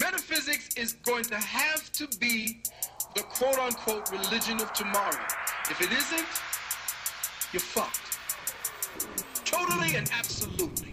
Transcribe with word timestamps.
Metaphysics 0.00 0.74
is 0.76 0.92
going 0.92 1.24
to 1.24 1.36
have 1.36 1.90
to 1.92 2.06
be 2.18 2.60
the 3.14 3.22
quote 3.22 3.58
unquote 3.58 4.10
religion 4.10 4.60
of 4.60 4.72
tomorrow. 4.74 5.16
If 5.70 5.80
it 5.80 5.90
isn't, 5.90 6.26
you're 7.52 7.60
fucked. 7.60 8.18
Totally 9.46 9.96
and 9.96 10.10
absolutely. 10.12 10.92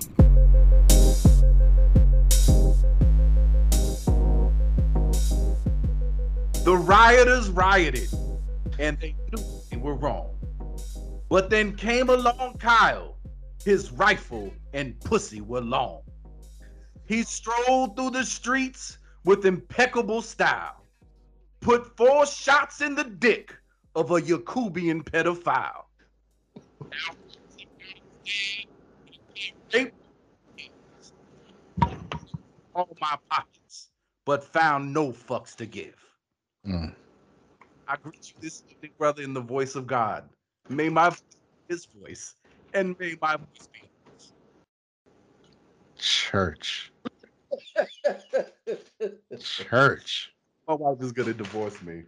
The 6.64 6.78
rioters 6.78 7.50
rioted, 7.50 8.08
and 8.80 8.98
they 9.02 9.16
knew 9.32 9.44
they 9.70 9.78
were 9.78 9.96
wrong. 9.96 10.30
But 11.28 11.50
then 11.50 11.76
came 11.76 12.10
along 12.10 12.58
Kyle. 12.60 13.18
His 13.66 13.92
rifle 13.92 14.54
and 14.74 14.98
pussy 15.02 15.42
were 15.42 15.62
long. 15.62 16.04
He 17.14 17.22
strolled 17.22 17.96
through 17.96 18.10
the 18.10 18.26
streets 18.26 18.98
with 19.24 19.46
impeccable 19.46 20.24
style, 20.24 20.84
put 21.62 21.96
four 21.96 22.26
shots 22.26 22.82
in 22.82 22.96
the 22.96 23.04
dick 23.04 23.56
of 23.94 24.10
a 24.10 24.20
Yakubian 24.20 25.04
pedophile. 25.04 25.86
All 32.74 32.98
my 33.00 33.16
pockets, 33.30 33.92
but 34.26 34.44
found 34.44 34.92
no 34.92 35.12
fucks 35.12 35.56
to 35.58 35.68
give. 35.68 36.04
Mm. 36.68 36.96
I 37.88 37.96
greet 37.98 38.28
you 38.30 38.42
this 38.42 38.64
evening, 38.68 38.94
brother, 38.98 39.22
in 39.22 39.36
the 39.36 39.42
voice 39.42 39.76
of 39.76 39.86
God. 39.86 40.28
May 40.68 40.90
my 40.90 41.10
voice 41.10 41.22
be 41.68 41.76
his 41.76 41.86
voice, 41.86 42.36
and 42.74 42.98
may 42.98 43.16
my 43.22 43.36
voice 43.36 43.70
be 43.72 43.88
Church. 46.00 46.93
Church. 49.40 50.34
My 50.68 50.76
wife 50.76 51.02
is 51.02 51.12
gonna 51.12 51.34
divorce 51.34 51.82
me. 51.82 52.04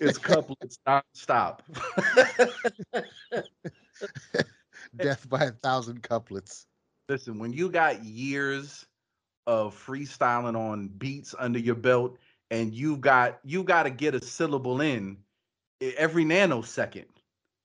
It's 0.00 0.18
couplets 0.18 0.78
non-stop. 0.86 1.62
Death 4.96 5.28
by 5.28 5.44
a 5.44 5.50
thousand 5.50 6.02
couplets. 6.02 6.66
Listen, 7.08 7.38
when 7.38 7.52
you 7.52 7.68
got 7.70 8.04
years 8.04 8.86
of 9.46 9.74
freestyling 9.74 10.56
on 10.56 10.88
beats 10.88 11.34
under 11.38 11.58
your 11.58 11.74
belt, 11.74 12.18
and 12.50 12.72
you've 12.72 13.00
got 13.00 13.40
you 13.44 13.62
got 13.64 13.84
to 13.84 13.90
get 13.90 14.14
a 14.14 14.20
syllable 14.24 14.80
in 14.80 15.16
every 15.80 16.24
nanosecond. 16.24 17.06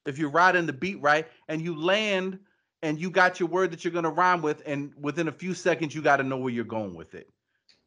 If 0.06 0.18
you're 0.18 0.30
riding 0.30 0.66
the 0.66 0.74
beat 0.74 1.02
right 1.02 1.28
and 1.48 1.62
you 1.62 1.80
land 1.80 2.40
and 2.84 3.00
you 3.00 3.10
got 3.10 3.40
your 3.40 3.50
word 3.50 3.72
that 3.72 3.84
you're 3.84 3.94
gonna 3.94 4.12
rhyme 4.12 4.44
with, 4.44 4.62
and 4.66 4.94
within 5.00 5.28
a 5.28 5.32
few 5.32 5.56
seconds 5.56 5.96
you 5.96 6.02
got 6.04 6.18
to 6.18 6.24
know 6.24 6.38
where 6.38 6.54
you're 6.54 6.66
going 6.66 6.94
with 6.94 7.16
it 7.16 7.30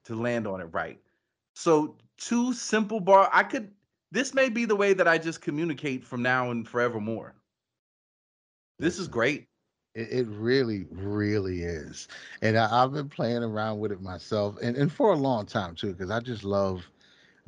to 0.06 0.16
land 0.16 0.47
on 0.47 0.61
it 0.61 0.69
right. 0.72 0.98
So 1.55 1.97
two 2.16 2.53
simple 2.53 2.98
bar. 2.98 3.30
I 3.33 3.44
could. 3.44 3.70
This 4.11 4.34
may 4.34 4.48
be 4.48 4.64
the 4.64 4.77
way 4.77 4.94
that 4.94 5.06
I 5.06 5.19
just 5.19 5.41
communicate 5.42 6.05
from 6.05 6.22
now 6.22 6.50
and 6.50 6.66
forevermore. 6.66 7.34
This 8.78 8.98
is 8.98 9.08
great. 9.08 9.47
It, 9.94 10.08
it 10.11 10.27
really, 10.28 10.86
really 10.91 11.62
is. 11.62 12.08
And 12.42 12.56
I, 12.56 12.83
I've 12.83 12.92
been 12.92 13.08
playing 13.08 13.42
around 13.42 13.81
with 13.81 13.92
it 13.92 14.00
myself 14.00 14.56
and, 14.62 14.77
and 14.77 14.92
for 14.92 15.12
a 15.12 15.16
long 15.16 15.47
time 15.47 15.75
too, 15.75 15.92
because 15.92 16.10
I 16.10 16.20
just 16.20 16.44
love 16.44 16.86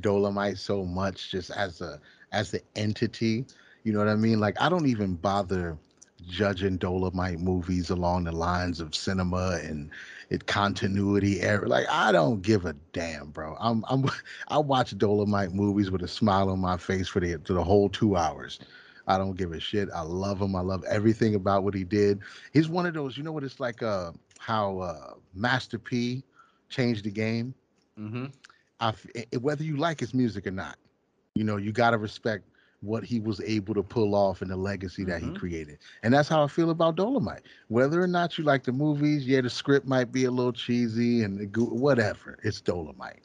Dolomite 0.01 0.59
so 0.59 0.85
much 0.85 1.31
just 1.31 1.51
as 1.51 1.81
a 1.81 2.01
as 2.33 2.51
the 2.51 2.61
entity. 2.77 3.47
You 3.85 3.93
know 3.93 4.01
what 4.01 4.09
I 4.09 4.17
mean? 4.17 4.41
Like 4.41 4.61
I 4.61 4.69
don't 4.69 4.87
even 4.87 5.15
bother 5.15 5.79
judging 6.29 6.77
Dolomite 6.77 7.41
movies 7.41 7.91
along 7.91 8.25
the 8.25 8.33
lines 8.33 8.81
of 8.81 8.95
cinema 8.95 9.59
and 9.63 9.91
it 10.31 10.47
continuity 10.47 11.41
error. 11.41 11.67
Like 11.67 11.87
I 11.91 12.13
don't 12.13 12.43
give 12.43 12.67
a 12.67 12.75
damn, 12.93 13.31
bro. 13.31 13.57
I'm 13.59 13.85
I'm 13.89 14.05
I 14.49 14.59
watch 14.59 14.97
Dolomite 14.97 15.53
movies 15.53 15.91
with 15.91 16.03
a 16.03 16.09
smile 16.09 16.51
on 16.51 16.61
my 16.61 16.77
face 16.77 17.09
for 17.09 17.21
the 17.21 17.37
for 17.45 17.55
the 17.55 17.65
whole 17.65 17.89
two 17.89 18.17
hours. 18.17 18.61
I 19.07 19.17
don't 19.17 19.37
give 19.37 19.53
a 19.53 19.61
shit. 19.61 19.89
I 19.95 20.03
love 20.03 20.41
him. 20.41 20.55
I 20.55 20.61
love 20.61 20.85
everything 20.85 21.35
about 21.35 21.65
what 21.65 21.75
he 21.75 21.83
did. 21.83 22.21
He's 22.53 22.69
one 22.69 22.85
of 22.85 22.93
those, 22.93 23.17
you 23.17 23.23
know 23.23 23.33
what 23.33 23.45
it's 23.45 23.59
like 23.59 23.83
uh 23.83 24.13
how 24.39 24.79
uh 24.79 25.15
Master 25.35 25.79
P 25.79 26.23
changed 26.69 27.05
the 27.05 27.11
game. 27.11 27.55
Mm-hmm. 27.99 28.27
I 28.81 28.93
whether 29.41 29.65
you 29.65 29.77
like 29.77 30.01
his 30.01 30.15
music 30.15 30.47
or 30.47 30.51
not, 30.53 30.77
you 31.35 31.45
know, 31.45 31.57
you 31.57 31.73
got 31.73 31.91
to 31.91 31.99
respect 31.99 32.45
what 32.81 33.05
he 33.05 33.21
was 33.21 33.41
able 33.41 33.75
to 33.75 33.83
pull 33.83 34.15
off 34.15 34.43
and 34.43 34.51
the 34.51 34.57
legacy 34.57 35.05
that 35.05 35.21
Mhm. 35.21 35.31
he 35.31 35.33
created. 35.33 35.79
And 36.03 36.13
that's 36.15 36.29
how 36.29 36.43
I 36.45 36.49
feel 36.49 36.71
about 36.71 36.97
Dolomite. 36.97 37.43
Whether 37.69 38.03
or 38.03 38.07
not 38.07 38.39
you 38.39 38.45
like 38.45 38.65
the 38.65 38.73
movies, 38.73 39.27
yeah, 39.27 39.41
the 39.41 39.51
script 39.51 39.87
might 39.87 40.13
be 40.13 40.25
a 40.25 40.31
little 40.31 40.53
cheesy 40.53 41.23
and 41.23 41.55
whatever. 41.57 42.39
It's 42.43 42.61
Dolomite. 42.61 43.23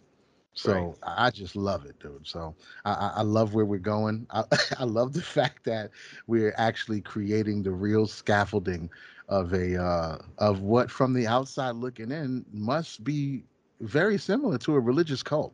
So 0.54 0.96
Right. 0.96 1.00
I 1.04 1.30
just 1.32 1.56
love 1.56 1.86
it, 1.86 2.00
dude. 2.00 2.26
So 2.28 2.56
I, 2.86 2.92
I 2.92 3.12
I 3.18 3.22
love 3.22 3.54
where 3.54 3.66
we're 3.66 3.80
going. 3.80 4.26
I, 4.30 4.44
I 4.80 4.84
love 4.84 5.14
the 5.14 5.22
fact 5.22 5.64
that 5.66 5.92
we're 6.28 6.54
actually 6.58 7.02
creating 7.02 7.64
the 7.64 7.72
real 7.72 8.06
scaffolding 8.08 8.90
of 9.30 9.54
a 9.54 9.82
uh, 9.82 10.18
of 10.38 10.62
what, 10.62 10.90
from 10.92 11.14
the 11.14 11.28
outside 11.28 11.76
looking 11.76 12.12
in, 12.12 12.46
must 12.52 13.04
be 13.04 13.46
very 13.82 14.18
similar 14.18 14.58
to 14.60 14.76
a 14.76 14.80
religious 14.80 15.24
cult. 15.24 15.54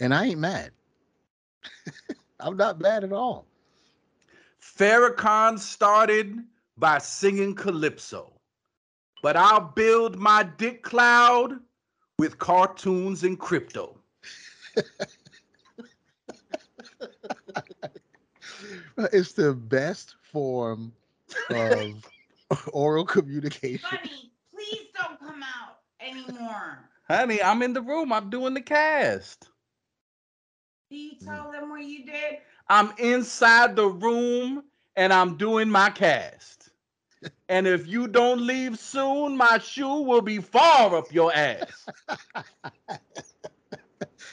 And 0.00 0.14
I 0.14 0.26
ain't 0.26 0.40
mad. 0.40 0.72
I'm 2.40 2.56
not 2.56 2.80
mad 2.80 3.04
at 3.04 3.12
all. 3.12 3.46
Farrakhan 4.60 5.58
started 5.58 6.42
by 6.76 6.98
singing 6.98 7.54
calypso, 7.54 8.32
but 9.22 9.36
I'll 9.36 9.72
build 9.74 10.16
my 10.16 10.42
dick 10.42 10.82
cloud 10.82 11.60
with 12.18 12.38
cartoons 12.38 13.24
and 13.24 13.38
crypto. 13.38 13.98
It's 19.12 19.32
the 19.32 19.54
best 19.54 20.14
form 20.22 20.92
of 21.50 22.04
oral 22.72 23.04
communication. 23.04 23.88
Bunny, 23.90 24.30
please 24.52 24.86
don't 24.94 25.18
come 25.18 25.42
out 25.42 25.78
anymore. 26.00 26.78
Honey, 27.08 27.42
I'm 27.42 27.62
in 27.62 27.72
the 27.72 27.82
room. 27.82 28.12
I'm 28.12 28.30
doing 28.30 28.54
the 28.54 28.60
cast. 28.60 29.48
Do 30.94 31.00
you 31.00 31.16
tell 31.16 31.50
them 31.50 31.70
what 31.70 31.84
you 31.84 32.06
did? 32.06 32.38
I'm 32.68 32.92
inside 32.98 33.74
the 33.74 33.88
room 33.88 34.62
and 34.94 35.12
I'm 35.12 35.36
doing 35.36 35.68
my 35.68 35.90
cast. 35.90 36.70
And 37.48 37.66
if 37.66 37.86
you 37.86 38.06
don't 38.06 38.46
leave 38.46 38.78
soon, 38.78 39.36
my 39.36 39.58
shoe 39.58 40.02
will 40.02 40.20
be 40.20 40.38
far 40.38 40.94
up 40.94 41.12
your 41.12 41.34
ass. 41.34 41.86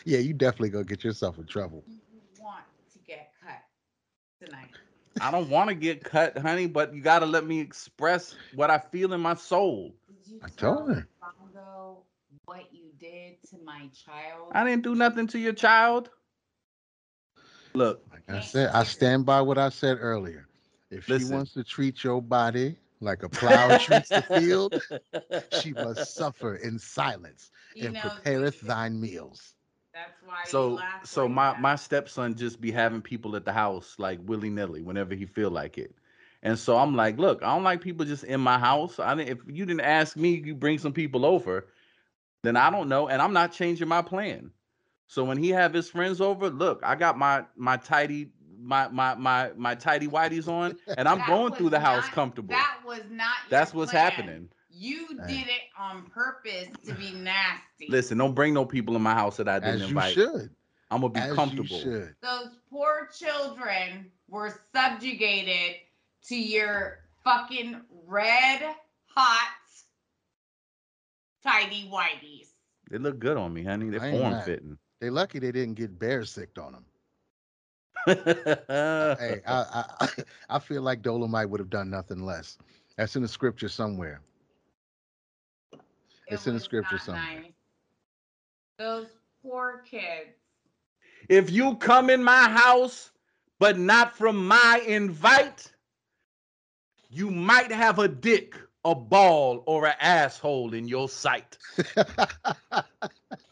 Yeah, 0.05 0.19
you 0.19 0.33
definitely 0.33 0.69
gonna 0.69 0.83
get 0.83 1.03
yourself 1.03 1.37
in 1.39 1.45
trouble. 1.45 1.83
You 1.87 1.99
want 2.39 2.63
to 2.93 2.99
get 3.07 3.31
cut 3.43 3.61
tonight. 4.43 4.71
I 5.19 5.31
don't 5.31 5.49
want 5.49 5.69
to 5.69 5.75
get 5.75 6.03
cut, 6.03 6.37
honey, 6.37 6.67
but 6.67 6.93
you 6.93 7.01
got 7.01 7.19
to 7.19 7.25
let 7.25 7.45
me 7.45 7.59
express 7.59 8.35
what 8.55 8.69
I 8.69 8.79
feel 8.79 9.13
in 9.13 9.21
my 9.21 9.35
soul. 9.35 9.93
Did 10.07 10.33
you 10.33 10.39
I 10.43 10.49
tell 10.49 10.75
told 10.75 10.89
her. 10.89 11.07
Bongo 11.21 12.03
what 12.45 12.65
you 12.71 12.85
did 12.99 13.41
to 13.49 13.57
my 13.63 13.89
child? 13.93 14.51
I 14.53 14.63
didn't 14.63 14.83
do 14.83 14.95
nothing 14.95 15.27
to 15.27 15.39
your 15.39 15.53
child. 15.53 16.09
Look, 17.73 18.03
Like 18.11 18.29
I 18.29 18.39
said, 18.39 18.69
I 18.73 18.83
stand 18.83 19.25
by 19.25 19.41
what 19.41 19.57
I 19.57 19.69
said 19.69 19.97
earlier. 19.99 20.47
If 20.89 21.05
she 21.05 21.23
wants 21.23 21.53
to 21.53 21.63
treat 21.63 22.03
your 22.03 22.21
body 22.21 22.77
like 22.99 23.23
a 23.23 23.29
plow 23.29 23.73
treats 23.73 24.11
the 24.11 24.21
field, 24.23 24.73
she 25.49 25.73
must 25.73 26.15
suffer 26.15 26.55
in 26.55 26.79
silence 26.79 27.51
He 27.73 27.87
and 27.87 27.93
knows 27.93 28.01
prepareth 28.01 28.61
you- 28.61 28.67
thine 28.67 28.99
meals. 28.99 29.55
That's 29.93 30.21
why. 30.23 30.43
you 30.49 30.49
so 30.49 30.69
laugh 30.75 31.03
so 31.03 31.27
like 31.27 31.31
my 31.35 31.53
that. 31.53 31.59
my 31.59 31.75
stepson 31.75 32.35
just 32.35 32.61
be 32.61 32.71
having 32.71 33.01
people 33.01 33.35
at 33.35 33.45
the 33.45 33.51
house 33.53 33.95
like 33.97 34.19
willy 34.23 34.49
nilly 34.49 34.81
whenever 34.81 35.13
he 35.15 35.25
feel 35.25 35.49
like 35.51 35.77
it, 35.77 35.93
and 36.43 36.57
so 36.57 36.77
I'm 36.77 36.95
like, 36.95 37.17
look, 37.17 37.43
I 37.43 37.53
don't 37.53 37.63
like 37.63 37.81
people 37.81 38.05
just 38.05 38.23
in 38.23 38.39
my 38.41 38.57
house. 38.59 38.99
I 38.99 39.15
didn't, 39.15 39.29
if 39.29 39.39
you 39.47 39.65
didn't 39.65 39.81
ask 39.81 40.15
me, 40.17 40.41
you 40.43 40.55
bring 40.55 40.77
some 40.79 40.93
people 40.93 41.25
over, 41.25 41.67
then 42.43 42.55
I 42.57 42.69
don't 42.69 42.89
know, 42.89 43.07
and 43.07 43.21
I'm 43.21 43.33
not 43.33 43.51
changing 43.53 43.87
my 43.87 44.01
plan. 44.01 44.51
So 45.11 45.25
when 45.25 45.37
he 45.37 45.49
have 45.49 45.73
his 45.73 45.89
friends 45.89 46.21
over, 46.21 46.49
look, 46.49 46.79
I 46.83 46.95
got 46.95 47.17
my 47.17 47.43
my 47.57 47.75
tidy 47.75 48.31
my 48.57 48.87
my 48.87 49.13
my 49.15 49.51
my 49.57 49.75
tidy 49.75 50.07
whities 50.07 50.47
on, 50.47 50.77
and 50.97 51.05
I'm 51.05 51.21
going 51.27 51.51
through 51.51 51.65
was 51.65 51.71
the 51.71 51.81
house 51.81 52.07
comfortable. 52.07 52.55
That 52.55 52.77
was 52.85 53.01
not. 53.09 53.35
your 53.43 53.49
That's 53.49 53.73
what's 53.73 53.91
plan. 53.91 54.05
happening. 54.05 54.49
You 54.69 55.05
Hey. 55.27 55.39
did 55.39 55.47
it 55.49 55.63
on 55.77 56.05
purpose 56.05 56.69
to 56.85 56.93
be 56.93 57.11
nasty. 57.11 57.87
Listen, 57.89 58.19
don't 58.19 58.33
bring 58.33 58.53
no 58.53 58.63
people 58.63 58.95
in 58.95 59.01
my 59.01 59.13
house 59.13 59.35
that 59.35 59.49
I 59.49 59.59
didn't 59.59 59.73
As 59.73 59.81
you 59.81 59.87
invite. 59.87 60.13
should. 60.13 60.49
I'm 60.89 61.01
gonna 61.01 61.11
be 61.13 61.19
As 61.19 61.35
comfortable. 61.35 61.75
you 61.75 61.81
should. 61.81 62.15
Those 62.21 62.55
poor 62.69 63.09
children 63.13 64.09
were 64.29 64.61
subjugated 64.73 65.75
to 66.29 66.37
your 66.37 66.99
fucking 67.25 67.81
red 68.07 68.61
hot 69.13 69.57
tidy 71.43 71.89
whiteys. 71.91 72.47
They 72.89 72.97
look 72.97 73.19
good 73.19 73.35
on 73.35 73.53
me, 73.53 73.65
honey. 73.65 73.89
They're 73.89 73.99
form 73.99 74.31
mad. 74.31 74.45
fitting. 74.45 74.77
They 75.01 75.09
lucky 75.09 75.39
they 75.39 75.51
didn't 75.51 75.75
get 75.75 75.99
bear 75.99 76.25
sicked 76.25 76.59
on 76.59 76.73
them. 76.73 76.85
Hey, 79.17 79.41
I, 79.47 79.85
I 80.01 80.09
I 80.49 80.59
feel 80.59 80.81
like 80.83 81.01
Dolomite 81.01 81.49
would 81.49 81.59
have 81.59 81.69
done 81.71 81.89
nothing 81.89 82.23
less. 82.25 82.57
That's 82.97 83.15
in 83.17 83.23
the 83.23 83.29
scripture 83.29 83.69
somewhere. 83.69 84.21
It 86.27 86.33
It's 86.35 86.47
in 86.47 86.55
the 86.55 86.61
scripture 86.61 86.99
somewhere. 86.99 87.43
nice. 87.43 87.53
Those 88.77 89.07
poor 89.41 89.83
kids. 89.89 90.35
If 91.29 91.49
you 91.51 91.75
come 91.77 92.09
in 92.09 92.23
my 92.23 92.49
house, 92.49 93.11
but 93.59 93.77
not 93.79 94.15
from 94.15 94.47
my 94.47 94.83
invite, 94.87 95.73
you 97.09 97.31
might 97.31 97.71
have 97.71 97.99
a 97.99 98.07
dick, 98.07 98.55
a 98.85 98.95
ball, 98.95 99.63
or 99.65 99.87
an 99.87 99.95
asshole 99.99 100.73
in 100.73 100.87
your 100.87 101.09
sight. 101.09 101.57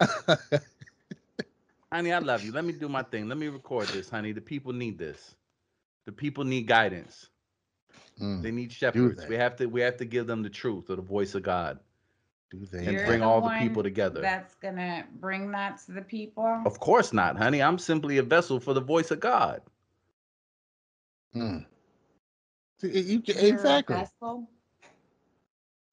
honey, 1.92 2.12
I 2.12 2.18
love 2.18 2.44
you. 2.44 2.52
Let 2.52 2.64
me 2.64 2.72
do 2.72 2.88
my 2.88 3.02
thing. 3.02 3.28
Let 3.28 3.38
me 3.38 3.48
record 3.48 3.92
this, 3.92 4.10
honey. 4.10 4.32
The 4.32 4.40
people 4.40 4.72
need 4.72 4.98
this. 4.98 5.34
The 6.06 6.12
people 6.12 6.44
need 6.44 6.66
guidance. 6.66 7.28
Mm, 8.20 8.42
They 8.42 8.50
need 8.52 8.72
shepherds. 8.72 9.22
they? 9.22 9.28
We 9.28 9.36
have 9.36 9.56
to 9.56 9.66
we 9.66 9.80
have 9.82 9.96
to 9.98 10.04
give 10.04 10.26
them 10.26 10.42
the 10.42 10.50
truth 10.50 10.90
or 10.90 10.96
the 10.96 11.02
voice 11.02 11.34
of 11.34 11.42
God 11.42 11.78
do 12.50 12.66
they? 12.66 12.86
and 12.86 12.92
You're 12.92 13.04
bring 13.06 13.20
the 13.20 13.26
all 13.26 13.40
the 13.42 13.50
people 13.50 13.82
together. 13.82 14.20
That's 14.22 14.54
gonna 14.56 15.06
bring 15.20 15.50
that 15.52 15.78
to 15.86 15.92
the 15.92 16.02
people. 16.02 16.62
Of 16.66 16.78
course 16.80 17.12
not, 17.12 17.36
honey. 17.36 17.62
I'm 17.62 17.78
simply 17.78 18.18
a 18.18 18.22
vessel 18.22 18.60
for 18.60 18.74
the 18.74 18.80
voice 18.80 19.10
of 19.10 19.20
God. 19.20 19.62
Mm. 21.34 21.66
See, 22.78 23.00
You, 23.00 23.22
You're 23.26 23.36
a 23.38 23.48
exactly. 23.48 23.96
vessel 23.96 24.48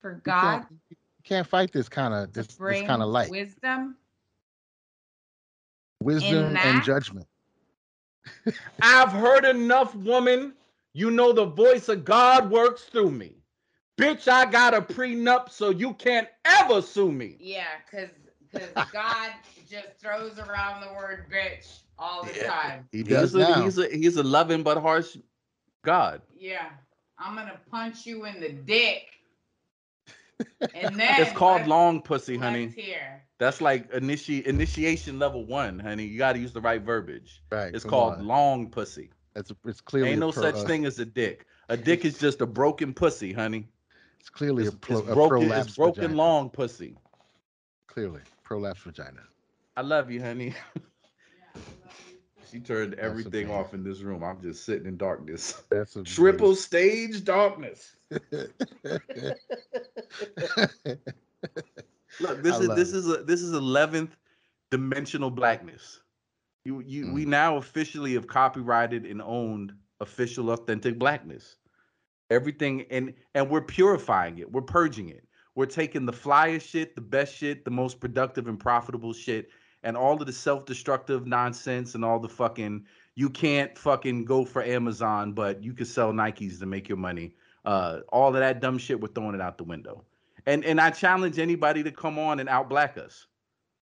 For 0.01 0.21
God 0.23 0.59
can't, 0.59 0.65
you 0.89 0.95
can't 1.27 1.45
fight 1.45 1.71
this 1.73 1.89
kind 1.89 2.13
of 2.13 2.31
this, 2.33 2.47
this 2.47 2.81
kind 2.81 3.01
of 3.01 3.09
light. 3.09 3.29
wisdom. 3.29 3.95
Wisdom 6.01 6.57
and 6.57 6.83
judgment. 6.83 7.27
I've 8.81 9.11
heard 9.11 9.45
enough, 9.45 9.93
woman. 9.95 10.53
You 10.93 11.11
know 11.11 11.33
the 11.33 11.45
voice 11.45 11.89
of 11.89 12.05
God 12.05 12.49
works 12.49 12.83
through 12.83 13.11
me. 13.11 13.35
Bitch, 13.97 14.27
I 14.27 14.45
got 14.49 14.73
a 14.73 14.81
prenup, 14.81 15.49
so 15.49 15.69
you 15.69 15.93
can't 15.95 16.27
ever 16.45 16.81
sue 16.81 17.11
me. 17.11 17.35
Yeah, 17.39 17.65
because 17.85 18.09
because 18.51 18.69
God 18.93 19.31
just 19.69 19.87
throws 19.99 20.39
around 20.39 20.81
the 20.81 20.93
word 20.93 21.25
bitch 21.31 21.79
all 21.99 22.23
the 22.23 22.31
Yeah. 22.37 22.51
time. 22.51 22.87
He 22.91 23.03
does 23.03 23.33
He's 23.33 23.41
a, 23.41 23.63
he's 23.63 23.77
a 23.77 23.87
he's 23.87 24.17
a 24.17 24.23
loving 24.23 24.63
but 24.63 24.77
harsh 24.77 25.17
God. 25.83 26.21
Yeah, 26.37 26.69
I'm 27.17 27.35
gonna 27.35 27.59
punch 27.69 28.05
you 28.05 28.25
in 28.25 28.39
the 28.39 28.49
dick. 28.49 29.16
And 30.73 30.95
then 30.99 31.21
It's 31.21 31.31
called 31.31 31.57
let's- 31.61 31.69
long 31.69 32.01
pussy, 32.01 32.37
honey. 32.37 32.67
let's. 32.67 33.21
That's 33.39 33.61
like 33.61 33.91
initi- 33.91 34.43
initiation 34.43 35.19
level 35.19 35.45
one, 35.45 35.77
honey. 35.79 36.05
You 36.05 36.17
got 36.17 36.33
to 36.33 36.39
use 36.39 36.53
the 36.53 36.61
right 36.61 36.81
verbiage. 36.81 37.43
right. 37.51 37.73
It's 37.73 37.83
called 37.85 38.13
on. 38.15 38.25
long 38.27 38.69
pussy. 38.71 39.11
It's 39.35 39.51
it's 39.65 39.79
clearly 39.81 40.11
Ain't 40.11 40.19
no 40.19 40.31
pro- 40.31 40.41
such 40.41 40.55
uh, 40.55 40.63
thing 40.65 40.85
as 40.85 40.97
a 40.99 41.05
dick. 41.05 41.45
A 41.69 41.77
dick 41.89 42.03
is 42.05 42.17
just 42.17 42.41
a 42.41 42.47
broken 42.47 42.93
pussy, 42.93 43.33
honey. 43.33 43.67
It's 44.19 44.29
clearly 44.29 44.63
It's, 44.65 44.73
a, 44.73 44.77
pro, 44.77 44.97
it's 44.99 45.09
a 45.09 45.13
broken. 45.13 45.49
prolapsed 45.49 45.65
It's 45.67 45.75
broken 45.75 46.01
vagina. 46.01 46.17
long 46.17 46.49
pussy. 46.49 46.97
Clearly, 47.85 48.21
prolapsed 48.43 48.79
vagina. 48.83 49.21
I 49.75 49.81
love 49.81 50.09
you, 50.09 50.21
honey. 50.21 50.55
She 52.51 52.59
turned 52.59 52.93
That's 52.93 53.03
everything 53.03 53.51
off 53.51 53.73
in 53.73 53.83
this 53.83 54.01
room. 54.01 54.23
I'm 54.23 54.41
just 54.41 54.65
sitting 54.65 54.87
in 54.87 54.97
darkness. 54.97 55.63
That's 55.69 55.95
a 55.95 56.03
Triple 56.03 56.55
stage 56.55 57.23
darkness. 57.23 57.95
Look, 58.11 58.21
this 62.41 62.55
I 62.55 62.59
is 62.59 62.67
this 62.69 62.93
it. 62.93 62.95
is 62.95 63.07
a 63.09 63.23
this 63.23 63.41
is 63.41 63.53
eleventh 63.53 64.15
dimensional 64.71 65.29
blackness. 65.29 66.01
You 66.65 66.81
you 66.85 67.13
we 67.13 67.25
mm. 67.25 67.29
now 67.29 67.57
officially 67.57 68.13
have 68.13 68.27
copyrighted 68.27 69.05
and 69.05 69.21
owned 69.21 69.73
official 69.99 70.51
authentic 70.51 70.97
blackness. 70.97 71.57
Everything 72.29 72.85
and 72.89 73.13
and 73.35 73.49
we're 73.49 73.61
purifying 73.61 74.37
it. 74.39 74.51
We're 74.51 74.61
purging 74.61 75.09
it. 75.09 75.25
We're 75.55 75.65
taking 75.65 76.05
the 76.05 76.13
flyest 76.13 76.69
shit, 76.69 76.93
the 76.93 77.01
best 77.01 77.33
shit, 77.35 77.65
the 77.65 77.71
most 77.71 77.99
productive 77.99 78.47
and 78.47 78.59
profitable 78.59 79.11
shit, 79.11 79.49
and 79.87 79.95
all 79.95 80.19
of 80.19 80.27
the 80.27 80.33
self-destructive 80.33 81.25
nonsense 81.25 81.95
and 81.95 82.03
all 82.03 82.19
the 82.19 82.27
fucking 82.27 82.85
you 83.15 83.29
can't 83.29 83.77
fucking 83.77 84.25
go 84.25 84.45
for 84.45 84.61
Amazon, 84.61 85.31
but 85.31 85.63
you 85.63 85.73
can 85.73 85.85
sell 85.85 86.11
Nikes 86.11 86.59
to 86.59 86.65
make 86.65 86.89
your 86.89 86.97
money. 86.97 87.33
Uh, 87.65 88.01
all 88.09 88.27
of 88.29 88.41
that 88.41 88.59
dumb 88.59 88.77
shit, 88.77 88.99
we're 88.99 89.07
throwing 89.07 89.33
it 89.33 89.41
out 89.41 89.57
the 89.57 89.63
window. 89.63 90.03
And 90.45 90.65
and 90.65 90.81
I 90.81 90.91
challenge 90.91 91.39
anybody 91.39 91.83
to 91.83 91.91
come 91.91 92.19
on 92.19 92.39
and 92.41 92.49
outblack 92.49 92.97
us. 92.97 93.27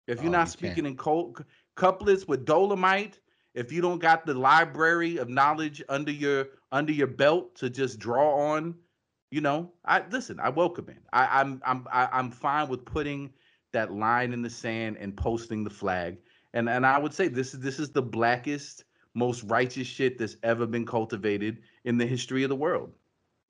If 0.08 0.22
you're 0.22 0.30
Oh, 0.30 0.32
not 0.32 0.48
you 0.48 0.52
speaking 0.52 0.86
in 0.88 0.98
col- 0.98 1.36
couplets 1.76 2.28
with 2.28 2.46
Dolomite, 2.46 3.20
if 3.54 3.72
you 3.72 3.82
don't 3.82 4.00
got 4.00 4.26
the 4.26 4.34
library 4.34 5.18
of 5.18 5.30
knowledge 5.30 5.84
under 5.88 6.12
your 6.12 6.48
under 6.72 6.92
your 6.94 7.08
belt 7.08 7.56
to 7.58 7.70
just 7.70 8.00
draw 8.00 8.36
on, 8.54 8.76
you 9.30 9.42
know, 9.42 9.72
I 9.86 10.04
listen. 10.10 10.40
I 10.40 10.50
welcome 10.50 10.90
it. 10.90 10.98
I, 11.14 11.42
I'm 11.42 11.62
I'm 11.66 11.88
I, 11.94 12.10
I'm 12.12 12.32
fine 12.32 12.70
with 12.70 12.86
putting 12.86 13.34
that 13.74 13.94
line 13.94 14.34
in 14.34 14.42
the 14.42 14.50
sand 14.50 14.98
and 15.00 15.16
posting 15.16 15.64
the 15.64 15.70
flag. 15.70 16.18
And 16.54 16.70
and 16.70 16.86
I 16.86 16.98
would 16.98 17.14
say 17.14 17.28
this 17.28 17.54
is 17.54 17.60
this 17.60 17.80
is 17.80 17.92
the 17.92 18.02
blackest, 18.02 18.86
most 19.16 19.44
righteous 19.44 19.88
shit 19.88 20.18
that's 20.18 20.38
ever 20.44 20.66
been 20.66 20.86
cultivated 20.86 21.60
in 21.86 21.98
the 21.98 22.06
history 22.06 22.44
of 22.44 22.50
the 22.50 22.56
world. 22.56 22.92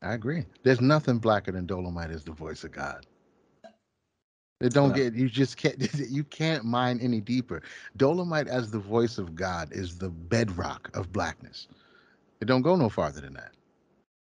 I 0.02 0.14
agree. 0.14 0.46
There's 0.64 0.82
nothing 0.82 1.20
blacker 1.20 1.52
than 1.52 1.66
Dolomite 1.66 2.12
as 2.12 2.24
the 2.24 2.32
voice 2.32 2.64
of 2.64 2.72
God. 2.72 3.06
It 4.62 4.74
don't 4.74 4.90
No. 4.90 4.96
get 4.96 5.14
you 5.16 5.30
just 5.30 5.58
can't 5.58 5.78
you 6.12 6.24
can't 6.24 6.64
mine 6.64 7.00
any 7.02 7.20
deeper. 7.22 7.64
Dolomite 7.98 8.48
as 8.48 8.72
the 8.72 8.80
voice 8.80 9.18
of 9.18 9.36
God 9.36 9.70
is 9.72 9.98
the 9.98 10.10
bedrock 10.10 10.90
of 10.96 11.12
blackness. 11.12 11.68
It 12.42 12.46
don't 12.46 12.62
go 12.62 12.76
no 12.76 12.90
farther 12.90 13.22
than 13.22 13.34
that. 13.34 13.54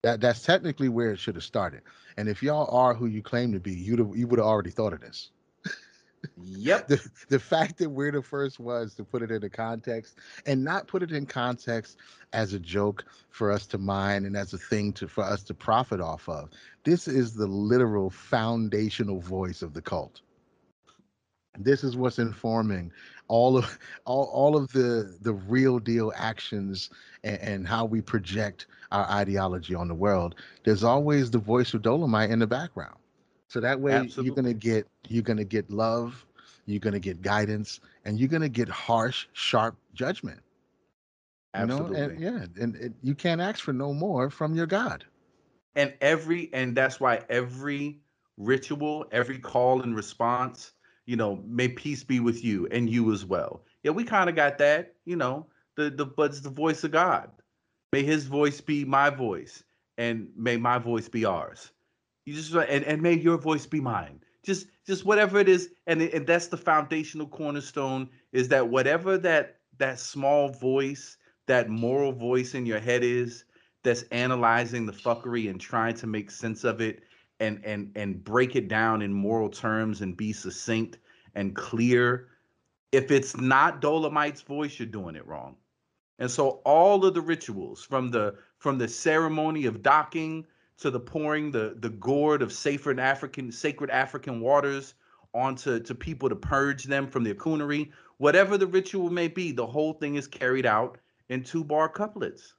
That 0.02 0.20
that's 0.20 0.43
technically 0.43 0.88
where 0.88 1.12
it 1.12 1.19
should 1.19 1.37
have 1.37 1.44
started. 1.44 1.82
And 2.17 2.29
if 2.29 2.43
y'all 2.43 2.69
are 2.76 2.94
who 2.94 3.06
you 3.06 3.23
claim 3.23 3.52
to 3.52 3.61
be, 3.61 3.73
you'd 3.73 3.99
have, 4.00 4.17
you 4.17 4.26
would 4.29 4.38
have 4.38 4.47
already 4.47 4.70
thought 4.70 4.93
of 4.93 5.00
this. 5.00 5.31
Yep. 6.43 6.88
the, 6.88 7.11
the 7.29 7.38
fact 7.38 7.79
that 7.79 7.88
we're 7.88 8.12
the 8.12 8.23
first 8.23 8.59
ones 8.59 8.94
to 8.94 9.05
put 9.05 9.23
it 9.23 9.31
into 9.31 9.50
context 9.50 10.19
and 10.47 10.62
not 10.62 10.87
put 10.87 11.03
it 11.03 11.12
in 11.12 11.26
context 11.26 11.99
as 12.32 12.53
a 12.53 12.59
joke 12.59 13.05
for 13.31 13.50
us 13.50 13.67
to 13.69 13.79
mine 13.79 14.25
and 14.25 14.37
as 14.37 14.53
a 14.53 14.59
thing 14.59 14.93
to 14.94 15.09
for 15.09 15.25
us 15.25 15.43
to 15.44 15.55
profit 15.55 16.00
off 16.00 16.29
of. 16.29 16.50
This 16.85 17.09
is 17.09 17.35
the 17.35 17.47
literal 17.47 18.11
foundational 18.11 19.21
voice 19.21 19.62
of 19.62 19.75
the 19.75 19.82
cult. 19.82 20.21
This 21.56 21.85
is 21.85 21.97
what's 21.97 22.19
informing 22.19 22.91
all 23.29 23.56
of 23.56 23.79
all, 24.05 24.25
all 24.25 24.56
of 24.56 24.73
the 24.73 25.17
the 25.23 25.32
real 25.32 25.79
deal 25.79 26.12
actions 26.17 26.91
and, 27.23 27.38
and 27.41 27.69
how 27.69 27.85
we 27.85 28.00
project 28.00 28.67
our 28.91 29.09
ideology 29.09 29.75
on 29.75 29.88
the 29.88 29.94
world. 29.94 30.35
There's 30.65 30.85
always 30.85 31.31
the 31.31 31.38
voice 31.38 31.73
of 31.75 31.82
dolomite 31.82 32.31
in 32.31 32.41
the 32.41 32.47
background 32.47 32.97
so 33.49 33.61
that 33.61 33.81
way 33.81 34.12
you're 34.17 34.35
gonna 34.35 34.55
get 34.55 34.87
you're 35.08 35.23
gonna 35.23 35.44
get 35.44 35.70
love 35.70 36.26
you're 36.67 36.81
gonna 36.81 37.00
get 37.00 37.23
guidance 37.23 37.80
and 38.04 38.18
you're 38.18 38.28
gonna 38.28 38.49
get 38.49 38.68
harsh 38.68 39.26
sharp 39.33 39.76
judgment. 39.95 40.40
You 41.54 41.66
know 41.66 41.87
Absolutely. 41.87 42.14
and 42.14 42.21
yeah 42.21 42.47
and 42.61 42.76
it, 42.76 42.92
you 43.02 43.14
can't 43.14 43.40
ask 43.40 43.61
for 43.62 43.73
no 43.73 43.92
more 43.95 44.30
from 44.30 44.54
your 44.54 44.66
god. 44.66 45.04
And 45.76 45.95
every 46.00 46.50
and 46.52 46.76
that's 46.76 47.00
why 47.00 47.23
every 47.28 48.00
ritual 48.37 49.07
every 49.12 49.38
call 49.38 49.83
and 49.83 49.95
response 49.97 50.73
you 51.07 51.16
know 51.16 51.42
may 51.47 51.68
peace 51.68 52.02
be 52.04 52.21
with 52.21 52.45
you 52.45 52.66
and 52.71 52.88
you 52.90 53.12
as 53.12 53.25
well. 53.25 53.64
Yeah 53.83 53.92
we 53.92 54.04
kind 54.04 54.28
of 54.30 54.37
got 54.37 54.59
that 54.59 54.97
you 55.04 55.16
know 55.16 55.47
the 55.76 55.90
the 55.90 56.07
but 56.07 56.30
it's 56.33 56.40
the 56.40 56.50
voice 56.50 56.85
of 56.85 56.92
god. 56.92 57.30
May 57.92 58.02
his 58.04 58.26
voice 58.26 58.61
be 58.61 58.85
my 58.85 59.11
voice 59.11 59.64
and 59.99 60.28
may 60.37 60.57
my 60.57 60.78
voice 60.78 61.09
be 61.09 61.25
ours 61.25 61.73
you 62.25 62.35
just 62.35 62.54
and, 62.54 62.85
and 62.85 63.02
may 63.02 63.14
your 63.14 63.38
voice 63.38 63.66
be 63.66 63.81
mine. 63.81 64.21
Just 64.45 64.66
just 64.87 65.04
whatever 65.04 65.38
it 65.38 65.49
is 65.49 65.71
and 65.87 66.02
and 66.02 66.26
that's 66.26 66.49
the 66.49 66.57
foundational 66.57 67.26
cornerstone 67.26 68.09
is 68.33 68.49
that 68.49 68.69
whatever 68.69 69.19
that 69.19 69.59
that 69.78 69.99
small 69.99 70.49
voice 70.49 71.16
that 71.47 71.69
moral 71.69 72.12
voice 72.12 72.54
in 72.54 72.66
your 72.66 72.81
head 72.81 73.02
is 73.02 73.45
that's 73.83 74.02
analyzing 74.11 74.87
the 74.87 74.93
fuckery 74.93 75.50
and 75.50 75.61
trying 75.61 75.95
to 75.95 76.07
make 76.07 76.31
sense 76.31 76.64
of 76.64 76.81
it 76.81 77.02
and 77.40 77.62
and 77.64 77.90
and 77.97 78.23
break 78.25 78.57
it 78.57 78.69
down 78.69 79.02
in 79.02 79.12
moral 79.12 79.49
terms 79.49 80.00
and 80.00 80.16
be 80.16 80.33
succinct 80.33 80.99
and 81.35 81.54
clear 81.54 82.28
if 82.93 83.11
it's 83.11 83.37
not 83.37 83.81
dolomite's 83.81 84.43
voice 84.43 84.78
you're 84.78 84.87
doing 84.87 85.16
it 85.16 85.26
wrong. 85.26 85.57
And 86.19 86.31
so 86.31 86.61
all 86.64 87.04
of 87.04 87.14
the 87.14 87.21
rituals 87.21 87.83
from 87.83 88.11
the 88.11 88.37
from 88.59 88.78
the 88.78 88.88
ceremony 88.88 89.66
of 89.66 89.83
docking 89.83 90.47
to 90.78 90.90
the 90.90 91.00
pouring 91.00 91.50
the 91.50 91.76
the 91.78 91.90
gourd 91.90 92.43
of 92.43 92.52
sacred 92.52 92.99
african 92.99 93.50
sacred 93.52 93.90
african 93.90 94.40
waters 94.40 94.95
onto 95.33 95.81
to 95.81 95.95
people 95.95 96.28
to 96.28 96.37
purge 96.37 96.85
them 96.85 97.07
from 97.07 97.25
their 97.25 97.35
coonery 97.35 97.90
whatever 98.19 98.57
the 98.59 98.66
ritual 98.66 99.11
may 99.11 99.28
be 99.28 99.52
the 99.52 99.66
whole 99.66 99.93
thing 99.95 100.14
is 100.16 100.26
carried 100.26 100.66
out 100.66 100.99
in 101.28 101.43
two 101.43 101.64
bar 101.64 101.88
couplets 101.88 102.54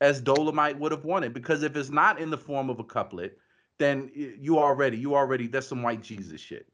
as 0.00 0.20
Dolomite 0.20 0.78
would 0.78 0.92
have 0.92 1.04
wanted. 1.04 1.34
Because 1.34 1.62
if 1.62 1.76
it's 1.76 1.90
not 1.90 2.20
in 2.20 2.30
the 2.30 2.38
form 2.38 2.70
of 2.70 2.78
a 2.78 2.84
couplet, 2.84 3.38
then 3.78 4.10
you 4.14 4.58
already, 4.58 4.96
you 4.96 5.14
already, 5.14 5.46
that's 5.46 5.66
some 5.66 5.82
white 5.82 6.02
Jesus 6.02 6.40
shit. 6.40 6.66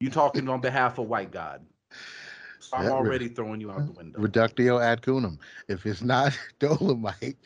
You 0.00 0.10
talking 0.10 0.48
on 0.48 0.60
behalf 0.60 0.98
of 0.98 1.06
white 1.06 1.30
God. 1.30 1.64
So 2.58 2.76
I'm 2.76 2.86
re- 2.86 2.92
already 2.92 3.28
throwing 3.28 3.60
you 3.60 3.70
out 3.70 3.86
the 3.86 3.92
window. 3.92 4.20
reductio 4.20 4.78
ad 4.78 5.02
coonum 5.02 5.38
if 5.68 5.84
it's 5.84 6.02
not 6.02 6.38
dolomite 6.58 7.36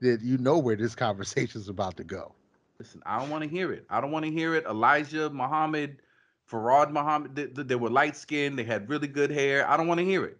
then 0.00 0.18
you 0.22 0.38
know 0.38 0.58
where 0.58 0.76
this 0.76 0.94
conversation 0.94 1.60
is 1.60 1.68
about 1.68 1.96
to 1.96 2.04
go 2.04 2.34
Listen, 2.78 3.02
I 3.06 3.18
don't 3.18 3.30
want 3.30 3.42
to 3.42 3.48
hear 3.48 3.72
it. 3.72 3.86
I 3.88 4.00
don't 4.00 4.10
want 4.10 4.26
to 4.26 4.30
hear 4.30 4.54
it. 4.54 4.64
Elijah, 4.66 5.30
Muhammad, 5.30 5.98
Farad 6.50 6.90
Muhammad, 6.90 7.34
they, 7.34 7.46
they 7.46 7.74
were 7.74 7.88
light 7.90 8.16
skinned, 8.16 8.58
they 8.58 8.64
had 8.64 8.88
really 8.88 9.08
good 9.08 9.30
hair. 9.30 9.68
I 9.68 9.76
don't 9.76 9.86
want 9.86 9.98
to 9.98 10.04
hear 10.04 10.24
it. 10.24 10.38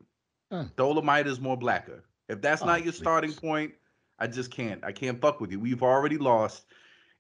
Huh. 0.53 0.65
Dolomite 0.77 1.27
is 1.27 1.41
more 1.41 1.57
blacker. 1.57 2.05
If 2.29 2.43
that's 2.43 2.63
Oh, 2.63 2.67
not 2.67 2.85
your 2.85 2.93
starting 2.93 3.33
point, 3.33 3.73
I 4.19 4.27
just 4.27 4.51
can't. 4.51 4.85
I 4.85 4.93
can't 4.93 5.21
fuck 5.21 5.41
with 5.41 5.51
you. 5.51 5.59
We've 5.61 5.83
already 5.83 6.19
lost. 6.19 6.67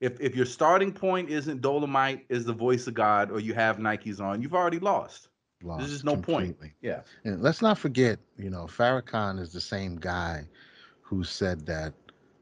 If 0.00 0.20
if 0.20 0.36
your 0.36 0.46
starting 0.46 0.92
point 0.92 1.30
isn't 1.30 1.62
Dolomite 1.62 2.26
is 2.28 2.44
the 2.44 2.52
voice 2.52 2.86
of 2.86 2.94
God 2.94 3.30
or 3.30 3.40
you 3.40 3.54
have 3.54 3.78
Nikes 3.78 4.20
on, 4.20 4.42
you've 4.42 4.54
already 4.54 4.78
lost. 4.78 5.28
Lost 5.62 5.78
There's 5.80 5.92
just 5.92 6.04
no 6.04 6.16
point. 6.16 6.56
Yeah. 6.82 7.00
And 7.24 7.42
let's 7.42 7.62
not 7.62 7.78
forget, 7.78 8.18
you 8.36 8.50
know, 8.50 8.64
Farrakhan 8.66 9.40
is 9.40 9.52
the 9.52 9.60
same 9.60 9.96
guy 9.96 10.46
who 11.00 11.24
said 11.24 11.64
that 11.66 11.94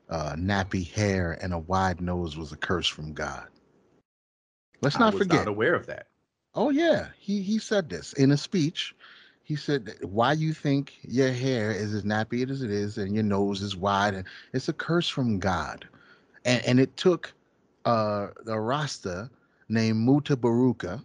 uh, 0.08 0.34
nappy 0.36 0.90
hair 0.90 1.38
and 1.40 1.52
a 1.52 1.58
wide 1.58 2.00
nose 2.00 2.36
was 2.36 2.52
a 2.52 2.56
curse 2.56 2.88
from 2.88 3.12
God. 3.12 3.46
Let's 4.80 4.96
I 4.96 5.00
not 5.00 5.14
was 5.14 5.22
forget. 5.22 5.40
not 5.40 5.48
aware 5.48 5.74
of 5.74 5.86
that. 5.86 6.08
Oh 6.54 6.70
yeah, 6.70 7.08
he 7.18 7.42
he 7.42 7.58
said 7.58 7.88
this 7.88 8.12
in 8.14 8.30
a 8.30 8.36
speech. 8.36 8.94
He 9.42 9.56
said, 9.56 9.94
"Why 10.02 10.32
you 10.32 10.52
think 10.54 10.94
your 11.02 11.32
hair 11.32 11.70
is 11.70 11.94
as 11.94 12.02
nappy 12.04 12.48
as 12.48 12.62
it 12.62 12.70
is, 12.70 12.96
and 12.98 13.14
your 13.14 13.24
nose 13.24 13.60
is 13.62 13.76
wide, 13.76 14.14
and 14.14 14.24
it's 14.52 14.68
a 14.68 14.72
curse 14.72 15.08
from 15.08 15.38
God." 15.38 15.86
And 16.44 16.64
and 16.64 16.80
it 16.80 16.96
took 16.96 17.32
uh, 17.84 18.28
a 18.46 18.60
Rasta 18.60 19.30
named 19.68 20.06
Mutabaruka. 20.06 21.02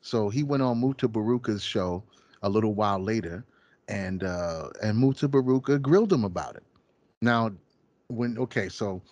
So 0.00 0.28
he 0.28 0.42
went 0.42 0.62
on 0.62 0.80
Mutabaruka's 0.80 1.62
show 1.62 2.02
a 2.42 2.48
little 2.48 2.74
while 2.74 3.02
later, 3.02 3.44
and 3.88 4.22
uh, 4.22 4.68
and 4.82 4.98
Mutabaruka 5.02 5.80
grilled 5.80 6.12
him 6.12 6.24
about 6.24 6.56
it. 6.56 6.64
Now, 7.20 7.52
when 8.12 8.38
okay, 8.38 8.68
so 8.68 9.02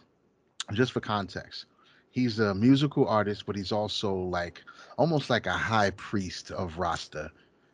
just 0.73 0.93
for 0.93 1.01
context, 1.01 1.67
he's 2.11 2.39
a 2.39 2.55
musical 2.55 3.07
artist, 3.09 3.47
but 3.47 3.57
he's 3.57 3.73
also 3.73 4.15
like 4.15 4.63
almost 4.99 5.31
like 5.31 5.47
a 5.47 5.53
high 5.53 5.91
priest 5.91 6.51
of 6.51 6.79
Rasta, 6.79 7.31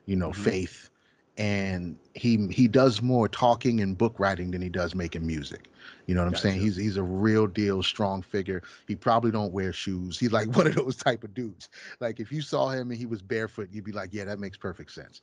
you 0.06 0.16
know, 0.16 0.32
Mhm. 0.32 0.34
faith. 0.34 0.90
And 1.38 1.98
he 2.14 2.46
he 2.48 2.68
does 2.68 3.02
more 3.02 3.28
talking 3.28 3.80
and 3.80 3.96
book 3.96 4.18
writing 4.18 4.50
than 4.52 4.62
he 4.62 4.68
does 4.68 4.94
making 4.94 5.26
music. 5.26 5.68
You 6.06 6.14
know 6.14 6.22
what 6.22 6.28
I'm 6.28 6.34
saying? 6.34 6.60
He's 6.60 6.76
he's 6.76 6.96
a 6.96 7.02
real 7.02 7.46
deal 7.46 7.82
strong 7.82 8.22
figure. 8.22 8.62
He 8.86 8.96
probably 8.96 9.30
don't 9.30 9.52
wear 9.52 9.72
shoes. 9.72 10.18
He's 10.18 10.32
like 10.32 10.48
one 10.56 10.66
of 10.66 10.74
those 10.76 10.96
type 10.96 11.24
of 11.24 11.34
dudes. 11.34 11.68
Like 12.00 12.20
if 12.20 12.32
you 12.32 12.40
saw 12.42 12.70
him 12.70 12.90
and 12.90 12.98
he 12.98 13.06
was 13.06 13.22
barefoot, 13.22 13.68
you'd 13.72 13.84
be 13.84 13.92
like, 13.92 14.10
yeah, 14.12 14.24
that 14.24 14.38
makes 14.38 14.56
perfect 14.56 14.92
sense. 14.92 15.22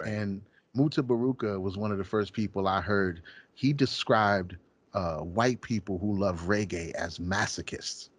Right. 0.00 0.12
And 0.12 0.42
Mutabaruka 0.76 1.60
was 1.60 1.76
one 1.76 1.92
of 1.92 1.98
the 1.98 2.04
first 2.04 2.32
people 2.32 2.66
I 2.68 2.80
heard. 2.80 3.22
He 3.54 3.72
described 3.72 4.56
uh, 4.94 5.18
white 5.18 5.60
people 5.60 5.98
who 5.98 6.18
love 6.18 6.42
reggae 6.42 6.92
as 6.92 7.18
masochists. 7.18 8.10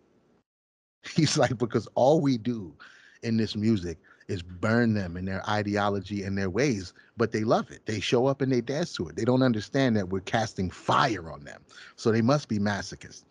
He's 1.15 1.37
like, 1.37 1.57
because 1.57 1.87
all 1.95 2.21
we 2.21 2.37
do 2.37 2.73
in 3.23 3.37
this 3.37 3.55
music 3.55 3.97
is 4.27 4.41
burn 4.41 4.93
them 4.93 5.17
in 5.17 5.25
their 5.25 5.47
ideology 5.49 6.23
and 6.23 6.37
their 6.37 6.49
ways, 6.49 6.93
but 7.17 7.31
they 7.31 7.43
love 7.43 7.69
it. 7.71 7.85
They 7.85 7.99
show 7.99 8.27
up 8.27 8.41
and 8.41 8.51
they 8.51 8.61
dance 8.61 8.93
to 8.93 9.07
it. 9.07 9.15
They 9.15 9.25
don't 9.25 9.43
understand 9.43 9.97
that 9.97 10.09
we're 10.09 10.21
casting 10.21 10.69
fire 10.69 11.31
on 11.31 11.43
them. 11.43 11.61
So 11.95 12.11
they 12.11 12.21
must 12.21 12.47
be 12.47 12.57
masochists. 12.57 13.23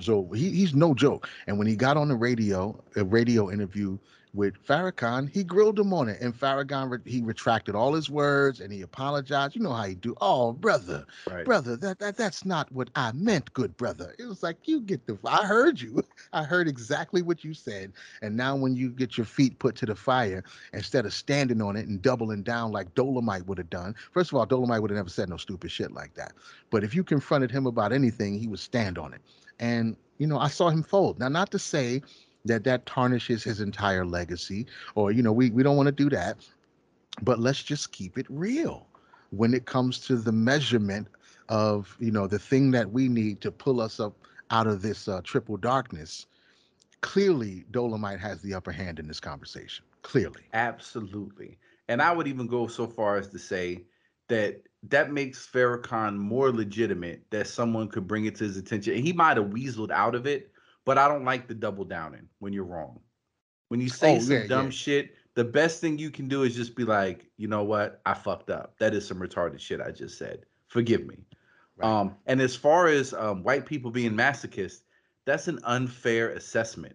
So 0.00 0.28
he, 0.32 0.50
he's 0.50 0.74
no 0.74 0.94
joke. 0.94 1.28
And 1.46 1.58
when 1.58 1.66
he 1.66 1.76
got 1.76 1.96
on 1.96 2.08
the 2.08 2.16
radio, 2.16 2.80
a 2.96 3.04
radio 3.04 3.50
interview 3.50 3.98
with 4.34 4.54
Farrakhan, 4.66 5.30
he 5.30 5.44
grilled 5.44 5.78
him 5.78 5.94
on 5.94 6.08
it. 6.08 6.20
And 6.20 6.34
Farrakhan, 6.38 6.90
re- 6.90 6.98
he 7.10 7.22
retracted 7.22 7.74
all 7.74 7.94
his 7.94 8.10
words 8.10 8.60
and 8.60 8.72
he 8.72 8.82
apologized. 8.82 9.54
You 9.54 9.62
know 9.62 9.72
how 9.72 9.84
he 9.84 9.94
do. 9.94 10.14
Oh, 10.20 10.52
brother, 10.52 11.06
Right. 11.30 11.44
brother, 11.44 11.76
that, 11.76 12.00
that 12.00 12.16
that's 12.16 12.44
not 12.44 12.70
what 12.72 12.90
I 12.96 13.12
meant, 13.12 13.52
good 13.54 13.76
brother. 13.76 14.14
It 14.18 14.26
was 14.26 14.42
like 14.42 14.66
you 14.66 14.80
get 14.80 15.06
the. 15.06 15.16
I 15.24 15.46
heard 15.46 15.80
you. 15.80 16.02
I 16.32 16.42
heard 16.42 16.66
exactly 16.68 17.22
what 17.22 17.44
you 17.44 17.54
said. 17.54 17.92
And 18.22 18.36
now 18.36 18.56
when 18.56 18.74
you 18.74 18.90
get 18.90 19.16
your 19.16 19.24
feet 19.24 19.58
put 19.60 19.76
to 19.76 19.86
the 19.86 19.94
fire, 19.94 20.42
instead 20.72 21.06
of 21.06 21.14
standing 21.14 21.62
on 21.62 21.76
it 21.76 21.86
and 21.86 22.02
doubling 22.02 22.42
down 22.42 22.72
like 22.72 22.94
Dolomite 22.94 23.46
would 23.46 23.58
have 23.58 23.70
done. 23.70 23.94
First 24.12 24.32
of 24.32 24.38
all, 24.38 24.46
Dolomite 24.46 24.82
would 24.82 24.90
have 24.90 24.96
never 24.96 25.08
said 25.08 25.28
no 25.28 25.36
stupid 25.36 25.70
shit 25.70 25.92
like 25.92 26.14
that. 26.14 26.32
But 26.70 26.82
if 26.82 26.94
you 26.94 27.04
confronted 27.04 27.50
him 27.50 27.66
about 27.66 27.92
anything, 27.92 28.38
he 28.38 28.48
would 28.48 28.58
stand 28.58 28.98
on 28.98 29.14
it. 29.14 29.20
And 29.60 29.96
you 30.18 30.26
know, 30.26 30.38
I 30.38 30.48
saw 30.48 30.68
him 30.68 30.82
fold. 30.82 31.18
Now, 31.18 31.28
not 31.28 31.50
to 31.52 31.58
say 31.58 32.02
that 32.44 32.64
that 32.64 32.86
tarnishes 32.86 33.42
his 33.42 33.60
entire 33.60 34.04
legacy, 34.04 34.66
or 34.94 35.12
you 35.12 35.22
know, 35.22 35.32
we 35.32 35.50
we 35.50 35.62
don't 35.62 35.76
want 35.76 35.86
to 35.86 35.92
do 35.92 36.10
that. 36.10 36.36
But 37.22 37.38
let's 37.38 37.62
just 37.62 37.92
keep 37.92 38.18
it 38.18 38.26
real 38.28 38.86
when 39.30 39.54
it 39.54 39.66
comes 39.66 39.98
to 40.00 40.16
the 40.16 40.32
measurement 40.32 41.08
of 41.48 41.96
you 42.00 42.10
know 42.10 42.26
the 42.26 42.38
thing 42.38 42.70
that 42.72 42.90
we 42.90 43.08
need 43.08 43.40
to 43.42 43.50
pull 43.50 43.80
us 43.80 44.00
up 44.00 44.14
out 44.50 44.66
of 44.66 44.82
this 44.82 45.08
uh, 45.08 45.20
triple 45.24 45.56
darkness. 45.56 46.26
Clearly, 47.00 47.64
Dolomite 47.70 48.20
has 48.20 48.40
the 48.40 48.54
upper 48.54 48.72
hand 48.72 48.98
in 48.98 49.06
this 49.06 49.20
conversation. 49.20 49.84
Clearly, 50.02 50.42
Absolutely. 50.52 51.58
And 51.88 52.00
I 52.00 52.12
would 52.12 52.26
even 52.26 52.46
go 52.46 52.66
so 52.66 52.86
far 52.86 53.16
as 53.18 53.28
to 53.28 53.38
say 53.38 53.84
that 54.28 54.62
that 54.88 55.12
makes 55.12 55.46
Farrakhan 55.46 56.16
more 56.16 56.50
legitimate 56.50 57.22
that 57.30 57.46
someone 57.46 57.88
could 57.88 58.06
bring 58.06 58.24
it 58.24 58.36
to 58.36 58.44
his 58.44 58.56
attention. 58.56 58.94
And 58.94 59.04
he 59.04 59.12
might 59.12 59.36
have 59.36 59.46
weaseled 59.46 59.90
out 59.90 60.14
of 60.14 60.26
it, 60.26 60.50
but 60.84 60.98
I 60.98 61.08
don't 61.08 61.24
like 61.24 61.46
the 61.48 61.54
double 61.54 61.84
downing 61.84 62.28
when 62.38 62.52
you're 62.52 62.64
wrong. 62.64 63.00
When 63.68 63.80
you 63.80 63.88
say 63.88 64.16
Oh, 64.16 64.20
some 64.20 64.32
yeah, 64.32 64.46
dumb 64.46 64.66
yeah. 64.66 64.70
shit, 64.70 65.14
the 65.34 65.44
best 65.44 65.80
thing 65.80 65.98
you 65.98 66.10
can 66.10 66.28
do 66.28 66.42
is 66.42 66.54
just 66.54 66.76
be 66.76 66.84
like, 66.84 67.26
you 67.36 67.48
know 67.48 67.64
what? 67.64 68.00
I 68.06 68.14
fucked 68.14 68.50
up. 68.50 68.74
That 68.78 68.94
is 68.94 69.06
some 69.06 69.18
retarded 69.18 69.58
shit 69.60 69.80
I 69.80 69.90
just 69.90 70.18
said. 70.18 70.44
Forgive 70.68 71.06
me. 71.06 71.16
Right. 71.76 71.88
Um, 71.88 72.16
and 72.26 72.40
as 72.40 72.54
far 72.54 72.86
as 72.86 73.12
um, 73.14 73.42
white 73.42 73.66
people 73.66 73.90
being 73.90 74.12
masochists, 74.12 74.82
that's 75.26 75.48
an 75.48 75.58
unfair 75.64 76.30
assessment. 76.30 76.94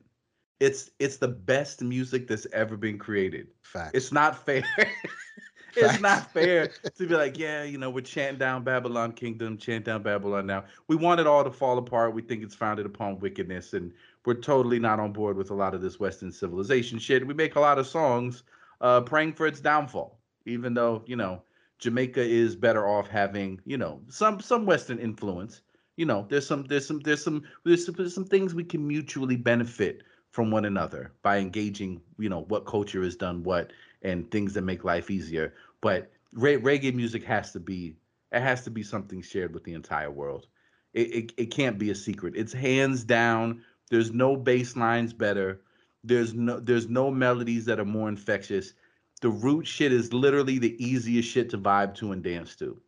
It's 0.60 0.92
it's 1.00 1.18
the 1.18 1.28
best 1.28 1.82
music 1.82 2.28
that's 2.28 2.46
ever 2.54 2.78
been 2.78 2.98
created. 2.98 3.48
fact. 3.62 3.96
It's 3.96 4.12
not 4.12 4.46
fair. 4.46 4.64
it's 5.76 6.00
not 6.00 6.32
fair 6.32 6.68
to 6.98 7.08
be 7.08 7.16
like, 7.16 7.38
yeah, 7.38 7.64
you 7.64 7.78
know, 7.78 7.90
we're 7.90 8.02
chanting 8.02 8.40
down 8.40 8.64
Babylon 8.64 9.12
Kingdom, 9.12 9.58
chant 9.58 9.86
down 9.86 10.04
Babylon 10.04 10.46
now. 10.46 10.66
We 10.88 10.96
want 10.96 11.20
it 11.20 11.28
all 11.28 11.44
to 11.44 11.52
fall 11.52 11.78
apart. 11.78 12.14
We 12.14 12.22
think 12.22 12.44
it's 12.44 12.56
founded 12.56 12.86
upon 12.86 13.20
wickedness, 13.20 13.74
and 13.74 13.92
we're 14.26 14.36
totally 14.36 14.80
not 14.80 15.00
on 15.00 15.12
board 15.12 15.38
with 15.38 15.52
a 15.52 15.56
lot 15.56 15.74
of 15.74 15.82
this 15.82 16.00
Western 16.00 16.32
civilization 16.32 17.00
shit. 17.00 17.26
We 17.26 17.34
make 17.34 17.56
a 17.56 17.60
lot 17.60 17.78
of 17.78 17.88
songs 17.88 18.44
uh, 18.82 19.02
praying 19.02 19.34
for 19.34 19.48
its 19.48 19.60
downfall, 19.60 20.20
even 20.46 20.74
though 20.74 21.04
you 21.06 21.16
know 21.16 21.42
Jamaica 21.80 22.22
is 22.22 22.56
better 22.56 22.88
off 22.88 23.08
having 23.08 23.60
you 23.66 23.78
know 23.78 24.02
some 24.10 24.40
some 24.40 24.66
Western 24.66 25.00
influence. 25.00 25.62
You 25.96 26.06
know, 26.06 26.26
there's 26.30 26.48
some 26.48 26.64
there's 26.66 26.88
some 26.88 27.00
there's 27.00 27.24
some 27.24 27.44
there's 27.66 27.86
some, 27.86 27.96
there's 27.96 28.16
some 28.16 28.26
things 28.26 28.54
we 28.54 28.64
can 28.64 28.88
mutually 28.88 29.36
benefit 29.36 30.04
from 30.32 30.52
one 30.52 30.66
another 30.66 31.12
by 31.24 31.38
engaging. 31.38 32.02
You 32.18 32.30
know, 32.30 32.42
what 32.48 32.66
culture 32.66 33.04
has 33.04 33.16
done 33.16 33.44
what 33.44 33.72
and 34.02 34.30
things 34.32 34.54
that 34.54 34.62
make 34.62 34.84
life 34.84 35.10
easier. 35.10 35.54
But 35.82 36.12
re- 36.34 36.58
reggae 36.58 36.94
music 36.94 37.24
has 37.24 37.52
to 37.54 37.60
be 37.60 37.96
it 38.32 38.42
has 38.42 38.64
to 38.64 38.70
be 38.70 38.84
something 38.84 39.22
shared 39.22 39.54
with 39.54 39.64
the 39.64 39.74
entire 39.74 40.12
world. 40.12 40.48
It, 40.94 41.14
it 41.14 41.34
it 41.38 41.46
can't 41.48 41.78
be 41.78 41.90
a 41.90 41.96
secret. 41.96 42.34
It's 42.36 42.54
hands 42.54 43.04
down. 43.04 43.64
There's 43.90 44.12
no 44.12 44.36
bass 44.36 44.76
lines 44.76 45.14
better. 45.14 45.62
There's 46.04 46.34
no 46.34 46.60
there's 46.60 46.88
no 46.88 47.12
melodies 47.12 47.66
that 47.66 47.80
are 47.80 47.86
more 47.86 48.10
infectious. 48.10 48.74
The 49.22 49.30
root 49.30 49.68
shit 49.68 49.92
is 49.92 50.14
literally 50.14 50.60
the 50.60 50.82
easiest 50.84 51.30
shit 51.30 51.50
to 51.50 51.58
vibe 51.58 51.96
to 51.96 52.12
and 52.12 52.24
dance 52.24 52.56
to. 52.58 52.80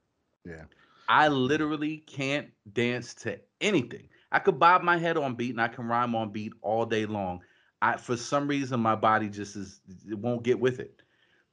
Yeah. 0.46 0.64
I 1.10 1.28
literally 1.28 1.98
can't 1.98 2.48
dance 2.72 3.14
to 3.16 3.38
anything. 3.60 4.08
I 4.32 4.40
could 4.40 4.60
bob 4.60 4.82
my 4.82 4.98
head 4.98 5.18
on 5.18 5.36
beat 5.36 5.52
and 5.52 5.62
I 5.62 5.68
can 5.68 5.88
rhyme 5.88 6.16
on 6.16 6.32
beat 6.32 6.54
all 6.62 6.86
day 6.86 7.06
long. 7.06 7.42
I 7.82 7.98
for 7.98 8.16
some 8.16 8.48
reason 8.48 8.80
my 8.80 8.96
body 8.96 9.28
just 9.28 9.56
is 9.56 9.82
it 10.08 10.18
won't 10.18 10.44
get 10.44 10.60
with 10.60 10.80
it. 10.80 11.01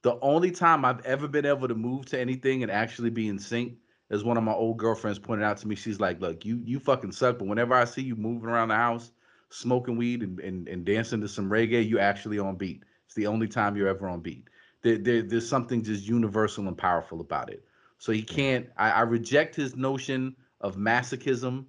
The 0.03 0.19
only 0.21 0.51
time 0.51 0.85
I've 0.85 1.05
ever 1.05 1.27
been 1.27 1.45
able 1.45 1.69
to 1.69 1.75
move 1.75 2.07
to 2.07 2.19
anything 2.19 2.63
and 2.63 2.71
actually 2.71 3.11
be 3.11 3.29
in 3.29 3.39
sync 3.39 3.75
is 4.11 4.25
one 4.25 4.37
of 4.37 4.45
my 4.45 4.53
old 4.53 4.79
girlfriends 4.79 5.19
pointed 5.19 5.45
out 5.45 5.59
to 5.59 5.69
me. 5.69 5.75
She's 5.75 6.01
like, 6.01 6.21
"Look, 6.21 6.45
you 6.45 6.61
you 6.65 6.79
fucking 6.79 7.13
suck, 7.13 7.39
but 7.39 7.49
whenever 7.49 7.75
I 7.75 7.85
see 7.85 8.03
you 8.03 8.17
moving 8.17 8.49
around 8.49 8.69
the 8.69 8.77
house, 8.77 9.13
smoking 9.51 9.97
weed 9.97 10.23
and, 10.23 10.39
and, 10.41 10.69
and 10.69 10.85
dancing 10.85 11.21
to 11.21 11.29
some 11.29 11.51
reggae, 11.51 11.87
you 11.87 11.99
actually 11.99 12.39
on 12.39 12.57
beat. 12.57 12.85
It's 13.07 13.15
the 13.15 13.27
only 13.27 13.49
time 13.49 13.77
you're 13.77 13.89
ever 13.89 14.09
on 14.09 14.21
beat. 14.21 14.49
There, 14.83 14.99
there 14.99 15.23
there's 15.23 15.49
something 15.49 15.83
just 15.83 16.07
universal 16.07 16.69
and 16.69 16.79
powerful 16.79 17.21
about 17.21 17.51
it. 17.51 17.65
So 17.99 18.13
he 18.13 18.23
can't. 18.23 18.69
I, 18.77 18.91
I 18.91 19.01
reject 19.03 19.57
his 19.57 19.77
notion 19.77 20.37
of 20.61 20.77
masochism 20.77 21.67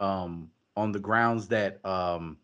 um, 0.00 0.50
on 0.76 0.92
the 0.92 0.98
grounds 0.98 1.48
that 1.48 1.84
um, 1.84 2.38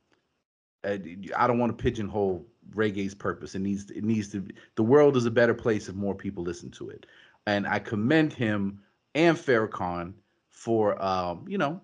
uh, 0.85 0.99
I 1.37 1.47
don't 1.47 1.59
want 1.59 1.77
to 1.77 1.83
pigeonhole 1.83 2.47
reggae's 2.75 3.15
purpose. 3.15 3.55
It 3.55 3.61
needs 3.61 3.91
it 3.91 4.05
needs 4.05 4.29
to. 4.33 4.47
The 4.77 4.83
world 4.83 5.17
is 5.17 5.27
a 5.27 5.31
better 5.31 5.55
place 5.55 5.89
if 5.89 5.95
more 5.95 6.15
people 6.15 6.45
listen 6.45 6.71
to 6.73 6.91
it. 6.91 7.07
And 7.47 7.67
I 7.67 7.79
commend 7.79 8.33
him 8.33 8.81
and 9.15 9.37
Farrakhan 9.37 10.15
for 10.51 11.03
um, 11.03 11.45
you 11.49 11.59
know, 11.59 11.81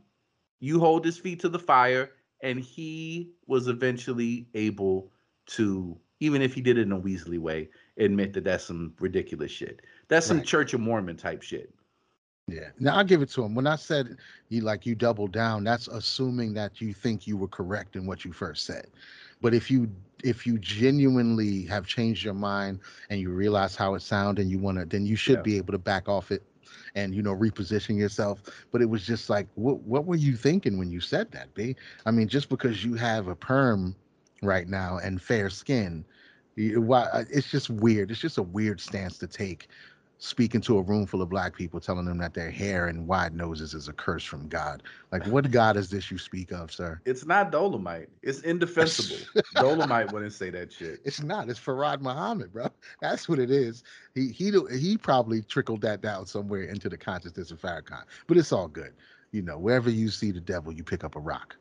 you 0.61 0.81
hold 0.81 1.05
his 1.05 1.19
feet 1.19 1.41
to 1.41 1.49
the 1.49 1.59
fire, 1.59 2.13
and 2.43 2.61
he 2.61 3.33
was 3.47 3.69
eventually 3.69 4.47
able 4.55 5.11
to, 5.47 5.99
even 6.21 6.43
if 6.43 6.55
he 6.55 6.61
did 6.61 6.79
it 6.79 6.83
in 6.83 6.93
a 6.93 7.01
Weasley 7.01 7.39
way, 7.39 7.69
admit 7.99 8.33
that 8.35 8.45
that's 8.45 8.65
some 8.65 8.95
ridiculous 9.01 9.51
shit. 9.51 9.83
That's 10.09 10.27
some 10.27 10.39
Right. 10.39 10.47
Church 10.47 10.75
of 10.75 10.81
Mormon 10.81 11.17
type 11.17 11.43
shit. 11.43 11.75
Yeah. 12.47 12.71
Now 12.79 12.97
I'll 12.97 13.05
give 13.05 13.23
it 13.23 13.31
to 13.31 13.45
him. 13.45 13.55
When 13.55 13.67
I 13.67 13.77
said 13.77 14.17
you 14.49 14.63
like 14.63 14.85
you 14.85 14.95
double 14.95 15.29
down, 15.29 15.63
that's 15.65 15.89
assuming 15.89 16.53
that 16.55 16.81
you 16.81 16.93
think 16.93 17.27
you 17.27 17.37
were 17.37 17.49
correct 17.49 17.97
in 17.97 18.07
what 18.07 18.25
you 18.25 18.33
first 18.33 18.67
said. 18.67 18.89
But 19.41 19.55
if 19.55 19.71
you 19.71 19.89
if 20.23 20.47
you 20.47 20.59
genuinely 20.59 21.63
have 21.65 21.87
changed 21.87 22.25
your 22.25 22.35
mind 22.35 22.81
and 23.11 23.21
you 23.21 23.31
realize 23.31 23.77
how 23.77 23.95
it 23.95 24.01
sounds 24.03 24.41
and 24.41 24.51
you 24.51 24.59
want 24.59 24.79
to, 24.79 24.85
then 24.85 25.07
you 25.07 25.17
should 25.17 25.43
Yeah. 25.43 25.43
be 25.43 25.57
able 25.57 25.73
to 25.73 25.79
back 25.79 26.09
off 26.09 26.31
it 26.31 26.43
and 26.95 27.15
you 27.15 27.23
know 27.23 27.35
reposition 27.35 27.97
yourself. 27.99 28.43
But 28.71 28.83
it 28.83 28.87
was 28.87 29.05
just 29.07 29.29
like, 29.31 29.49
what 29.55 29.81
what 29.81 30.05
were 30.07 30.17
you 30.17 30.37
thinking 30.37 30.79
when 30.79 30.91
you 30.91 31.01
said 31.01 31.33
that, 31.33 31.55
B? 31.55 31.77
I 32.07 32.11
mean, 32.11 32.29
just 32.29 32.49
because 32.49 32.85
you 32.85 32.95
have 32.95 33.29
a 33.29 33.35
perm 33.37 33.97
right 34.43 34.69
now 34.69 34.99
and 34.99 35.21
fair 35.21 35.51
skin, 35.51 36.05
why? 36.57 37.03
uh, 37.13 37.25
It's 37.31 37.51
just 37.51 37.71
weird. 37.71 38.11
It's 38.11 38.21
just 38.21 38.39
a 38.39 38.43
weird 38.43 38.81
stance 38.81 39.19
to 39.19 39.27
take. 39.27 39.69
Speaking 40.23 40.61
to 40.63 40.77
a 40.77 40.83
room 40.83 41.07
full 41.07 41.23
of 41.23 41.31
black 41.31 41.57
people, 41.57 41.81
telling 41.81 42.05
them 42.05 42.19
that 42.19 42.35
their 42.35 42.51
hair 42.51 42.89
and 42.89 43.07
wide 43.07 43.35
noses 43.35 43.73
is 43.73 43.89
a 43.89 43.93
curse 43.95 44.23
from 44.23 44.49
God. 44.49 44.83
Like, 45.13 45.27
what 45.27 45.51
God 45.51 45.79
is 45.79 45.89
this 45.89 46.11
you 46.11 46.19
speak 46.19 46.53
of, 46.53 46.71
sir? 46.71 47.01
It's 47.07 47.25
not 47.25 47.51
Dolomite. 47.51 48.11
It's 48.23 48.41
indefensible. 48.41 49.17
Dolomite 49.55 50.13
wouldn't 50.13 50.35
say 50.35 50.51
that 50.51 50.71
shit. 50.75 51.01
It's 51.07 51.23
not. 51.23 51.49
It's 51.49 51.59
Farad 51.59 52.03
Muhammad, 52.03 52.53
bro. 52.53 52.69
That's 53.01 53.31
what 53.31 53.39
it 53.39 53.51
is. 53.51 53.83
He 54.15 54.29
he 54.29 54.53
he 54.79 54.99
probably 54.99 55.41
trickled 55.41 55.81
that 55.81 56.03
down 56.03 56.27
somewhere 56.27 56.65
into 56.65 56.91
the 56.91 56.99
consciousness 56.99 57.51
of 57.51 57.59
Farrakhan. 57.59 58.03
But 58.27 58.37
it's 58.37 58.53
all 58.53 58.69
good. 58.69 58.93
You 59.33 59.41
know, 59.41 59.57
wherever 59.59 59.89
you 59.89 60.11
see 60.11 60.33
the 60.33 60.41
devil, 60.41 60.71
you 60.71 60.85
pick 60.85 61.03
up 61.03 61.17
a 61.17 61.21
rock. 61.21 61.57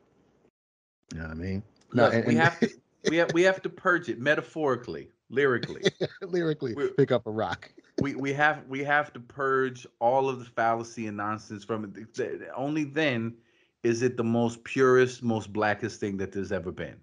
You 1.14 1.20
know 1.20 1.28
what 1.28 1.32
I 1.32 1.40
mean? 1.40 1.62
No, 1.94 2.04
Look, 2.04 2.14
and- 2.14 2.26
we 2.26 2.34
have 2.34 2.60
to 2.60 2.68
we 3.08 3.16
have 3.16 3.32
we 3.32 3.42
have 3.42 3.62
to 3.62 3.70
purge 3.70 4.10
it 4.10 4.18
metaphorically, 4.20 5.08
lyrically. 5.30 5.82
lyrically 6.20 6.74
We're- 6.74 6.90
pick 6.94 7.10
up 7.10 7.26
a 7.26 7.30
rock. 7.30 7.72
We 8.00 8.14
we 8.14 8.32
have 8.32 8.64
we 8.68 8.82
have 8.84 9.12
to 9.12 9.20
purge 9.20 9.86
all 9.98 10.28
of 10.28 10.38
the 10.38 10.44
fallacy 10.44 11.06
and 11.06 11.16
nonsense 11.16 11.64
from 11.64 11.92
it. 12.16 12.48
Only 12.56 12.84
then 12.84 13.34
is 13.82 14.02
it 14.02 14.16
the 14.16 14.24
most 14.24 14.62
purest, 14.64 15.22
most 15.22 15.52
blackest 15.52 16.00
thing 16.00 16.16
that 16.18 16.32
there's 16.32 16.52
ever 16.52 16.72
been. 16.72 16.96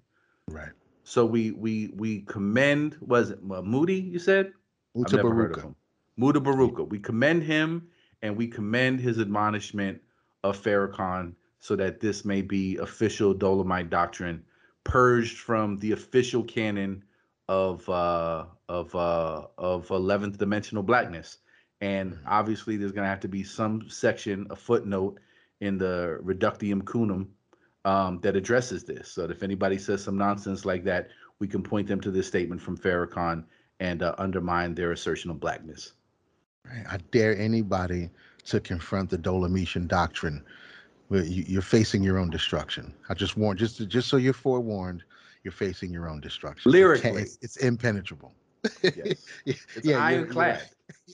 Right. 0.47 0.71
So 1.03 1.25
we 1.25 1.51
we 1.51 1.91
we 1.95 2.21
commend 2.21 2.97
was 2.99 3.29
it 3.29 3.43
Moody? 3.43 3.99
You 3.99 4.19
said 4.19 4.53
I've 4.95 5.13
never 5.13 5.33
heard 5.33 5.55
of 5.55 5.63
Mutabaruka. 5.63 5.65
him. 5.65 5.75
Mutabaruka. 6.19 6.89
We 6.89 6.99
commend 6.99 7.43
him 7.43 7.87
and 8.21 8.35
we 8.35 8.47
commend 8.47 8.99
his 8.99 9.19
admonishment 9.19 10.01
of 10.43 10.61
Farrakhan 10.61 11.33
so 11.59 11.75
that 11.75 11.99
this 11.99 12.25
may 12.25 12.41
be 12.41 12.77
official 12.77 13.33
Dolomite 13.33 13.89
doctrine, 13.89 14.43
purged 14.83 15.37
from 15.37 15.77
the 15.79 15.91
official 15.91 16.43
canon 16.43 17.03
of 17.49 17.87
uh, 17.89 18.45
of 18.69 18.93
uh, 18.95 19.47
of 19.57 19.89
eleventh 19.89 20.37
dimensional 20.37 20.83
blackness. 20.83 21.37
And 21.81 22.13
Mhm. 22.13 22.19
obviously, 22.25 22.77
there's 22.77 22.91
gonna 22.91 23.07
have 23.07 23.19
to 23.21 23.27
be 23.27 23.43
some 23.43 23.89
section, 23.89 24.47
a 24.49 24.55
footnote 24.55 25.19
in 25.61 25.77
the 25.77 26.17
Reductio 26.21 26.77
ad 26.77 26.85
Coonum 26.85 27.27
um, 27.85 28.19
that 28.21 28.35
addresses 28.35 28.83
this. 28.83 29.09
So 29.09 29.21
that 29.27 29.31
if 29.31 29.43
anybody 29.43 29.77
says 29.77 30.03
some 30.03 30.17
nonsense 30.17 30.65
like 30.65 30.83
that, 30.85 31.09
we 31.39 31.47
can 31.47 31.63
point 31.63 31.87
them 31.87 32.01
to 32.01 32.11
this 32.11 32.27
statement 32.27 32.61
from 32.61 32.77
Farrakhan 32.77 33.43
and 33.79 34.01
uh, 34.01 34.15
undermine 34.17 34.73
their 34.73 34.91
assertion 34.91 35.29
of 35.31 35.39
blackness. 35.39 35.93
I 36.89 36.97
dare 37.11 37.37
anybody 37.37 38.09
to 38.45 38.59
confront 38.59 39.09
the 39.09 39.17
Dolomitian 39.17 39.87
doctrine. 39.87 40.43
You- 41.09 41.45
You're 41.47 41.61
facing 41.61 42.03
your 42.03 42.17
own 42.17 42.29
destruction. 42.29 42.93
I 43.07 43.13
just 43.13 43.37
warn, 43.37 43.55
just 43.55 43.87
just 43.87 44.09
so 44.09 44.17
you're 44.17 44.33
forewarned, 44.33 45.03
you're 45.47 45.53
facing 45.53 45.93
your 45.93 46.09
own 46.09 46.19
destruction. 46.19 46.69
Lyrically. 46.69 47.21
it's, 47.21 47.37
it's 47.41 47.55
impenetrable. 47.57 48.33
Yes. 48.83 49.25
It's 49.45 49.65
you're 49.85 49.97
ironclad. 49.97 50.61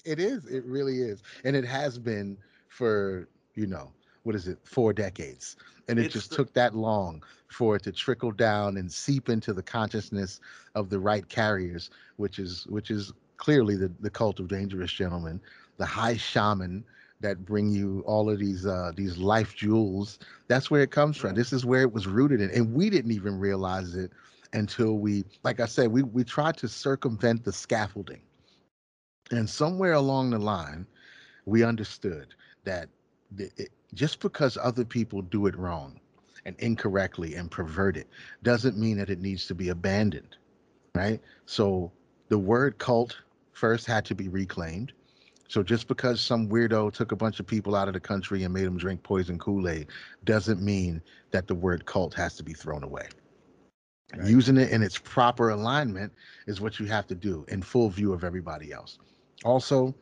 It 0.06 0.20
is. 0.20 0.48
It 0.48 0.66
really 0.66 1.02
is, 1.02 1.22
and 1.44 1.56
it 1.56 1.64
has 1.66 2.00
been 2.00 2.36
for 2.68 3.28
you 3.54 3.68
know 3.68 3.92
what 4.24 4.34
is 4.36 4.48
it? 4.48 4.58
Four 4.64 4.92
decades, 4.92 5.56
and 5.88 6.00
it 6.00 6.06
It's 6.06 6.14
just 6.16 6.30
the- 6.32 6.38
took 6.38 6.54
that 6.54 6.74
long 6.74 7.22
for 7.48 7.76
it 7.76 7.84
to 7.84 7.92
trickle 7.92 8.32
down 8.32 8.78
and 8.78 8.92
seep 8.92 9.30
into 9.30 9.54
the 9.54 9.62
consciousness 9.62 10.40
of 10.74 10.90
the 10.90 10.98
right 10.98 11.28
carriers, 11.30 11.92
which 12.16 12.40
is 12.40 12.66
which 12.68 12.90
is 12.90 13.14
clearly 13.38 13.76
the 13.76 13.92
the 14.00 14.10
cult 14.10 14.40
of 14.40 14.48
dangerous 14.48 14.92
gentlemen, 14.92 15.40
the 15.78 15.86
high 15.86 16.18
shaman 16.18 16.84
that 17.24 17.46
bring 17.46 17.72
you 17.72 18.04
all 18.06 18.30
of 18.30 18.38
these 18.38 18.68
uh 18.68 18.92
these 18.96 19.18
life 19.18 19.56
jewels. 19.56 20.20
That's 20.48 20.70
where 20.70 20.84
it 20.84 20.92
comes 20.92 21.18
from. 21.18 21.34
This 21.34 21.52
is 21.52 21.66
where 21.66 21.82
it 21.82 21.92
was 21.92 22.06
rooted 22.06 22.42
in, 22.42 22.52
and 22.52 22.74
we 22.76 22.92
didn't 22.92 23.12
even 23.12 23.40
realize 23.40 23.96
it 23.96 24.12
until 24.54 25.00
we, 25.00 25.26
like 25.44 25.60
I 25.60 25.66
said, 25.66 25.92
we 25.92 26.04
we 26.04 26.24
tried 26.24 26.58
to 26.58 26.68
circumvent 26.68 27.44
the 27.44 27.52
scaffolding. 27.52 28.22
And 29.32 29.50
somewhere 29.50 29.94
along 29.94 30.30
the 30.30 30.38
line, 30.38 30.86
we 31.46 31.64
understood 31.64 32.36
that 32.66 32.90
the, 33.32 33.50
it, 33.58 33.70
just 33.94 34.20
because 34.20 34.58
other 34.62 34.86
people 34.86 35.22
do 35.22 35.48
it 35.48 35.58
wrong 35.58 36.00
and 36.46 36.56
incorrectly 36.60 37.36
and 37.36 37.50
pervert 37.50 37.98
it 37.98 38.08
doesn't 38.44 38.78
mean 38.78 38.98
that 38.98 39.10
it 39.10 39.22
needs 39.22 39.48
to 39.48 39.56
be 39.56 39.70
abandoned, 39.70 40.36
right? 40.94 41.22
So 41.46 41.92
the 42.30 42.38
word 42.38 42.78
cult 42.78 43.18
first 43.54 43.86
had 43.88 44.06
to 44.06 44.16
be 44.16 44.28
reclaimed. 44.28 44.94
So 45.48 45.64
just 45.64 45.88
because 45.88 46.22
some 46.22 46.50
weirdo 46.50 46.94
took 46.94 47.12
a 47.12 47.16
bunch 47.16 47.40
of 47.40 47.48
people 47.48 47.76
out 47.76 47.88
of 47.88 47.94
the 47.94 48.00
country 48.00 48.44
and 48.44 48.54
made 48.54 48.66
them 48.66 48.78
drink 48.78 49.04
poison 49.04 49.38
Kool-Aid 49.40 49.88
doesn't 50.24 50.62
mean 50.62 51.02
that 51.32 51.48
the 51.48 51.56
word 51.56 51.86
cult 51.86 52.14
has 52.16 52.36
to 52.38 52.44
be 52.44 52.54
thrown 52.54 52.84
away. 52.84 53.08
Right. 54.16 54.28
Using 54.28 54.58
it 54.58 54.72
in 54.72 54.84
its 54.84 54.98
proper 54.98 55.50
alignment 55.50 56.14
is 56.48 56.62
what 56.62 56.80
you 56.80 56.86
have 56.88 57.08
to 57.08 57.16
do 57.16 57.46
in 57.50 57.62
full 57.62 57.90
view 57.90 58.14
of 58.14 58.24
everybody 58.24 58.72
else. 58.72 59.00
Also, 59.44 59.94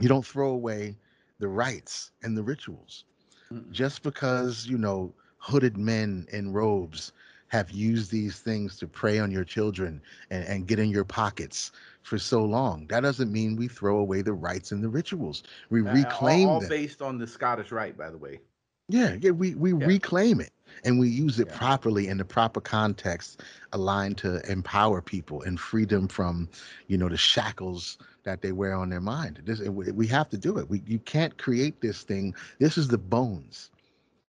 you 0.00 0.08
don't 0.08 0.26
throw 0.26 0.50
away 0.50 0.96
the 1.38 1.48
rites 1.48 2.12
and 2.22 2.36
the 2.36 2.42
rituals 2.42 3.04
Mm-mm. 3.52 3.72
just 3.72 4.02
because 4.02 4.66
you 4.66 4.78
know 4.78 5.14
hooded 5.38 5.76
men 5.76 6.26
in 6.32 6.52
robes 6.52 7.12
have 7.48 7.70
used 7.70 8.10
these 8.10 8.40
things 8.40 8.76
to 8.76 8.86
prey 8.86 9.18
on 9.18 9.30
your 9.30 9.44
children 9.44 10.02
and, 10.30 10.44
and 10.44 10.66
get 10.66 10.78
in 10.78 10.90
your 10.90 11.04
pockets 11.04 11.72
for 12.08 12.18
so 12.18 12.44
long 12.44 12.86
that 12.88 13.02
doesn't 13.02 13.32
mean 13.32 13.56
we 13.56 13.68
throw 13.68 13.98
away 14.00 14.22
the 14.22 14.34
rites 14.34 14.72
and 14.72 14.84
the 14.84 14.88
rituals 14.90 15.44
we 15.70 15.82
Uh, 15.86 15.90
reclaim 15.94 16.48
all, 16.48 16.54
all 16.54 16.60
them 16.60 16.70
based 16.70 17.02
on 17.02 17.18
the 17.18 17.26
Scottish 17.26 17.72
Rite, 17.72 17.96
by 17.98 18.10
the 18.10 18.18
way. 18.18 18.40
yeah, 18.88 19.16
yeah, 19.20 19.30
we 19.30 19.54
we 19.54 19.72
Yeah. 19.78 19.86
reclaim 19.86 20.40
it 20.40 20.52
and 20.84 20.98
we 20.98 21.08
use 21.08 21.40
it 21.40 21.48
Yeah. 21.48 21.52
properly 21.52 22.08
in 22.08 22.18
the 22.18 22.24
proper 22.24 22.60
context, 22.60 23.42
aligned 23.72 24.18
to 24.18 24.40
empower 24.50 25.00
people 25.02 25.42
and 25.42 25.58
free 25.60 25.84
them 25.84 26.08
from, 26.08 26.48
you 26.88 26.96
know, 26.98 27.08
the 27.08 27.16
shackles 27.16 27.98
that 28.24 28.42
they 28.42 28.52
wear 28.52 28.74
on 28.74 28.90
their 28.90 29.00
mind. 29.00 29.42
This 29.44 29.60
we 29.60 29.90
we 29.92 30.06
have 30.08 30.28
to 30.30 30.38
do 30.38 30.58
it. 30.58 30.68
We 30.70 30.82
you 30.86 30.98
can't 31.00 31.36
create 31.38 31.80
this 31.80 32.02
thing. 32.02 32.34
This 32.58 32.78
is 32.78 32.88
the 32.88 32.98
bones. 32.98 33.70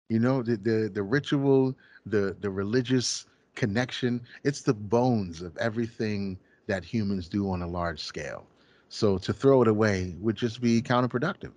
You 0.10 0.20
know, 0.20 0.44
the 0.44 0.58
the 0.58 0.90
the 0.94 1.04
ritual, 1.04 1.76
the 2.06 2.36
the 2.40 2.50
religious 2.50 3.26
connection. 3.56 4.22
It's 4.44 4.62
the 4.62 4.74
bones 4.74 5.42
of 5.42 5.58
everything 5.58 6.38
that 6.68 6.84
humans 6.84 7.28
do 7.28 7.50
on 7.50 7.62
a 7.62 7.68
large 7.68 8.02
scale. 8.02 8.46
So 8.90 9.18
to 9.20 9.34
throw 9.34 9.62
it 9.62 9.68
away 9.68 10.16
would 10.20 10.36
just 10.36 10.62
be 10.62 10.82
counterproductive. 10.82 11.52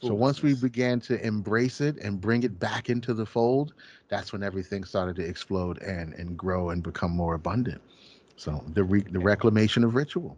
So 0.00 0.14
once 0.14 0.42
we 0.42 0.54
began 0.54 0.98
to 1.00 1.24
embrace 1.24 1.80
it 1.80 1.96
and 1.98 2.20
bring 2.20 2.42
it 2.42 2.58
back 2.58 2.88
into 2.88 3.14
the 3.14 3.24
fold, 3.24 3.74
that's 4.08 4.32
when 4.32 4.42
everything 4.42 4.82
started 4.82 5.14
to 5.16 5.24
explode 5.24 5.80
and 5.80 6.12
and 6.14 6.36
grow 6.36 6.70
and 6.70 6.82
become 6.82 7.12
more 7.12 7.34
abundant. 7.34 7.80
So 8.36 8.64
the 8.74 8.82
re- 8.82 9.06
the 9.08 9.20
reclamation 9.20 9.84
of 9.84 9.94
ritual. 9.94 10.36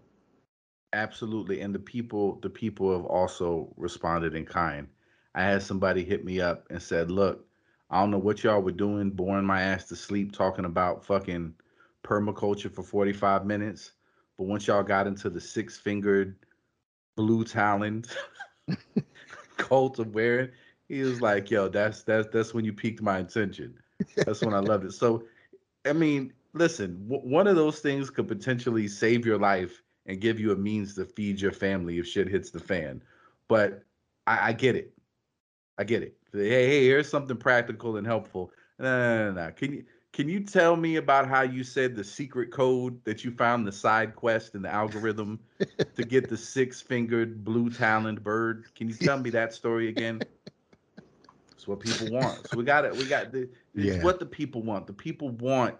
Absolutely, 0.92 1.60
and 1.60 1.74
the 1.74 1.78
people 1.78 2.38
the 2.42 2.50
people 2.50 2.92
have 2.92 3.06
also 3.06 3.72
responded 3.76 4.34
in 4.34 4.44
kind. 4.44 4.86
I 5.34 5.44
had 5.44 5.62
somebody 5.62 6.04
hit 6.04 6.24
me 6.26 6.40
up 6.40 6.66
and 6.68 6.82
said, 6.82 7.10
"Look, 7.10 7.46
I 7.88 8.00
don't 8.00 8.10
know 8.10 8.18
what 8.18 8.44
y'all 8.44 8.60
were 8.60 8.70
doing, 8.70 9.10
boring 9.10 9.46
my 9.46 9.62
ass 9.62 9.88
to 9.88 9.96
sleep, 9.96 10.32
talking 10.32 10.66
about 10.66 11.06
fucking 11.06 11.54
permaculture 12.04 12.70
for 12.70 12.82
45 12.82 13.46
minutes, 13.46 13.92
but 14.38 14.44
once 14.44 14.66
y'all 14.66 14.82
got 14.82 15.06
into 15.06 15.30
the 15.30 15.40
six-fingered 15.40 16.36
blue 17.16 17.44
talon 17.44 18.04
cult 19.56 19.98
of 19.98 20.14
wearing, 20.14 20.50
he 20.88 21.02
was 21.02 21.20
like, 21.20 21.50
"Yo, 21.50 21.68
that's 21.68 22.02
that's 22.02 22.28
that's 22.28 22.52
when 22.54 22.64
you 22.64 22.72
piqued 22.72 23.02
my 23.02 23.18
attention. 23.18 23.74
That's 24.16 24.42
when 24.42 24.54
I 24.54 24.58
loved 24.60 24.84
it." 24.84 24.92
So, 24.92 25.24
I 25.84 25.92
mean, 25.92 26.32
listen, 26.52 27.08
w- 27.08 27.28
one 27.28 27.46
of 27.46 27.56
those 27.56 27.80
things 27.80 28.10
could 28.10 28.28
potentially 28.28 28.88
save 28.88 29.24
your 29.24 29.38
life 29.38 29.82
and 30.06 30.20
give 30.20 30.38
you 30.38 30.52
a 30.52 30.56
means 30.56 30.94
to 30.94 31.04
feed 31.04 31.40
your 31.40 31.52
family 31.52 31.98
if 31.98 32.06
shit 32.06 32.28
hits 32.28 32.50
the 32.50 32.60
fan. 32.60 33.02
But 33.48 33.82
I, 34.26 34.48
I 34.48 34.52
get 34.52 34.76
it. 34.76 34.92
I 35.78 35.84
get 35.84 36.02
it. 36.02 36.16
Hey, 36.32 36.48
hey, 36.48 36.84
here's 36.84 37.08
something 37.08 37.36
practical 37.36 37.96
and 37.96 38.06
helpful. 38.06 38.50
No, 38.78 38.86
no, 38.86 39.32
no, 39.32 39.44
no. 39.46 39.52
Can 39.52 39.72
you 39.72 39.84
can 40.14 40.30
you 40.30 40.40
tell 40.42 40.76
me 40.76 40.96
about 40.96 41.28
how 41.28 41.42
you 41.42 41.64
said 41.64 41.96
the 41.96 42.04
secret 42.04 42.52
code 42.52 43.04
that 43.04 43.24
you 43.24 43.32
found 43.32 43.66
the 43.66 43.72
side 43.72 44.16
quest 44.16 44.54
and 44.56 44.64
the 44.64 44.70
algorithm 44.72 45.40
to 45.96 46.04
get 46.04 46.30
the 46.30 46.38
six-fingered 46.38 47.44
blue 47.44 47.70
taloned 47.70 48.24
bird? 48.24 48.66
Can 48.76 48.88
you 48.88 48.96
tell 48.96 49.18
me 49.18 49.30
that 49.32 49.54
story 49.54 49.88
again? 49.88 50.24
It's 51.56 51.68
what 51.68 51.80
people 51.80 52.08
want. 52.08 52.46
So 52.46 52.56
we 52.58 52.64
got 52.64 52.84
it. 52.86 52.96
We 52.96 53.06
got 53.06 53.32
the 53.32 53.50
it's 53.74 53.98
Yeah. 53.98 54.02
what 54.02 54.20
the 54.20 54.26
people 54.26 54.62
want. 54.62 54.86
The 54.86 54.94
people 54.94 55.30
want 55.30 55.76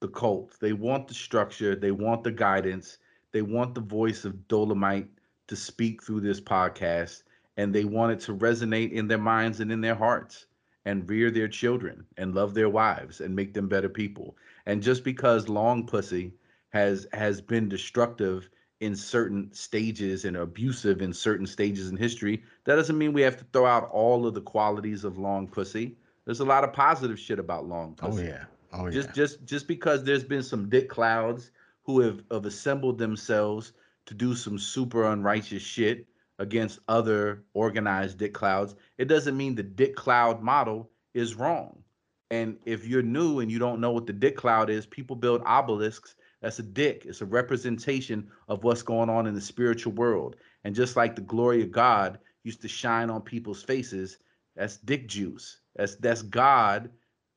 the 0.00 0.08
cult. 0.08 0.58
They 0.60 0.74
want 0.74 1.08
the 1.08 1.14
structure. 1.14 1.76
They 1.76 1.92
want 1.92 2.24
the 2.24 2.32
guidance. 2.32 2.98
They 3.32 3.42
want 3.42 3.74
the 3.74 3.80
voice 3.82 4.24
of 4.24 4.48
Dolomite 4.48 5.10
to 5.48 5.56
speak 5.56 6.02
through 6.02 6.22
this 6.22 6.40
podcast, 6.40 7.24
and 7.56 7.74
they 7.74 7.84
want 7.84 8.12
it 8.12 8.20
to 8.26 8.34
resonate 8.36 8.92
in 8.92 9.08
their 9.08 9.18
minds 9.18 9.60
and 9.60 9.72
in 9.72 9.80
their 9.82 9.96
hearts, 9.96 10.47
and 10.88 11.06
rear 11.06 11.30
their 11.30 11.48
children, 11.48 12.02
and 12.16 12.34
love 12.34 12.54
their 12.54 12.70
wives, 12.70 13.20
and 13.20 13.36
make 13.36 13.52
them 13.52 13.68
better 13.68 13.90
people. 13.90 14.38
And 14.64 14.82
just 14.82 15.04
because 15.04 15.46
long 15.46 15.86
pussy 15.86 16.32
has 16.70 17.06
has 17.12 17.42
been 17.42 17.68
destructive 17.68 18.48
in 18.80 18.96
certain 18.96 19.52
stages 19.52 20.24
and 20.24 20.38
abusive 20.38 21.02
in 21.02 21.12
certain 21.12 21.46
stages 21.46 21.90
in 21.90 21.96
history, 21.98 22.42
that 22.64 22.76
doesn't 22.76 22.96
mean 22.96 23.12
we 23.12 23.20
have 23.20 23.36
to 23.36 23.44
throw 23.52 23.66
out 23.66 23.90
all 23.90 24.26
of 24.26 24.32
the 24.32 24.40
qualities 24.40 25.04
of 25.04 25.18
long 25.18 25.46
pussy. 25.46 25.94
There's 26.24 26.40
a 26.40 26.46
lot 26.46 26.64
of 26.64 26.72
positive 26.72 27.18
shit 27.18 27.38
about 27.38 27.66
long 27.66 27.94
Oh 28.00 28.18
yeah. 28.18 28.44
Oh 28.72 28.86
yeah. 28.86 28.92
just 28.92 29.12
just 29.12 29.44
just 29.44 29.68
because 29.68 30.04
there's 30.04 30.24
been 30.24 30.42
some 30.42 30.70
dick 30.70 30.88
clouds 30.88 31.50
who 31.82 32.00
have, 32.00 32.22
have 32.30 32.46
assembled 32.46 32.96
themselves 32.96 33.72
to 34.06 34.14
do 34.14 34.34
some 34.34 34.58
super 34.58 35.04
unrighteous 35.12 35.62
shit 35.62 36.06
against 36.38 36.78
other 36.88 37.44
organized 37.54 38.18
dick 38.18 38.34
clouds, 38.34 38.74
it 38.96 39.06
doesn't 39.06 39.36
mean 39.36 39.54
the 39.54 39.62
dick 39.62 39.96
cloud 39.96 40.42
model 40.42 40.90
is 41.14 41.34
wrong. 41.34 41.82
And 42.30 42.58
if 42.66 42.86
you're 42.86 43.02
new 43.02 43.40
and 43.40 43.50
you 43.50 43.58
don't 43.58 43.80
know 43.80 43.90
what 43.90 44.06
the 44.06 44.12
dick 44.12 44.36
cloud 44.36 44.70
is, 44.70 44.86
people 44.86 45.16
build 45.16 45.42
obelisks. 45.46 46.14
That's 46.42 46.58
a 46.58 46.62
dick. 46.62 47.04
It's 47.06 47.22
a 47.22 47.26
representation 47.26 48.28
of 48.48 48.64
what's 48.64 48.82
going 48.82 49.08
on 49.08 49.26
in 49.26 49.34
the 49.34 49.40
spiritual 49.40 49.92
world. 49.94 50.36
And 50.64 50.74
just 50.74 50.96
like 50.96 51.16
the 51.16 51.22
glory 51.22 51.62
of 51.62 51.72
God 51.72 52.18
used 52.44 52.60
to 52.62 52.68
shine 52.68 53.10
on 53.10 53.22
people's 53.22 53.62
faces, 53.62 54.18
that's 54.54 54.76
dick 54.76 55.08
juice. 55.08 55.58
That's 55.76 55.96
that's 55.96 56.22
God 56.22 56.90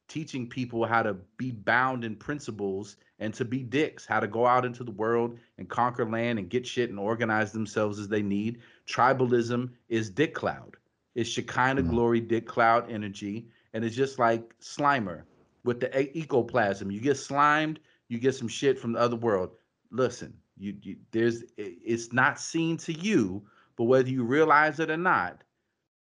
teaching 0.08 0.46
people 0.46 0.86
how 0.86 1.02
to 1.02 1.14
be 1.38 1.52
bound 1.52 2.04
in 2.04 2.16
principles 2.18 2.98
and 3.20 3.34
to 3.34 3.46
be 3.46 3.64
dicks, 3.64 4.06
how 4.06 4.20
to 4.20 4.28
go 4.28 4.46
out 4.46 4.66
into 4.66 4.84
the 4.84 4.92
world 4.92 5.40
and 5.58 5.70
conquer 5.70 6.10
land 6.10 6.38
and 6.38 6.50
get 6.50 6.68
shit 6.68 6.90
and 6.90 7.00
organize 7.00 7.54
themselves 7.54 7.98
as 7.98 8.10
they 8.10 8.22
need. 8.22 8.60
Tribalism 8.92 9.72
is 9.90 10.10
dick 10.10 10.34
cloud. 10.34 10.76
It's 11.16 11.30
Shekinah 11.30 11.84
Mhm. 11.84 11.90
glory 11.90 12.22
dick 12.22 12.46
cloud 12.46 12.92
energy. 12.92 13.48
And 13.74 13.86
it's 13.86 13.96
just 13.96 14.20
like 14.20 14.58
Slimer 14.60 15.24
with 15.64 15.80
the 15.80 15.90
e- 16.00 16.22
ectoplasm. 16.22 16.92
You 16.92 17.00
get 17.00 17.18
slimed, 17.18 17.80
you 18.10 18.20
get 18.20 18.36
some 18.36 18.48
shit 18.50 18.78
from 18.80 18.94
the 18.94 19.00
other 19.00 19.16
world. 19.16 19.52
Listen, 19.92 20.34
you, 20.58 20.76
you 20.82 20.98
there's 21.12 21.44
it's 21.58 22.12
not 22.14 22.40
seen 22.40 22.78
to 22.78 22.94
you, 22.94 23.44
but 23.78 23.86
whether 23.86 24.10
you 24.10 24.24
realize 24.24 24.80
it 24.80 24.92
or 24.92 24.98
not, 24.98 25.44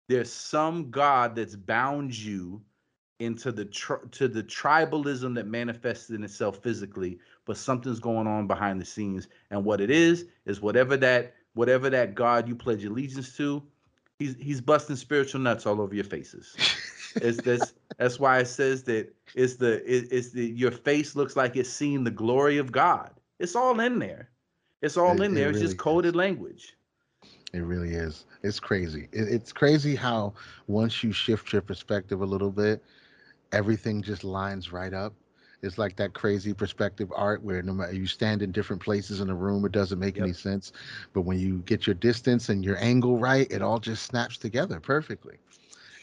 there's 0.07 0.31
some 0.31 0.89
God 0.89 1.35
that's 1.35 1.55
bound 1.55 2.17
you 2.17 2.61
into 3.19 3.51
the 3.51 3.65
tri- 3.65 3.97
to 4.11 4.27
the 4.27 4.43
tribalism 4.43 5.35
that 5.35 5.47
manifests 5.47 6.09
in 6.09 6.23
itself 6.23 6.63
physically, 6.63 7.19
but 7.45 7.57
something's 7.57 7.99
going 7.99 8.27
on 8.27 8.47
behind 8.47 8.81
the 8.81 8.85
scenes. 8.85 9.27
And 9.51 9.63
what 9.65 9.81
it 9.81 9.91
is 9.91 10.27
is 10.45 10.61
whatever 10.61 10.97
that 10.97 11.35
whatever 11.59 11.89
that 11.89 12.15
God 12.15 12.47
you 12.47 12.55
pledge 12.55 12.85
allegiance 12.85 13.35
to, 13.35 13.61
he's 14.17 14.35
he's 14.39 14.61
busting 14.61 14.95
spiritual 14.95 15.41
nuts 15.41 15.65
all 15.65 15.81
over 15.81 15.93
your 15.93 16.05
faces. 16.05 16.55
It's 17.19 17.41
this 17.41 17.73
that's 17.97 18.17
why 18.17 18.39
it 18.39 18.45
says 18.47 18.83
that 18.83 19.13
it's 19.35 19.57
the 19.57 19.73
it, 19.85 20.07
it's 20.09 20.31
the 20.31 20.45
your 20.45 20.71
face 20.71 21.17
looks 21.17 21.35
like 21.35 21.57
it's 21.57 21.69
seeing 21.69 22.05
the 22.05 22.11
glory 22.11 22.59
of 22.59 22.71
God. 22.71 23.11
It's 23.39 23.57
all 23.57 23.77
in 23.81 23.99
there. 23.99 24.29
It's 24.81 24.95
all 24.95 25.21
It- 25.21 25.25
in 25.25 25.33
it 25.33 25.35
there. 25.35 25.49
It's 25.49 25.59
really 25.59 25.65
just 25.65 25.75
is. 25.75 25.81
coded 25.81 26.15
language. 26.15 26.77
It 27.51 27.59
really 27.59 27.89
is. 27.93 28.25
It's 28.41 28.59
crazy. 28.59 29.09
It, 29.11 29.27
it's 29.27 29.51
crazy 29.51 29.95
how 29.95 30.33
once 30.67 31.03
you 31.03 31.11
shift 31.11 31.51
your 31.51 31.61
perspective 31.61 32.21
a 32.21 32.25
little 32.25 32.51
bit, 32.51 32.81
everything 33.51 34.01
just 34.01 34.23
lines 34.23 34.71
right 34.71 34.93
up. 34.93 35.13
It's 35.61 35.77
like 35.77 35.95
that 35.97 36.13
crazy 36.13 36.53
perspective 36.53 37.11
art 37.15 37.43
where 37.43 37.61
no 37.61 37.73
matter 37.73 37.93
you 37.93 38.07
stand 38.07 38.41
in 38.41 38.51
different 38.51 38.81
places 38.81 39.19
in 39.21 39.29
a 39.29 39.35
room, 39.35 39.65
it 39.65 39.71
doesn't 39.71 39.99
make 39.99 40.17
Yep. 40.17 40.23
any 40.25 40.33
sense. 40.33 40.71
But 41.13 41.21
when 41.21 41.39
you 41.39 41.59
get 41.59 41.87
your 41.87 41.95
distance 41.95 42.49
and 42.49 42.63
your 42.63 42.77
angle 42.77 43.17
right, 43.17 43.51
it 43.51 43.61
all 43.61 43.79
just 43.79 44.05
snaps 44.05 44.37
together 44.37 44.79
perfectly. 44.79 45.37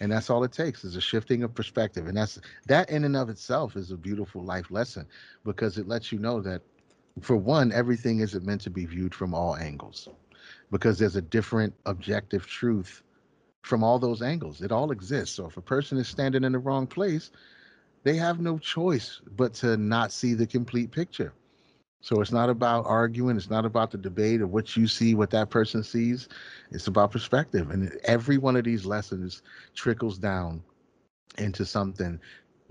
And 0.00 0.12
that's 0.12 0.30
all 0.30 0.44
it 0.44 0.52
takes 0.52 0.84
is 0.84 0.96
a 0.96 1.00
shifting 1.00 1.42
of 1.42 1.54
perspective. 1.54 2.06
And 2.06 2.16
that's 2.16 2.40
that 2.66 2.90
in 2.90 3.04
and 3.04 3.16
of 3.16 3.30
itself 3.30 3.76
is 3.76 3.90
a 3.90 3.96
beautiful 3.96 4.42
life 4.44 4.70
lesson 4.70 5.06
because 5.44 5.78
it 5.78 5.88
lets 5.88 6.12
you 6.12 6.18
know 6.18 6.40
that 6.42 6.62
for 7.22 7.36
one, 7.36 7.72
everything 7.72 8.20
isn't 8.20 8.44
meant 8.44 8.60
to 8.62 8.70
be 8.70 8.84
viewed 8.86 9.14
from 9.14 9.34
all 9.34 9.56
angles 9.56 10.08
because 10.70 10.98
there's 10.98 11.16
a 11.16 11.22
different 11.22 11.74
objective 11.86 12.46
truth 12.46 13.02
from 13.62 13.82
all 13.82 13.98
those 13.98 14.22
angles. 14.22 14.62
It 14.62 14.72
all 14.72 14.92
exists. 14.92 15.36
So 15.36 15.46
if 15.46 15.56
a 15.56 15.62
person 15.62 15.98
is 15.98 16.08
standing 16.08 16.44
in 16.44 16.52
the 16.52 16.58
wrong 16.58 16.86
place, 16.86 17.30
they 18.06 18.16
have 18.16 18.40
no 18.40 18.58
choice 18.58 19.22
but 19.36 19.54
to 19.56 19.76
not 19.78 20.12
see 20.12 20.34
the 20.34 20.46
complete 20.46 20.92
picture. 20.92 21.34
So 22.02 22.20
it's 22.22 22.32
not 22.32 22.50
about 22.50 22.86
arguing, 22.86 23.36
it's 23.36 23.50
not 23.50 23.66
about 23.66 23.90
the 23.92 23.98
debate 23.98 24.42
of 24.42 24.52
what 24.52 24.76
you 24.76 24.86
see, 24.86 25.14
what 25.14 25.30
that 25.32 25.50
person 25.50 25.82
sees. 25.84 26.28
It's 26.72 26.88
about 26.88 27.12
perspective. 27.12 27.70
And 27.70 27.98
every 28.04 28.38
one 28.38 28.56
of 28.56 28.64
these 28.64 28.86
lessons 28.86 29.42
trickles 29.74 30.18
down 30.18 30.62
into 31.38 31.64
something 31.66 32.20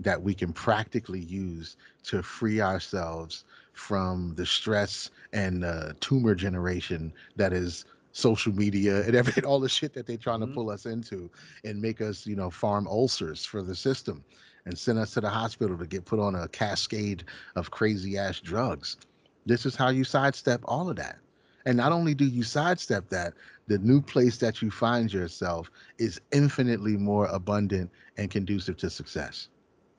that 0.00 0.22
we 0.22 0.34
can 0.34 0.52
practically 0.52 1.20
use 1.20 1.76
to 2.04 2.22
free 2.22 2.60
ourselves 2.60 3.44
from 3.72 4.34
the 4.36 4.46
stress 4.46 5.10
and 5.32 5.64
uh, 5.64 5.92
tumor 6.00 6.34
generation 6.34 7.12
that 7.36 7.52
is 7.52 7.86
social 8.12 8.52
media 8.54 9.02
and 9.06 9.14
every 9.14 9.42
all 9.44 9.60
the 9.60 9.68
shit 9.68 9.92
that 9.94 10.06
they're 10.06 10.16
trying 10.16 10.40
Mhm. 10.40 10.54
to 10.54 10.54
pull 10.54 10.70
us 10.70 10.86
into 10.86 11.30
and 11.64 11.82
make 11.82 12.00
us, 12.02 12.26
you 12.26 12.36
know, 12.36 12.50
farm 12.50 12.86
ulcers 12.88 13.44
for 13.44 13.62
the 13.62 13.76
system 13.76 14.24
and 14.66 14.76
send 14.76 14.98
us 14.98 15.12
to 15.12 15.20
the 15.22 15.30
hospital 15.30 15.78
to 15.78 15.86
get 15.86 16.04
put 16.04 16.20
on 16.20 16.34
a 16.34 16.48
cascade 16.48 17.24
of 17.54 17.70
crazy 17.70 18.18
ass 18.18 18.40
drugs. 18.40 18.98
This 19.46 19.64
is 19.64 19.74
how 19.74 19.88
you 19.88 20.04
sidestep 20.04 20.60
all 20.64 20.90
of 20.90 20.96
that. 20.96 21.16
And 21.64 21.76
not 21.76 21.92
only 21.92 22.14
do 22.14 22.26
you 22.26 22.42
sidestep 22.42 23.08
that, 23.08 23.32
the 23.66 23.78
new 23.78 24.00
place 24.00 24.36
that 24.38 24.62
you 24.62 24.70
find 24.70 25.12
yourself 25.12 25.70
is 25.98 26.20
infinitely 26.32 26.96
more 26.96 27.26
abundant 27.26 27.90
and 28.16 28.30
conducive 28.30 28.76
to 28.78 28.90
success. 28.90 29.48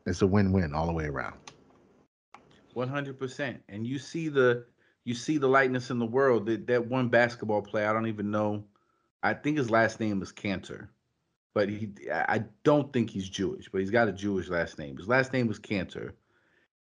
It's 0.05 0.21
a 0.21 0.27
win-win 0.27 0.73
all 0.73 0.87
the 0.87 0.93
way 0.93 1.05
around. 1.05 1.35
One 2.73 2.87
hundred 2.87 3.19
percent. 3.19 3.61
And 3.67 3.85
you 3.85 3.99
see 3.99 4.29
the 4.29 4.65
you 5.03 5.13
see 5.13 5.37
the 5.37 5.47
lightness 5.47 5.89
in 5.89 5.99
the 5.99 6.05
world. 6.05 6.45
That 6.45 6.67
that 6.67 6.87
one 6.87 7.09
basketball 7.09 7.61
player, 7.61 7.89
I 7.89 7.93
don't 7.93 8.07
even 8.07 8.31
know. 8.31 8.63
I 9.23 9.33
think 9.33 9.57
his 9.57 9.69
last 9.69 9.99
name 9.99 10.21
is 10.21 10.31
Kanter, 10.31 10.87
but 11.57 11.69
he 11.69 11.89
I 12.11 12.43
don't 12.63 12.93
think 12.93 13.09
he's 13.09 13.27
Jewish, 13.27 13.67
but 13.71 13.81
he's 13.81 13.89
got 13.89 14.07
a 14.07 14.11
Jewish 14.11 14.47
last 14.47 14.77
name. 14.77 14.95
His 14.95 15.07
last 15.07 15.33
name 15.33 15.47
was 15.47 15.57
Kanter, 15.57 16.11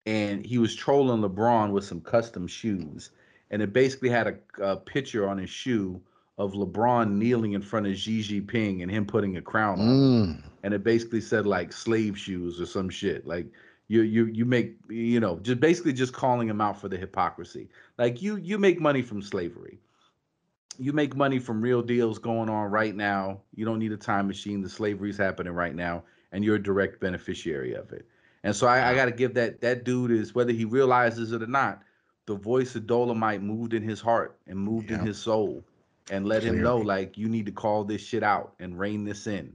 and 0.04 0.44
he 0.44 0.58
was 0.58 0.74
trolling 0.74 1.22
LeBron 1.22 1.70
with 1.70 1.82
some 1.84 2.02
custom 2.02 2.46
shoes, 2.46 3.08
and 3.50 3.62
it 3.62 3.72
basically 3.72 4.10
had 4.10 4.26
a, 4.26 4.36
a 4.62 4.76
picture 4.76 5.26
on 5.30 5.38
his 5.38 5.48
shoe 5.48 5.98
of 6.36 6.52
LeBron 6.52 7.12
kneeling 7.12 7.54
in 7.54 7.62
front 7.62 7.86
of 7.86 7.96
Xi 7.96 8.20
Jinping 8.20 8.82
and 8.82 8.90
him 8.90 9.06
putting 9.06 9.38
a 9.38 9.40
crown 9.40 9.80
on. 9.80 9.86
Mm, 9.86 10.42
and 10.62 10.74
it 10.74 10.84
basically 10.84 11.22
said 11.22 11.46
like 11.46 11.72
slave 11.72 12.18
shoes 12.18 12.60
or 12.60 12.66
some 12.66 12.90
shit. 12.90 13.26
Like 13.26 13.46
you 13.88 14.02
you 14.02 14.26
you 14.26 14.44
make 14.44 14.76
you 14.90 15.20
know 15.20 15.38
just 15.38 15.58
basically 15.58 15.94
just 15.94 16.12
calling 16.12 16.50
him 16.50 16.60
out 16.60 16.78
for 16.78 16.90
the 16.90 16.98
hypocrisy. 16.98 17.70
Like 17.96 18.20
you 18.20 18.36
you 18.36 18.58
make 18.58 18.78
money 18.78 19.00
from 19.00 19.22
slavery. 19.22 19.78
You 20.78 20.92
make 20.92 21.16
money 21.16 21.38
from 21.38 21.60
real 21.60 21.82
deals 21.82 22.18
going 22.18 22.48
on 22.48 22.70
right 22.70 22.94
now. 22.94 23.40
You 23.54 23.64
don't 23.64 23.78
need 23.78 23.92
a 23.92 23.96
time 23.96 24.26
machine. 24.26 24.62
The 24.62 24.68
slavery's 24.68 25.16
happening 25.16 25.52
right 25.52 25.74
now, 25.74 26.04
and 26.32 26.44
you're 26.44 26.56
a 26.56 26.62
direct 26.62 27.00
beneficiary 27.00 27.74
of 27.74 27.92
it. 27.92 28.06
And 28.44 28.54
so 28.54 28.66
I, 28.66 28.90
I 28.90 28.94
got 28.94 29.06
to 29.06 29.10
give 29.10 29.34
that 29.34 29.60
that 29.60 29.84
dude 29.84 30.10
is 30.10 30.34
whether 30.34 30.52
he 30.52 30.64
realizes 30.64 31.32
it 31.32 31.42
or 31.42 31.46
not. 31.46 31.82
The 32.26 32.34
voice 32.34 32.74
of 32.74 32.86
Dolomite 32.86 33.42
moved 33.42 33.72
in 33.72 33.82
his 33.82 34.00
heart 34.00 34.38
and 34.46 34.58
moved 34.58 34.90
in 34.90 35.00
his 35.00 35.16
soul, 35.18 35.64
and 36.10 36.26
let 36.26 36.42
him 36.42 36.62
know 36.62 36.78
like 36.78 37.18
you 37.18 37.28
need 37.28 37.46
to 37.46 37.52
call 37.52 37.84
this 37.84 38.02
shit 38.02 38.22
out 38.22 38.54
and 38.58 38.78
rein 38.78 39.04
this 39.04 39.26
in 39.26 39.54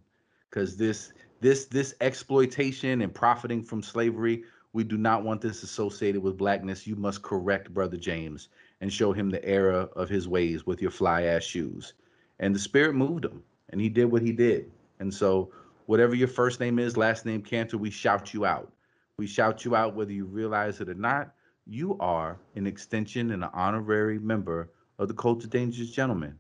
because 0.50 0.76
this 0.78 1.14
this 1.40 1.66
this 1.66 1.96
exploitation 2.02 3.02
and 3.02 3.14
profiting 3.14 3.64
from 3.64 3.82
slavery 3.82 4.44
we 4.74 4.84
do 4.84 4.98
not 4.98 5.24
want 5.24 5.42
this 5.42 5.64
associated 5.64 6.22
with 6.22 6.38
blackness 6.38 6.86
you 6.86 6.96
must 6.96 7.22
correct 7.22 7.74
brother 7.74 7.98
james 7.98 8.50
and 8.82 8.92
show 8.92 9.14
him 9.14 9.30
the 9.30 9.44
error 9.46 9.90
of 9.96 10.10
his 10.10 10.28
ways 10.28 10.66
with 10.66 10.82
your 10.82 10.92
fly 10.92 11.24
ass 11.24 11.44
shoes 11.44 11.94
and 12.40 12.54
the 12.54 12.60
spirit 12.60 12.94
moved 12.94 13.26
him 13.26 13.44
and 13.70 13.80
he 13.80 13.90
did 13.90 14.06
what 14.06 14.22
he 14.22 14.32
did 14.32 14.72
and 15.00 15.14
so 15.14 15.52
whatever 15.86 16.16
your 16.16 16.28
first 16.28 16.60
name 16.60 16.80
is 16.80 16.98
last 16.98 17.26
name 17.26 17.42
kanter 17.42 17.76
we 17.76 17.90
shout 17.90 18.34
you 18.34 18.46
out 18.46 18.72
we 19.18 19.26
shout 19.26 19.64
you 19.64 19.76
out 19.76 19.96
whether 19.96 20.12
you 20.12 20.26
realize 20.26 20.82
it 20.82 20.90
or 20.90 20.96
not 20.96 21.34
you 21.66 21.98
are 22.00 22.38
an 22.56 22.68
extension 22.68 23.32
and 23.32 23.44
an 23.44 23.50
honorary 23.54 24.20
member 24.20 24.72
of 25.00 25.08
the 25.08 25.14
cult 25.14 25.44
of 25.44 25.50
dangerous 25.50 25.92
gentlemen 25.92 26.36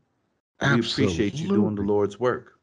we 0.62 0.80
appreciate 0.80 1.36
you 1.36 1.48
doing 1.48 1.76
the 1.76 1.82
lord's 1.82 2.20
work 2.20 2.58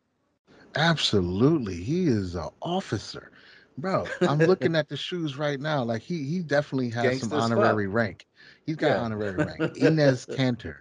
Absolutely. 0.77 1.77
He 1.77 2.07
is 2.07 2.35
an 2.35 2.49
officer. 2.63 3.31
Bro, 3.79 4.07
I'm 4.23 4.39
looking 4.39 4.75
at 4.75 4.89
the 4.89 4.97
shoes 4.97 5.37
right 5.37 5.61
now. 5.61 5.85
Like 5.85 6.03
he 6.03 6.25
he 6.25 6.41
definitely 6.41 6.91
has 6.91 7.05
Gangsta 7.05 7.31
some 7.31 7.33
honorary 7.33 7.87
rank. 7.87 8.27
He's 8.67 8.77
got 8.77 8.91
Yeah. 8.91 9.03
honorary 9.03 9.37
rank. 9.45 9.61
Enes 9.75 10.27
Kanter. 10.37 10.77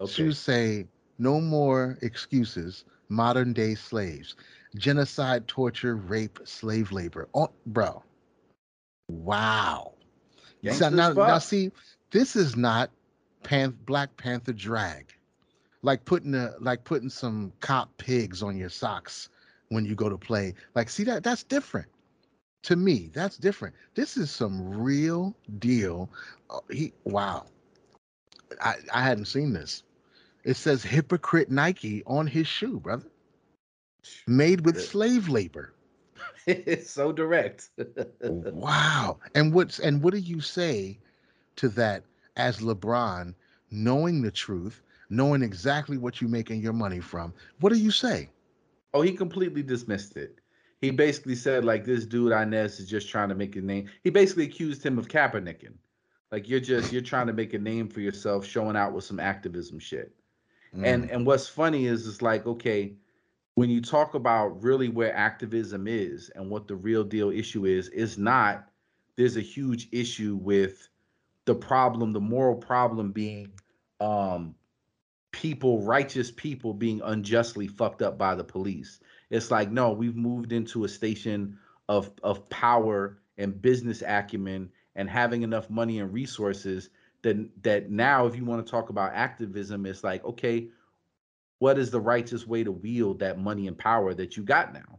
okay 0.00 0.30
say 0.32 0.86
no 1.18 1.40
more 1.40 1.98
excuses, 2.02 2.84
modern 3.08 3.52
day 3.52 3.74
slaves. 3.74 4.36
Genocide, 4.76 5.46
torture, 5.48 5.96
rape, 5.96 6.38
slave 6.44 6.92
labor. 6.92 7.28
Oh, 7.34 7.50
bro. 7.66 8.02
Wow. 9.08 9.92
So 10.72 10.88
now, 10.88 11.12
now 11.12 11.38
see, 11.38 11.72
this 12.10 12.36
is 12.36 12.56
not 12.56 12.90
Pan- 13.42 13.76
Black 13.86 14.16
Panther 14.16 14.52
drag. 14.52 15.12
Like 15.82 16.04
putting 16.04 16.34
a 16.34 16.52
like 16.60 16.84
putting 16.84 17.08
some 17.08 17.52
cop 17.60 17.96
pigs 17.96 18.42
on 18.42 18.56
your 18.56 18.68
socks 18.68 19.30
when 19.70 19.84
you 19.84 19.94
go 19.94 20.08
to 20.10 20.18
play. 20.18 20.54
Like, 20.74 20.90
see 20.90 21.04
that 21.04 21.22
that's 21.24 21.42
different. 21.42 21.88
To 22.64 22.76
me, 22.76 23.10
that's 23.12 23.36
different. 23.36 23.74
This 23.94 24.16
is 24.16 24.30
some 24.30 24.78
real 24.78 25.34
deal. 25.58 26.10
Uh, 26.50 26.60
he 26.70 26.92
wow. 27.04 27.46
I, 28.60 28.74
I 28.92 29.02
hadn't 29.02 29.26
seen 29.26 29.52
this. 29.52 29.82
It 30.44 30.56
says 30.56 30.82
hypocrite 30.82 31.50
Nike 31.50 32.02
on 32.06 32.26
his 32.26 32.46
shoe, 32.46 32.80
brother. 32.80 33.06
Made 34.26 34.64
with 34.64 34.82
slave 34.82 35.28
labor. 35.28 35.74
it's 36.46 36.90
so 36.90 37.12
direct. 37.12 37.70
wow. 38.22 39.18
And 39.34 39.52
what's 39.52 39.78
and 39.78 40.02
what 40.02 40.14
do 40.14 40.20
you 40.20 40.40
say 40.40 40.98
to 41.56 41.68
that 41.70 42.04
as 42.36 42.60
LeBron, 42.60 43.34
knowing 43.70 44.22
the 44.22 44.30
truth, 44.30 44.82
knowing 45.10 45.42
exactly 45.42 45.98
what 45.98 46.20
you're 46.20 46.30
making 46.30 46.60
your 46.60 46.72
money 46.72 47.00
from? 47.00 47.34
What 47.60 47.72
do 47.72 47.78
you 47.78 47.90
say? 47.90 48.30
Oh, 48.94 49.02
he 49.02 49.12
completely 49.12 49.62
dismissed 49.62 50.16
it. 50.16 50.39
He 50.80 50.90
basically 50.90 51.34
said 51.34 51.64
like 51.64 51.84
this 51.84 52.06
dude 52.06 52.32
Enes 52.32 52.80
is 52.80 52.88
just 52.88 53.08
trying 53.08 53.28
to 53.28 53.34
make 53.34 53.56
a 53.56 53.60
name. 53.60 53.88
He 54.02 54.10
basically 54.10 54.44
accused 54.44 54.84
him 54.84 54.98
of 54.98 55.08
Kaepernicking. 55.08 55.74
Like 56.32 56.48
you're 56.48 56.60
just 56.60 56.92
you're 56.92 57.02
trying 57.02 57.26
to 57.26 57.32
make 57.32 57.54
a 57.54 57.58
name 57.58 57.88
for 57.88 58.00
yourself, 58.00 58.46
showing 58.46 58.76
out 58.76 58.92
with 58.92 59.04
some 59.04 59.20
activism 59.20 59.78
shit. 59.78 60.14
Mm. 60.74 60.86
And 60.86 61.10
and 61.10 61.26
what's 61.26 61.48
funny 61.48 61.86
is 61.86 62.06
it's 62.06 62.22
like 62.22 62.46
okay, 62.46 62.94
when 63.56 63.68
you 63.68 63.82
talk 63.82 64.14
about 64.14 64.62
really 64.62 64.88
where 64.88 65.14
activism 65.14 65.86
is 65.86 66.30
and 66.34 66.48
what 66.48 66.66
the 66.66 66.76
real 66.76 67.04
deal 67.04 67.30
issue 67.30 67.66
is, 67.66 67.88
is 67.88 68.16
not 68.16 68.68
there's 69.16 69.36
a 69.36 69.42
huge 69.42 69.88
issue 69.92 70.38
with 70.40 70.88
the 71.44 71.54
problem, 71.54 72.12
the 72.12 72.20
moral 72.20 72.56
problem 72.56 73.12
being 73.12 73.52
um 74.00 74.54
people, 75.32 75.82
righteous 75.82 76.30
people 76.30 76.72
being 76.72 77.02
unjustly 77.04 77.66
fucked 77.66 78.02
up 78.02 78.16
by 78.16 78.34
the 78.34 78.44
police. 78.44 79.00
It's 79.30 79.50
like, 79.50 79.70
no, 79.70 79.92
we've 79.92 80.16
moved 80.16 80.52
into 80.52 80.84
a 80.84 80.88
station 80.88 81.58
of 81.88 82.10
of 82.22 82.48
power 82.50 83.18
and 83.38 83.60
business 83.60 84.02
acumen 84.06 84.70
and 84.96 85.08
having 85.08 85.42
enough 85.42 85.70
money 85.70 85.98
and 86.00 86.12
resources 86.12 86.90
that 87.22 87.36
that 87.62 87.90
now 87.90 88.26
if 88.26 88.36
you 88.36 88.44
want 88.44 88.64
to 88.64 88.70
talk 88.70 88.90
about 88.90 89.12
activism 89.12 89.86
it's 89.86 90.04
like 90.04 90.24
okay 90.24 90.68
what 91.60 91.78
is 91.78 91.90
the 91.90 92.00
righteous 92.00 92.46
way 92.46 92.64
to 92.64 92.72
wield 92.72 93.18
that 93.20 93.38
money 93.38 93.68
and 93.68 93.78
power 93.78 94.14
that 94.14 94.36
you 94.36 94.42
got 94.42 94.72
now? 94.72 94.98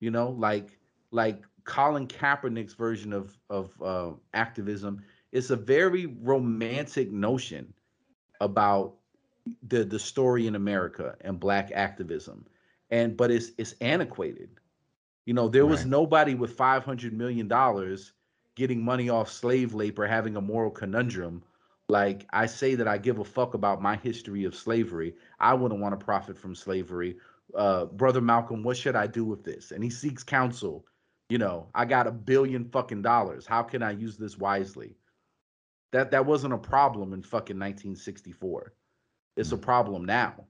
You 0.00 0.10
know 0.10 0.30
like 0.30 0.78
like 1.10 1.44
colin 1.64 2.06
kaepernick's 2.06 2.74
version 2.74 3.12
of 3.12 3.38
of 3.48 3.80
uh, 3.80 4.10
activism 4.34 5.02
is 5.32 5.50
a 5.50 5.56
very 5.56 6.06
romantic 6.06 7.10
notion 7.10 7.72
about 8.40 8.94
the 9.68 9.84
the 9.84 9.98
story 9.98 10.46
in 10.46 10.56
america 10.56 11.16
and 11.22 11.38
black 11.40 11.70
activism 11.72 12.44
and 12.94 13.16
but 13.16 13.32
it's 13.32 13.50
it's 13.58 13.74
antiquated. 13.80 14.50
You 15.26 15.34
know 15.34 15.48
there 15.48 15.66
was 15.66 15.84
nobody 15.84 16.34
with 16.36 16.56
500 16.56 17.12
million 17.12 17.48
dollars 17.48 18.12
getting 18.54 18.84
money 18.84 19.08
off 19.08 19.28
slave 19.28 19.74
labor 19.74 20.06
having 20.06 20.36
a 20.36 20.40
moral 20.40 20.70
conundrum. 20.70 21.42
Like 21.88 22.24
i 22.32 22.46
say 22.46 22.76
that 22.76 22.86
i 22.86 22.96
give 22.96 23.18
a 23.18 23.24
fuck 23.24 23.54
about 23.54 23.82
my 23.82 23.96
history 23.96 24.44
of 24.44 24.54
slavery. 24.54 25.14
I 25.40 25.54
wouldn't 25.54 25.80
want 25.80 25.98
to 25.98 26.04
profit 26.04 26.38
from 26.38 26.54
slavery. 26.54 27.16
Uh, 27.54 27.86
brother 27.86 28.20
malcolm 28.20 28.62
what 28.62 28.76
should 28.76 28.94
i 28.94 29.08
do 29.08 29.24
with 29.24 29.42
this? 29.42 29.72
And 29.72 29.82
he 29.82 29.90
seeks 29.90 30.22
counsel. 30.22 30.86
You 31.28 31.38
know 31.38 31.66
i 31.74 31.84
got 31.84 32.06
a 32.06 32.12
billion 32.12 32.64
fucking 32.64 33.02
dollars. 33.02 33.44
How 33.44 33.64
can 33.64 33.82
i 33.82 33.90
use 33.90 34.16
this 34.16 34.38
wisely? 34.38 34.94
That 35.90 36.12
that 36.12 36.26
wasn't 36.26 36.54
a 36.54 36.58
problem 36.58 37.12
in 37.12 37.22
fucking 37.22 37.58
1964 37.58 38.72
it's 39.36 39.50
a 39.50 39.56
mm. 39.56 39.62
problem 39.62 40.04
now 40.04 40.46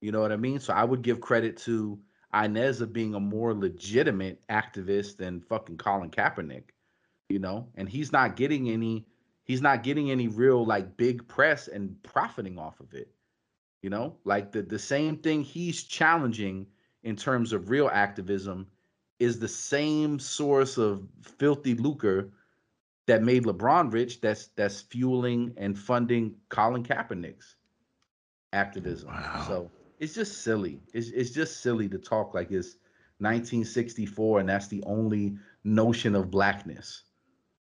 you 0.00 0.12
know 0.12 0.20
what 0.20 0.32
i 0.32 0.36
mean 0.36 0.58
so 0.58 0.72
i 0.72 0.84
would 0.84 1.02
give 1.02 1.20
credit 1.20 1.56
to 1.56 1.98
enes 2.34 2.80
of 2.80 2.92
being 2.92 3.14
a 3.14 3.20
more 3.20 3.54
legitimate 3.54 4.42
activist 4.48 5.16
than 5.16 5.40
fucking 5.40 5.76
colin 5.76 6.10
kaepernick 6.10 6.64
you 7.28 7.38
know, 7.38 7.68
and 7.74 7.88
he's 7.88 8.12
not 8.12 8.36
getting 8.36 8.70
any 8.70 9.06
he's 9.44 9.62
not 9.62 9.82
getting 9.82 10.10
any 10.10 10.28
real 10.28 10.64
like 10.64 10.96
big 10.96 11.26
press 11.28 11.68
and 11.68 12.00
profiting 12.02 12.58
off 12.58 12.80
of 12.80 12.94
it. 12.94 13.08
You 13.82 13.90
know, 13.90 14.16
like 14.24 14.52
the 14.52 14.62
the 14.62 14.78
same 14.78 15.18
thing 15.18 15.42
he's 15.42 15.82
challenging 15.82 16.66
in 17.02 17.16
terms 17.16 17.52
of 17.52 17.70
real 17.70 17.90
activism 17.92 18.66
is 19.18 19.38
the 19.38 19.48
same 19.48 20.18
source 20.18 20.76
of 20.76 21.08
filthy 21.38 21.74
lucre 21.74 22.30
that 23.06 23.22
made 23.22 23.44
LeBron 23.44 23.92
rich 23.92 24.20
that's 24.20 24.48
that's 24.48 24.80
fueling 24.80 25.52
and 25.56 25.78
funding 25.78 26.34
Colin 26.48 26.84
Kaepernick's 26.84 27.56
activism. 28.52 29.08
Wow. 29.08 29.44
So 29.48 29.70
it's 29.98 30.14
just 30.14 30.42
silly. 30.42 30.80
It's 30.92 31.08
it's 31.08 31.30
just 31.30 31.62
silly 31.62 31.88
to 31.88 31.98
talk 31.98 32.34
like 32.34 32.50
it's 32.50 32.76
1964 33.18 34.40
and 34.40 34.48
that's 34.48 34.68
the 34.68 34.82
only 34.84 35.36
notion 35.64 36.14
of 36.14 36.30
blackness. 36.30 37.04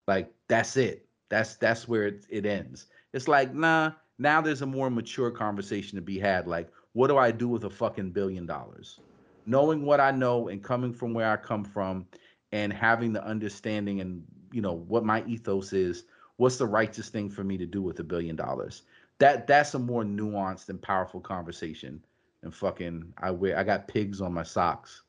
Like 0.08 0.34
that's 0.48 0.78
it. 0.78 1.08
That's 1.30 1.56
that's 1.58 1.88
where 1.88 2.08
it, 2.08 2.26
it 2.30 2.46
ends. 2.46 2.88
It's 3.14 3.28
like, 3.28 3.54
nah, 3.54 3.92
now 4.18 4.42
there's 4.42 4.62
a 4.62 4.66
more 4.66 4.90
mature 4.90 5.32
conversation 5.32 5.96
to 5.98 6.02
be 6.02 6.20
had. 6.20 6.48
Like, 6.48 6.70
what 6.94 7.08
do 7.08 7.18
I 7.18 7.32
do 7.32 7.48
with 7.48 7.66
a 7.66 7.70
fucking 7.70 8.12
billion 8.12 8.46
dollars? 8.46 9.00
Knowing 9.46 9.86
what 9.86 10.00
I 10.00 10.12
know 10.12 10.50
and 10.50 10.64
coming 10.64 10.94
from 10.94 11.14
where 11.14 11.32
I 11.32 11.38
come 11.38 11.64
from 11.66 12.08
and 12.52 12.72
having 12.72 13.14
the 13.14 13.26
understanding 13.26 14.02
and 14.02 14.24
you 14.52 14.62
know 14.62 14.74
what 14.74 15.06
my 15.06 15.24
ethos 15.26 15.74
is, 15.74 16.04
what's 16.38 16.58
the 16.58 16.68
righteous 16.68 17.10
thing 17.10 17.30
for 17.30 17.44
me 17.44 17.58
to 17.58 17.66
do 17.66 17.82
with 17.82 18.00
a 18.00 18.04
billion 18.04 18.36
dollars? 18.36 18.84
That 19.20 19.48
that's 19.48 19.74
a 19.74 19.80
more 19.80 20.04
nuanced 20.04 20.70
and 20.70 20.82
powerful 20.82 21.20
conversation. 21.20 22.04
And 22.44 22.54
fucking 22.54 23.14
I 23.18 23.32
wear 23.32 23.58
I 23.58 23.64
got 23.64 23.88
pigs 23.88 24.22
on 24.22 24.34
my 24.34 24.44
socks. 24.44 25.04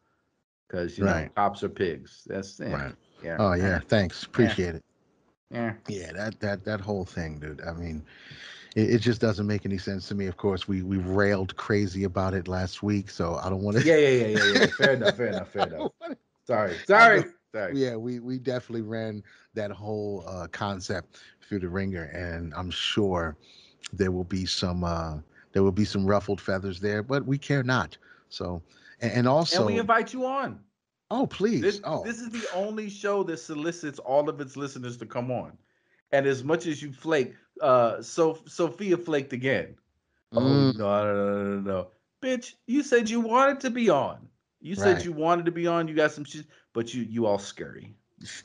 Cause 0.69 0.97
you 0.97 1.05
right. 1.05 1.25
know 1.25 1.31
cops 1.35 1.63
are 1.63 1.69
pigs. 1.69 2.23
That's 2.27 2.59
yeah. 2.59 2.73
right. 2.73 2.95
Yeah. 3.23 3.37
Oh 3.39 3.53
yeah. 3.53 3.81
Thanks. 3.89 4.25
Appreciate 4.25 4.75
yeah. 4.75 4.75
it. 4.75 4.85
Yeah. 5.51 5.73
Yeah. 5.89 6.13
That 6.13 6.41
that 6.41 6.65
that 6.65 6.81
whole 6.81 7.05
thing, 7.05 7.39
dude. 7.39 7.61
I 7.63 7.73
mean, 7.73 8.03
it, 8.75 8.95
it, 8.95 8.99
just 8.99 9.21
doesn't 9.21 9.47
make 9.47 9.67
any 9.67 9.79
sense 9.79 10.09
to 10.09 10.15
me. 10.15 10.27
Of 10.27 10.37
course, 10.37 10.67
we 10.67 10.83
we 10.83 10.97
railed 10.97 11.55
crazy 11.57 12.05
about 12.05 12.33
it 12.35 12.49
last 12.49 12.83
week, 12.83 13.11
so 13.11 13.37
I 13.37 13.51
don't 13.51 13.63
want 13.63 13.77
to. 13.79 13.85
Yeah, 13.85 13.97
yeah, 13.97 14.09
yeah, 14.09 14.27
yeah, 14.27 14.59
yeah. 14.61 14.67
Fair 14.67 14.93
enough. 14.95 15.17
Fair 15.17 15.27
enough. 15.27 15.49
Fair 15.51 15.67
enough. 15.67 15.93
Sorry. 16.47 16.77
Sorry. 16.87 17.25
Sorry. 17.55 17.79
Yeah, 17.79 17.97
we 17.97 18.19
we 18.19 18.39
definitely 18.39 18.83
ran 18.83 19.23
that 19.55 19.71
whole 19.71 20.25
uh, 20.27 20.47
concept 20.49 21.21
through 21.47 21.59
the 21.59 21.69
ringer, 21.69 22.05
and 22.05 22.55
I'm 22.55 22.71
sure 22.71 23.37
there 23.93 24.11
will 24.11 24.25
be 24.25 24.47
some 24.47 24.85
uh, 24.85 25.19
there 25.53 25.63
will 25.63 25.73
be 25.73 25.85
some 25.85 26.07
ruffled 26.07 26.41
feathers 26.41 26.81
there, 26.81 27.03
but 27.03 27.25
we 27.27 27.39
care 27.39 27.63
not. 27.63 27.97
So, 28.29 28.63
and, 29.01 29.13
and 29.13 29.29
also, 29.29 29.59
and 29.59 29.67
we 29.67 29.79
invite 29.79 30.13
you 30.13 30.27
on. 30.27 30.61
Oh, 31.11 31.27
please. 31.27 31.61
This, 31.61 31.81
oh. 31.85 32.03
this 32.05 32.21
is 32.21 32.31
the 32.31 32.47
only 32.55 32.89
show 32.89 33.23
that 33.25 33.39
solicits 33.39 33.99
all 33.99 34.31
of 34.31 34.41
its 34.41 34.57
listeners 34.57 34.97
to 34.97 35.07
come 35.07 35.31
on. 35.31 35.53
And 36.11 36.27
as 36.27 36.43
much 36.43 36.67
as 36.67 36.83
you 36.83 36.91
flake, 36.91 37.35
uh, 37.61 38.01
so 38.01 38.39
Sophia 38.47 38.97
flaked 38.97 39.35
again. 39.35 39.77
Oh, 40.33 40.41
mm. 40.41 40.75
Oh 40.81 41.05
no, 41.05 41.05
no, 41.05 41.15
no, 41.15 41.45
no, 41.45 41.61
no, 41.61 41.87
bitch! 42.23 42.55
You 42.67 42.83
said 42.83 43.11
you 43.11 43.21
wanted 43.21 43.61
to 43.61 43.71
be 43.71 43.91
on. 43.91 44.27
You 44.61 44.75
said 44.75 44.97
right. 44.97 45.05
you 45.05 45.13
wanted 45.13 45.45
to 45.47 45.53
be 45.53 45.67
on. 45.67 45.89
You 45.89 45.95
got 45.95 46.13
some 46.13 46.25
shit, 46.25 46.47
but 46.73 46.95
you 46.95 47.03
you 47.03 47.27
all 47.27 47.39
scurry. 47.39 47.95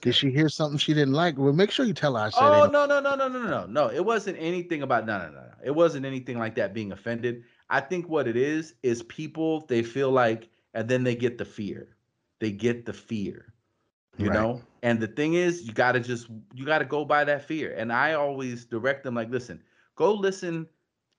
Did 0.02 0.16
she 0.16 0.32
hear 0.32 0.50
something 0.50 0.78
she 0.78 0.94
didn't 0.94 1.14
like? 1.14 1.38
Well, 1.38 1.54
make 1.54 1.72
sure 1.72 1.86
you 1.86 1.94
tell 1.94 2.16
her. 2.16 2.24
I 2.24 2.30
said 2.30 2.42
oh 2.42 2.66
no 2.66 2.86
no 2.86 3.00
no 3.00 3.16
no 3.16 3.28
no 3.28 3.48
no 3.48 3.66
no! 3.66 3.88
It 3.90 4.04
wasn't 4.04 4.38
anything 4.40 4.82
about 4.82 5.06
no 5.06 5.18
no 5.20 5.32
no. 5.32 5.47
It 5.64 5.72
wasn't 5.72 6.06
anything 6.06 6.38
like 6.38 6.56
that. 6.56 6.74
Being 6.74 6.92
offended. 6.92 7.44
I 7.70 7.82
think 7.82 8.08
what 8.08 8.28
it 8.28 8.38
is 8.38 8.76
is 8.84 9.04
people 9.04 9.66
they 9.68 9.84
feel 9.84 10.12
like, 10.12 10.50
and 10.74 10.88
then 10.88 11.04
they 11.04 11.16
get 11.16 11.38
the 11.38 11.46
fear 11.46 11.98
they 12.40 12.52
get 12.52 12.86
the 12.86 12.94
fear 12.94 13.54
you 14.18 14.30
right. 14.30 14.40
know 14.40 14.62
and 14.84 15.00
the 15.00 15.08
thing 15.08 15.34
is 15.34 15.64
you 15.64 15.74
got 15.74 15.94
to 15.94 16.00
just 16.00 16.28
you 16.54 16.66
got 16.66 16.80
to 16.80 16.86
go 16.86 17.06
by 17.06 17.24
that 17.24 17.46
fear 17.46 17.74
and 17.78 17.92
i 17.92 18.14
always 18.14 18.66
direct 18.66 19.04
them 19.04 19.16
like 19.16 19.30
listen 19.30 19.62
go 19.96 20.14
listen 20.14 20.68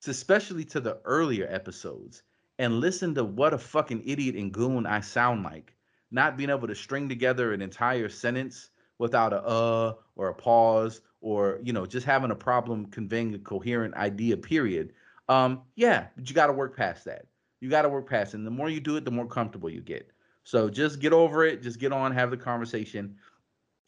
to, 0.01 0.11
especially 0.11 0.65
to 0.65 0.81
the 0.81 0.99
earlier 1.05 1.47
episodes 1.51 2.23
and 2.59 2.81
listen 2.81 3.15
to 3.15 3.25
what 3.25 3.55
a 3.55 3.59
fucking 3.59 4.03
idiot 4.07 4.35
and 4.35 4.53
goon 4.53 4.87
i 4.87 5.01
sound 5.01 5.43
like 5.43 5.75
not 6.11 6.37
being 6.37 6.51
able 6.51 6.69
to 6.69 6.75
string 6.75 7.09
together 7.09 7.53
an 7.53 7.61
entire 7.61 8.09
sentence 8.09 8.71
without 8.99 9.33
a 9.33 9.43
uh 9.43 9.95
or 10.17 10.29
a 10.29 10.35
pause 10.35 11.01
or 11.21 11.59
you 11.63 11.73
know 11.73 11.87
just 11.87 12.07
having 12.07 12.31
a 12.31 12.37
problem 12.37 12.87
conveying 12.87 13.35
a 13.35 13.39
coherent 13.39 13.95
idea 13.95 14.37
period 14.37 14.93
um 15.29 15.63
yeah 15.75 16.07
but 16.17 16.29
you 16.29 16.35
got 16.35 16.47
to 16.47 16.53
work 16.53 16.77
past 16.77 17.05
that 17.05 17.27
you 17.61 17.69
got 17.69 17.83
to 17.83 17.89
work 17.89 18.09
past 18.09 18.35
it 18.35 18.39
and 18.39 18.47
the 18.47 18.51
more 18.51 18.69
you 18.71 18.81
do 18.81 18.97
it 18.97 19.05
the 19.05 19.11
more 19.11 19.27
comfortable 19.27 19.69
you 19.69 19.81
get 19.81 20.11
so 20.49 20.71
just 20.71 20.99
get 20.99 21.13
over 21.13 21.45
it. 21.45 21.63
Just 21.63 21.79
get 21.79 21.93
on, 21.93 22.11
have 22.11 22.31
the 22.31 22.37
conversation. 22.39 23.17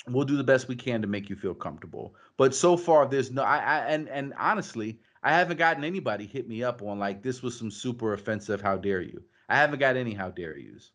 We'll 0.07 0.27
do 0.27 0.37
the 0.37 0.45
best 0.45 0.69
we 0.69 0.77
can 0.77 1.01
to 1.01 1.09
make 1.09 1.31
you 1.31 1.35
feel 1.35 1.55
comfortable. 1.55 2.14
But 2.37 2.55
so 2.55 2.77
far, 2.77 3.09
there's 3.09 3.31
no. 3.31 3.43
I, 3.43 3.57
I 3.57 3.79
and 3.87 4.11
and 4.11 4.35
honestly, 4.38 5.01
I 5.23 5.33
haven't 5.33 5.57
gotten 5.57 5.85
anybody 5.85 6.27
hit 6.27 6.47
me 6.47 6.62
up 6.62 6.83
on 6.83 6.99
like 6.99 7.23
this 7.23 7.43
was 7.43 7.59
some 7.59 7.71
super 7.71 8.12
offensive. 8.12 8.61
How 8.61 8.77
dare 8.77 9.01
you? 9.01 9.23
I 9.49 9.57
haven't 9.57 9.79
got 9.79 9.97
any 9.97 10.12
how 10.12 10.29
dare 10.29 10.59
yous. 10.59 10.90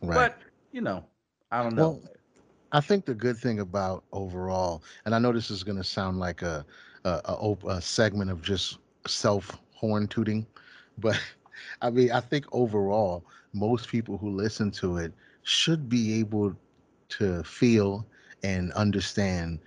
Right. 0.00 0.14
But 0.14 0.38
you 0.72 0.80
know, 0.80 1.04
I 1.52 1.62
don't 1.62 1.74
know. 1.74 2.00
Well, 2.02 2.02
I 2.74 2.80
think 2.80 3.06
the 3.06 3.14
good 3.14 3.38
thing 3.38 3.60
about 3.60 4.04
overall, 4.12 4.82
and 5.06 5.14
I 5.14 5.18
know 5.20 5.32
this 5.32 5.50
is 5.50 5.62
going 5.64 5.78
to 5.78 5.84
sound 5.84 6.18
like 6.20 6.42
a 6.42 6.66
a, 7.04 7.20
a 7.26 7.56
a 7.68 7.80
segment 7.80 8.30
of 8.30 8.42
just 8.42 8.78
self 9.06 9.60
horn 9.74 10.08
tooting, 10.08 10.46
but 10.98 11.20
I 11.82 11.90
mean, 11.90 12.12
I 12.12 12.20
think 12.20 12.46
overall, 12.52 13.24
most 13.54 13.88
people 13.88 14.18
who 14.18 14.30
listen 14.30 14.70
to 14.72 14.98
it 14.98 15.14
should 15.44 15.88
be 15.88 16.18
able 16.20 16.56
to 17.10 17.44
feel 17.44 18.06
and 18.42 18.72
understand 18.72 19.60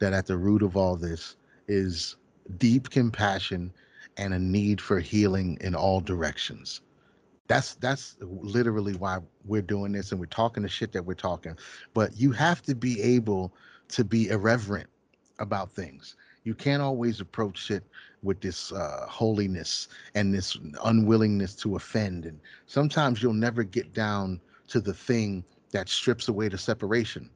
that 0.00 0.12
at 0.12 0.26
the 0.26 0.36
root 0.36 0.62
of 0.62 0.76
all 0.76 0.96
this 0.96 1.36
is 1.68 2.16
deep 2.58 2.90
compassion 2.90 3.72
and 4.16 4.34
a 4.34 4.38
need 4.38 4.80
for 4.80 5.00
healing 5.00 5.58
in 5.60 5.74
all 5.76 6.00
directions. 6.00 6.80
That's 7.48 7.74
that's 7.76 8.16
literally 8.20 8.94
why 8.94 9.18
we're 9.44 9.62
doing 9.62 9.92
this 9.92 10.12
and 10.12 10.20
we're 10.20 10.26
talking 10.26 10.62
the 10.62 10.68
shit 10.68 10.92
that 10.92 11.04
we're 11.04 11.14
talking. 11.14 11.56
But 11.94 12.16
you 12.16 12.30
have 12.32 12.62
to 12.62 12.74
be 12.74 13.00
able 13.02 13.52
to 13.88 14.04
be 14.04 14.28
irreverent 14.28 14.88
about 15.38 15.72
things. 15.72 16.16
You 16.44 16.54
can't 16.54 16.82
always 16.82 17.20
approach 17.20 17.70
it 17.70 17.84
with 18.22 18.40
this 18.40 18.72
uh, 18.72 19.06
holiness 19.08 19.88
and 20.14 20.32
this 20.32 20.56
unwillingness 20.84 21.54
to 21.56 21.76
offend. 21.76 22.26
And 22.26 22.40
sometimes 22.66 23.22
you'll 23.22 23.32
never 23.32 23.62
get 23.62 23.94
down 23.94 24.40
to 24.68 24.80
the 24.80 24.94
thing 24.94 25.44
that 25.72 25.88
strips 25.88 26.28
away 26.28 26.48
the 26.48 26.58
separation 26.58 27.30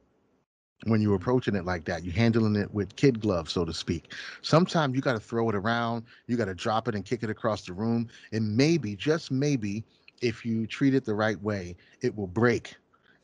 when 0.85 1.01
you're 1.01 1.15
approaching 1.15 1.55
it 1.55 1.65
like 1.65 1.85
that. 1.85 2.03
You're 2.03 2.13
handling 2.13 2.55
it 2.55 2.73
with 2.73 2.95
kid 2.95 3.21
gloves, 3.21 3.53
so 3.53 3.65
to 3.65 3.73
speak. 3.73 4.13
Sometimes 4.41 4.95
you 4.95 5.01
got 5.01 5.13
to 5.13 5.19
throw 5.19 5.49
it 5.49 5.55
around, 5.55 6.03
you 6.27 6.37
got 6.37 6.45
to 6.45 6.55
drop 6.55 6.87
it 6.87 6.95
and 6.95 7.05
kick 7.05 7.23
it 7.23 7.29
across 7.29 7.65
the 7.65 7.73
room. 7.73 8.09
And 8.31 8.55
maybe, 8.55 8.95
just 8.95 9.31
maybe, 9.31 9.83
if 10.23 10.45
you 10.45 10.65
treat 10.65 10.95
it 10.95 11.05
the 11.05 11.13
right 11.13 11.41
way, 11.41 11.75
it 12.01 12.15
will 12.15 12.27
break 12.27 12.75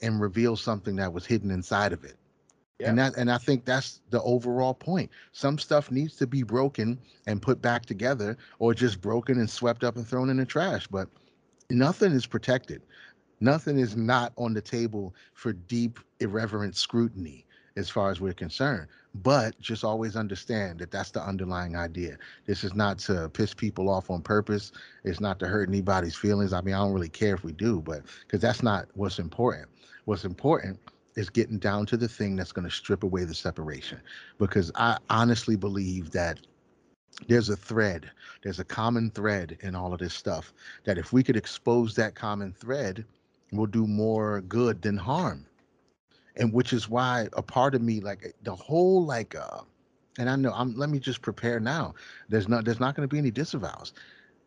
and 0.02 0.20
reveal 0.22 0.56
something 0.56 0.98
that 0.98 1.12
was 1.12 1.26
hidden 1.26 1.50
inside 1.50 1.94
of 1.94 2.04
it. 2.04 2.16
And 2.82 2.98
that 2.98 3.18
and 3.18 3.30
I 3.30 3.38
think 3.38 3.66
that's 3.66 4.00
the 4.10 4.22
overall 4.22 4.74
point. 4.74 5.10
Some 5.34 5.58
stuff 5.58 5.92
needs 5.92 6.16
to 6.18 6.28
be 6.28 6.44
broken 6.44 6.98
and 7.28 7.42
put 7.42 7.62
back 7.62 7.86
together 7.86 8.38
or 8.60 8.74
just 8.74 9.02
broken 9.02 9.38
and 9.38 9.50
swept 9.50 9.84
up 9.84 9.98
and 9.98 10.08
thrown 10.08 10.30
in 10.30 10.38
the 10.38 10.46
trash, 10.46 10.88
but 10.88 11.10
nothing 11.70 12.14
is 12.14 12.26
protected. 12.26 12.82
Nothing 13.42 13.80
is 13.80 13.98
not 13.98 14.32
on 14.38 14.54
the 14.54 14.62
table 14.62 15.14
for 15.34 15.52
deep 15.54 16.00
irreverent 16.22 16.76
scrutiny 16.76 17.46
as 17.80 17.90
far 17.90 18.12
as 18.12 18.20
we're 18.20 18.34
concerned. 18.34 18.88
But 19.16 19.60
just 19.60 19.84
always 19.84 20.16
understand 20.16 20.80
that 20.80 20.92
that's 20.92 21.12
the 21.12 21.24
underlying 21.24 21.76
idea. 21.76 22.18
This 22.46 22.64
is 22.64 22.76
not 22.76 23.00
to 23.00 23.30
piss 23.30 23.54
people 23.54 23.90
off 23.90 24.12
on 24.12 24.22
purpose. 24.22 24.72
It's 25.04 25.20
not 25.20 25.40
to 25.40 25.48
hurt 25.48 25.70
anybody's 25.70 26.16
feelings. 26.16 26.54
I 26.54 26.62
mean, 26.62 26.76
I 26.76 26.80
don't 26.80 26.94
really 26.94 27.10
care 27.10 27.34
if 27.34 27.44
we 27.44 27.54
do, 27.54 27.82
but 27.82 28.04
because 28.22 28.42
that's 28.42 28.62
not 28.62 28.88
what's 28.94 29.18
important. 29.18 29.68
What's 30.06 30.26
important 30.26 30.80
is 31.16 31.30
getting 31.30 31.58
down 31.58 31.86
to 31.88 31.98
the 31.98 32.08
thing 32.08 32.36
that's 32.36 32.52
going 32.52 32.68
to 32.68 32.74
strip 32.74 33.04
away 33.04 33.24
the 33.24 33.34
separation. 33.34 34.00
Because 34.38 34.72
I 34.76 34.98
honestly 35.10 35.56
believe 35.56 36.12
that 36.12 36.40
there's 37.28 37.50
a 37.50 37.56
thread, 37.56 38.10
there's 38.44 38.60
a 38.60 38.64
common 38.64 39.10
thread 39.12 39.58
in 39.62 39.76
all 39.76 39.94
of 39.94 40.00
this 40.00 40.14
stuff. 40.14 40.54
That 40.84 40.98
if 40.98 41.12
we 41.12 41.24
could 41.24 41.36
expose 41.36 41.96
that 41.96 42.16
common 42.16 42.54
thread, 42.54 43.06
we'll 43.52 43.66
do 43.66 43.88
more 43.88 44.42
good 44.42 44.82
than 44.82 44.98
harm. 44.98 45.46
And 46.40 46.54
which 46.54 46.74
is 46.74 46.90
why 46.90 47.28
a 47.34 47.44
part 47.44 47.76
of 47.76 47.82
me, 47.84 48.02
like 48.02 48.36
the 48.44 48.56
whole, 48.56 49.06
like, 49.06 49.36
uh, 49.36 49.62
and 50.20 50.30
I 50.30 50.38
know 50.38 50.54
I'm. 50.54 50.76
Let 50.76 50.90
me 50.90 51.00
just 51.00 51.22
prepare 51.22 51.60
now. 51.60 51.96
There's 52.30 52.48
not. 52.50 52.66
There's 52.66 52.80
not 52.80 52.96
going 52.96 53.08
to 53.08 53.14
be 53.14 53.20
any 53.20 53.32
disavows. 53.32 53.94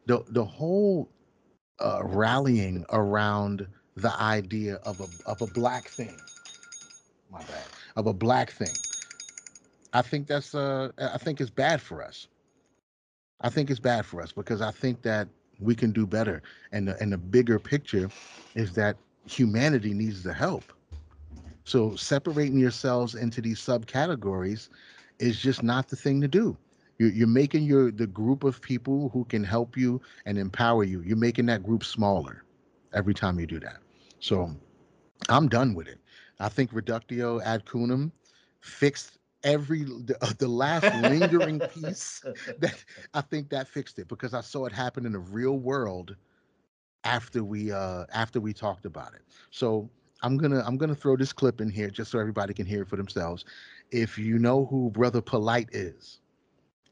The 0.07 0.25
the 0.31 0.45
whole 0.45 1.11
uh, 1.81 2.03
rallying 2.05 2.87
around 2.91 3.67
the 3.97 4.15
idea 4.21 4.77
of 4.77 5.01
a 5.01 5.09
of 5.27 5.43
a 5.43 5.49
black 5.49 5.89
thing 5.89 6.21
my 7.33 7.43
bad, 7.45 7.69
of 7.97 8.07
a 8.07 8.15
black 8.15 8.51
thing. 8.53 8.79
I 9.93 10.03
think 10.03 10.27
that's 10.27 10.55
uh 10.55 10.91
I 10.99 11.19
think 11.19 11.41
it's 11.41 11.51
bad 11.51 11.81
for 11.83 12.03
us. 12.03 12.29
I 13.41 13.51
think 13.51 13.71
it's 13.71 13.81
bad 13.81 14.07
for 14.07 14.23
us 14.23 14.33
because 14.33 14.63
I 14.63 14.71
think 14.71 15.03
that 15.03 15.29
we 15.61 15.75
can 15.75 15.93
do 15.93 16.07
better. 16.07 16.43
And 16.73 16.89
the, 16.89 17.01
and 17.03 17.13
the 17.13 17.19
bigger 17.19 17.59
picture 17.59 18.11
is 18.55 18.75
that 18.75 18.97
humanity 19.27 19.95
needs 19.95 20.23
the 20.23 20.33
help. 20.33 20.73
So 21.65 21.95
separating 21.97 22.59
yourselves 22.59 23.15
into 23.15 23.41
these 23.41 23.61
subcategories 23.61 24.69
is 25.19 25.41
just 25.41 25.63
not 25.63 25.89
the 25.89 25.97
thing 25.97 26.21
to 26.21 26.29
do. 26.29 26.57
You're, 26.99 27.11
you're 27.11 27.27
making 27.29 27.65
your 27.65 27.91
the 27.91 28.07
group 28.07 28.45
of 28.45 28.61
people 28.61 29.09
who 29.11 29.25
can 29.25 29.45
help 29.45 29.77
you 29.77 30.01
and 30.27 30.39
empower 30.39 30.85
you. 30.85 31.03
You're 31.03 31.17
making 31.17 31.47
that 31.47 31.63
group 31.63 31.85
smaller 31.85 32.45
every 32.93 33.15
time 33.15 33.39
you 33.39 33.47
do 33.47 33.61
that. 33.61 33.79
So 34.21 34.55
I'm 35.29 35.49
done 35.49 35.75
with 35.75 35.89
it. 35.89 35.99
I 36.39 36.49
think 36.49 36.73
reductio 36.73 37.41
ad 37.41 37.65
coonum 37.67 38.13
fixed 38.61 39.19
every 39.45 39.85
the, 39.85 40.17
uh, 40.21 40.33
the 40.39 40.49
last 40.49 40.95
lingering 40.95 41.61
piece 41.63 42.25
that 42.59 42.85
I 43.15 43.21
think 43.23 43.51
that 43.51 43.69
fixed 43.69 43.99
it 43.99 44.09
because 44.09 44.35
I 44.35 44.41
saw 44.41 44.67
it 44.67 44.73
happen 44.73 45.07
in 45.07 45.13
the 45.13 45.19
real 45.19 45.59
world 45.59 46.17
after 47.05 47.45
we 47.45 47.73
uh 47.73 48.07
after 48.13 48.41
we 48.41 48.53
talked 48.53 48.85
about 48.87 49.15
it. 49.15 49.23
So 49.51 49.91
I'm 50.23 50.37
gonna 50.37 50.63
I'm 50.67 50.77
gonna 50.77 50.95
throw 50.95 51.17
this 51.17 51.33
clip 51.33 51.61
in 51.61 51.69
here 51.71 51.91
just 51.91 52.11
so 52.11 52.19
everybody 52.19 52.55
can 52.55 52.67
hear 52.67 52.83
it 52.83 52.89
for 52.89 52.97
themselves. 52.97 53.45
If 53.91 54.19
you 54.19 54.39
know 54.39 54.67
who 54.67 54.91
Brother 54.91 55.21
Polite 55.21 55.69
is, 55.73 56.21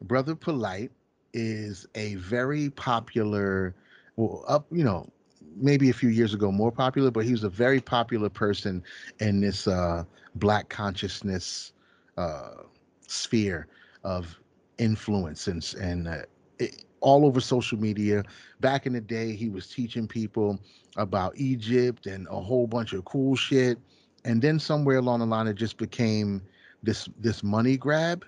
Brother 0.02 0.34
Polite 0.34 0.90
is 1.32 1.86
a 1.94 2.16
very 2.16 2.70
popular, 2.70 3.74
well, 4.16 4.44
up 4.48 4.66
you 4.70 4.84
know 4.84 5.10
maybe 5.56 5.90
a 5.90 5.92
few 5.94 6.08
years 6.10 6.34
ago 6.34 6.50
more 6.52 6.72
popular, 6.72 7.10
but 7.10 7.24
he 7.24 7.32
was 7.32 7.44
a 7.44 7.48
very 7.50 7.80
popular 7.80 8.28
person 8.28 8.82
in 9.20 9.40
this 9.40 9.66
uh, 9.66 10.04
black 10.36 10.68
consciousness 10.68 11.72
uh, 12.16 12.62
sphere 13.06 13.66
of 14.04 14.38
influence 14.78 15.46
and 15.46 15.74
and 15.80 16.08
uh, 16.08 16.22
it, 16.58 16.84
all 17.00 17.26
over 17.26 17.40
social 17.40 17.78
media. 17.78 18.24
Back 18.60 18.86
in 18.86 18.92
the 18.92 19.00
day, 19.00 19.34
he 19.34 19.48
was 19.48 19.68
teaching 19.68 20.06
people 20.06 20.58
about 20.96 21.36
Egypt 21.36 22.06
and 22.06 22.26
a 22.28 22.40
whole 22.40 22.66
bunch 22.66 22.92
of 22.92 23.04
cool 23.04 23.36
shit. 23.36 23.78
And 24.24 24.42
then 24.42 24.58
somewhere 24.58 24.98
along 24.98 25.20
the 25.20 25.26
line, 25.26 25.46
it 25.46 25.54
just 25.54 25.76
became 25.76 26.42
this 26.82 27.08
this 27.18 27.42
money 27.42 27.76
grab 27.76 28.24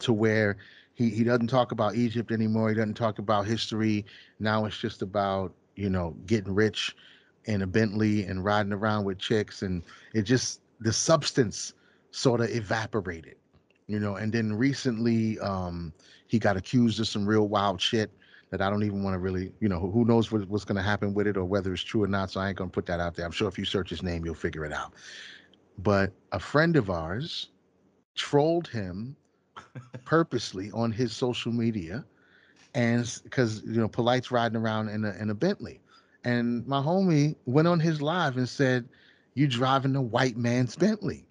to 0.00 0.12
where 0.12 0.56
he, 0.94 1.10
he 1.10 1.24
doesn't 1.24 1.48
talk 1.48 1.72
about 1.72 1.94
Egypt 1.94 2.32
anymore. 2.32 2.68
He 2.68 2.74
doesn't 2.74 2.94
talk 2.94 3.18
about 3.18 3.46
history. 3.46 4.04
Now 4.38 4.64
it's 4.64 4.78
just 4.78 5.02
about 5.02 5.52
you 5.80 5.88
know, 5.88 6.14
getting 6.26 6.54
rich 6.54 6.94
in 7.46 7.62
a 7.62 7.66
Bentley 7.66 8.24
and 8.24 8.44
riding 8.44 8.72
around 8.72 9.04
with 9.04 9.18
chicks. 9.18 9.62
And 9.62 9.82
it 10.14 10.22
just, 10.22 10.60
the 10.80 10.92
substance 10.92 11.72
sort 12.10 12.40
of 12.40 12.50
evaporated, 12.50 13.36
you 13.86 13.98
know. 13.98 14.16
And 14.16 14.32
then 14.32 14.52
recently, 14.52 15.38
um, 15.40 15.92
he 16.30 16.38
got 16.38 16.56
accused 16.56 17.00
of 17.00 17.08
some 17.08 17.26
real 17.26 17.48
wild 17.48 17.80
shit 17.80 18.10
that 18.50 18.62
I 18.62 18.70
don't 18.70 18.84
even 18.84 19.02
want 19.02 19.14
to 19.14 19.18
really, 19.18 19.52
you 19.60 19.68
know, 19.68 19.78
who 19.78 20.04
knows 20.04 20.30
what, 20.30 20.48
what's 20.48 20.64
going 20.64 20.76
to 20.76 20.82
happen 20.82 21.12
with 21.12 21.26
it 21.26 21.36
or 21.36 21.44
whether 21.44 21.72
it's 21.72 21.82
true 21.82 22.02
or 22.04 22.06
not. 22.06 22.30
So 22.30 22.40
I 22.40 22.48
ain't 22.48 22.56
going 22.56 22.70
to 22.70 22.74
put 22.74 22.86
that 22.86 23.00
out 23.00 23.14
there. 23.16 23.26
I'm 23.26 23.32
sure 23.32 23.48
if 23.48 23.58
you 23.58 23.64
search 23.64 23.90
his 23.90 24.02
name, 24.02 24.24
you'll 24.24 24.34
figure 24.34 24.64
it 24.64 24.72
out. 24.72 24.94
But 25.78 26.12
a 26.30 26.38
friend 26.38 26.76
of 26.76 26.88
ours 26.88 27.48
trolled 28.14 28.68
him 28.68 29.16
purposely 30.04 30.70
on 30.72 30.92
his 30.92 31.12
social 31.12 31.52
media 31.52 32.04
and 32.74 33.20
because 33.24 33.62
you 33.64 33.80
know 33.80 33.88
Polite's 33.88 34.30
riding 34.30 34.56
around 34.56 34.88
in 34.88 35.04
a 35.04 35.10
in 35.20 35.30
a 35.30 35.34
Bentley, 35.34 35.80
and 36.24 36.66
my 36.66 36.80
homie 36.80 37.34
went 37.46 37.68
on 37.68 37.80
his 37.80 38.00
live 38.00 38.36
and 38.36 38.48
said, 38.48 38.88
"You 39.34 39.48
driving 39.48 39.92
the 39.92 40.00
white 40.00 40.36
man's 40.36 40.76
Bentley." 40.76 41.26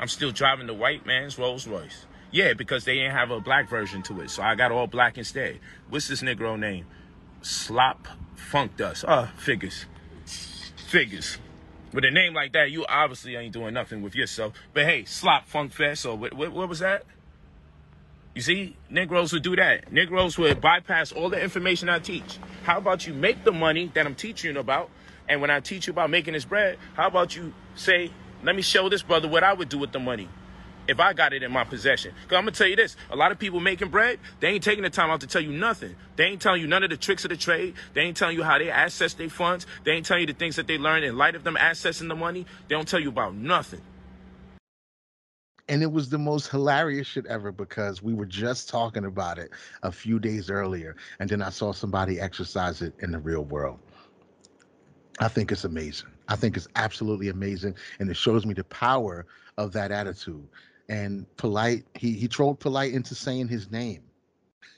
I'm 0.00 0.08
still 0.08 0.30
driving 0.30 0.66
the 0.66 0.74
white 0.74 1.06
man's 1.06 1.38
Rolls 1.38 1.66
Royce. 1.66 2.06
Yeah, 2.30 2.52
because 2.52 2.84
they 2.84 2.96
didn't 2.96 3.12
have 3.12 3.30
a 3.30 3.40
black 3.40 3.70
version 3.70 4.02
to 4.04 4.20
it, 4.20 4.30
so 4.30 4.42
I 4.42 4.54
got 4.54 4.70
all 4.70 4.86
black 4.86 5.16
instead. 5.16 5.60
What's 5.88 6.08
this 6.08 6.22
Negro 6.22 6.58
name? 6.58 6.86
Slop 7.40 8.06
Funk 8.36 8.76
Dust. 8.76 9.04
Uh, 9.06 9.26
figures. 9.36 9.86
Figures. 10.88 11.38
With 11.92 12.04
a 12.04 12.10
name 12.10 12.34
like 12.34 12.52
that, 12.52 12.70
you 12.70 12.84
obviously 12.86 13.34
ain't 13.36 13.54
doing 13.54 13.72
nothing 13.72 14.02
with 14.02 14.14
yourself. 14.14 14.52
But 14.74 14.84
hey, 14.84 15.06
Slop 15.06 15.46
Funk 15.46 15.72
Fest. 15.72 16.02
So 16.02 16.14
what, 16.14 16.34
what, 16.34 16.52
what 16.52 16.68
was 16.68 16.80
that? 16.80 17.04
You 18.34 18.42
see, 18.42 18.76
Negroes 18.90 19.32
would 19.32 19.42
do 19.42 19.56
that. 19.56 19.90
Negroes 19.90 20.36
would 20.36 20.60
bypass 20.60 21.12
all 21.12 21.30
the 21.30 21.42
information 21.42 21.88
I 21.88 21.98
teach. 21.98 22.38
How 22.64 22.78
about 22.78 23.06
you 23.06 23.14
make 23.14 23.42
the 23.42 23.52
money 23.52 23.90
that 23.94 24.04
I'm 24.06 24.14
teaching 24.14 24.54
you 24.54 24.60
about? 24.60 24.90
And 25.28 25.40
when 25.40 25.50
I 25.50 25.60
teach 25.60 25.86
you 25.86 25.92
about 25.92 26.10
making 26.10 26.34
this 26.34 26.44
bread, 26.44 26.78
how 26.94 27.08
about 27.08 27.34
you 27.34 27.54
say, 27.74 28.10
let 28.42 28.54
me 28.54 28.62
show 28.62 28.88
this 28.90 29.02
brother 29.02 29.28
what 29.28 29.42
I 29.42 29.54
would 29.54 29.70
do 29.70 29.78
with 29.78 29.92
the 29.92 29.98
money 29.98 30.28
if 30.88 30.98
I 30.98 31.12
got 31.12 31.32
it 31.32 31.42
in 31.42 31.52
my 31.52 31.64
possession. 31.64 32.12
Because 32.22 32.38
I'm 32.38 32.46
to 32.46 32.50
tell 32.50 32.66
you 32.66 32.76
this 32.76 32.96
a 33.10 33.16
lot 33.16 33.30
of 33.30 33.38
people 33.38 33.60
making 33.60 33.88
bread, 33.88 34.18
they 34.40 34.48
ain't 34.48 34.64
taking 34.64 34.82
the 34.82 34.90
time 34.90 35.10
out 35.10 35.20
to 35.20 35.26
tell 35.26 35.42
you 35.42 35.52
nothing. 35.52 35.94
They 36.16 36.24
ain't 36.24 36.42
telling 36.42 36.60
you 36.60 36.66
none 36.66 36.82
of 36.82 36.90
the 36.90 36.96
tricks 36.96 37.24
of 37.24 37.30
the 37.30 37.36
trade. 37.36 37.74
They 37.94 38.00
ain't 38.00 38.16
telling 38.16 38.36
you 38.36 38.42
how 38.42 38.58
they 38.58 38.70
access 38.70 39.14
their 39.14 39.28
funds. 39.28 39.66
They 39.84 39.92
ain't 39.92 40.06
telling 40.06 40.22
you 40.22 40.26
the 40.26 40.32
things 40.32 40.56
that 40.56 40.66
they 40.66 40.78
learned 40.78 41.04
in 41.04 41.16
light 41.16 41.34
of 41.34 41.44
them 41.44 41.56
accessing 41.56 42.08
the 42.08 42.16
money. 42.16 42.46
They 42.68 42.74
don't 42.74 42.88
tell 42.88 43.00
you 43.00 43.10
about 43.10 43.34
nothing 43.34 43.82
and 45.68 45.82
it 45.82 45.92
was 45.92 46.08
the 46.08 46.18
most 46.18 46.48
hilarious 46.48 47.06
shit 47.06 47.26
ever 47.26 47.52
because 47.52 48.02
we 48.02 48.14
were 48.14 48.26
just 48.26 48.68
talking 48.68 49.04
about 49.04 49.38
it 49.38 49.50
a 49.82 49.92
few 49.92 50.18
days 50.18 50.50
earlier 50.50 50.96
and 51.20 51.28
then 51.28 51.42
i 51.42 51.50
saw 51.50 51.72
somebody 51.72 52.18
exercise 52.18 52.82
it 52.82 52.94
in 53.00 53.12
the 53.12 53.18
real 53.18 53.44
world 53.44 53.78
i 55.20 55.28
think 55.28 55.52
it's 55.52 55.64
amazing 55.64 56.08
i 56.28 56.36
think 56.36 56.56
it's 56.56 56.68
absolutely 56.76 57.28
amazing 57.28 57.74
and 57.98 58.10
it 58.10 58.16
shows 58.16 58.46
me 58.46 58.54
the 58.54 58.64
power 58.64 59.26
of 59.58 59.72
that 59.72 59.90
attitude 59.90 60.46
and 60.88 61.26
polite 61.36 61.84
he 61.94 62.12
he 62.12 62.28
trolled 62.28 62.58
polite 62.60 62.92
into 62.92 63.14
saying 63.14 63.48
his 63.48 63.70
name 63.70 64.02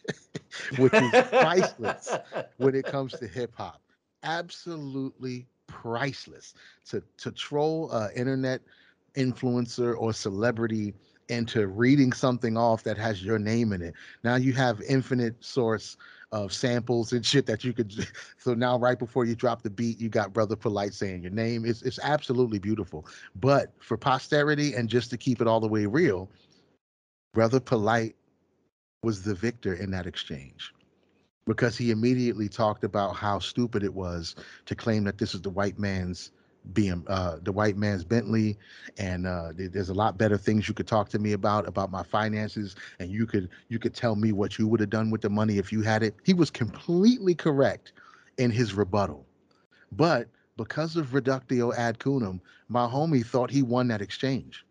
which 0.79 0.95
is 0.95 1.11
priceless 1.39 2.17
when 2.57 2.75
it 2.75 2.87
comes 2.87 3.15
to 3.15 3.27
hip 3.27 3.53
hop 3.57 3.81
absolutely 4.23 5.47
priceless. 5.67 6.55
To 6.87 7.03
to 7.19 7.33
troll 7.33 7.91
a 7.93 8.11
internet 8.15 8.61
influencer 9.15 9.97
or 9.97 10.13
celebrity 10.13 10.95
into 11.29 11.69
reading 11.69 12.13
something 12.13 12.57
off 12.57 12.83
that 12.85 12.99
has 12.99 13.25
your 13.25 13.39
name 13.39 13.73
in 13.73 13.83
it. 13.83 13.95
Now 14.25 14.37
you 14.37 14.53
have 14.55 14.81
infinite 14.83 15.45
source 15.45 15.97
of 16.33 16.53
samples 16.53 17.13
and 17.13 17.25
shit 17.25 17.47
that 17.47 17.65
you 17.65 17.73
could. 17.73 17.93
So 18.39 18.55
now, 18.55 18.79
right 18.79 18.99
before 18.99 19.27
you 19.27 19.35
drop 19.35 19.63
the 19.63 19.71
beat, 19.71 20.01
you 20.01 20.09
got 20.09 20.33
Brother 20.33 20.57
Polite 20.57 20.95
saying 20.95 21.23
your 21.23 21.31
name. 21.31 21.67
It's 21.67 21.83
it's 21.83 21.99
absolutely 22.03 22.59
beautiful. 22.59 23.07
But 23.37 23.73
for 23.81 23.97
posterity 23.97 24.75
and 24.75 24.89
just 24.89 25.11
to 25.11 25.19
keep 25.19 25.41
it 25.41 25.47
all 25.47 25.61
the 25.61 25.69
way 25.69 25.85
real, 25.85 26.31
Brother 27.35 27.61
Polite 27.61 28.17
was 29.03 29.23
the 29.23 29.35
victor 29.35 29.75
in 29.75 29.91
that 29.91 30.07
exchange 30.07 30.73
because 31.47 31.77
he 31.77 31.91
immediately 31.91 32.49
talked 32.49 32.85
about 32.85 33.15
how 33.15 33.39
stupid 33.39 33.83
it 33.83 33.93
was 33.93 34.37
to 34.67 34.75
claim 34.75 35.05
that 35.05 35.19
this 35.19 35.35
is 35.35 35.43
the 35.43 35.51
white 35.51 35.79
man's 35.79 36.33
being 36.73 37.05
uh, 37.09 37.39
the 37.43 37.53
white 37.53 37.77
man's 37.77 38.05
Bentley, 38.05 38.59
and 38.99 39.27
uh, 39.27 39.53
there's 39.55 39.89
a 39.89 39.95
lot 39.95 40.19
better 40.19 40.37
things 40.37 40.69
you 40.69 40.75
could 40.75 40.87
talk 40.87 41.09
to 41.11 41.19
me 41.19 41.33
about 41.33 41.67
about 41.67 41.91
my 41.91 42.03
finances, 42.03 42.77
and 42.99 43.11
you 43.11 43.27
could 43.27 43.49
you 43.69 43.79
could 43.79 43.95
tell 43.95 44.17
me 44.17 44.33
what 44.33 44.59
you 44.59 44.67
would 44.67 44.81
have 44.81 44.91
done 44.91 45.11
with 45.11 45.23
the 45.23 45.31
money 45.31 45.59
if 45.59 45.73
you 45.73 45.83
had 45.83 46.03
it. 46.03 46.15
He 46.25 46.35
was 46.35 46.51
completely 46.51 47.35
correct 47.35 47.93
in 48.39 48.51
his 48.51 48.75
rebuttal, 48.75 49.27
but 49.93 50.29
because 50.57 50.97
of 50.97 51.15
reductio 51.15 51.73
ad 51.73 51.99
coonum, 51.99 52.41
my 52.69 52.87
homie 52.87 53.25
thought 53.25 53.51
he 53.51 53.63
won 53.63 53.89
that 53.89 54.03
exchange 54.03 54.65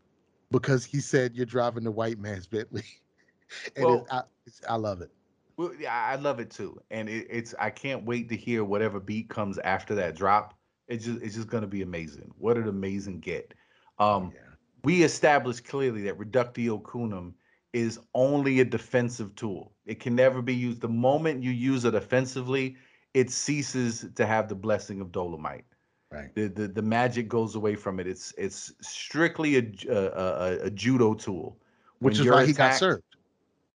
because 0.51 0.85
he 0.85 0.99
said 0.99 1.35
you're 1.35 1.45
driving 1.45 1.83
the 1.83 1.91
white 1.91 2.19
man's 2.19 2.47
Bentley, 2.47 2.83
and 3.75 3.85
Well- 3.85 3.95
it, 4.01 4.05
I, 4.11 4.23
it's, 4.45 4.61
I 4.69 4.75
love 4.75 5.01
it. 5.01 5.11
Well, 5.57 5.73
yeah, 5.77 5.93
I 5.93 6.15
love 6.15 6.39
it 6.39 6.51
too, 6.51 6.79
and 6.89 7.09
it, 7.09 7.27
it's 7.29 7.53
I 7.59 7.69
can't 7.69 8.05
wait 8.05 8.29
to 8.29 8.37
hear 8.37 8.63
whatever 8.63 8.99
beat 8.99 9.29
comes 9.29 9.57
after 9.59 9.95
that 9.95 10.15
drop. 10.15 10.58
It's 10.89 11.05
just 11.05 11.21
it's 11.21 11.35
just 11.35 11.47
gonna 11.47 11.67
be 11.67 11.81
amazing. 11.81 12.31
What 12.37 12.57
an 12.57 12.67
amazing 12.67 13.19
get. 13.19 13.53
Um, 13.99 14.31
yeah. 14.33 14.41
we 14.83 15.03
established 15.03 15.65
clearly 15.65 16.01
that 16.03 16.17
reductio 16.17 16.79
coonum 16.79 17.33
is 17.73 17.99
only 18.15 18.59
a 18.59 18.65
defensive 18.65 19.35
tool. 19.35 19.73
It 19.85 19.99
can 19.99 20.15
never 20.15 20.41
be 20.41 20.55
used. 20.55 20.81
The 20.81 20.89
moment 20.89 21.43
you 21.43 21.51
use 21.51 21.85
it 21.85 21.93
offensively, 21.93 22.75
it 23.13 23.29
ceases 23.29 24.07
to 24.15 24.25
have 24.25 24.49
the 24.49 24.55
blessing 24.55 24.99
of 24.99 25.09
Dolemite. 25.11 25.63
Right. 26.11 26.33
The 26.33 26.47
the, 26.47 26.67
the 26.67 26.81
magic 26.81 27.29
goes 27.29 27.55
away 27.55 27.75
from 27.75 27.99
it. 27.99 28.07
It's 28.07 28.33
it's 28.37 28.73
strictly 28.81 29.57
a 29.57 30.65
a 30.65 30.71
judo 30.71 31.13
tool. 31.13 31.57
Which 31.99 32.17
When 32.17 32.27
is 32.27 32.33
why 32.33 32.45
he 32.45 32.53
got 32.53 32.75
served. 32.75 33.03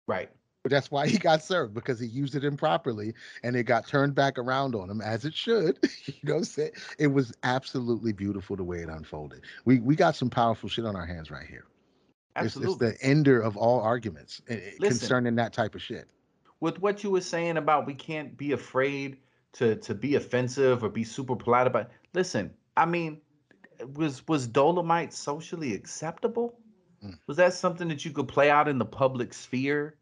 Right. 0.08 0.30
But 0.64 0.72
that's 0.72 0.90
why 0.90 1.08
he 1.08 1.18
got 1.18 1.44
served 1.44 1.74
because 1.74 2.00
he 2.00 2.08
used 2.08 2.36
it 2.36 2.44
improperly 2.46 3.14
and 3.44 3.56
it 3.56 3.64
got 3.66 3.86
turned 3.86 4.16
back 4.16 4.38
around 4.40 4.76
on 4.76 4.90
him 4.90 5.02
as 5.02 5.26
it 5.26 5.34
should. 5.34 5.78
you 6.06 6.14
know 6.24 6.34
what 6.36 6.40
I'm 6.40 6.44
saying? 6.46 6.72
It 6.98 7.08
was 7.08 7.34
absolutely 7.44 8.14
beautiful 8.14 8.56
the 8.56 8.64
way 8.64 8.80
it 8.80 8.90
unfolded. 8.90 9.42
We 9.66 9.80
we 9.80 9.96
got 9.96 10.16
some 10.16 10.30
powerful 10.30 10.70
shit 10.70 10.86
on 10.86 10.96
our 10.96 11.06
hands 11.06 11.30
right 11.30 11.46
here. 11.46 11.66
It's, 12.38 12.56
Absolutely. 12.56 12.88
it's 12.88 13.00
the 13.02 13.08
ender 13.08 13.40
of 13.42 13.58
all 13.58 13.82
arguments 13.82 14.42
eh, 14.48 14.54
eh, 14.56 14.60
Listen. 14.80 15.00
concerning 15.00 15.36
that 15.36 15.54
type 15.54 15.76
of 15.76 15.82
shit. 15.84 16.08
with 16.62 16.82
what 16.82 17.04
you 17.04 17.12
were 17.12 17.22
saying 17.22 17.58
about 17.58 17.86
we 17.86 17.94
can't 17.94 18.36
be 18.38 18.54
afraid 18.54 19.18
to 19.52 19.76
to 19.76 19.94
be 19.94 20.16
offensive 20.16 20.84
or 20.84 20.90
be 20.90 21.04
super 21.04 21.36
polite 21.36 21.68
about 21.68 21.92
listen 22.14 22.50
i 22.76 22.86
mean 22.88 23.22
was 23.96 24.28
was 24.28 24.48
dolemite 24.48 25.12
socially 25.14 25.74
acceptable 25.76 26.58
Mm. 27.04 27.20
was 27.28 27.36
that 27.38 27.54
something 27.54 27.90
that 27.90 28.06
you 28.06 28.12
could 28.12 28.30
play 28.30 28.50
out 28.50 28.68
in 28.70 28.78
the 28.80 28.86
public 28.86 29.34
sphere 29.34 29.96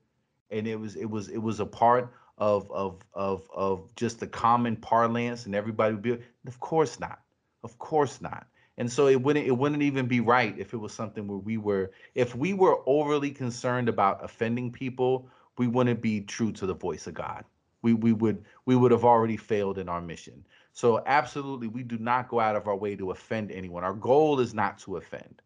and 0.52 0.68
it 0.68 0.80
was 0.80 0.96
it 0.96 1.10
was 1.10 1.30
it 1.30 1.38
was 1.38 1.60
a 1.60 1.66
part 1.66 2.14
of 2.38 2.70
of 2.72 3.02
of 3.14 3.50
of 3.54 3.96
just 3.96 4.20
the 4.20 4.28
common 4.28 4.76
parlance 4.76 5.46
and 5.46 5.56
everybody 5.56 5.94
would 5.94 6.04
be 6.04 6.18
of 6.48 6.60
course 6.60 7.00
not 7.00 7.20
of 7.64 7.78
course 7.80 8.22
not 8.22 8.48
and 8.78 8.92
so 8.92 9.08
it 9.08 9.22
wouldn't 9.22 9.46
it 9.48 9.52
wouldn't 9.52 9.84
even 9.84 10.08
be 10.08 10.20
right 10.20 10.58
if 10.58 10.74
it 10.74 10.78
was 10.78 10.94
something 10.94 11.28
where 11.28 11.38
we 11.38 11.58
were 11.58 11.92
if 12.16 12.36
we 12.36 12.54
were 12.54 12.78
overly 12.86 13.32
concerned 13.32 13.90
about 13.90 14.24
offending 14.24 14.72
people 14.72 15.30
we 15.58 15.68
wouldn't 15.68 16.02
be 16.02 16.22
true 16.22 16.52
to 16.54 16.66
the 16.66 16.74
voice 16.74 17.08
of 17.08 17.14
God. 17.14 17.46
We 17.82 17.94
we 17.94 18.14
would 18.14 18.46
we 18.66 18.76
would 18.76 18.92
have 18.92 19.06
already 19.06 19.38
failed 19.38 19.78
in 19.78 19.90
our 19.90 20.02
mission. 20.02 20.46
So 20.74 21.04
absolutely, 21.06 21.68
we 21.68 21.84
do 21.84 21.98
not 21.98 22.30
go 22.30 22.40
out 22.40 22.56
of 22.56 22.68
our 22.68 22.76
way 22.76 22.96
to 22.96 23.12
offend 23.12 23.52
anyone. 23.52 23.84
Our 23.84 23.94
goal 23.94 24.40
is 24.40 24.54
not 24.54 24.80
to 24.80 24.98
offend, 24.98 25.42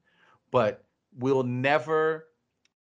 but 0.52 0.84
we'll 1.18 1.44
never 1.44 2.28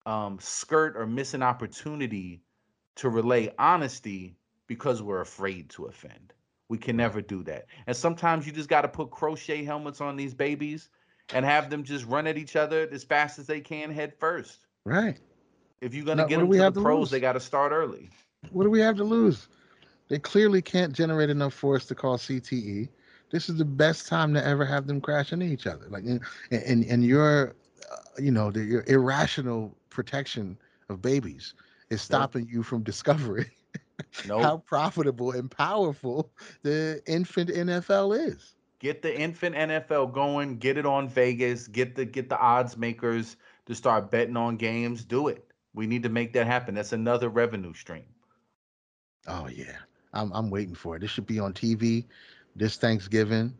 um, 0.06 0.38
skirt 0.40 0.96
or 0.96 1.06
miss 1.06 1.34
an 1.34 1.42
opportunity 1.42 2.42
to 2.96 3.08
relay 3.08 3.52
honesty 3.58 4.36
because 4.66 5.02
we're 5.02 5.20
afraid 5.20 5.70
to 5.70 5.86
offend. 5.86 6.32
We 6.68 6.78
can 6.78 6.96
never 6.96 7.20
do 7.20 7.42
that. 7.44 7.66
And 7.86 7.96
sometimes 7.96 8.46
you 8.46 8.52
just 8.52 8.68
got 8.68 8.82
to 8.82 8.88
put 8.88 9.10
crochet 9.10 9.64
helmets 9.64 10.00
on 10.00 10.16
these 10.16 10.34
babies 10.34 10.88
and 11.32 11.44
have 11.44 11.70
them 11.70 11.82
just 11.82 12.06
run 12.06 12.26
at 12.26 12.38
each 12.38 12.56
other 12.56 12.88
as 12.92 13.04
fast 13.04 13.38
as 13.38 13.46
they 13.46 13.60
can 13.60 13.90
head 13.90 14.12
first. 14.18 14.66
Right. 14.84 15.18
If 15.80 15.94
you're 15.94 16.04
gonna 16.04 16.26
get 16.26 16.36
what 16.36 16.42
them 16.42 16.48
we 16.48 16.56
to 16.58 16.62
have 16.64 16.74
the 16.74 16.80
to 16.80 16.84
pros, 16.84 16.98
lose? 17.00 17.10
they 17.10 17.20
got 17.20 17.32
to 17.32 17.40
start 17.40 17.72
early. 17.72 18.10
What 18.50 18.64
do 18.64 18.70
we 18.70 18.80
have 18.80 18.96
to 18.96 19.04
lose? 19.04 19.48
They 20.08 20.18
clearly 20.18 20.60
can't 20.60 20.92
generate 20.92 21.30
enough 21.30 21.54
force 21.54 21.86
to 21.86 21.94
call 21.94 22.18
CTE. 22.18 22.88
This 23.30 23.48
is 23.48 23.56
the 23.56 23.64
best 23.64 24.08
time 24.08 24.34
to 24.34 24.44
ever 24.44 24.64
have 24.64 24.86
them 24.86 25.00
crash 25.00 25.32
into 25.32 25.46
each 25.46 25.66
other. 25.66 25.86
Like, 25.88 26.04
and 26.04 26.20
and, 26.50 26.84
and 26.84 27.04
your, 27.04 27.54
uh, 27.90 27.96
you 28.18 28.30
know, 28.30 28.50
the, 28.50 28.62
your 28.62 28.84
irrational 28.88 29.76
protection 29.90 30.58
of 30.88 31.02
babies 31.02 31.54
is 31.90 32.02
stopping 32.02 32.48
you 32.48 32.62
from 32.62 32.82
discovering 32.82 33.46
No, 34.24 34.40
how 34.42 34.58
profitable 34.58 35.32
and 35.32 35.50
powerful 35.50 36.30
the 36.62 37.02
infant 37.06 37.50
NFL 37.50 38.28
is. 38.28 38.56
get 38.80 39.02
the 39.02 39.16
infant 39.18 39.56
NFL 39.56 40.12
going. 40.12 40.58
Get 40.58 40.78
it 40.78 40.86
on 40.86 41.08
Vegas. 41.08 41.66
Get 41.68 41.94
the 41.96 42.04
get 42.04 42.28
the 42.28 42.38
odds 42.38 42.76
makers 42.76 43.36
to 43.66 43.74
start 43.74 44.10
betting 44.10 44.36
on 44.36 44.56
games. 44.56 45.04
Do 45.04 45.28
it. 45.28 45.46
We 45.74 45.86
need 45.86 46.02
to 46.04 46.08
make 46.10 46.32
that 46.34 46.46
happen. 46.46 46.74
That's 46.74 46.92
another 46.92 47.28
revenue 47.28 47.74
stream. 47.74 48.06
Oh 49.26 49.48
yeah, 49.48 49.76
I'm 50.12 50.32
I'm 50.32 50.50
waiting 50.50 50.74
for 50.74 50.96
it. 50.96 51.00
This 51.00 51.10
should 51.10 51.26
be 51.26 51.38
on 51.40 51.52
TV 51.52 52.06
this 52.56 52.76
Thanksgiving. 52.76 53.56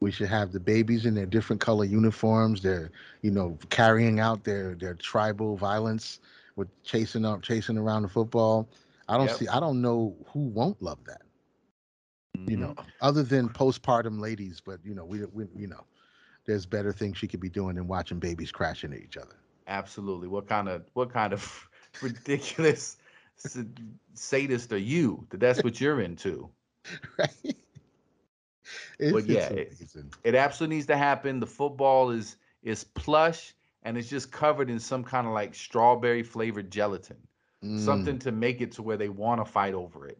We 0.00 0.10
should 0.10 0.28
have 0.28 0.52
the 0.52 0.60
babies 0.60 1.06
in 1.06 1.14
their 1.14 1.26
different 1.26 1.60
color 1.60 1.84
uniforms. 1.84 2.62
They're 2.62 2.90
you 3.22 3.30
know 3.30 3.58
carrying 3.70 4.20
out 4.20 4.44
their 4.44 4.74
their 4.74 4.94
tribal 4.94 5.56
violence 5.56 6.20
with 6.56 6.68
chasing 6.84 7.24
up 7.24 7.42
chasing 7.42 7.78
around 7.78 8.02
the 8.02 8.08
football. 8.08 8.68
I 9.08 9.16
don't 9.16 9.30
Yep. 9.30 9.30
see. 9.30 9.48
I 9.48 9.60
don't 9.60 9.80
know 9.82 10.16
who 10.32 10.40
won't 10.40 10.82
love 10.82 11.04
that. 11.06 11.22
You 12.46 12.56
know, 12.56 12.74
Mhm. 12.74 12.92
other 13.00 13.22
than 13.22 13.48
postpartum 13.48 14.20
ladies, 14.20 14.60
but 14.60 14.84
you 14.84 14.94
know 14.94 15.04
we 15.04 15.24
we 15.26 15.46
you 15.56 15.66
know. 15.66 15.84
There's 16.46 16.66
better 16.66 16.92
things 16.92 17.16
she 17.18 17.26
could 17.26 17.40
be 17.40 17.48
doing 17.48 17.76
than 17.76 17.86
watching 17.88 18.18
babies 18.18 18.50
crash 18.52 18.84
into 18.84 18.96
each 18.96 19.16
other. 19.16 19.36
absolutely. 19.66 20.28
What 20.28 20.46
kind 20.46 20.68
of 20.68 20.88
what 20.94 21.10
kind 21.10 21.32
of 21.32 21.68
ridiculous 22.00 22.96
sadist 24.14 24.72
are 24.72 24.78
you? 24.78 25.26
That 25.30 25.40
that's 25.40 25.62
what 25.62 25.80
you're 25.80 26.00
into. 26.00 26.50
Right? 27.18 27.56
It's, 28.98 29.12
But 29.12 29.26
yeah, 29.26 29.48
it- 29.48 29.76
It 30.24 30.34
absolutely 30.34 30.76
needs 30.76 30.86
to 30.86 30.96
happen. 30.96 31.40
The 31.40 31.46
football 31.46 32.10
is 32.10 32.36
is 32.62 32.84
plush 32.84 33.54
and 33.82 33.98
it's 33.98 34.08
just 34.08 34.32
covered 34.32 34.70
in 34.70 34.78
some 34.78 35.04
kind 35.04 35.26
of 35.26 35.34
like 35.34 35.54
strawberry 35.54 36.22
flavored 36.22 36.70
gelatin. 36.70 37.16
Mm. 37.62 37.78
Something 37.78 38.18
to 38.20 38.32
make 38.32 38.60
it 38.60 38.72
to 38.72 38.82
where 38.82 38.96
they 38.96 39.08
want 39.10 39.44
to 39.44 39.50
fight 39.50 39.74
over 39.74 40.06
it. 40.08 40.18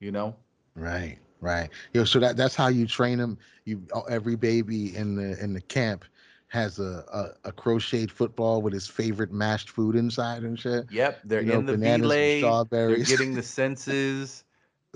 You 0.00 0.12
know? 0.12 0.36
Right, 0.74 1.18
right. 1.40 1.68
Yo, 1.92 2.04
so 2.04 2.18
that 2.20 2.36
that's 2.36 2.54
how 2.54 2.68
you 2.68 2.86
train 2.86 3.18
them. 3.18 3.38
You 3.64 3.82
oh, 3.94 4.02
every 4.02 4.36
baby 4.36 4.96
in 4.96 5.14
the 5.14 5.42
in 5.42 5.52
the 5.52 5.60
camp 5.60 6.04
has 6.48 6.78
a 6.78 7.04
a, 7.44 7.48
a 7.48 7.52
crocheted 7.52 8.10
football 8.10 8.62
with 8.62 8.72
his 8.72 8.86
favorite 8.88 9.32
mashed 9.32 9.70
food 9.70 9.96
inside 9.96 10.42
and 10.42 10.58
shit. 10.58 10.86
Yep, 10.90 11.20
they're 11.24 11.40
You 11.42 11.52
know, 11.52 11.58
in 11.60 11.66
the 11.66 11.72
bananas 11.72 12.10
and. 12.10 12.68
They're 12.70 12.96
getting 12.98 13.34
the 13.34 13.42
senses, 13.58 14.44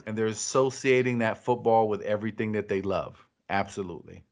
and 0.05 0.17
they're 0.17 0.27
associating 0.27 1.19
that 1.19 1.43
football 1.45 1.89
with 1.89 2.03
everything 2.03 2.53
that 2.53 2.69
they 2.69 2.83
love. 2.83 3.27
Absolutely. 3.49 4.25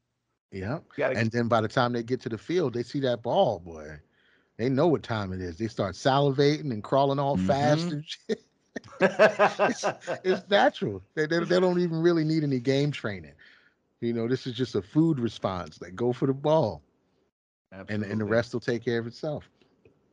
Yep. 0.51 0.83
You 0.97 1.03
gotta, 1.03 1.19
And 1.19 1.31
then 1.31 1.47
by 1.47 1.61
the 1.61 1.67
time 1.67 1.93
they 1.93 2.03
get 2.03 2.21
to 2.21 2.29
the 2.29 2.37
field, 2.37 2.73
they 2.73 2.83
see 2.83 2.99
that 3.01 3.21
ball, 3.23 3.59
boy. 3.59 3.99
They 4.57 4.69
know 4.69 4.87
what 4.87 5.03
time 5.03 5.31
it 5.33 5.41
is. 5.41 5.57
They 5.57 5.67
start 5.67 5.95
salivating 5.95 6.71
and 6.71 6.83
crawling 6.83 7.19
all 7.19 7.35
fast 7.37 7.89
Mhm. 7.89 7.93
and 7.93 8.03
shit. 8.05 8.41
It's 10.23 10.47
natural. 10.49 11.01
They, 11.15 11.25
they 11.25 11.39
they 11.43 11.59
don't 11.59 11.79
even 11.79 12.01
really 12.01 12.23
need 12.23 12.43
any 12.43 12.59
game 12.59 12.91
training. 12.91 13.33
You 14.01 14.13
know, 14.13 14.27
this 14.27 14.45
is 14.47 14.53
just 14.53 14.75
a 14.75 14.81
food 14.81 15.19
response. 15.19 15.77
They 15.77 15.91
go 15.91 16.13
for 16.13 16.27
the 16.27 16.33
ball, 16.33 16.81
and 17.87 18.03
and 18.03 18.19
the 18.19 18.25
rest 18.25 18.53
will 18.53 18.59
take 18.59 18.83
care 18.83 18.99
of 18.99 19.07
itself. 19.07 19.49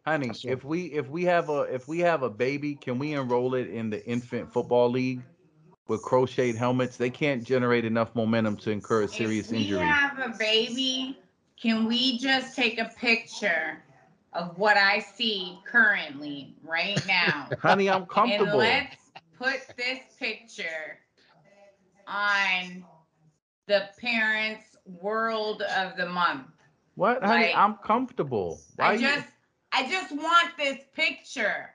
honey. 0.04 0.32
If 0.44 0.64
we 0.64 0.86
if 0.86 1.08
we 1.08 1.24
have 1.24 1.48
a 1.48 1.62
if 1.62 1.88
we 1.88 2.00
have 2.00 2.22
a 2.22 2.30
baby, 2.30 2.74
can 2.74 2.98
we 2.98 3.12
enroll 3.12 3.54
it 3.54 3.68
in 3.68 3.90
the 3.90 4.04
infant 4.06 4.52
football 4.52 4.90
league 4.90 5.22
with 5.88 6.02
crocheted 6.02 6.56
helmets? 6.56 6.96
They 6.96 7.10
can't 7.10 7.42
generate 7.42 7.84
enough 7.84 8.14
momentum 8.14 8.56
to 8.58 8.70
incur 8.70 9.02
a 9.02 9.08
serious 9.08 9.52
injury. 9.52 9.64
if 9.64 9.70
we 9.70 9.78
injury. 9.78 9.88
have 9.88 10.18
a 10.18 10.38
baby, 10.38 11.18
can 11.60 11.86
we 11.86 12.18
just 12.18 12.56
take 12.56 12.78
a 12.78 12.90
picture 12.98 13.82
of 14.32 14.56
what 14.58 14.76
I 14.76 15.00
see 15.00 15.58
currently 15.66 16.54
right 16.64 17.04
now? 17.06 17.48
Honey, 17.60 17.90
I'm 17.90 18.06
comfortable. 18.06 18.60
and 18.60 18.88
let's 18.88 18.96
put 19.38 19.76
this 19.76 19.98
picture 20.18 20.98
on 22.06 22.84
the 23.66 23.88
parents' 24.00 24.76
world 25.00 25.62
of 25.62 25.96
the 25.96 26.06
month. 26.06 26.46
What, 26.94 27.22
honey? 27.22 27.46
Like, 27.46 27.56
I'm 27.56 27.76
comfortable. 27.76 28.60
Why 28.76 28.86
I 28.86 28.92
you- 28.94 29.00
just, 29.00 29.26
I 29.72 29.88
just 29.88 30.12
want 30.12 30.56
this 30.58 30.78
picture. 30.94 31.71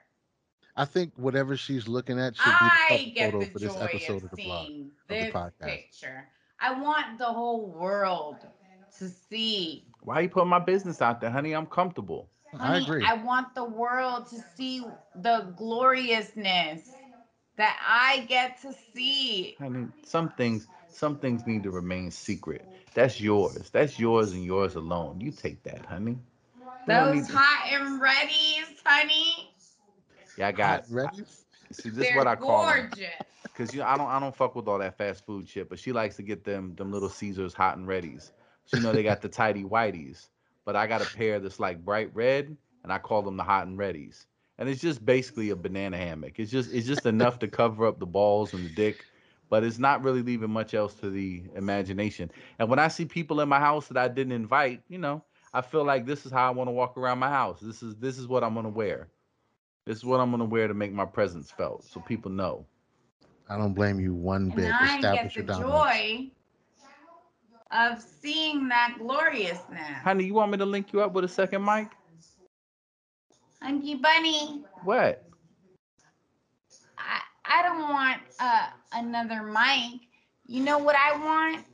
I 0.78 0.84
think 0.84 1.12
whatever 1.16 1.56
she's 1.56 1.88
looking 1.88 2.18
at 2.18 2.36
should 2.36 2.44
be 2.44 2.50
I 2.52 2.86
the 3.06 3.10
get 3.12 3.32
cover 3.32 3.44
the 3.44 3.46
photo 3.46 3.52
for 3.52 3.58
this 3.58 3.76
episode 3.76 4.16
of 4.18 4.24
of 4.24 4.30
the 4.30 4.36
blog. 4.44 4.66
seeing 4.66 4.90
the 5.08 5.14
this 5.14 5.34
podcast. 5.34 5.64
picture. 5.66 6.28
I 6.60 6.80
want 6.80 7.18
the 7.18 7.24
whole 7.26 7.66
world 7.70 8.36
to 8.98 9.08
see. 9.08 9.84
Why 10.02 10.20
you 10.20 10.28
putting 10.28 10.48
my 10.48 10.58
business 10.60 11.02
out 11.02 11.20
there, 11.20 11.30
honey? 11.30 11.52
I'm 11.52 11.66
comfortable. 11.66 12.30
I 12.54 12.66
Honey, 12.66 12.84
agree. 12.84 13.04
I 13.04 13.14
want 13.14 13.54
the 13.54 13.64
world 13.64 14.28
to 14.28 14.36
see 14.56 14.82
the 15.14 15.52
gloriousness 15.56 16.88
that 17.56 17.76
I 17.86 18.20
get 18.26 18.60
to 18.62 18.72
see. 18.94 19.56
Honey, 19.58 19.88
some 20.04 20.30
things, 20.30 20.66
some 20.88 21.18
things 21.18 21.46
need 21.46 21.64
to 21.64 21.70
remain 21.70 22.10
secret. 22.10 22.64
That's 22.94 23.20
yours. 23.20 23.70
That's 23.70 23.98
yours 23.98 24.32
and 24.32 24.44
yours 24.44 24.76
alone. 24.76 25.20
You 25.20 25.30
take 25.32 25.62
that, 25.64 25.84
honey. 25.86 26.18
You 26.56 26.64
don't 26.86 27.16
Those 27.16 27.26
to- 27.28 27.36
hot 27.36 27.72
and 27.72 28.00
readies, 28.00 28.80
honey. 28.84 29.50
Yeah, 30.38 30.48
I 30.48 30.52
got. 30.52 30.84
ready. 30.90 31.24
See, 31.72 31.90
this 31.90 31.98
is 31.98 32.08
They're 32.08 32.16
what 32.16 32.26
I 32.26 32.36
call 32.36 32.66
them. 32.66 32.90
Cause 33.54 33.74
you, 33.74 33.80
know, 33.80 33.86
I 33.86 33.96
don't, 33.96 34.06
I 34.06 34.20
don't 34.20 34.34
fuck 34.34 34.54
with 34.54 34.68
all 34.68 34.78
that 34.78 34.96
fast 34.96 35.26
food 35.26 35.48
shit. 35.48 35.68
But 35.68 35.78
she 35.78 35.92
likes 35.92 36.16
to 36.16 36.22
get 36.22 36.44
them, 36.44 36.74
them 36.76 36.92
little 36.92 37.08
Caesars 37.08 37.52
hot 37.52 37.76
and 37.76 37.88
readies. 37.88 38.30
She 38.66 38.78
know 38.80 38.92
they 38.92 39.02
got 39.02 39.20
the 39.20 39.28
tidy 39.28 39.64
whiteys, 39.64 40.28
but 40.64 40.76
I 40.76 40.86
got 40.86 41.02
a 41.02 41.06
pair 41.06 41.40
that's 41.40 41.58
like 41.58 41.84
bright 41.84 42.10
red, 42.14 42.56
and 42.84 42.92
I 42.92 42.98
call 42.98 43.22
them 43.22 43.36
the 43.36 43.42
hot 43.42 43.66
and 43.66 43.78
readies. 43.78 44.26
And 44.58 44.68
it's 44.68 44.80
just 44.80 45.04
basically 45.04 45.50
a 45.50 45.56
banana 45.56 45.96
hammock. 45.96 46.38
It's 46.38 46.50
just, 46.50 46.72
it's 46.72 46.86
just 46.86 47.06
enough 47.06 47.38
to 47.40 47.48
cover 47.48 47.86
up 47.86 47.98
the 47.98 48.06
balls 48.06 48.54
and 48.54 48.64
the 48.64 48.74
dick, 48.74 49.04
but 49.50 49.64
it's 49.64 49.78
not 49.78 50.02
really 50.02 50.22
leaving 50.22 50.50
much 50.50 50.74
else 50.74 50.94
to 50.94 51.10
the 51.10 51.42
imagination. 51.56 52.30
And 52.58 52.68
when 52.68 52.78
I 52.78 52.88
see 52.88 53.04
people 53.04 53.40
in 53.40 53.48
my 53.48 53.58
house 53.58 53.88
that 53.88 53.96
I 53.96 54.08
didn't 54.08 54.32
invite, 54.32 54.82
you 54.88 54.98
know, 54.98 55.24
I 55.52 55.62
feel 55.62 55.84
like 55.84 56.06
this 56.06 56.26
is 56.26 56.32
how 56.32 56.46
I 56.46 56.50
want 56.50 56.68
to 56.68 56.72
walk 56.72 56.96
around 56.96 57.18
my 57.18 57.28
house. 57.28 57.60
This 57.60 57.82
is, 57.82 57.96
this 57.96 58.18
is 58.18 58.28
what 58.28 58.44
I'm 58.44 58.54
gonna 58.54 58.68
wear. 58.68 59.08
This 59.88 59.96
is 59.96 60.04
what 60.04 60.20
I'm 60.20 60.30
gonna 60.30 60.44
wear 60.44 60.68
to 60.68 60.74
make 60.74 60.92
my 60.92 61.06
presence 61.06 61.50
felt, 61.50 61.82
so 61.82 61.98
people 61.98 62.30
know. 62.30 62.66
I 63.48 63.56
don't 63.56 63.72
blame 63.72 63.98
you 63.98 64.12
one 64.12 64.50
bit. 64.50 64.66
And 64.66 64.74
I 64.74 64.96
Establish 64.96 65.34
get 65.36 65.46
the 65.46 65.52
dominance. 65.54 65.72
joy 65.72 66.30
of 67.70 68.02
seeing 68.02 68.68
that 68.68 68.96
gloriousness. 68.98 69.80
Honey, 70.04 70.24
you 70.24 70.34
want 70.34 70.52
me 70.52 70.58
to 70.58 70.66
link 70.66 70.92
you 70.92 71.00
up 71.00 71.14
with 71.14 71.24
a 71.24 71.28
second 71.28 71.64
mic? 71.64 71.88
Hunky 73.62 73.94
Bunny, 73.94 74.62
What? 74.84 75.24
I, 76.98 77.20
I 77.46 77.62
don't 77.62 77.88
want 77.88 78.20
uh, 78.40 78.66
another 78.92 79.42
mic. 79.42 80.02
You 80.46 80.64
know 80.64 80.76
what 80.76 80.96
I 80.96 81.16
want? 81.16 81.64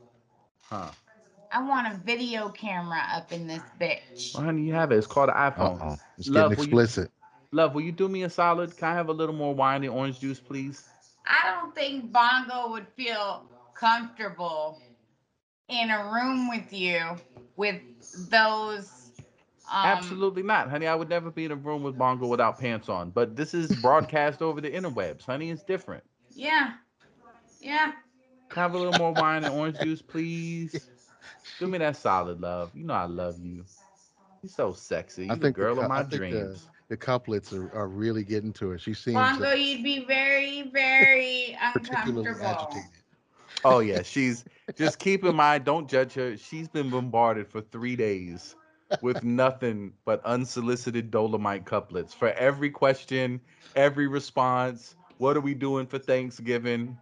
Huh? 0.61 0.89
I 1.51 1.61
want 1.61 1.93
a 1.93 1.97
video 1.97 2.47
camera 2.47 3.01
up 3.13 3.33
in 3.33 3.45
this 3.45 3.61
bitch. 3.79 4.35
Well, 4.35 4.45
honey, 4.45 4.61
you 4.61 4.73
have 4.73 4.93
it. 4.93 4.95
It's 4.99 5.05
called 5.05 5.29
an 5.29 5.35
iPhone. 5.35 5.81
Uh-oh. 5.81 5.97
It's 6.17 6.29
Love, 6.29 6.51
getting 6.51 6.63
explicit. 6.63 7.11
Love, 7.55 7.73
will 7.73 7.83
you 7.83 7.93
do 7.93 8.09
me 8.09 8.23
a 8.23 8.29
solid? 8.29 8.75
Can 8.75 8.89
I 8.89 8.93
have 8.95 9.07
a 9.07 9.13
little 9.13 9.33
more 9.33 9.55
wine 9.55 9.81
and 9.85 9.93
orange 9.93 10.19
juice, 10.19 10.41
please? 10.41 10.89
I 11.25 11.49
don't 11.49 11.73
think 11.73 12.11
Bongo 12.11 12.69
would 12.71 12.85
feel 12.97 13.45
comfortable 13.73 14.81
in 15.69 15.89
a 15.89 16.11
room 16.11 16.49
with 16.49 16.73
you 16.73 16.99
with 17.55 17.79
those. 18.29 19.11
Um, 19.71 19.85
Absolutely 19.85 20.43
not, 20.43 20.69
honey. 20.69 20.85
I 20.85 20.95
would 20.95 21.07
never 21.07 21.31
be 21.31 21.45
in 21.45 21.51
a 21.51 21.55
room 21.55 21.81
with 21.81 21.97
Bongo 21.97 22.27
without 22.27 22.59
pants 22.59 22.89
on. 22.89 23.09
But 23.11 23.37
this 23.37 23.53
is 23.53 23.73
broadcast 23.81 24.41
over 24.41 24.59
the 24.59 24.69
interwebs, 24.69 25.25
honey. 25.25 25.49
It's 25.49 25.63
different. 25.63 26.03
Yeah. 26.35 26.73
Yeah. 27.61 27.93
Can 28.49 28.59
I 28.59 28.61
have 28.63 28.73
a 28.73 28.77
little 28.77 28.99
more 28.99 29.13
wine 29.13 29.45
and 29.45 29.55
orange 29.55 29.79
juice, 29.79 30.01
please? 30.01 30.89
Do 31.57 31.67
me 31.67 31.77
that 31.77 31.95
solid, 31.95 32.41
love. 32.41 32.71
You 32.75 32.83
know 32.83 32.93
I 32.95 33.05
love 33.05 33.39
you. 33.39 33.63
You're 34.43 34.49
so 34.49 34.73
sexy. 34.73 35.27
You're 35.27 35.37
the 35.37 35.41
the 35.43 35.51
girl 35.51 35.75
cou- 35.75 35.81
of 35.83 35.87
my 35.87 35.99
I 35.99 36.03
think 36.03 36.11
the- 36.11 36.17
dreams. 36.17 36.67
The, 36.87 36.97
couplets 36.97 37.51
are, 37.51 37.73
are 37.75 37.87
really 37.87 38.23
getting 38.23 38.53
to 38.53 38.69
her. 38.69 38.77
She 38.77 38.93
seems 38.93 39.15
Bongo, 39.15 39.51
uh, 39.51 39.53
you'd 39.53 39.83
be 39.83 40.05
very, 40.05 40.69
very 40.69 41.57
uncomfortable. 41.75 42.27
agitated. 42.43 42.89
Oh 43.63 43.79
yeah, 43.79 44.03
she's 44.03 44.45
just 44.75 44.99
keep 44.99 45.23
in 45.23 45.35
mind, 45.35 45.65
don't 45.65 45.89
judge 45.89 46.13
her. 46.13 46.37
She's 46.37 46.67
been 46.67 46.91
bombarded 46.91 47.47
for 47.47 47.61
three 47.61 47.95
days 47.95 48.55
with 49.01 49.23
nothing 49.23 49.93
but 50.05 50.23
unsolicited 50.25 51.11
Dolemite 51.11 51.65
couplets. 51.65 52.13
For 52.13 52.29
every 52.29 52.69
question, 52.69 53.41
every 53.75 54.07
response, 54.07 54.95
what 55.17 55.35
are 55.35 55.41
we 55.41 55.55
doing 55.55 55.87
for 55.87 55.97
Thanksgiving? 55.97 56.97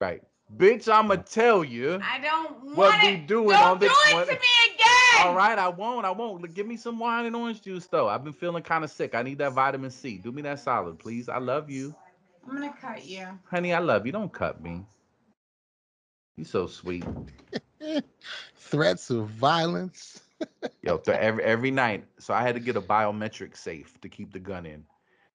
Right. 0.00 0.22
Bitch, 0.56 0.92
I'ma 0.92 1.16
tell 1.16 1.64
you. 1.64 2.00
I 2.02 2.20
don't 2.20 2.62
want 2.64 2.76
What 2.76 3.02
we 3.04 3.16
doing 3.16 3.48
don't 3.50 3.62
on 3.62 3.78
do 3.78 3.88
this 3.88 3.96
it 4.08 4.14
one- 4.14 4.26
to 4.26 4.32
me 4.32 4.38
again. 4.74 5.26
All 5.26 5.34
right, 5.34 5.58
I 5.58 5.68
won't. 5.68 6.04
I 6.06 6.10
won't. 6.10 6.42
Look, 6.42 6.54
Give 6.54 6.66
me 6.66 6.76
some 6.76 6.98
wine 6.98 7.26
and 7.26 7.36
orange 7.36 7.62
juice 7.62 7.86
though. 7.86 8.08
I've 8.08 8.24
been 8.24 8.32
feeling 8.32 8.62
kind 8.62 8.82
of 8.84 8.90
sick. 8.90 9.14
I 9.14 9.22
need 9.22 9.38
that 9.38 9.52
vitamin 9.52 9.90
C. 9.90 10.18
Do 10.18 10.32
me 10.32 10.42
that 10.42 10.60
solid, 10.60 10.98
please. 10.98 11.28
I 11.28 11.38
love 11.38 11.70
you. 11.70 11.94
I'm 12.48 12.54
gonna 12.56 12.74
cut 12.80 13.04
you. 13.04 13.26
Honey, 13.44 13.72
I 13.72 13.78
love 13.78 14.04
you. 14.06 14.12
Don't 14.12 14.32
cut 14.32 14.60
me. 14.62 14.84
You 16.36 16.44
so 16.44 16.66
sweet. 16.66 17.04
Threats 18.56 19.10
of 19.10 19.28
violence. 19.28 20.20
Yo, 20.82 20.96
th- 20.98 21.16
every 21.18 21.44
every 21.44 21.70
night. 21.70 22.04
So 22.18 22.34
I 22.34 22.42
had 22.42 22.54
to 22.54 22.60
get 22.60 22.76
a 22.76 22.80
biometric 22.80 23.56
safe 23.56 24.00
to 24.00 24.08
keep 24.08 24.32
the 24.32 24.40
gun 24.40 24.66
in, 24.66 24.84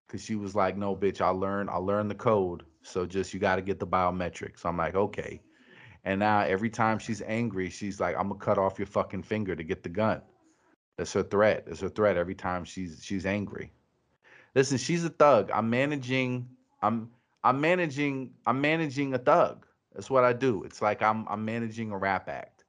cause 0.10 0.22
she 0.24 0.36
was 0.36 0.54
like, 0.56 0.76
"No, 0.76 0.96
bitch, 0.96 1.22
I'll 1.22 1.38
learn. 1.40 1.70
I'll 1.70 1.86
learn 1.86 2.08
the 2.08 2.16
code. 2.16 2.64
So 2.88 3.06
just 3.06 3.34
you 3.34 3.40
got 3.40 3.58
to 3.58 3.62
get 3.62 3.80
the 3.80 3.88
biometric." 3.88 4.60
So 4.60 4.70
I'm 4.70 4.78
like, 4.78 4.96
"Okay." 4.96 5.42
And 6.06 6.20
now 6.20 6.40
every 6.42 6.70
time 6.70 7.00
she's 7.00 7.22
angry, 7.24 7.70
she's 7.70 8.00
like, 8.00 8.16
"I'm 8.16 8.30
gonna 8.30 8.40
cut 8.40 8.58
off 8.58 8.80
your 8.80 8.88
fucking 8.88 9.24
finger 9.24 9.56
to 9.56 9.64
get 9.64 9.84
the 9.84 9.90
gun." 9.90 10.22
That's 10.98 11.14
her 11.14 11.24
threat. 11.24 11.66
It's 11.68 11.82
her 11.82 11.90
threat 11.90 12.18
every 12.18 12.36
time 12.36 12.64
she's 12.66 13.04
she's 13.04 13.26
angry. 13.26 13.72
Listen, 14.56 14.78
she's 14.78 15.06
a 15.06 15.10
thug. 15.10 15.52
I'm 15.54 15.70
managing. 15.70 16.50
I'm 16.82 17.12
I'm 17.44 17.62
managing. 17.62 18.34
I'm 18.46 18.60
managing 18.60 19.14
a 19.14 19.18
thug. 19.20 19.68
That's 19.94 20.10
what 20.10 20.24
I 20.24 20.34
do. 20.34 20.64
It's 20.64 20.82
like 20.82 21.02
I'm 21.02 21.28
I'm 21.28 21.46
managing 21.46 21.92
a 21.92 21.98
rap 21.98 22.30
act, 22.30 22.66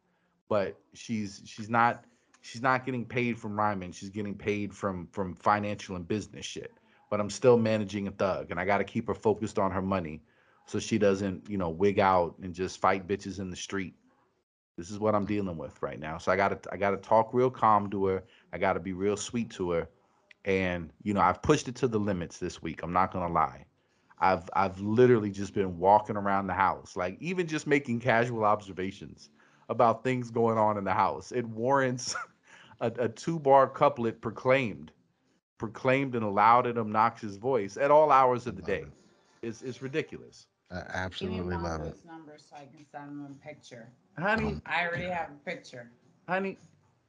but 0.49 0.79
she's 0.95 1.43
she's 1.45 1.71
not 1.71 2.05
she's 2.43 2.63
not 2.63 2.85
getting 2.85 3.05
paid 3.05 3.39
from 3.39 3.59
rhyming. 3.59 3.93
She's 3.93 4.11
getting 4.11 4.35
paid 4.35 4.75
from 4.75 5.07
from 5.13 5.35
financial 5.35 5.97
and 5.97 6.07
business 6.07 6.45
shit. 6.45 6.73
But 7.11 7.21
I'm 7.21 7.31
still 7.31 7.57
managing 7.57 8.07
a 8.09 8.11
thug, 8.11 8.51
and 8.51 8.61
I 8.61 8.65
got 8.65 8.79
to 8.79 8.85
keep 8.85 9.07
her 9.09 9.15
focused 9.15 9.59
on 9.59 9.71
her 9.71 9.83
money, 9.83 10.23
so 10.67 10.79
she 10.79 10.99
doesn't, 10.99 11.49
you 11.49 11.57
know, 11.57 11.71
wig 11.71 11.99
out 11.99 12.35
and 12.43 12.55
just 12.55 12.81
fight 12.81 13.07
bitches 13.09 13.39
in 13.39 13.51
the 13.51 13.57
street. 13.57 13.95
This 14.77 14.91
is 14.91 14.99
what 14.99 15.15
I'm 15.15 15.25
dealing 15.25 15.57
with 15.57 15.81
right 15.83 15.99
now. 15.99 16.19
So 16.19 16.31
I 16.31 16.37
got 16.37 16.63
to 16.63 16.73
I 16.73 16.77
got 16.77 16.91
to 16.91 16.99
talk 16.99 17.33
real 17.33 17.51
calm 17.51 17.91
to 17.91 18.07
her. 18.07 18.25
I 18.53 18.59
got 18.59 18.75
to 18.75 18.81
be 18.81 18.93
real 18.93 19.17
sweet 19.17 19.51
to 19.53 19.71
her, 19.73 19.89
and 20.45 20.91
you 21.03 21.15
know, 21.15 21.21
I've 21.21 21.43
pushed 21.43 21.69
it 21.69 21.75
to 21.77 21.89
the 21.89 21.99
limits 21.99 22.39
this 22.39 22.63
week. 22.63 22.83
I'm 22.83 22.93
not 22.93 23.13
gonna 23.13 23.33
lie. 23.33 23.65
I've 24.21 24.49
I've 24.53 24.81
literally 24.81 25.31
just 25.31 25.55
been 25.55 25.79
walking 25.79 26.17
around 26.17 26.47
the 26.47 26.55
house, 26.55 26.97
like 26.97 27.17
even 27.21 27.47
just 27.47 27.67
making 27.67 28.01
casual 28.01 28.45
observations 28.45 29.31
about 29.69 30.03
things 30.03 30.31
going 30.31 30.59
on 30.59 30.79
in 30.79 30.85
the 30.85 30.93
house. 30.93 31.33
It 31.33 31.47
warrants 31.47 32.15
a, 32.81 32.93
a 32.99 33.09
two 33.09 33.39
bar 33.39 33.69
couplet 33.69 34.21
proclaimed, 34.21 34.93
proclaimed 35.59 36.15
in 36.15 36.23
a 36.23 36.31
loud 36.31 36.67
and 36.67 36.79
obnoxious 36.79 37.37
voice 37.37 37.77
at 37.77 37.91
all 37.91 38.11
hours 38.11 38.47
of 38.47 38.57
the 38.57 38.63
Love 38.63 38.67
day. 38.67 38.85
it. 38.85 38.93
It's 39.43 39.63
it's 39.63 39.83
ridiculous. 39.83 40.47
I 40.71 40.83
Give 41.19 41.31
me 41.31 41.41
absolutely 41.41 41.57
love 41.57 41.83
it. 41.83 41.95
Bongo's 41.95 42.05
number 42.07 42.37
so 42.39 42.57
I 42.57 42.67
can 42.67 42.85
send 42.91 43.11
him 43.11 43.27
a 43.43 43.47
picture. 43.47 43.89
Honey, 44.19 44.53
mm. 44.53 44.63
I 44.67 44.87
already 44.87 45.07
have 45.07 45.31
a 45.31 45.51
picture. 45.51 45.91
honey, 46.29 46.59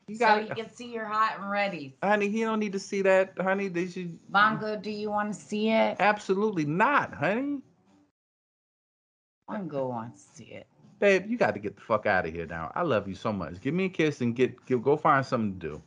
you 0.07 0.17
got. 0.17 0.41
so 0.41 0.47
got 0.47 0.57
you 0.57 0.63
can 0.63 0.73
see 0.73 0.91
your 0.93 1.05
hot 1.05 1.39
and 1.39 1.49
ready. 1.49 1.95
honey, 2.03 2.29
he 2.29 2.41
don't 2.41 2.59
need 2.59 2.73
to 2.73 2.79
see 2.79 3.01
that, 3.03 3.33
honey. 3.39 3.67
They 3.67 3.87
should 3.87 4.17
Bongo, 4.29 4.75
do 4.77 4.91
you 4.91 5.09
want 5.09 5.33
to 5.33 5.39
see 5.39 5.69
it? 5.69 5.97
absolutely 5.99 6.65
not, 6.65 7.13
honey. 7.13 7.61
Bongo 9.47 9.87
wants 9.89 10.25
to 10.25 10.35
see 10.37 10.43
it. 10.45 10.67
Babe, 10.99 11.25
you 11.27 11.37
got 11.37 11.53
to 11.53 11.59
get 11.59 11.75
the 11.75 11.81
fuck 11.81 12.05
out 12.05 12.25
of 12.25 12.33
here 12.33 12.45
now. 12.45 12.71
I 12.75 12.81
love 12.83 13.07
you 13.07 13.15
so 13.15 13.31
much. 13.31 13.59
Give 13.61 13.73
me 13.73 13.85
a 13.85 13.89
kiss 13.89 14.21
and 14.21 14.35
get, 14.35 14.65
get 14.65 14.81
go 14.83 14.97
find 14.97 15.25
something 15.25 15.59
to 15.59 15.67
do. 15.67 15.83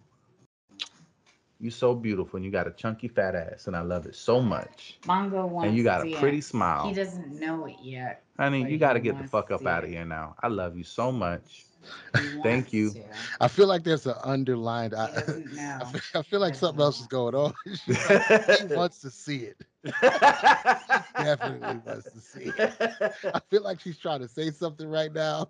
You're 1.62 1.70
so 1.70 1.94
beautiful 1.94 2.38
and 2.38 2.44
you 2.44 2.50
got 2.50 2.66
a 2.66 2.72
chunky 2.72 3.06
fat 3.06 3.36
ass 3.36 3.68
and 3.68 3.76
I 3.76 3.82
love 3.82 4.06
it 4.06 4.16
so 4.16 4.40
much. 4.42 4.98
Bongo 5.06 5.46
wants 5.46 5.68
And 5.68 5.76
you 5.76 5.84
got 5.84 5.98
to 5.98 6.08
a 6.08 6.12
see 6.12 6.16
pretty 6.16 6.38
it. 6.38 6.44
smile. 6.44 6.88
He 6.88 6.94
doesn't 6.94 7.38
know 7.38 7.66
it 7.66 7.76
yet. 7.80 8.24
Honey, 8.36 8.64
but 8.64 8.72
you 8.72 8.78
got 8.78 8.94
to 8.94 9.00
get 9.00 9.16
the 9.16 9.24
fuck 9.24 9.52
up 9.52 9.64
out 9.64 9.84
of 9.84 9.90
here 9.90 10.04
now. 10.04 10.34
I 10.42 10.48
love 10.48 10.76
you 10.76 10.82
so 10.82 11.12
much. 11.12 11.66
Thank 12.42 12.72
you. 12.72 12.90
to. 12.90 13.04
I 13.40 13.46
feel 13.48 13.68
like 13.68 13.84
there's 13.84 14.06
an 14.06 14.14
underlined. 14.24 14.94
I. 14.94 15.06
I, 15.80 15.84
feel, 15.84 16.00
I 16.14 16.22
feel 16.22 16.40
like 16.40 16.54
something 16.56 16.80
else 16.80 17.00
is 17.00 17.06
going 17.06 17.34
on. 17.34 17.54
she 17.76 18.64
wants 18.66 19.00
to 19.02 19.10
see 19.10 19.46
it. 19.46 19.62
Definitely 21.16 21.78
wants 21.86 22.10
to 22.12 22.20
see 22.20 22.52
it. 22.56 22.72
I 23.34 23.40
feel 23.50 23.62
like 23.62 23.80
she's 23.80 23.98
trying 23.98 24.20
to 24.20 24.28
say 24.28 24.50
something 24.50 24.88
right 24.88 25.12
now. 25.12 25.48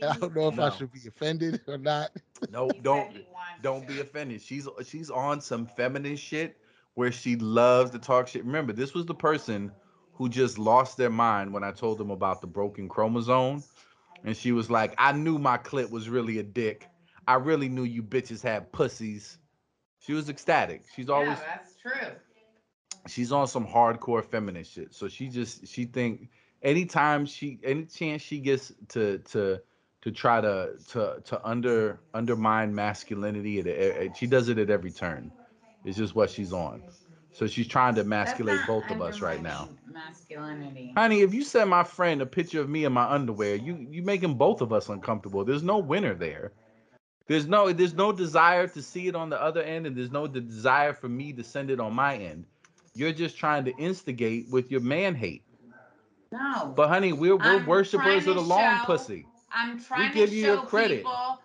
And 0.00 0.10
I 0.10 0.16
don't 0.16 0.34
know 0.34 0.48
if 0.48 0.58
I 0.58 0.70
should 0.70 0.92
be 0.92 1.00
offended 1.06 1.60
or 1.66 1.78
not. 1.78 2.10
no, 2.50 2.70
don't 2.82 3.16
don't 3.62 3.86
be 3.86 4.00
offended. 4.00 4.42
She's 4.42 4.68
she's 4.86 5.10
on 5.10 5.40
some 5.40 5.66
feminine 5.66 6.16
shit 6.16 6.56
where 6.94 7.12
she 7.12 7.36
loves 7.36 7.90
to 7.92 7.98
talk 7.98 8.28
shit. 8.28 8.44
Remember, 8.44 8.72
this 8.72 8.94
was 8.94 9.06
the 9.06 9.14
person 9.14 9.72
who 10.14 10.28
just 10.28 10.58
lost 10.58 10.96
their 10.96 11.10
mind 11.10 11.52
when 11.52 11.64
I 11.64 11.70
told 11.70 11.98
them 11.98 12.10
about 12.10 12.40
the 12.40 12.46
broken 12.46 12.88
chromosome. 12.88 13.62
and 14.24 14.36
she 14.36 14.52
was 14.52 14.70
like, 14.70 14.94
"I 14.98 15.12
knew 15.12 15.38
my 15.38 15.56
clit 15.56 15.90
was 15.90 16.08
really 16.08 16.38
a 16.38 16.42
dick. 16.42 16.88
I 17.26 17.34
really 17.34 17.68
knew 17.68 17.84
you 17.84 18.02
bitches 18.02 18.42
had 18.42 18.70
pussies." 18.72 19.38
She 20.00 20.12
was 20.12 20.28
ecstatic. 20.28 20.84
She's 20.94 21.08
always 21.08 21.38
yeah, 21.38 21.56
that's 21.56 21.76
true. 21.76 22.14
she's 23.06 23.32
on 23.32 23.46
some 23.46 23.66
hardcore 23.66 24.24
feminist 24.24 24.72
shit. 24.72 24.94
So 24.94 25.08
she 25.08 25.28
just 25.28 25.66
she 25.66 25.84
think 25.84 26.28
anytime 26.62 27.26
she 27.26 27.58
any 27.62 27.84
chance 27.84 28.22
she 28.22 28.40
gets 28.40 28.72
to 28.88 29.18
to 29.18 29.60
to 30.02 30.10
try 30.10 30.40
to 30.40 30.72
to 30.88 31.20
to 31.24 31.40
under 31.46 32.00
undermine 32.14 32.74
masculinity, 32.74 33.58
it, 33.58 33.66
it- 33.66 34.16
she 34.16 34.26
does 34.26 34.48
it 34.48 34.58
at 34.58 34.70
every 34.70 34.90
turn. 34.90 35.30
It's 35.84 35.96
just 35.96 36.14
what 36.14 36.30
she's 36.30 36.52
on. 36.52 36.82
So 37.32 37.46
she's 37.46 37.68
trying 37.68 37.94
to 37.94 38.00
emasculate 38.02 38.60
both 38.66 38.90
of 38.90 39.00
us 39.00 39.20
right 39.20 39.40
now. 39.42 39.68
Masculinity. 39.86 40.92
Honey, 40.96 41.20
if 41.20 41.32
you 41.32 41.42
send 41.44 41.70
my 41.70 41.84
friend 41.84 42.20
a 42.20 42.26
picture 42.26 42.60
of 42.60 42.68
me 42.68 42.84
in 42.84 42.92
my 42.92 43.04
underwear, 43.04 43.54
you 43.56 43.76
you 43.90 44.02
making 44.02 44.34
both 44.34 44.60
of 44.60 44.72
us 44.72 44.88
uncomfortable. 44.88 45.44
There's 45.44 45.62
no 45.62 45.78
winner 45.78 46.14
there. 46.14 46.52
There's 47.28 47.46
no 47.46 47.72
there's 47.72 47.94
no 47.94 48.12
desire 48.12 48.66
to 48.68 48.82
see 48.82 49.06
it 49.06 49.14
on 49.14 49.30
the 49.30 49.40
other 49.40 49.62
end, 49.62 49.86
and 49.86 49.96
there's 49.96 50.10
no 50.10 50.26
desire 50.26 50.92
for 50.92 51.08
me 51.08 51.32
to 51.34 51.44
send 51.44 51.70
it 51.70 51.78
on 51.80 51.94
my 51.94 52.16
end. 52.16 52.44
You're 52.94 53.12
just 53.12 53.36
trying 53.36 53.64
to 53.66 53.76
instigate 53.76 54.50
with 54.50 54.70
your 54.70 54.80
man 54.80 55.14
hate. 55.14 55.44
No. 56.32 56.72
But 56.76 56.88
honey, 56.88 57.12
we're 57.12 57.36
we're 57.36 57.42
I'm 57.60 57.66
worshipers 57.66 58.26
of 58.26 58.34
the 58.34 58.40
long 58.42 58.78
show- 58.80 58.84
pussy. 58.86 59.26
I'm 59.52 59.82
trying 59.82 60.12
give 60.12 60.30
to 60.30 60.36
you 60.36 60.46
your 60.46 60.56
show 60.56 60.62
credit. 60.62 60.98
people 60.98 61.40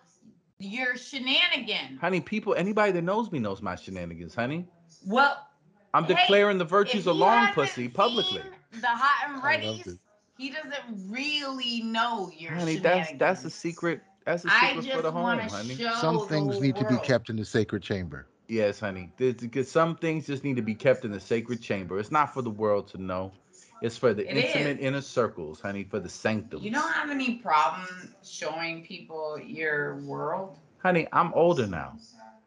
your 0.58 0.96
shenanigans. 0.96 2.00
Honey, 2.00 2.20
people, 2.20 2.54
anybody 2.54 2.92
that 2.92 3.02
knows 3.02 3.30
me 3.30 3.38
knows 3.38 3.60
my 3.62 3.76
shenanigans, 3.76 4.34
honey. 4.34 4.66
Well, 5.06 5.46
I'm 5.94 6.04
Hey, 6.04 6.14
declaring 6.14 6.58
the 6.58 6.64
virtues 6.64 7.06
of 7.06 7.16
long 7.16 7.52
pussy 7.52 7.88
publicly. 7.88 8.42
The 8.72 8.86
hot 8.86 9.30
and 9.30 9.42
I 9.42 9.66
love 9.66 9.76
readies, 9.76 9.94
it. 9.94 9.98
he 10.38 10.50
doesn't 10.50 11.10
really 11.10 11.82
know 11.82 12.30
your 12.36 12.52
Honey, 12.52 12.76
that's 12.76 13.12
that's 13.18 13.44
a 13.44 13.50
secret. 13.50 14.00
That's 14.24 14.44
a 14.44 14.50
secret 14.50 14.84
just 14.84 14.90
for 14.96 15.02
the 15.02 15.12
home, 15.12 15.22
want 15.22 15.40
honey. 15.42 15.76
Some 16.00 16.26
things 16.26 16.54
whole 16.54 16.60
need 16.60 16.76
to 16.76 16.84
be 16.84 16.98
kept 16.98 17.30
in 17.30 17.36
the 17.36 17.44
sacred 17.44 17.82
chamber. 17.82 18.26
Yes, 18.48 18.80
honey. 18.80 19.12
There's, 19.16 19.34
because 19.34 19.70
some 19.70 19.96
things 19.96 20.26
just 20.26 20.42
need 20.44 20.56
to 20.56 20.62
be 20.62 20.74
kept 20.74 21.04
in 21.04 21.12
the 21.12 21.20
sacred 21.20 21.60
chamber. 21.60 21.98
It's 21.98 22.10
not 22.10 22.34
for 22.34 22.42
the 22.42 22.50
world 22.50 22.88
to 22.88 22.98
know. 23.00 23.32
It's 23.80 23.96
for 23.96 24.14
the 24.14 24.28
It 24.28 24.36
intimate 24.36 24.78
is. 24.78 24.84
inner 24.86 25.00
circles, 25.02 25.60
honey, 25.60 25.84
for 25.84 26.00
the 26.00 26.08
sanctum. 26.08 26.62
You 26.62 26.70
don't 26.70 26.92
have 26.92 27.10
any 27.10 27.36
problem 27.36 28.14
showing 28.22 28.84
people 28.84 29.38
your 29.38 29.96
world. 29.96 30.58
honey, 30.78 31.06
I'm 31.12 31.32
older 31.34 31.66
now. 31.66 31.94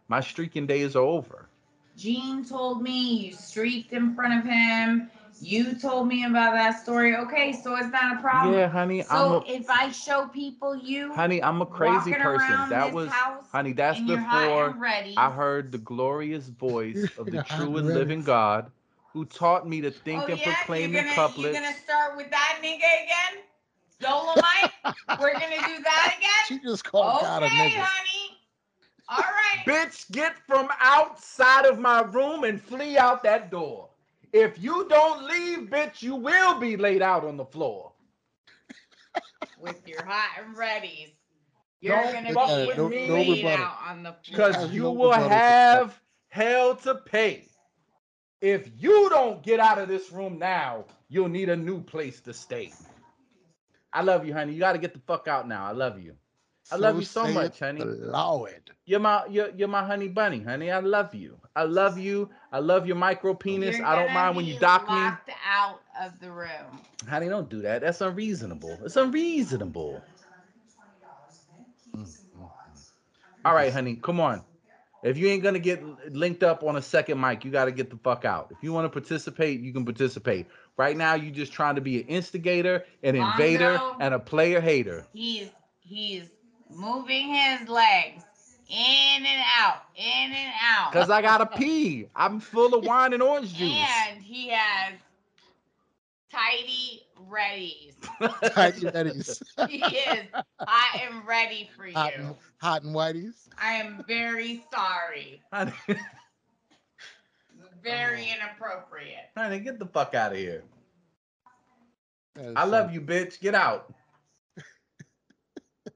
My 0.07 0.21
streaking 0.21 0.67
days 0.67 0.95
are 0.95 1.03
over. 1.03 1.49
Gene 1.97 2.45
told 2.45 2.81
me 2.81 3.25
you 3.27 3.33
streaked 3.33 3.91
in 3.93 4.15
front 4.15 4.39
of 4.39 4.45
him. 4.45 5.09
You 5.41 5.75
told 5.75 6.07
me 6.07 6.25
about 6.25 6.53
that 6.53 6.79
story. 6.81 7.15
Okay, 7.15 7.53
so 7.53 7.75
it's 7.75 7.89
not 7.91 8.17
a 8.17 8.21
problem. 8.21 8.53
Yeah, 8.53 8.67
honey, 8.67 9.03
I'm 9.09 9.31
So 9.31 9.33
a, 9.33 9.45
if 9.47 9.69
I 9.69 9.91
show 9.91 10.27
people 10.27 10.75
you, 10.75 11.13
honey, 11.13 11.41
I'm 11.43 11.61
a 11.61 11.65
crazy 11.65 12.13
person. 12.13 12.69
That 12.69 12.91
was 12.91 13.11
honey, 13.51 13.73
that's 13.73 13.99
and 13.99 14.07
you're 14.07 14.17
before 14.17 14.77
I 15.15 15.29
heard 15.31 15.71
the 15.71 15.77
glorious 15.77 16.47
voice 16.47 17.11
of 17.17 17.29
the 17.31 17.39
true 17.39 17.77
and 17.77 17.87
and 17.87 17.93
living 17.93 18.23
God 18.23 18.71
who 19.19 19.25
taught 19.25 19.67
me 19.67 19.81
to 19.81 19.91
think 19.91 20.23
oh, 20.23 20.27
and 20.27 20.39
yeah? 20.39 20.55
proclaim 20.55 20.93
you're 20.93 21.01
in 21.01 21.07
gonna, 21.07 21.15
couplets. 21.15 21.53
You're 21.53 21.61
gonna 21.61 21.75
start 21.75 22.15
with 22.15 22.31
that 22.31 22.59
nigga 22.63 22.77
again? 22.77 23.43
Dolemite? 24.01 24.71
We're 25.19 25.33
gonna 25.33 25.57
do 25.67 25.83
that 25.83 26.15
again? 26.17 26.29
She 26.47 26.59
just 26.59 26.85
called 26.85 27.21
God 27.21 27.43
a 27.43 27.47
okay, 27.47 27.55
nigga. 27.55 27.81
honey. 27.81 28.37
All 29.09 29.17
right. 29.17 29.65
Bitch, 29.65 30.09
get 30.11 30.37
from 30.47 30.69
outside 30.79 31.65
of 31.65 31.79
my 31.79 32.03
room 32.03 32.45
and 32.45 32.61
flee 32.61 32.97
out 32.97 33.21
that 33.23 33.51
door. 33.51 33.89
If 34.31 34.57
you 34.57 34.87
don't 34.87 35.25
leave, 35.25 35.69
bitch, 35.69 36.01
you 36.01 36.15
will 36.15 36.57
be 36.57 36.77
laid 36.77 37.01
out 37.01 37.25
on 37.25 37.35
the 37.35 37.45
floor. 37.45 37.91
With 39.59 39.85
your 39.85 40.05
hot 40.05 40.29
and 40.41 40.55
readies. 40.55 41.11
You're 41.81 41.97
Don't 41.97 42.13
gonna 42.13 42.33
fuck 42.33 42.47
be 42.47 42.67
with 42.67 42.77
no- 42.77 42.87
me. 42.89 43.07
no 43.09 43.15
laid 43.15 43.45
out 43.47 43.79
on 43.85 44.03
the 44.03 44.13
floor. 44.13 44.21
Because 44.31 44.71
you 44.71 44.89
will 44.89 45.11
have 45.11 45.99
hell 46.29 46.73
to 46.77 46.95
pay. 46.95 47.48
If 48.41 48.69
you 48.77 49.09
don't 49.09 49.43
get 49.43 49.59
out 49.59 49.79
of 49.79 49.87
this 49.87 50.11
room 50.11 50.39
now, 50.39 50.85
you'll 51.09 51.29
need 51.29 51.49
a 51.49 51.57
new 51.57 51.81
place 51.81 52.21
to 52.21 52.33
stay. 52.33 52.71
I 53.91 54.01
love 54.01 54.25
you, 54.25 54.33
honey. 54.33 54.53
You 54.53 54.59
got 54.59 54.73
to 54.73 54.77
get 54.77 54.93
the 54.93 55.01
fuck 55.07 55.27
out 55.27 55.47
now. 55.47 55.65
I 55.65 55.71
love 55.71 55.99
you. 55.99 56.15
I 56.71 56.75
love 56.75 56.99
you 56.99 57.05
so 57.05 57.27
much, 57.27 57.59
honey. 57.59 57.79
the 57.79 57.85
Lord. 57.85 58.69
You're 58.85 58.99
my 58.99 59.25
you're, 59.27 59.49
you're 59.55 59.67
my 59.67 59.83
honey 59.83 60.07
bunny, 60.07 60.41
honey. 60.41 60.69
I 60.69 60.79
love 60.79 61.15
you. 61.15 61.39
I 61.55 61.63
love 61.63 61.97
you. 61.97 62.29
I 62.51 62.59
love 62.59 62.85
your 62.85 62.95
micro 62.95 63.33
penis. 63.33 63.77
You're 63.77 63.87
I 63.87 63.95
don't 63.95 64.13
mind 64.13 64.35
when 64.35 64.45
you 64.45 64.53
be 64.53 64.59
dock 64.59 64.87
me. 64.87 64.95
locked 64.95 65.31
out 65.45 65.81
of 65.99 66.19
the 66.19 66.31
room. 66.31 66.81
Honey, 67.09 67.27
don't 67.27 67.49
do 67.49 67.61
that. 67.61 67.81
That's 67.81 68.01
unreasonable. 68.01 68.79
It's 68.85 68.97
unreasonable. 68.97 70.03
Mm, 71.95 72.01
mm, 72.01 72.09
mm. 72.37 72.91
All 73.45 73.53
right, 73.55 73.73
honey, 73.73 73.95
come 73.95 74.19
on. 74.19 74.43
If 75.01 75.17
you 75.17 75.27
ain't 75.27 75.43
gonna 75.43 75.59
get 75.59 75.81
linked 76.13 76.43
up 76.43 76.63
on 76.63 76.75
a 76.75 76.81
second 76.81 77.19
mic, 77.21 77.45
you 77.45 77.51
gotta 77.51 77.71
get 77.71 77.89
the 77.89 77.97
fuck 77.97 78.25
out. 78.25 78.47
If 78.51 78.57
you 78.61 78.73
want 78.73 78.85
to 78.85 78.89
participate, 78.89 79.61
you 79.61 79.71
can 79.71 79.85
participate. 79.85 80.47
Right 80.77 80.95
now, 80.97 81.13
you're 81.13 81.33
just 81.33 81.53
trying 81.53 81.75
to 81.75 81.81
be 81.81 82.01
an 82.01 82.07
instigator, 82.07 82.83
an 83.03 83.15
invader, 83.15 83.79
and 83.99 84.13
a 84.13 84.19
player 84.19 84.59
hater. 84.59 85.05
He's 85.13 85.49
he's 85.79 86.29
moving 86.69 87.33
his 87.33 87.67
legs 87.69 88.23
in 88.69 89.25
and 89.25 89.43
out, 89.57 89.83
in 89.95 90.31
and 90.31 90.53
out. 90.61 90.91
Cause 90.91 91.09
I 91.09 91.21
gotta 91.21 91.45
pee. 91.57 92.07
I'm 92.15 92.39
full 92.39 92.73
of 92.75 92.85
wine 92.85 93.13
and 93.13 93.23
orange 93.23 93.53
juice. 93.53 93.71
and 94.07 94.21
he 94.21 94.49
has 94.49 94.93
tidy 96.31 97.01
readies. 97.29 97.95
Tidy 98.53 98.89
Betty's. 98.89 99.41
He 99.67 99.77
is 99.77 100.25
hot 100.59 101.01
and 101.01 101.25
ready 101.27 101.69
for 101.75 101.89
hot, 101.91 102.15
you. 102.17 102.23
and, 102.23 102.35
hot 102.61 102.83
and 102.83 102.95
whitey's. 102.95 103.49
I 103.57 103.73
am 103.73 104.03
very 104.07 104.63
sorry. 104.73 105.41
honey, 105.51 105.73
Very 107.83 108.21
uh-huh. 108.23 108.35
inappropriate. 108.35 109.29
honey, 109.37 109.59
get 109.59 109.79
the 109.79 109.85
fuck 109.85 110.13
out 110.15 110.31
of 110.33 110.37
here. 110.37 110.63
I 112.55 112.65
so- 112.65 112.69
love 112.69 112.93
you, 112.93 113.01
bitch. 113.01 113.39
Get 113.39 113.55
out. 113.55 113.93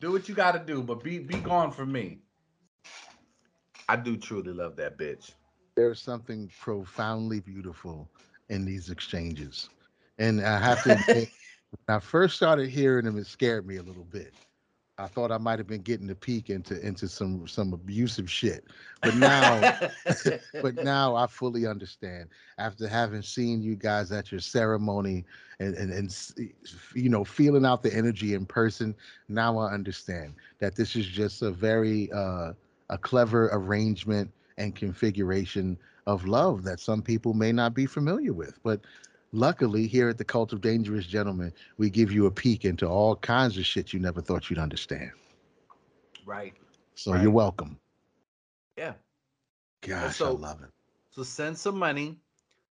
do 0.00 0.12
what 0.12 0.28
you 0.28 0.34
gotta 0.34 0.58
do, 0.58 0.82
but 0.82 1.02
be 1.02 1.18
be 1.18 1.36
gone 1.38 1.72
from 1.72 1.92
me. 1.92 2.18
I 3.88 3.96
do 3.96 4.16
truly 4.16 4.52
love 4.52 4.76
that 4.76 4.98
bitch. 4.98 5.32
There's 5.76 6.00
something 6.00 6.50
profoundly 6.60 7.40
beautiful 7.40 8.08
in 8.48 8.64
these 8.64 8.90
exchanges. 8.90 9.68
And 10.18 10.40
I 10.44 10.58
have 10.58 10.82
to 10.84 10.92
admit, 11.08 11.28
when 11.70 11.96
I 11.96 12.00
first 12.00 12.36
started 12.36 12.68
hearing 12.68 13.04
them, 13.04 13.18
it 13.18 13.26
scared 13.26 13.66
me 13.66 13.76
a 13.76 13.82
little 13.82 14.04
bit. 14.04 14.32
I 14.98 15.06
thought 15.06 15.30
I 15.30 15.36
might 15.36 15.58
have 15.58 15.66
been 15.66 15.82
getting 15.82 16.08
a 16.08 16.14
peek 16.14 16.48
into 16.48 16.80
into 16.80 17.06
some 17.06 17.46
some 17.46 17.74
abusive 17.74 18.30
shit. 18.30 18.64
But 19.02 19.14
now 19.16 19.78
but 20.62 20.76
now 20.76 21.14
I 21.14 21.26
fully 21.26 21.66
understand 21.66 22.30
after 22.56 22.88
having 22.88 23.20
seen 23.20 23.62
you 23.62 23.76
guys 23.76 24.10
at 24.10 24.32
your 24.32 24.40
ceremony 24.40 25.26
and, 25.60 25.74
and, 25.74 25.92
and 25.92 26.50
you 26.94 27.10
know 27.10 27.24
feeling 27.24 27.66
out 27.66 27.82
the 27.82 27.94
energy 27.94 28.32
in 28.32 28.46
person. 28.46 28.94
Now 29.28 29.58
I 29.58 29.72
understand 29.72 30.34
that 30.60 30.76
this 30.76 30.96
is 30.96 31.06
just 31.06 31.42
a 31.42 31.50
very 31.50 32.10
uh, 32.12 32.52
a 32.88 32.96
clever 32.96 33.50
arrangement 33.52 34.30
and 34.56 34.74
configuration 34.74 35.76
of 36.06 36.26
love 36.26 36.62
that 36.64 36.80
some 36.80 37.02
people 37.02 37.34
may 37.34 37.52
not 37.52 37.74
be 37.74 37.86
familiar 37.86 38.32
with. 38.32 38.62
But 38.62 38.80
luckily, 39.32 39.86
here 39.86 40.08
at 40.08 40.18
the 40.18 40.24
Cult 40.24 40.52
of 40.52 40.60
Dangerous 40.60 41.06
Gentlemen, 41.06 41.52
we 41.78 41.90
give 41.90 42.12
you 42.12 42.26
a 42.26 42.30
peek 42.30 42.64
into 42.64 42.86
all 42.86 43.16
kinds 43.16 43.58
of 43.58 43.66
shit 43.66 43.92
you 43.92 43.98
never 44.00 44.20
thought 44.20 44.48
you'd 44.50 44.58
understand. 44.58 45.10
right. 46.24 46.54
So 46.96 47.12
Right. 47.12 47.22
you're 47.22 47.30
welcome. 47.30 47.78
Yeah. 48.76 48.94
Gosh, 49.82 50.16
so- 50.16 50.28
I 50.28 50.30
love 50.30 50.62
it. 50.62 50.70
So 51.10 51.22
send 51.22 51.56
some 51.56 51.78
money, 51.78 52.18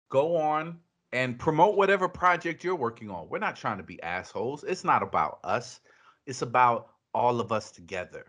go 0.10 0.36
on 0.38 0.80
and 1.12 1.38
promote 1.38 1.76
whatever 1.78 2.10
project 2.10 2.64
you're 2.64 2.76
working 2.76 3.12
on. 3.12 3.30
We're 3.30 3.38
not 3.38 3.56
trying 3.56 3.78
to 3.78 3.84
be 3.84 4.02
assholes. 4.02 4.64
It's 4.64 4.84
not 4.84 5.04
about 5.04 5.40
us. 5.44 5.82
It's 6.26 6.42
about 6.42 6.94
all 7.14 7.40
of 7.40 7.52
us 7.52 7.70
together. 7.72 8.26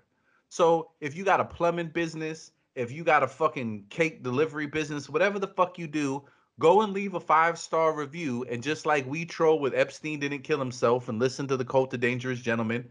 So 0.51 0.91
if 1.01 1.17
you 1.17 1.25
got 1.25 1.41
a 1.41 1.45
plumbing 1.45 1.89
business, 1.89 2.53
if 2.75 2.91
you 2.91 3.05
got 3.05 3.22
a 3.22 3.29
fucking 3.29 3.87
cake 3.91 4.22
delivery 4.22 4.66
business, 4.66 5.09
whatever 5.09 5.39
the 5.39 5.47
fuck 5.47 5.79
you 5.79 5.87
do, 5.87 6.25
go 6.59 6.83
and 6.83 6.93
leave 6.93 7.14
a 7.14 7.20
five 7.20 7.59
star 7.59 7.95
review. 7.95 8.45
And 8.51 8.62
just 8.62 8.87
like 8.87 9.07
we 9.07 9.25
troll 9.25 9.59
with 9.59 9.75
Epstein 9.75 10.20
didn't 10.20 10.43
kill 10.43 10.59
himself 10.59 11.09
and 11.09 11.18
listen 11.18 11.47
to 11.49 11.57
the 11.57 11.64
Cult 11.64 11.95
of 11.95 12.01
Dangerous 12.01 12.41
Gentlemen, 12.41 12.89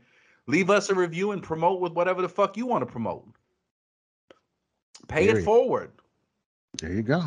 leave 0.47 0.69
us 0.69 0.89
a 0.89 0.95
review 0.95 1.31
and 1.31 1.43
promote 1.43 1.81
with 1.81 1.93
whatever 1.93 2.21
the 2.21 2.29
fuck 2.29 2.57
you 2.57 2.65
want 2.65 2.81
to 2.81 2.91
promote. 2.91 3.25
Pay 5.07 5.25
it 5.25 5.27
Period. 5.27 5.45
forward. 5.45 5.91
There 6.79 6.93
you 6.93 7.03
go. 7.03 7.23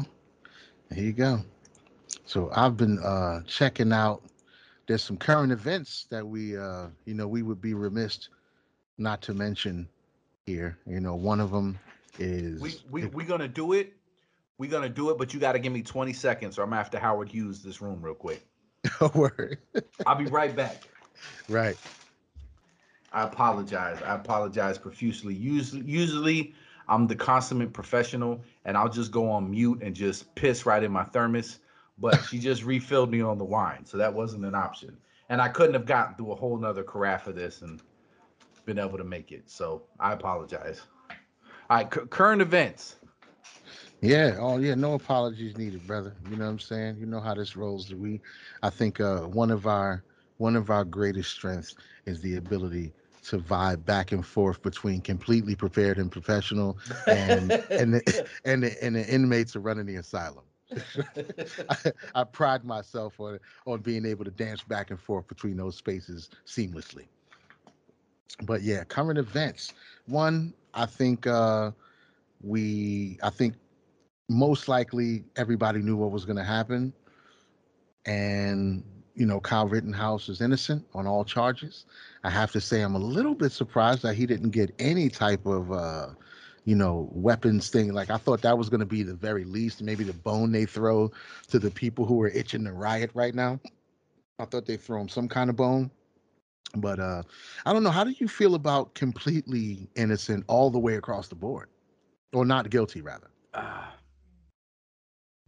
There 0.88 1.04
you 1.04 1.12
go. 1.12 1.40
So 2.24 2.50
I've 2.54 2.76
been 2.76 2.98
uh 3.00 3.42
checking 3.46 3.92
out 3.92 4.22
there's 4.86 5.02
some 5.04 5.16
current 5.16 5.52
events 5.52 6.06
that 6.10 6.26
we 6.26 6.56
uh 6.56 6.86
you 7.04 7.14
know 7.14 7.28
we 7.28 7.42
would 7.42 7.60
be 7.60 7.74
remiss 7.74 8.28
not 8.98 9.20
to 9.22 9.34
mention 9.34 9.88
here. 10.46 10.78
You 10.86 11.00
know, 11.00 11.14
one 11.14 11.40
of 11.40 11.50
them 11.50 11.78
is 12.18 12.60
We 12.60 12.80
we 12.90 13.06
we 13.06 13.24
gonna 13.24 13.48
do 13.48 13.72
it. 13.72 13.94
We're 14.58 14.70
gonna 14.70 14.88
do 14.88 15.10
it, 15.10 15.18
but 15.18 15.34
you 15.34 15.40
gotta 15.40 15.58
give 15.58 15.72
me 15.72 15.82
20 15.82 16.12
seconds, 16.12 16.58
or 16.58 16.62
I'm 16.62 16.90
to 16.90 16.98
Howard 16.98 17.28
Hughes 17.28 17.62
this 17.62 17.80
room 17.80 18.02
real 18.02 18.14
quick. 18.14 18.46
No 19.00 19.10
word. 19.14 19.58
I'll 20.06 20.14
be 20.14 20.26
right 20.26 20.54
back. 20.54 20.84
Right. 21.48 21.76
I 23.12 23.24
apologize. 23.24 24.00
I 24.02 24.14
apologize 24.14 24.78
profusely. 24.78 25.34
Usually, 25.34 25.82
usually 25.82 26.54
I'm 26.88 27.06
the 27.06 27.16
consummate 27.16 27.72
professional, 27.72 28.42
and 28.64 28.76
I'll 28.76 28.88
just 28.88 29.10
go 29.10 29.28
on 29.30 29.50
mute 29.50 29.82
and 29.82 29.94
just 29.94 30.32
piss 30.36 30.66
right 30.66 30.82
in 30.82 30.92
my 30.92 31.04
thermos. 31.04 31.58
But 31.98 32.22
she 32.26 32.38
just 32.38 32.62
refilled 32.62 33.10
me 33.10 33.22
on 33.22 33.38
the 33.38 33.44
wine, 33.44 33.84
so 33.86 33.96
that 33.96 34.12
wasn't 34.12 34.44
an 34.44 34.54
option. 34.54 34.96
And 35.30 35.40
I 35.40 35.48
couldn't 35.48 35.74
have 35.74 35.86
gotten 35.86 36.14
through 36.14 36.32
a 36.32 36.36
whole 36.36 36.56
nother 36.58 36.84
carafe 36.84 37.26
of 37.26 37.34
this 37.34 37.62
and 37.62 37.82
been 38.66 38.78
able 38.78 38.98
to 38.98 39.04
make 39.04 39.32
it. 39.32 39.50
So 39.50 39.82
I 39.98 40.12
apologize. 40.12 40.82
All 41.68 41.78
right, 41.78 41.90
cu- 41.90 42.06
current 42.06 42.42
events. 42.42 42.96
Yeah. 44.00 44.36
Oh, 44.38 44.58
yeah. 44.58 44.74
No 44.74 44.94
apologies 44.94 45.56
needed, 45.56 45.86
brother. 45.86 46.14
You 46.30 46.36
know 46.36 46.44
what 46.44 46.50
I'm 46.50 46.58
saying? 46.60 46.98
You 46.98 47.06
know 47.06 47.20
how 47.20 47.34
this 47.34 47.56
rolls. 47.56 47.92
We, 47.92 48.20
I 48.62 48.70
think, 48.70 49.00
uh, 49.00 49.22
one 49.22 49.50
of 49.50 49.66
our 49.66 50.04
one 50.38 50.54
of 50.54 50.70
our 50.70 50.84
greatest 50.84 51.30
strengths 51.30 51.74
is 52.04 52.20
the 52.20 52.36
ability 52.36 52.92
to 53.24 53.38
vibe 53.38 53.84
back 53.84 54.12
and 54.12 54.24
forth 54.24 54.62
between 54.62 55.00
completely 55.00 55.56
prepared 55.56 55.98
and 55.98 56.12
professional, 56.12 56.78
and 57.08 57.50
and 57.70 57.94
the, 57.94 58.28
and 58.44 58.62
the, 58.62 58.84
and 58.84 58.94
the 58.94 59.06
inmates 59.12 59.56
are 59.56 59.60
running 59.60 59.86
the 59.86 59.96
asylum. 59.96 60.44
I, 61.70 61.76
I 62.14 62.24
pride 62.24 62.64
myself 62.64 63.18
on 63.18 63.38
on 63.66 63.80
being 63.80 64.04
able 64.04 64.24
to 64.24 64.30
dance 64.30 64.62
back 64.62 64.90
and 64.90 65.00
forth 65.00 65.26
between 65.26 65.56
those 65.56 65.76
spaces 65.76 66.28
seamlessly. 66.46 67.06
But 68.42 68.62
yeah, 68.62 68.84
current 68.84 69.18
events. 69.18 69.72
One, 70.06 70.52
I 70.76 70.86
think 70.86 71.26
uh, 71.26 71.72
we, 72.42 73.18
I 73.22 73.30
think 73.30 73.54
most 74.28 74.68
likely 74.68 75.24
everybody 75.36 75.80
knew 75.80 75.96
what 75.96 76.10
was 76.10 76.24
going 76.24 76.36
to 76.36 76.44
happen, 76.44 76.92
and 78.04 78.84
you 79.14 79.26
know 79.26 79.40
Kyle 79.40 79.66
Rittenhouse 79.66 80.28
is 80.28 80.40
innocent 80.40 80.84
on 80.94 81.06
all 81.06 81.24
charges. 81.24 81.86
I 82.22 82.30
have 82.30 82.52
to 82.52 82.60
say 82.60 82.82
I'm 82.82 82.94
a 82.94 83.00
little 83.00 83.34
bit 83.34 83.52
surprised 83.52 84.02
that 84.02 84.14
he 84.14 84.26
didn't 84.26 84.50
get 84.50 84.74
any 84.78 85.08
type 85.08 85.46
of 85.46 85.72
uh, 85.72 86.08
you 86.64 86.76
know 86.76 87.08
weapons 87.12 87.70
thing. 87.70 87.94
Like 87.94 88.10
I 88.10 88.18
thought 88.18 88.42
that 88.42 88.58
was 88.58 88.68
going 88.68 88.80
to 88.80 88.86
be 88.86 89.02
the 89.02 89.14
very 89.14 89.44
least, 89.44 89.82
maybe 89.82 90.04
the 90.04 90.12
bone 90.12 90.52
they 90.52 90.66
throw 90.66 91.10
to 91.48 91.58
the 91.58 91.70
people 91.70 92.04
who 92.04 92.20
are 92.22 92.28
itching 92.28 92.64
to 92.64 92.72
riot 92.72 93.10
right 93.14 93.34
now. 93.34 93.58
I 94.38 94.44
thought 94.44 94.66
they 94.66 94.76
throw 94.76 95.00
him 95.00 95.08
some 95.08 95.28
kind 95.28 95.48
of 95.48 95.56
bone. 95.56 95.90
But 96.74 96.98
uh 96.98 97.22
I 97.64 97.72
don't 97.72 97.82
know. 97.82 97.90
How 97.90 98.04
do 98.04 98.10
you 98.10 98.28
feel 98.28 98.54
about 98.54 98.94
completely 98.94 99.88
innocent 99.96 100.44
all 100.48 100.70
the 100.70 100.78
way 100.78 100.96
across 100.96 101.28
the 101.28 101.34
board, 101.36 101.68
or 102.32 102.44
not 102.44 102.70
guilty 102.70 103.00
rather? 103.02 103.30
Ah. 103.54 103.94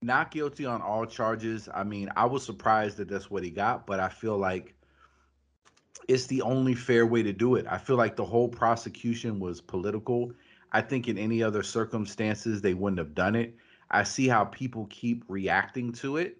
not 0.02 0.30
guilty 0.30 0.64
on 0.64 0.80
all 0.80 1.06
charges. 1.06 1.68
I 1.74 1.84
mean, 1.84 2.10
I 2.16 2.24
was 2.26 2.44
surprised 2.44 2.96
that 2.98 3.08
that's 3.08 3.30
what 3.30 3.42
he 3.42 3.50
got, 3.50 3.86
but 3.86 4.00
I 4.00 4.08
feel 4.08 4.38
like 4.38 4.74
it's 6.08 6.26
the 6.26 6.42
only 6.42 6.74
fair 6.74 7.06
way 7.06 7.22
to 7.22 7.32
do 7.32 7.56
it. 7.56 7.66
I 7.68 7.78
feel 7.78 7.96
like 7.96 8.16
the 8.16 8.24
whole 8.24 8.48
prosecution 8.48 9.40
was 9.40 9.60
political. 9.60 10.32
I 10.72 10.80
think 10.82 11.08
in 11.08 11.18
any 11.18 11.42
other 11.42 11.62
circumstances 11.62 12.62
they 12.62 12.74
wouldn't 12.74 12.98
have 12.98 13.14
done 13.14 13.34
it. 13.34 13.56
I 13.90 14.04
see 14.04 14.28
how 14.28 14.44
people 14.44 14.86
keep 14.90 15.24
reacting 15.28 15.92
to 15.94 16.16
it. 16.18 16.38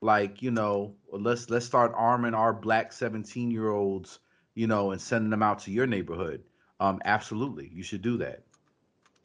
Like, 0.00 0.42
you 0.42 0.50
know, 0.50 0.94
let's 1.10 1.48
let's 1.50 1.66
start 1.66 1.92
arming 1.96 2.34
our 2.34 2.52
black 2.52 2.90
17-year-olds, 2.92 4.18
you 4.54 4.66
know, 4.66 4.90
and 4.90 5.00
sending 5.00 5.30
them 5.30 5.42
out 5.42 5.60
to 5.60 5.70
your 5.70 5.86
neighborhood. 5.86 6.42
Um 6.80 7.00
absolutely. 7.04 7.70
You 7.72 7.82
should 7.82 8.02
do 8.02 8.18
that. 8.18 8.42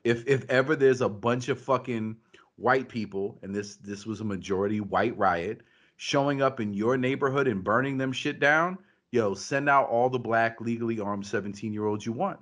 If 0.04 0.28
if 0.28 0.50
ever 0.50 0.76
there's 0.76 1.02
a 1.02 1.10
bunch 1.10 1.50
of 1.50 1.62
fucking 1.62 2.18
white 2.56 2.90
people 2.90 3.40
and 3.42 3.54
this 3.54 3.76
this 3.78 4.06
was 4.06 4.22
a 4.22 4.26
majority 4.26 4.80
white 4.80 5.18
riot 5.18 5.62
showing 5.98 6.42
up 6.42 6.60
in 6.60 6.74
your 6.74 6.98
neighborhood 6.98 7.48
and 7.48 7.64
burning 7.64 7.98
them 7.98 8.12
shit 8.12 8.40
down, 8.40 8.78
yo, 9.12 9.34
send 9.36 9.70
out 9.70 9.90
all 9.90 10.10
the 10.10 10.20
black 10.20 10.60
legally 10.62 11.00
armed 11.00 11.26
17 11.26 11.74
year 11.74 11.86
olds 11.86 12.06
you 12.06 12.14
want. 12.14 12.40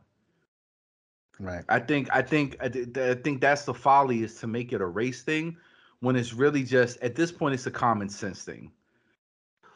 Right. 1.39 1.63
I 1.69 1.79
think 1.79 2.09
I 2.11 2.21
think 2.21 2.57
I, 2.59 2.69
th- 2.69 2.97
I 2.97 3.15
think 3.15 3.41
that's 3.41 3.63
the 3.63 3.73
folly 3.73 4.23
is 4.23 4.35
to 4.35 4.47
make 4.47 4.73
it 4.73 4.81
a 4.81 4.85
race 4.85 5.23
thing 5.23 5.57
when 6.01 6.15
it's 6.15 6.33
really 6.33 6.63
just 6.63 6.97
at 7.01 7.15
this 7.15 7.31
point 7.31 7.53
it's 7.53 7.67
a 7.67 7.71
common 7.71 8.09
sense 8.09 8.43
thing. 8.43 8.71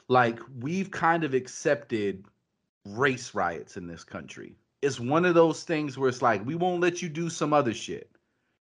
Like 0.07 0.39
we've 0.59 0.91
kind 0.91 1.23
of 1.23 1.33
accepted 1.33 2.25
race 2.85 3.33
riots 3.33 3.77
in 3.77 3.87
this 3.87 4.03
country. 4.03 4.55
It's 4.81 4.99
one 4.99 5.25
of 5.25 5.35
those 5.35 5.63
things 5.63 5.97
where 5.97 6.09
it's 6.09 6.21
like 6.21 6.45
we 6.45 6.55
won't 6.55 6.81
let 6.81 7.01
you 7.01 7.09
do 7.09 7.29
some 7.29 7.53
other 7.53 7.73
shit. 7.73 8.09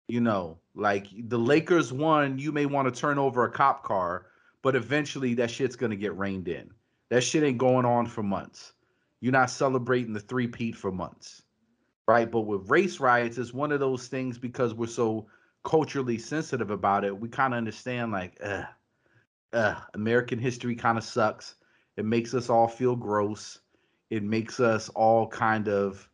You 0.07 0.21
know, 0.21 0.57
like 0.73 1.07
the 1.27 1.37
Lakers 1.37 1.93
won, 1.93 2.39
you 2.39 2.51
may 2.51 2.65
want 2.65 2.93
to 2.93 2.99
turn 2.99 3.19
over 3.19 3.45
a 3.45 3.51
cop 3.51 3.83
car, 3.83 4.25
but 4.63 4.75
eventually 4.75 5.33
that 5.35 5.51
shit's 5.51 5.75
gonna 5.75 5.95
get 5.95 6.17
reined 6.17 6.47
in. 6.47 6.71
That 7.09 7.21
shit 7.21 7.43
ain't 7.43 7.57
going 7.57 7.85
on 7.85 8.05
for 8.05 8.23
months. 8.23 8.73
You're 9.21 9.31
not 9.33 9.49
celebrating 9.49 10.13
the 10.13 10.19
three 10.19 10.47
peat 10.47 10.75
for 10.75 10.91
months, 10.91 11.43
right? 12.07 12.29
But 12.29 12.41
with 12.41 12.69
race 12.69 12.99
riots, 12.99 13.37
it's 13.37 13.53
one 13.53 13.71
of 13.71 13.79
those 13.79 14.07
things 14.07 14.37
because 14.37 14.73
we're 14.73 14.87
so 14.87 15.27
culturally 15.69 16.17
sensitive 16.17 16.71
about 16.71 17.05
it. 17.05 17.15
We 17.15 17.29
kind 17.29 17.53
of 17.53 17.59
understand, 17.59 18.11
like, 18.11 18.39
uh, 18.43 18.63
uh, 19.53 19.75
American 19.93 20.39
history 20.39 20.75
kind 20.75 20.97
of 20.97 21.03
sucks. 21.03 21.55
It 21.95 22.05
makes 22.05 22.33
us 22.33 22.49
all 22.49 22.67
feel 22.67 22.95
gross. 22.95 23.59
It 24.09 24.23
makes 24.23 24.59
us 24.59 24.89
all 24.89 25.27
kind 25.27 25.67
of 25.67 26.09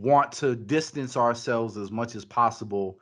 want 0.00 0.32
to 0.32 0.56
distance 0.56 1.16
ourselves 1.16 1.76
as 1.76 1.92
much 1.92 2.16
as 2.16 2.24
possible 2.24 2.98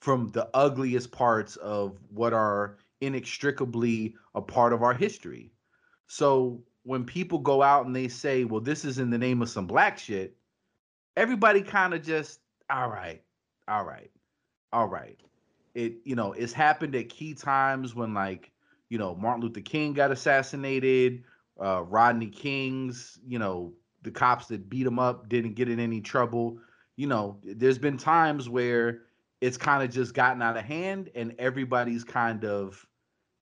from 0.00 0.28
the 0.28 0.48
ugliest 0.54 1.10
parts 1.10 1.56
of 1.56 1.98
what 2.08 2.32
are 2.32 2.78
inextricably 3.00 4.14
a 4.36 4.40
part 4.40 4.72
of 4.72 4.84
our 4.84 4.94
history. 4.94 5.50
So 6.06 6.62
when 6.84 7.04
people 7.04 7.40
go 7.40 7.60
out 7.60 7.86
and 7.86 7.96
they 7.96 8.06
say, 8.06 8.44
well, 8.44 8.60
this 8.60 8.84
is 8.84 9.00
in 9.00 9.10
the 9.10 9.18
name 9.18 9.42
of 9.42 9.50
some 9.50 9.66
black 9.66 9.98
shit, 9.98 10.36
everybody 11.16 11.60
kind 11.60 11.92
of 11.92 12.04
just, 12.04 12.38
all 12.70 12.88
right, 12.88 13.20
all 13.66 13.84
right, 13.84 14.12
all 14.72 14.86
right. 14.86 15.18
It, 15.74 15.94
you 16.04 16.14
know, 16.14 16.32
it's 16.32 16.52
happened 16.52 16.94
at 16.94 17.08
key 17.08 17.34
times 17.34 17.94
when 17.94 18.14
like, 18.14 18.50
you 18.88 18.98
know, 18.98 19.14
Martin 19.14 19.42
Luther 19.42 19.60
King 19.60 19.94
got 19.94 20.10
assassinated, 20.10 21.24
uh, 21.62 21.82
Rodney 21.82 22.28
King's, 22.28 23.18
you 23.26 23.38
know, 23.38 23.72
the 24.02 24.10
cops 24.10 24.46
that 24.48 24.68
beat 24.68 24.86
him 24.86 24.98
up 24.98 25.28
didn't 25.28 25.54
get 25.54 25.68
in 25.68 25.80
any 25.80 26.00
trouble. 26.00 26.58
You 26.96 27.06
know, 27.06 27.38
there's 27.42 27.78
been 27.78 27.96
times 27.96 28.48
where 28.48 29.02
it's 29.42 29.56
kind 29.56 29.82
of 29.82 29.90
just 29.90 30.14
gotten 30.14 30.40
out 30.40 30.56
of 30.56 30.64
hand 30.64 31.10
and 31.14 31.34
everybody's 31.38 32.04
kind 32.04 32.44
of 32.44 32.86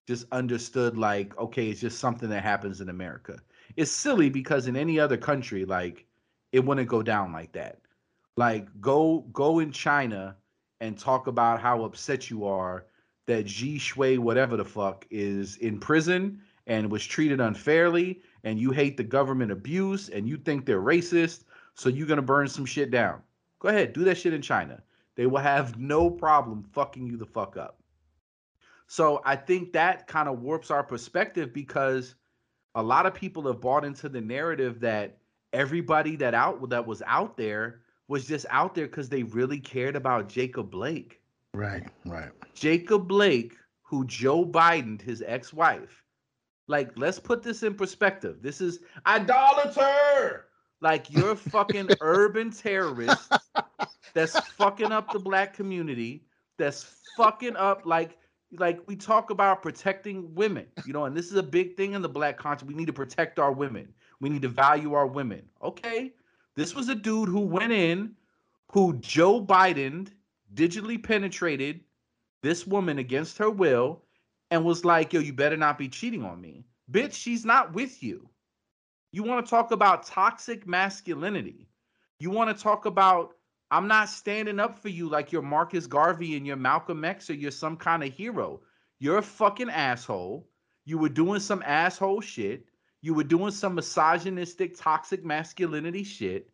just 0.07 0.25
understood 0.31 0.97
like 0.97 1.37
okay 1.37 1.69
it's 1.69 1.79
just 1.79 1.99
something 1.99 2.27
that 2.27 2.43
happens 2.43 2.81
in 2.81 2.89
america 2.89 3.37
it's 3.77 3.91
silly 3.91 4.29
because 4.29 4.67
in 4.67 4.75
any 4.75 4.99
other 4.99 5.15
country 5.15 5.63
like 5.63 6.05
it 6.51 6.65
wouldn't 6.65 6.89
go 6.89 7.03
down 7.03 7.31
like 7.31 7.51
that 7.53 7.79
like 8.35 8.67
go 8.81 9.19
go 9.31 9.59
in 9.59 9.71
china 9.71 10.35
and 10.81 10.97
talk 10.97 11.27
about 11.27 11.61
how 11.61 11.83
upset 11.85 12.29
you 12.29 12.45
are 12.45 12.85
that 13.27 13.45
Ji 13.45 13.77
Shui 13.77 14.17
whatever 14.17 14.57
the 14.57 14.65
fuck 14.65 15.05
is 15.09 15.55
in 15.57 15.79
prison 15.79 16.41
and 16.67 16.91
was 16.91 17.05
treated 17.05 17.39
unfairly 17.39 18.21
and 18.43 18.59
you 18.59 18.71
hate 18.71 18.97
the 18.97 19.03
government 19.03 19.51
abuse 19.51 20.09
and 20.09 20.27
you 20.27 20.35
think 20.35 20.65
they're 20.65 20.81
racist 20.81 21.45
so 21.75 21.87
you're 21.87 22.07
to 22.17 22.21
burn 22.21 22.47
some 22.47 22.65
shit 22.65 22.91
down. 22.91 23.21
Go 23.59 23.69
ahead 23.69 23.93
do 23.93 24.03
that 24.03 24.17
shit 24.17 24.33
in 24.33 24.41
china. 24.41 24.81
They 25.15 25.27
will 25.27 25.39
have 25.39 25.77
no 25.77 26.09
problem 26.09 26.63
fucking 26.63 27.05
you 27.05 27.15
the 27.15 27.25
fuck 27.25 27.55
up. 27.55 27.77
So 28.87 29.21
I 29.23 29.35
think 29.35 29.71
that 29.73 30.07
kind 30.07 30.27
of 30.27 30.41
warps 30.41 30.71
our 30.71 30.83
perspective 30.83 31.53
because 31.53 32.15
a 32.75 32.83
lot 32.83 33.05
of 33.05 33.13
people 33.13 33.45
have 33.47 33.61
bought 33.61 33.85
into 33.85 34.09
the 34.09 34.19
narrative 34.19 34.79
that 34.81 35.17
everybody 35.53 36.15
that 36.17 36.33
out 36.33 36.69
that 36.69 36.87
was 36.87 37.01
out 37.05 37.37
there 37.37 37.81
was 38.11 38.27
just 38.27 38.45
out 38.49 38.75
there 38.75 38.87
because 38.87 39.07
they 39.07 39.23
really 39.23 39.57
cared 39.57 39.95
about 39.95 40.27
Jacob 40.27 40.69
Blake. 40.69 41.21
Right. 41.53 41.87
Right. 42.05 42.31
Jacob 42.53 43.07
Blake, 43.07 43.55
who 43.83 44.05
Joe 44.05 44.45
Biden, 44.45 45.01
his 45.01 45.23
ex-wife, 45.25 46.03
like 46.67 46.91
let's 46.97 47.19
put 47.19 47.41
this 47.41 47.63
in 47.63 47.73
perspective. 47.73 48.41
This 48.41 48.59
is 48.59 48.79
idolater. 49.07 50.47
Like 50.81 51.09
you're 51.09 51.37
fucking 51.37 51.87
urban 52.01 52.51
terrorist 52.51 53.31
that's 54.13 54.37
fucking 54.37 54.91
up 54.91 55.13
the 55.13 55.19
black 55.19 55.53
community. 55.53 56.25
That's 56.57 56.93
fucking 57.15 57.55
up 57.55 57.85
like 57.85 58.17
like 58.57 58.81
we 58.87 58.97
talk 58.97 59.29
about 59.29 59.61
protecting 59.61 60.35
women, 60.35 60.65
you 60.85 60.91
know, 60.91 61.05
and 61.05 61.15
this 61.15 61.27
is 61.27 61.35
a 61.35 61.43
big 61.43 61.77
thing 61.77 61.93
in 61.93 62.01
the 62.01 62.09
black 62.09 62.37
conscience. 62.37 62.67
We 62.67 62.75
need 62.75 62.87
to 62.87 62.93
protect 62.93 63.39
our 63.39 63.53
women. 63.53 63.87
We 64.19 64.27
need 64.27 64.41
to 64.41 64.49
value 64.49 64.95
our 64.95 65.07
women. 65.07 65.43
Okay. 65.63 66.11
This 66.55 66.75
was 66.75 66.89
a 66.89 66.95
dude 66.95 67.29
who 67.29 67.41
went 67.41 67.71
in, 67.71 68.15
who 68.71 68.97
Joe 68.99 69.43
Biden 69.43 70.09
digitally 70.53 71.01
penetrated 71.01 71.81
this 72.41 72.67
woman 72.67 72.97
against 72.99 73.37
her 73.37 73.49
will 73.49 74.03
and 74.49 74.65
was 74.65 74.83
like, 74.83 75.13
yo, 75.13 75.19
you 75.19 75.33
better 75.33 75.57
not 75.57 75.77
be 75.77 75.87
cheating 75.87 76.23
on 76.23 76.41
me. 76.41 76.65
Bitch, 76.91 77.13
she's 77.13 77.45
not 77.45 77.73
with 77.73 78.03
you. 78.03 78.29
You 79.11 79.23
want 79.23 79.45
to 79.45 79.49
talk 79.49 79.71
about 79.71 80.05
toxic 80.05 80.67
masculinity. 80.67 81.67
You 82.19 82.29
want 82.29 82.55
to 82.55 82.63
talk 82.63 82.85
about 82.85 83.35
I'm 83.71 83.87
not 83.87 84.09
standing 84.09 84.59
up 84.59 84.77
for 84.77 84.89
you 84.89 85.07
like 85.07 85.31
you're 85.31 85.41
Marcus 85.41 85.87
Garvey 85.87 86.35
and 86.35 86.45
you're 86.45 86.57
Malcolm 86.57 87.05
X 87.05 87.29
or 87.29 87.33
you're 87.33 87.51
some 87.51 87.77
kind 87.77 88.03
of 88.03 88.13
hero. 88.13 88.59
You're 88.99 89.19
a 89.19 89.23
fucking 89.23 89.69
asshole. 89.69 90.45
You 90.83 90.97
were 90.97 91.09
doing 91.09 91.39
some 91.39 91.63
asshole 91.65 92.19
shit. 92.19 92.65
You 93.01 93.13
were 93.13 93.23
doing 93.23 93.51
some 93.51 93.75
misogynistic, 93.75 94.77
toxic 94.79 95.25
masculinity 95.25 96.03
shit. 96.03 96.49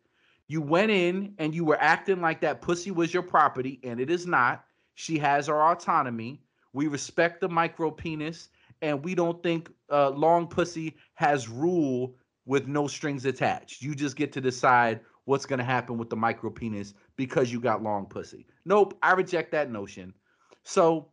You 0.46 0.62
went 0.62 0.90
in 0.90 1.34
and 1.38 1.54
you 1.54 1.64
were 1.64 1.80
acting 1.80 2.22
like 2.22 2.40
that 2.40 2.62
pussy 2.62 2.90
was 2.90 3.12
your 3.12 3.22
property, 3.22 3.80
and 3.84 4.00
it 4.00 4.10
is 4.10 4.26
not. 4.26 4.64
She 4.94 5.18
has 5.18 5.46
her 5.46 5.62
autonomy. 5.62 6.42
We 6.72 6.86
respect 6.86 7.40
the 7.40 7.48
micro 7.48 7.90
penis, 7.90 8.48
and 8.80 9.04
we 9.04 9.14
don't 9.14 9.42
think 9.42 9.70
uh, 9.90 10.10
long 10.10 10.46
pussy 10.46 10.96
has 11.14 11.48
rule 11.48 12.14
with 12.46 12.66
no 12.66 12.86
strings 12.86 13.26
attached. 13.26 13.82
You 13.82 13.94
just 13.94 14.16
get 14.16 14.32
to 14.32 14.40
decide 14.40 15.00
what's 15.26 15.44
going 15.44 15.58
to 15.58 15.64
happen 15.64 15.98
with 15.98 16.08
the 16.08 16.16
micro 16.16 16.48
penis 16.48 16.94
because 17.16 17.52
you 17.52 17.60
got 17.60 17.82
long 17.82 18.06
pussy. 18.06 18.46
Nope, 18.64 18.96
I 19.02 19.12
reject 19.12 19.52
that 19.52 19.70
notion. 19.70 20.14
So 20.62 21.10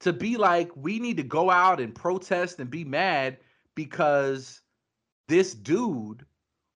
to 0.00 0.14
be 0.14 0.38
like, 0.38 0.70
we 0.74 0.98
need 0.98 1.18
to 1.18 1.22
go 1.22 1.50
out 1.50 1.80
and 1.80 1.94
protest 1.94 2.60
and 2.60 2.70
be 2.70 2.84
mad 2.84 3.36
because 3.78 4.60
this 5.28 5.54
dude 5.54 6.26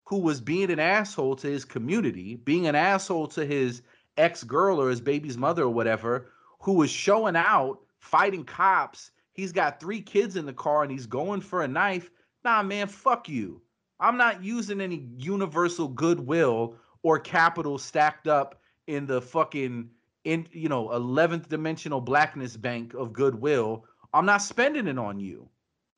who 0.04 0.18
was 0.18 0.40
being 0.40 0.70
an 0.70 0.78
asshole 0.78 1.34
to 1.34 1.48
his 1.48 1.64
community, 1.64 2.36
being 2.36 2.68
an 2.68 2.76
asshole 2.76 3.26
to 3.26 3.44
his 3.44 3.82
ex 4.16 4.44
girl 4.44 4.80
or 4.80 4.88
his 4.88 5.00
baby's 5.00 5.36
mother 5.36 5.64
or 5.64 5.70
whatever, 5.70 6.30
who 6.60 6.74
was 6.74 6.90
showing 6.90 7.34
out, 7.34 7.80
fighting 7.98 8.44
cops. 8.44 9.10
He's 9.32 9.50
got 9.50 9.80
three 9.80 10.00
kids 10.00 10.36
in 10.36 10.46
the 10.46 10.52
car 10.52 10.84
and 10.84 10.92
he's 10.92 11.06
going 11.06 11.40
for 11.40 11.62
a 11.62 11.66
knife. 11.66 12.08
Nah, 12.44 12.62
man, 12.62 12.86
fuck 12.86 13.28
you. 13.28 13.60
I'm 13.98 14.16
not 14.16 14.44
using 14.44 14.80
any 14.80 15.08
universal 15.16 15.88
goodwill 15.88 16.76
or 17.02 17.18
capital 17.18 17.78
stacked 17.78 18.28
up 18.28 18.60
in 18.86 19.06
the 19.06 19.20
fucking 19.20 19.90
in 20.22 20.46
you 20.52 20.68
know 20.68 20.86
11th 20.90 21.48
dimensional 21.48 22.00
blackness 22.00 22.56
bank 22.56 22.94
of 22.94 23.12
goodwill. 23.12 23.86
I'm 24.14 24.26
not 24.26 24.40
spending 24.42 24.86
it 24.86 25.00
on 25.00 25.18
you. 25.18 25.48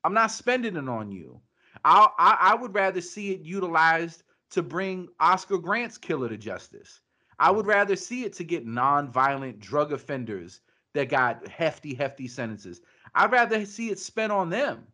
I'm 0.05 0.15
not 0.15 0.31
spending 0.31 0.77
it 0.77 0.89
on 0.89 1.11
you. 1.11 1.41
I, 1.85 2.09
I 2.19 2.37
I 2.41 2.55
would 2.55 2.75
rather 2.75 3.01
see 3.01 3.33
it 3.33 3.41
utilized 3.41 4.23
to 4.51 4.63
bring 4.63 5.09
Oscar 5.19 5.59
Grant's 5.59 5.99
killer 5.99 6.29
to 6.29 6.37
justice. 6.37 7.01
I 7.39 7.51
would 7.51 7.67
rather 7.67 7.97
see 7.97 8.25
it 8.25 8.33
to 8.35 8.45
get 8.45 8.67
non-violent 8.67 9.59
drug 9.59 9.93
offenders 9.93 10.61
that 10.93 11.09
got 11.09 11.49
hefty, 11.49 11.95
hefty 11.95 12.29
sentences. 12.29 12.81
I'd 13.15 13.33
rather 13.33 13.65
see 13.67 13.91
it 13.91 13.99
spent 13.99 14.31
on 14.31 14.51
them. 14.51 14.87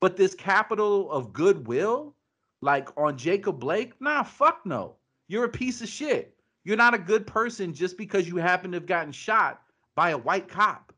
But 0.00 0.16
this 0.16 0.34
capital 0.34 1.10
of 1.10 1.32
goodwill, 1.32 2.14
like 2.60 2.88
on 2.96 3.18
Jacob 3.18 3.58
Blake, 3.58 4.00
nah, 4.00 4.22
fuck 4.22 4.64
no. 4.64 4.94
You're 5.26 5.44
a 5.44 5.48
piece 5.48 5.82
of 5.82 5.88
shit. 5.88 6.36
You're 6.64 6.76
not 6.76 6.94
a 6.94 6.98
good 6.98 7.26
person 7.26 7.74
just 7.74 7.98
because 7.98 8.28
you 8.28 8.36
happen 8.36 8.70
to 8.70 8.76
have 8.76 8.86
gotten 8.86 9.12
shot 9.12 9.62
by 9.96 10.10
a 10.10 10.18
white 10.18 10.48
cop 10.48 10.92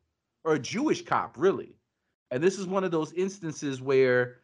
or 0.45 0.55
a 0.55 0.59
Jewish 0.59 1.03
cop, 1.03 1.37
really. 1.39 1.75
And 2.31 2.43
this 2.43 2.59
is 2.59 2.67
one 2.67 2.85
of 2.85 2.91
those 2.91 3.13
instances 3.13 3.81
where 3.81 4.39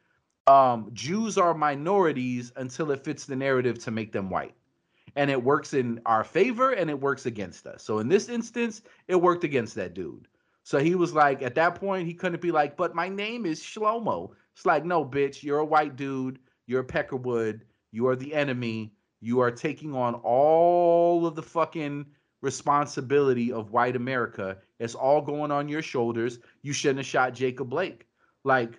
um, 0.46 0.90
Jews 0.92 1.38
are 1.38 1.54
minorities 1.54 2.52
until 2.56 2.90
it 2.90 3.04
fits 3.04 3.24
the 3.26 3.36
narrative 3.36 3.78
to 3.80 3.90
make 3.90 4.12
them 4.12 4.30
white. 4.30 4.54
And 5.14 5.30
it 5.30 5.42
works 5.42 5.72
in 5.72 6.00
our 6.06 6.24
favor 6.24 6.72
and 6.72 6.90
it 6.90 7.00
works 7.00 7.26
against 7.26 7.66
us. 7.66 7.82
So 7.82 7.98
in 8.00 8.08
this 8.08 8.28
instance, 8.28 8.82
it 9.08 9.16
worked 9.16 9.44
against 9.44 9.74
that 9.76 9.94
dude. 9.94 10.28
So 10.62 10.78
he 10.78 10.94
was 10.94 11.14
like, 11.14 11.42
at 11.42 11.54
that 11.54 11.76
point, 11.76 12.06
he 12.06 12.14
couldn't 12.14 12.42
be 12.42 12.50
like, 12.50 12.76
but 12.76 12.94
my 12.94 13.08
name 13.08 13.46
is 13.46 13.62
Shlomo. 13.62 14.32
It's 14.54 14.66
like, 14.66 14.84
no, 14.84 15.04
bitch, 15.04 15.42
you're 15.42 15.60
a 15.60 15.64
white 15.64 15.96
dude. 15.96 16.40
You're 16.66 16.84
Peckerwood. 16.84 17.60
You 17.92 18.08
are 18.08 18.16
the 18.16 18.34
enemy. 18.34 18.92
You 19.20 19.40
are 19.40 19.50
taking 19.50 19.94
on 19.94 20.14
all 20.16 21.26
of 21.26 21.34
the 21.34 21.42
fucking 21.42 22.06
responsibility 22.42 23.52
of 23.52 23.70
white 23.70 23.96
America. 23.96 24.58
It's 24.78 24.94
all 24.94 25.20
going 25.20 25.50
on 25.50 25.68
your 25.68 25.82
shoulders. 25.82 26.38
You 26.62 26.72
shouldn't 26.72 26.98
have 26.98 27.06
shot 27.06 27.34
Jacob 27.34 27.70
Blake. 27.70 28.06
Like, 28.44 28.78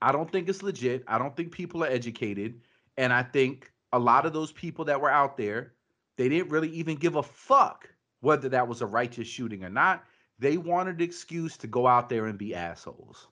I 0.00 0.12
don't 0.12 0.30
think 0.30 0.48
it's 0.48 0.62
legit. 0.62 1.04
I 1.06 1.18
don't 1.18 1.36
think 1.36 1.52
people 1.52 1.84
are 1.84 1.88
educated. 1.88 2.60
And 2.96 3.12
I 3.12 3.22
think 3.22 3.72
a 3.92 3.98
lot 3.98 4.26
of 4.26 4.32
those 4.32 4.52
people 4.52 4.84
that 4.86 5.00
were 5.00 5.10
out 5.10 5.36
there, 5.36 5.74
they 6.16 6.28
didn't 6.28 6.50
really 6.50 6.70
even 6.70 6.96
give 6.96 7.16
a 7.16 7.22
fuck 7.22 7.88
whether 8.20 8.48
that 8.48 8.66
was 8.66 8.80
a 8.80 8.86
righteous 8.86 9.28
shooting 9.28 9.64
or 9.64 9.70
not. 9.70 10.04
They 10.38 10.56
wanted 10.56 10.96
an 10.96 11.02
excuse 11.02 11.56
to 11.58 11.66
go 11.66 11.86
out 11.86 12.08
there 12.08 12.26
and 12.26 12.38
be 12.38 12.54
assholes. 12.54 13.28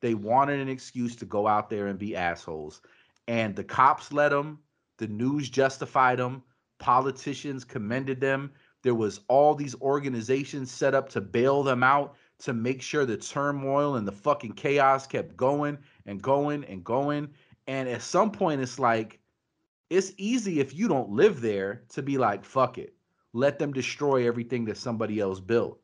They 0.00 0.14
wanted 0.14 0.60
an 0.60 0.68
excuse 0.68 1.16
to 1.16 1.24
go 1.24 1.46
out 1.46 1.70
there 1.70 1.86
and 1.86 1.98
be 1.98 2.14
assholes. 2.14 2.82
And 3.26 3.56
the 3.56 3.64
cops 3.64 4.12
let 4.12 4.28
them, 4.28 4.58
the 4.98 5.08
news 5.08 5.48
justified 5.48 6.18
them, 6.18 6.42
politicians 6.78 7.64
commended 7.64 8.20
them. 8.20 8.52
There 8.82 8.94
was 8.94 9.20
all 9.28 9.54
these 9.54 9.74
organizations 9.80 10.70
set 10.70 10.94
up 10.94 11.08
to 11.10 11.20
bail 11.20 11.62
them 11.62 11.82
out 11.82 12.16
to 12.40 12.52
make 12.52 12.80
sure 12.80 13.04
the 13.04 13.16
turmoil 13.16 13.96
and 13.96 14.06
the 14.06 14.12
fucking 14.12 14.52
chaos 14.52 15.06
kept 15.06 15.36
going 15.36 15.78
and 16.06 16.22
going 16.22 16.64
and 16.64 16.84
going. 16.84 17.28
And 17.66 17.88
at 17.88 18.02
some 18.02 18.30
point, 18.30 18.60
it's 18.60 18.78
like, 18.78 19.18
it's 19.90 20.12
easy 20.16 20.60
if 20.60 20.74
you 20.74 20.86
don't 20.86 21.10
live 21.10 21.40
there 21.40 21.82
to 21.90 22.02
be 22.02 22.18
like, 22.18 22.44
fuck 22.44 22.78
it. 22.78 22.94
Let 23.32 23.58
them 23.58 23.72
destroy 23.72 24.26
everything 24.26 24.64
that 24.66 24.76
somebody 24.76 25.20
else 25.20 25.40
built. 25.40 25.80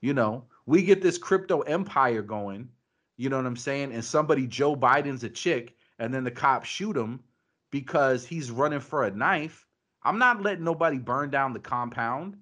You 0.00 0.14
know, 0.14 0.44
we 0.66 0.82
get 0.82 1.00
this 1.00 1.18
crypto 1.18 1.60
empire 1.60 2.22
going, 2.22 2.68
you 3.16 3.28
know 3.28 3.36
what 3.36 3.46
I'm 3.46 3.56
saying? 3.56 3.92
And 3.92 4.04
somebody, 4.04 4.46
Joe 4.46 4.74
Biden's 4.74 5.24
a 5.24 5.28
chick, 5.28 5.76
and 5.98 6.12
then 6.12 6.24
the 6.24 6.30
cops 6.30 6.68
shoot 6.68 6.96
him 6.96 7.20
because 7.70 8.26
he's 8.26 8.50
running 8.50 8.80
for 8.80 9.04
a 9.04 9.10
knife. 9.10 9.66
I'm 10.04 10.18
not 10.18 10.42
letting 10.42 10.64
nobody 10.64 10.98
burn 10.98 11.30
down 11.30 11.52
the 11.52 11.60
compound 11.60 12.36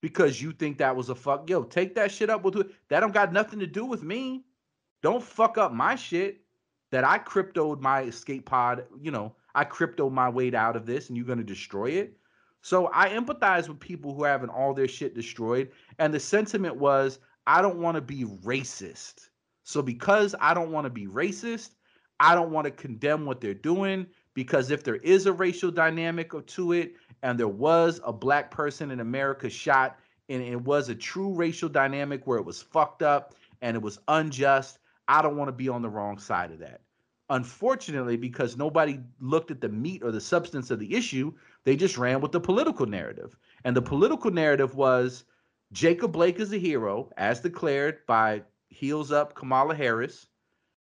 because 0.00 0.40
you 0.40 0.52
think 0.52 0.78
that 0.78 0.96
was 0.96 1.08
a 1.08 1.14
fuck. 1.14 1.48
Yo, 1.48 1.62
take 1.62 1.94
that 1.94 2.10
shit 2.10 2.30
up 2.30 2.42
with 2.42 2.70
that 2.88 3.00
don't 3.00 3.14
got 3.14 3.32
nothing 3.32 3.60
to 3.60 3.66
do 3.66 3.84
with 3.84 4.02
me. 4.02 4.44
Don't 5.02 5.22
fuck 5.22 5.58
up 5.58 5.72
my 5.72 5.94
shit 5.94 6.40
that 6.90 7.04
I 7.04 7.18
cryptoed 7.18 7.80
my 7.80 8.02
escape 8.02 8.46
pod, 8.46 8.84
you 9.00 9.10
know, 9.10 9.34
I 9.54 9.64
crypto 9.64 10.10
my 10.10 10.28
way 10.28 10.52
out 10.54 10.76
of 10.76 10.86
this 10.86 11.08
and 11.08 11.16
you're 11.16 11.26
gonna 11.26 11.44
destroy 11.44 11.90
it. 11.90 12.16
So 12.62 12.90
I 12.92 13.10
empathize 13.10 13.68
with 13.68 13.80
people 13.80 14.14
who 14.14 14.24
are 14.24 14.28
having 14.28 14.50
all 14.50 14.74
their 14.74 14.88
shit 14.88 15.14
destroyed. 15.14 15.70
And 15.98 16.12
the 16.12 16.20
sentiment 16.20 16.76
was, 16.76 17.18
I 17.46 17.62
don't 17.62 17.78
want 17.80 17.94
to 17.96 18.02
be 18.02 18.24
racist. 18.24 19.28
So 19.64 19.80
because 19.82 20.34
I 20.40 20.52
don't 20.52 20.72
want 20.72 20.84
to 20.84 20.90
be 20.90 21.06
racist, 21.06 21.70
I 22.18 22.34
don't 22.34 22.50
want 22.50 22.66
to 22.66 22.70
condemn 22.70 23.24
what 23.24 23.40
they're 23.40 23.54
doing 23.54 24.06
because 24.34 24.70
if 24.70 24.84
there 24.84 24.96
is 24.96 25.26
a 25.26 25.32
racial 25.32 25.70
dynamic 25.70 26.32
to 26.46 26.72
it 26.72 26.94
and 27.22 27.38
there 27.38 27.48
was 27.48 28.00
a 28.04 28.12
black 28.12 28.50
person 28.50 28.90
in 28.90 29.00
America 29.00 29.50
shot 29.50 29.98
and 30.28 30.42
it 30.42 30.62
was 30.62 30.88
a 30.88 30.94
true 30.94 31.34
racial 31.34 31.68
dynamic 31.68 32.26
where 32.26 32.38
it 32.38 32.44
was 32.44 32.62
fucked 32.62 33.02
up 33.02 33.34
and 33.62 33.76
it 33.76 33.82
was 33.82 33.98
unjust, 34.08 34.78
I 35.08 35.22
don't 35.22 35.36
want 35.36 35.48
to 35.48 35.52
be 35.52 35.68
on 35.68 35.82
the 35.82 35.88
wrong 35.88 36.18
side 36.18 36.52
of 36.52 36.60
that. 36.60 36.80
Unfortunately, 37.30 38.16
because 38.16 38.56
nobody 38.56 39.00
looked 39.20 39.50
at 39.50 39.60
the 39.60 39.68
meat 39.68 40.02
or 40.02 40.10
the 40.10 40.20
substance 40.20 40.70
of 40.70 40.78
the 40.78 40.94
issue, 40.94 41.32
they 41.64 41.76
just 41.76 41.98
ran 41.98 42.20
with 42.20 42.32
the 42.32 42.40
political 42.40 42.86
narrative. 42.86 43.36
And 43.64 43.76
the 43.76 43.82
political 43.82 44.30
narrative 44.30 44.74
was 44.74 45.24
Jacob 45.72 46.12
Blake 46.12 46.40
is 46.40 46.52
a 46.52 46.58
hero, 46.58 47.10
as 47.16 47.40
declared 47.40 48.04
by 48.06 48.42
Heels 48.68 49.12
Up 49.12 49.34
Kamala 49.34 49.74
Harris. 49.74 50.26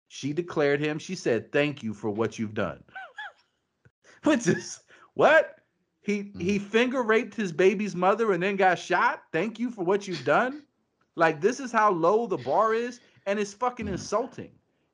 She 0.09 0.33
declared 0.33 0.81
him, 0.81 0.99
she 0.99 1.15
said, 1.15 1.51
Thank 1.51 1.83
you 1.83 1.95
for 1.95 2.11
what 2.11 2.39
you've 2.39 2.55
done. 2.55 2.85
Which 4.25 4.47
is 4.47 4.81
what? 5.15 5.57
He 6.03 6.33
he 6.39 6.59
mm. 6.59 6.63
finger 6.63 7.03
raped 7.03 7.35
his 7.35 7.53
baby's 7.53 7.95
mother 7.95 8.33
and 8.33 8.43
then 8.43 8.57
got 8.57 8.79
shot. 8.79 9.23
Thank 9.33 9.59
you 9.59 9.71
for 9.71 9.85
what 9.85 10.07
you've 10.07 10.25
done. 10.25 10.63
Like 11.17 11.41
this 11.41 11.61
is 11.61 11.73
how 11.73 11.93
low 11.93 12.27
the 12.27 12.37
bar 12.39 12.75
is, 12.75 13.01
and 13.27 13.39
it's 13.39 13.55
fucking 13.55 13.87
mm. 13.87 13.93
insulting. 13.93 14.51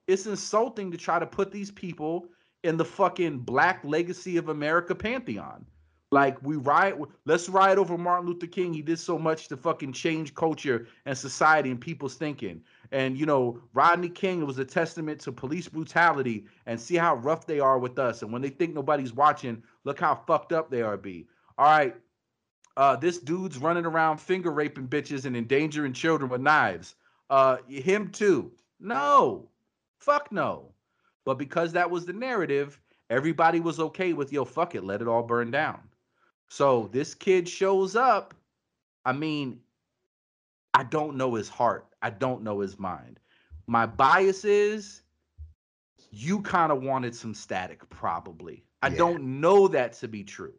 It's 0.06 0.26
insulting 0.26 0.90
to 0.90 0.96
try 0.96 1.18
to 1.18 1.26
put 1.26 1.52
these 1.52 1.70
people 1.70 2.26
in 2.62 2.76
the 2.76 2.84
fucking 2.84 3.38
Black 3.38 3.80
Legacy 3.84 4.36
of 4.36 4.48
America 4.48 4.94
pantheon. 4.94 5.64
Like 6.12 6.42
we 6.42 6.56
riot, 6.56 6.98
let's 7.24 7.48
riot 7.48 7.78
over 7.78 7.96
Martin 7.96 8.26
Luther 8.28 8.48
King. 8.48 8.72
He 8.74 8.82
did 8.82 8.98
so 8.98 9.18
much 9.18 9.46
to 9.48 9.56
fucking 9.56 9.92
change 9.92 10.34
culture 10.34 10.88
and 11.06 11.16
society 11.16 11.70
and 11.70 11.80
people's 11.80 12.16
thinking. 12.16 12.62
And 12.92 13.16
you 13.16 13.26
know, 13.26 13.60
Rodney 13.72 14.08
King 14.08 14.44
was 14.44 14.58
a 14.58 14.64
testament 14.64 15.20
to 15.20 15.32
police 15.32 15.68
brutality 15.68 16.46
and 16.66 16.80
see 16.80 16.96
how 16.96 17.16
rough 17.16 17.46
they 17.46 17.60
are 17.60 17.78
with 17.78 17.98
us. 17.98 18.22
And 18.22 18.32
when 18.32 18.42
they 18.42 18.48
think 18.48 18.74
nobody's 18.74 19.12
watching, 19.12 19.62
look 19.84 20.00
how 20.00 20.14
fucked 20.14 20.52
up 20.52 20.70
they 20.70 20.82
are. 20.82 20.96
Be 20.96 21.26
all 21.56 21.66
right. 21.66 21.96
Uh, 22.76 22.96
this 22.96 23.18
dude's 23.18 23.58
running 23.58 23.84
around 23.84 24.18
finger 24.18 24.50
raping 24.50 24.88
bitches 24.88 25.24
and 25.24 25.36
endangering 25.36 25.92
children 25.92 26.30
with 26.30 26.40
knives. 26.40 26.94
Uh, 27.28 27.58
him 27.68 28.08
too. 28.08 28.50
No, 28.80 29.48
fuck 29.98 30.32
no. 30.32 30.72
But 31.24 31.34
because 31.34 31.72
that 31.72 31.90
was 31.90 32.06
the 32.06 32.12
narrative, 32.12 32.80
everybody 33.10 33.60
was 33.60 33.78
okay 33.78 34.14
with 34.14 34.32
yo, 34.32 34.44
fuck 34.44 34.74
it, 34.74 34.84
let 34.84 35.02
it 35.02 35.08
all 35.08 35.22
burn 35.22 35.50
down. 35.50 35.80
So 36.48 36.88
this 36.92 37.14
kid 37.14 37.48
shows 37.48 37.94
up. 37.94 38.34
I 39.04 39.12
mean, 39.12 39.60
I 40.74 40.84
don't 40.84 41.16
know 41.16 41.34
his 41.34 41.48
heart. 41.48 41.86
I 42.02 42.10
don't 42.10 42.42
know 42.42 42.60
his 42.60 42.78
mind. 42.78 43.20
My 43.66 43.86
bias 43.86 44.44
is 44.44 45.02
you 46.10 46.40
kind 46.42 46.72
of 46.72 46.82
wanted 46.82 47.14
some 47.14 47.34
static, 47.34 47.88
probably. 47.90 48.64
I 48.82 48.88
yeah. 48.88 48.96
don't 48.96 49.40
know 49.40 49.68
that 49.68 49.92
to 49.94 50.08
be 50.08 50.24
true. 50.24 50.54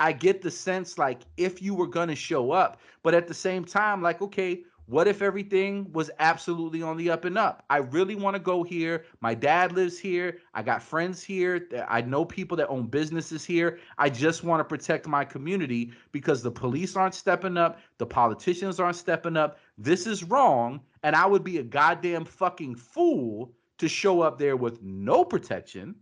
I 0.00 0.12
get 0.12 0.40
the 0.40 0.50
sense 0.50 0.96
like 0.96 1.20
if 1.36 1.60
you 1.60 1.74
were 1.74 1.86
going 1.86 2.08
to 2.08 2.16
show 2.16 2.52
up, 2.52 2.80
but 3.02 3.14
at 3.14 3.28
the 3.28 3.34
same 3.34 3.64
time, 3.64 4.00
like, 4.00 4.22
okay, 4.22 4.62
What 4.90 5.06
if 5.06 5.22
everything 5.22 5.86
was 5.92 6.10
absolutely 6.18 6.82
on 6.82 6.96
the 6.96 7.10
up 7.10 7.24
and 7.24 7.38
up? 7.38 7.64
I 7.70 7.76
really 7.76 8.16
want 8.16 8.34
to 8.34 8.40
go 8.40 8.64
here. 8.64 9.04
My 9.20 9.34
dad 9.34 9.70
lives 9.70 10.00
here. 10.00 10.38
I 10.52 10.64
got 10.64 10.82
friends 10.82 11.22
here. 11.22 11.68
I 11.86 12.00
know 12.00 12.24
people 12.24 12.56
that 12.56 12.66
own 12.66 12.88
businesses 12.88 13.44
here. 13.44 13.78
I 13.98 14.10
just 14.10 14.42
want 14.42 14.58
to 14.58 14.64
protect 14.64 15.06
my 15.06 15.24
community 15.24 15.92
because 16.10 16.42
the 16.42 16.50
police 16.50 16.96
aren't 16.96 17.14
stepping 17.14 17.56
up. 17.56 17.78
The 17.98 18.06
politicians 18.06 18.80
aren't 18.80 18.96
stepping 18.96 19.36
up. 19.36 19.60
This 19.78 20.08
is 20.08 20.24
wrong. 20.24 20.80
And 21.04 21.14
I 21.14 21.24
would 21.24 21.44
be 21.44 21.58
a 21.58 21.62
goddamn 21.62 22.24
fucking 22.24 22.74
fool 22.74 23.52
to 23.78 23.88
show 23.88 24.22
up 24.22 24.40
there 24.40 24.56
with 24.56 24.82
no 24.82 25.24
protection. 25.24 25.94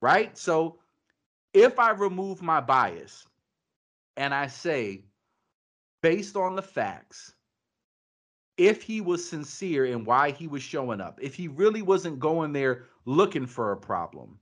Right. 0.00 0.38
So 0.38 0.78
if 1.54 1.80
I 1.80 1.90
remove 1.90 2.40
my 2.40 2.60
bias 2.60 3.26
and 4.16 4.32
I 4.32 4.46
say, 4.46 5.06
based 6.02 6.36
on 6.36 6.54
the 6.54 6.62
facts, 6.62 7.34
if 8.56 8.82
he 8.82 9.00
was 9.00 9.28
sincere 9.28 9.86
in 9.86 10.04
why 10.04 10.30
he 10.30 10.46
was 10.46 10.62
showing 10.62 11.00
up, 11.00 11.18
if 11.22 11.34
he 11.34 11.48
really 11.48 11.82
wasn't 11.82 12.18
going 12.18 12.52
there 12.52 12.84
looking 13.04 13.46
for 13.46 13.72
a 13.72 13.76
problem, 13.76 14.38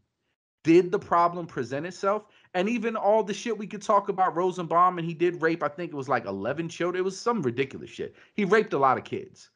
did 0.62 0.90
the 0.90 0.98
problem 0.98 1.46
present 1.46 1.86
itself? 1.86 2.24
And 2.52 2.68
even 2.68 2.96
all 2.96 3.22
the 3.22 3.32
shit 3.32 3.56
we 3.56 3.66
could 3.66 3.82
talk 3.82 4.08
about 4.08 4.36
Rosenbaum, 4.36 4.98
and 4.98 5.06
he 5.06 5.14
did 5.14 5.40
rape, 5.40 5.62
I 5.62 5.68
think 5.68 5.92
it 5.92 5.96
was 5.96 6.08
like 6.08 6.26
11 6.26 6.68
children. 6.68 7.00
It 7.00 7.04
was 7.04 7.18
some 7.18 7.42
ridiculous 7.42 7.90
shit. 7.90 8.14
He 8.34 8.44
raped 8.44 8.72
a 8.72 8.78
lot 8.78 8.98
of 8.98 9.04
kids. 9.04 9.50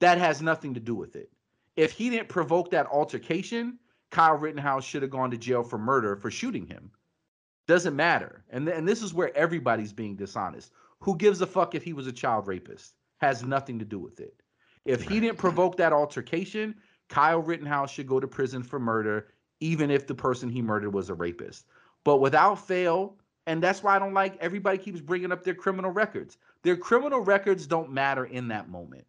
That 0.00 0.18
has 0.18 0.40
nothing 0.40 0.72
to 0.74 0.80
do 0.80 0.94
with 0.94 1.16
it. 1.16 1.30
If 1.74 1.92
he 1.92 2.08
didn't 2.08 2.28
provoke 2.28 2.70
that 2.70 2.86
altercation, 2.86 3.78
Kyle 4.10 4.36
Rittenhouse 4.36 4.84
should 4.84 5.02
have 5.02 5.10
gone 5.10 5.30
to 5.30 5.36
jail 5.36 5.62
for 5.62 5.78
murder 5.78 6.16
for 6.16 6.30
shooting 6.30 6.66
him. 6.66 6.90
Doesn't 7.66 7.96
matter. 7.96 8.44
And, 8.50 8.66
th- 8.66 8.78
and 8.78 8.88
this 8.88 9.02
is 9.02 9.12
where 9.12 9.36
everybody's 9.36 9.92
being 9.92 10.16
dishonest. 10.16 10.70
Who 11.00 11.16
gives 11.16 11.40
a 11.40 11.46
fuck 11.46 11.74
if 11.74 11.82
he 11.82 11.92
was 11.92 12.06
a 12.06 12.12
child 12.12 12.46
rapist? 12.46 12.94
Has 13.18 13.42
nothing 13.42 13.78
to 13.78 13.84
do 13.84 13.98
with 13.98 14.20
it. 14.20 14.42
If 14.84 15.02
he 15.02 15.20
didn't 15.20 15.38
provoke 15.38 15.76
that 15.76 15.92
altercation, 15.92 16.74
Kyle 17.08 17.42
Rittenhouse 17.42 17.90
should 17.90 18.06
go 18.06 18.20
to 18.20 18.28
prison 18.28 18.62
for 18.62 18.78
murder, 18.78 19.28
even 19.60 19.90
if 19.90 20.06
the 20.06 20.14
person 20.14 20.48
he 20.48 20.62
murdered 20.62 20.94
was 20.94 21.10
a 21.10 21.14
rapist. 21.14 21.66
But 22.04 22.18
without 22.18 22.66
fail, 22.66 23.16
and 23.46 23.62
that's 23.62 23.82
why 23.82 23.96
I 23.96 23.98
don't 23.98 24.14
like 24.14 24.36
everybody 24.38 24.78
keeps 24.78 25.00
bringing 25.00 25.32
up 25.32 25.44
their 25.44 25.54
criminal 25.54 25.90
records. 25.90 26.38
Their 26.62 26.76
criminal 26.76 27.20
records 27.20 27.66
don't 27.66 27.90
matter 27.90 28.26
in 28.26 28.48
that 28.48 28.68
moment. 28.68 29.06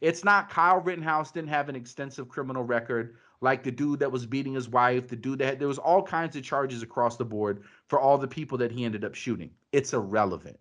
It's 0.00 0.24
not 0.24 0.48
Kyle 0.48 0.80
Rittenhouse 0.80 1.32
didn't 1.32 1.48
have 1.48 1.68
an 1.68 1.76
extensive 1.76 2.28
criminal 2.28 2.62
record 2.62 3.16
like 3.40 3.62
the 3.62 3.70
dude 3.70 4.00
that 4.00 4.10
was 4.10 4.26
beating 4.26 4.54
his 4.54 4.68
wife, 4.68 5.08
the 5.08 5.16
dude 5.16 5.38
that 5.38 5.46
had, 5.46 5.58
there 5.58 5.68
was 5.68 5.78
all 5.78 6.02
kinds 6.02 6.36
of 6.36 6.42
charges 6.42 6.82
across 6.82 7.16
the 7.16 7.24
board 7.24 7.62
for 7.88 8.00
all 8.00 8.18
the 8.18 8.28
people 8.28 8.58
that 8.58 8.72
he 8.72 8.84
ended 8.84 9.04
up 9.04 9.14
shooting. 9.14 9.50
It's 9.72 9.92
irrelevant. 9.92 10.58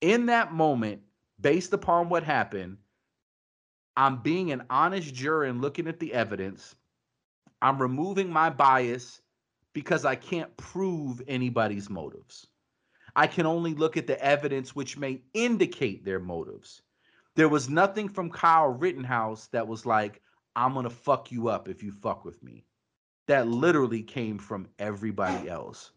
In 0.00 0.26
that 0.26 0.52
moment, 0.52 1.02
based 1.40 1.72
upon 1.72 2.08
what 2.08 2.22
happened, 2.22 2.78
I'm 3.96 4.18
being 4.18 4.52
an 4.52 4.64
honest 4.68 5.14
juror 5.14 5.44
and 5.44 5.60
looking 5.60 5.88
at 5.88 5.98
the 5.98 6.12
evidence. 6.12 6.74
I'm 7.62 7.80
removing 7.80 8.30
my 8.30 8.50
bias 8.50 9.22
because 9.72 10.04
I 10.04 10.14
can't 10.14 10.54
prove 10.56 11.22
anybody's 11.26 11.88
motives. 11.88 12.46
I 13.14 13.26
can 13.26 13.46
only 13.46 13.74
look 13.74 13.96
at 13.96 14.06
the 14.06 14.22
evidence 14.22 14.74
which 14.76 14.98
may 14.98 15.22
indicate 15.32 16.04
their 16.04 16.20
motives. 16.20 16.82
There 17.34 17.48
was 17.48 17.68
nothing 17.68 18.08
from 18.08 18.30
Kyle 18.30 18.68
Rittenhouse 18.68 19.46
that 19.48 19.66
was 19.66 19.86
like, 19.86 20.20
I'm 20.54 20.72
going 20.72 20.84
to 20.84 20.90
fuck 20.90 21.32
you 21.32 21.48
up 21.48 21.68
if 21.68 21.82
you 21.82 21.92
fuck 21.92 22.24
with 22.24 22.42
me. 22.42 22.64
That 23.26 23.48
literally 23.48 24.02
came 24.02 24.38
from 24.38 24.68
everybody 24.78 25.48
else. 25.48 25.92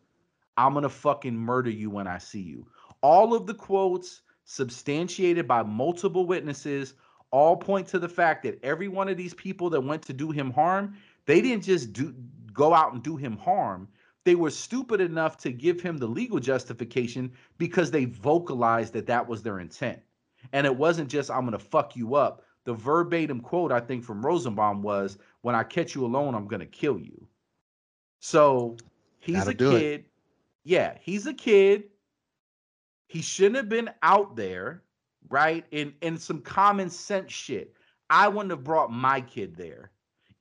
I'm 0.58 0.74
going 0.74 0.84
to 0.84 0.90
fucking 0.90 1.36
murder 1.36 1.70
you 1.70 1.90
when 1.90 2.08
I 2.08 2.18
see 2.18 2.42
you. 2.42 2.68
All 3.02 3.34
of 3.34 3.48
the 3.48 3.54
quotes, 3.54 4.22
substantiated 4.50 5.48
by 5.48 5.62
multiple 5.62 6.26
witnesses, 6.26 6.96
all 7.30 7.56
point 7.56 7.86
to 7.88 8.00
the 8.00 8.10
fact 8.10 8.42
that 8.42 8.60
every 8.64 8.88
one 8.88 9.08
of 9.08 9.16
these 9.16 9.36
people 9.36 9.70
that 9.70 9.80
went 9.80 10.02
to 10.02 10.12
do 10.12 10.32
him 10.32 10.50
harm, 10.50 10.96
they 11.28 11.40
didn't 11.40 11.64
just 11.64 11.94
do 11.94 12.16
go 12.52 12.74
out 12.74 12.92
and 12.92 13.04
do 13.04 13.16
him 13.16 13.38
harm. 13.38 13.88
They 14.24 14.34
were 14.34 14.50
stupid 14.50 15.02
enough 15.02 15.38
to 15.38 15.52
give 15.52 15.80
him 15.80 15.98
the 15.98 16.08
legal 16.08 16.40
justification 16.40 17.32
because 17.60 17.92
they 17.92 18.06
vocalized 18.06 18.94
that 18.94 19.06
that 19.06 19.28
was 19.28 19.44
their 19.44 19.60
intent. 19.60 20.00
And 20.52 20.66
it 20.66 20.76
wasn't 20.76 21.10
just, 21.10 21.30
I'm 21.30 21.42
going 21.42 21.52
to 21.52 21.60
fuck 21.60 21.96
you 21.96 22.16
up. 22.16 22.44
The 22.64 22.74
verbatim 22.74 23.42
quote, 23.42 23.72
I 23.72 23.80
think, 23.80 24.04
from 24.04 24.26
Rosenbaum 24.26 24.82
was, 24.82 25.20
When 25.42 25.54
I 25.54 25.62
catch 25.62 25.94
you 25.94 26.06
alone, 26.06 26.34
I'm 26.34 26.48
going 26.48 26.60
to 26.60 26.66
kill 26.66 26.98
you. 26.98 27.28
So 28.20 28.78
he's 29.20 29.46
That'll 29.46 29.68
a 29.68 29.80
kid. 29.80 30.00
It. 30.00 30.06
Yeah, 30.64 30.98
he's 31.00 31.28
a 31.28 31.34
kid 31.36 31.84
he 33.10 33.24
shouldn't 33.24 33.56
have 33.56 33.70
been 33.70 33.90
out 34.04 34.36
there, 34.36 34.84
right? 35.30 35.66
In 35.72 35.94
in 36.02 36.18
some 36.18 36.42
common 36.42 36.90
sense 36.90 37.34
shit. 37.34 37.74
I 38.10 38.28
wouldn't 38.28 38.52
have 38.52 38.64
brought 38.64 38.92
my 38.92 39.20
kid 39.20 39.56
there. 39.56 39.92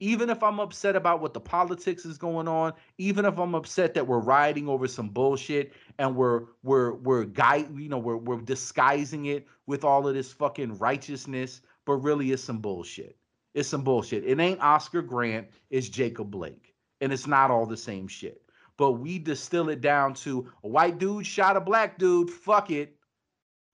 Even 0.01 0.31
if 0.31 0.43
I'm 0.43 0.61
upset 0.61 0.95
about 0.95 1.21
what 1.21 1.35
the 1.35 1.41
politics 1.41 2.05
is 2.05 2.19
going 2.19 2.47
on, 2.47 2.75
even 2.99 3.25
if 3.25 3.39
I'm 3.39 3.55
upset 3.55 3.95
that 3.95 4.07
we're 4.07 4.21
rioting 4.21 4.69
over 4.69 4.87
some 4.87 5.09
bullshit 5.09 5.73
and 5.99 6.15
we're 6.15 6.43
we're 6.63 6.93
we're 6.93 7.25
guy, 7.25 7.67
you 7.75 7.89
know, 7.89 7.99
we're 7.99 8.19
we're 8.19 8.41
disguising 8.43 9.27
it 9.27 9.47
with 9.67 9.83
all 9.83 10.07
of 10.07 10.15
this 10.15 10.31
fucking 10.31 10.77
righteousness, 10.77 11.63
but 11.87 11.95
really 11.95 12.33
it's 12.33 12.45
some 12.45 12.59
bullshit. 12.59 13.17
It's 13.55 13.69
some 13.69 13.83
bullshit. 13.83 14.25
It 14.25 14.39
ain't 14.39 14.61
Oscar 14.61 15.01
Grant, 15.01 15.49
it's 15.71 15.89
Jacob 15.89 16.31
Blake. 16.31 16.75
And 17.01 17.15
it's 17.15 17.27
not 17.27 17.51
all 17.51 17.65
the 17.65 17.77
same 17.79 18.09
shit 18.09 18.43
but 18.79 18.93
we 18.93 19.19
distill 19.19 19.69
it 19.69 19.83
down 19.83 20.15
to 20.15 20.51
a 20.65 20.69
white 20.69 20.99
dude 20.99 21.27
shot 21.27 21.57
a 21.57 21.61
black 21.61 21.99
dude. 21.99 22.31
Fuck 22.31 22.71
it. 22.71 22.97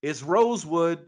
It's 0.02 0.22
Rosewood. 0.22 1.07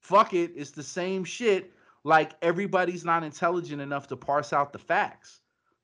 Fuck 0.00 0.34
it. 0.34 0.52
It's 0.56 0.72
the 0.72 0.82
same 0.82 1.22
shit. 1.22 1.72
Like 2.02 2.32
everybody's 2.42 3.04
not 3.04 3.22
intelligent 3.22 3.80
enough 3.80 4.08
to 4.08 4.16
parse 4.16 4.52
out 4.52 4.72
the 4.72 4.78
facts. 4.78 5.40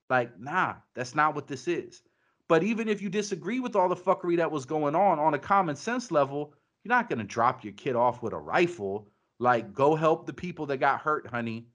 Like, 0.09 0.39
nah, 0.41 0.75
that's 0.95 1.15
not 1.15 1.35
what 1.35 1.47
this 1.47 1.69
is. 1.69 2.03
But 2.49 2.63
even 2.63 2.89
if 2.89 3.01
you 3.01 3.09
disagree 3.09 3.61
with 3.61 3.77
all 3.77 3.89
the 3.89 3.97
fuckery 3.97 4.37
that 4.39 4.51
was 4.51 4.65
going 4.65 4.95
on 4.95 5.19
on 5.19 5.35
a 5.35 5.39
common 5.39 5.77
sense 5.77 6.11
level, 6.11 6.55
you're 6.83 6.95
not 6.95 7.09
going 7.09 7.19
to 7.19 7.25
drop 7.25 7.65
your 7.65 7.73
kid 7.75 7.97
off 7.97 8.23
with 8.23 8.33
a 8.33 8.39
rifle. 8.39 9.09
Like, 9.39 9.73
go 9.73 9.95
help 9.95 10.27
the 10.27 10.33
people 10.33 10.67
that 10.67 10.79
got 10.79 11.01
hurt, 11.01 11.27
honey. 11.27 11.67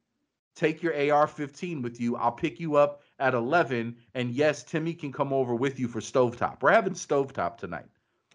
Take 0.56 0.84
your 0.84 0.94
AR 1.12 1.28
15 1.28 1.82
with 1.82 2.00
you. 2.00 2.16
I'll 2.16 2.32
pick 2.32 2.60
you 2.60 2.76
up 2.76 3.02
at 3.20 3.34
11 3.34 3.96
and 4.14 4.32
yes 4.32 4.64
timmy 4.64 4.94
can 4.94 5.12
come 5.12 5.34
over 5.34 5.56
with 5.56 5.80
you 5.80 5.88
for 5.88 6.00
stovetop. 6.00 6.62
We're 6.62 6.72
having 6.72 6.94
stovetop 6.94 7.58
tonight. 7.58 7.86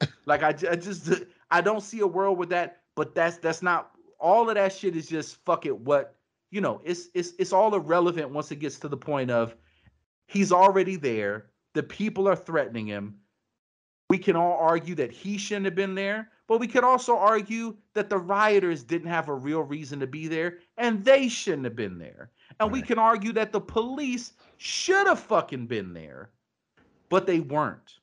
Like 0.27 0.43
I, 0.43 0.49
I 0.49 0.77
just 0.77 1.13
i 1.51 1.61
don't 1.61 1.83
see 1.83 2.01
a 2.01 2.07
world 2.07 2.39
with 2.39 2.49
that 2.49 2.81
but 2.97 3.15
that's 3.15 3.37
that's 3.37 3.63
not 3.63 3.93
all 4.19 4.49
of 4.49 4.55
that 4.57 4.73
shit 4.73 4.97
is 4.97 5.09
just 5.09 5.37
fuck 5.45 5.65
it 5.67 5.79
what 5.79 6.17
you 6.51 6.61
know 6.61 6.81
it's 6.85 7.09
it's 7.15 7.33
it's 7.39 7.53
all 7.53 7.75
irrelevant 7.75 8.31
once 8.31 8.51
it 8.51 8.57
gets 8.57 8.79
to 8.81 8.89
the 8.89 8.97
point 8.97 9.31
of 9.31 9.55
he's 10.27 10.51
already 10.51 10.97
there 10.97 11.47
the 11.75 11.83
people 11.83 12.29
are 12.29 12.37
threatening 12.37 12.87
him. 12.87 13.17
We 14.11 14.19
can 14.19 14.37
all 14.37 14.59
argue 14.59 14.95
that 14.97 15.11
he 15.11 15.39
shouldn't 15.39 15.65
have 15.67 15.75
been 15.75 15.95
there 15.95 16.31
but 16.47 16.59
we 16.59 16.67
could 16.67 16.85
also 16.85 17.17
argue 17.17 17.77
that 17.95 18.11
the 18.11 18.19
rioters 18.19 18.83
didn't 18.83 19.09
have 19.09 19.29
a 19.29 19.35
real 19.35 19.63
reason 19.63 20.01
to 20.01 20.07
be 20.07 20.29
there 20.29 20.59
and 20.77 21.05
they 21.05 21.29
shouldn't 21.29 21.65
have 21.65 21.77
been 21.77 21.99
there 21.99 22.31
and 22.61 22.73
right. 22.73 22.73
we 22.73 22.83
can 22.83 22.99
argue 22.99 23.33
that 23.33 23.53
the 23.53 23.61
police 23.61 24.33
should 24.59 25.07
have 25.07 25.21
fucking 25.21 25.67
been 25.67 25.93
there, 25.93 26.31
but 27.09 27.27
they 27.27 27.41
weren't. 27.41 27.99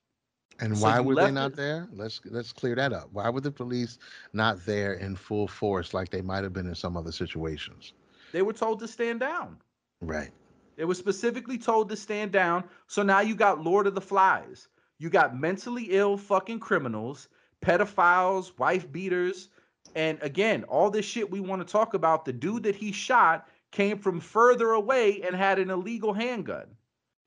And 0.62 0.78
so 0.78 0.84
why 0.84 1.00
were 1.00 1.16
they 1.16 1.32
not 1.32 1.52
it, 1.52 1.58
there? 1.58 1.88
Let's 1.93 2.20
let's 2.26 2.52
clear 2.52 2.76
that 2.76 2.91
up. 2.91 3.10
Why 3.14 3.30
were 3.30 3.41
the 3.41 3.52
police 3.52 3.97
not 4.34 4.66
there 4.66 4.93
in 4.93 5.16
full 5.16 5.47
force 5.47 5.93
like 5.93 6.10
they 6.10 6.22
might 6.22 6.43
have 6.43 6.54
been 6.54 6.68
in 6.68 6.76
some 6.76 6.97
other 6.97 7.12
situations? 7.12 7.93
They 8.32 8.41
were 8.41 8.54
told 8.54 8.80
to 8.80 8.88
stand 8.88 9.22
down. 9.22 9.58
Right. 10.02 10.32
They 10.76 10.86
were 10.86 10.95
specifically 10.95 11.58
told 11.58 11.89
to 11.89 11.95
stand 11.95 12.32
down. 12.32 12.64
So 12.88 13.04
now 13.04 13.22
you 13.22 13.36
got 13.36 13.64
Lord 13.64 13.88
of 13.88 13.95
the 13.95 14.02
Flies. 14.02 14.68
You 14.97 15.10
got 15.10 15.38
mentally 15.38 15.88
ill 15.91 16.18
fucking 16.18 16.60
criminals, 16.60 17.30
pedophiles, 17.62 18.58
wife 18.60 18.91
beaters, 18.91 19.50
and 19.95 20.20
again, 20.22 20.64
all 20.66 20.89
this 20.89 21.06
shit 21.06 21.30
we 21.30 21.39
want 21.39 21.66
to 21.66 21.72
talk 21.72 21.93
about. 21.93 22.26
The 22.26 22.34
dude 22.34 22.64
that 22.64 22.76
he 22.76 22.91
shot 22.91 23.47
came 23.72 23.98
from 23.98 24.20
further 24.20 24.72
away 24.72 25.22
and 25.22 25.36
had 25.36 25.60
an 25.60 25.70
illegal 25.70 26.14
handgun. 26.14 26.68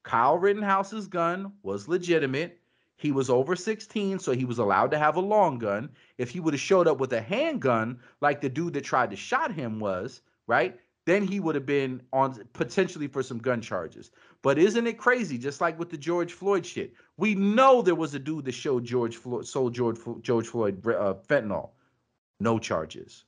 Kyle 0.03 0.39
Rittenhouse's 0.39 1.07
gun 1.07 1.53
was 1.63 1.89
legitimate. 1.89 2.59
He 2.97 3.13
was 3.13 3.31
over 3.31 3.57
16, 3.57 4.19
so 4.19 4.33
he 4.33 4.45
was 4.45 4.59
allowed 4.59 4.91
to 4.93 4.99
have 4.99 5.17
a 5.17 5.21
long 5.21 5.59
gun. 5.59 5.91
If 6.19 6.31
he 6.31 6.41
would 6.41 6.55
have 6.55 6.61
showed 6.61 6.89
up 6.89 6.99
with 6.99 7.13
a 7.13 7.21
handgun, 7.21 8.01
like 8.21 8.41
the 8.41 8.49
dude 8.49 8.75
that 8.75 8.85
tried 8.85 9.11
to 9.11 9.17
shot 9.17 9.53
him 9.53 9.81
was, 9.81 10.23
right? 10.47 10.79
Then 11.05 11.27
he 11.27 11.41
would 11.41 11.57
have 11.57 11.67
been 11.67 12.01
on 12.13 12.45
potentially 12.53 13.09
for 13.09 13.23
some 13.23 13.39
gun 13.39 13.61
charges. 13.61 14.13
But 14.41 14.59
isn't 14.59 14.87
it 14.87 14.99
crazy? 14.99 15.37
Just 15.37 15.61
like 15.61 15.79
with 15.79 15.91
the 15.91 15.99
George 15.99 16.33
Floyd 16.33 16.65
shit, 16.65 16.95
we 17.17 17.35
know 17.35 17.83
there 17.83 17.97
was 17.97 18.15
a 18.15 18.21
dude 18.21 18.45
that 18.45 18.53
showed 18.53 18.85
George 18.85 19.17
Floyd, 19.17 19.47
sold 19.47 19.75
George 19.75 19.99
George 20.23 20.47
Floyd 20.47 20.87
uh, 20.87 21.15
fentanyl, 21.29 21.71
no 22.39 22.59
charges. 22.59 23.25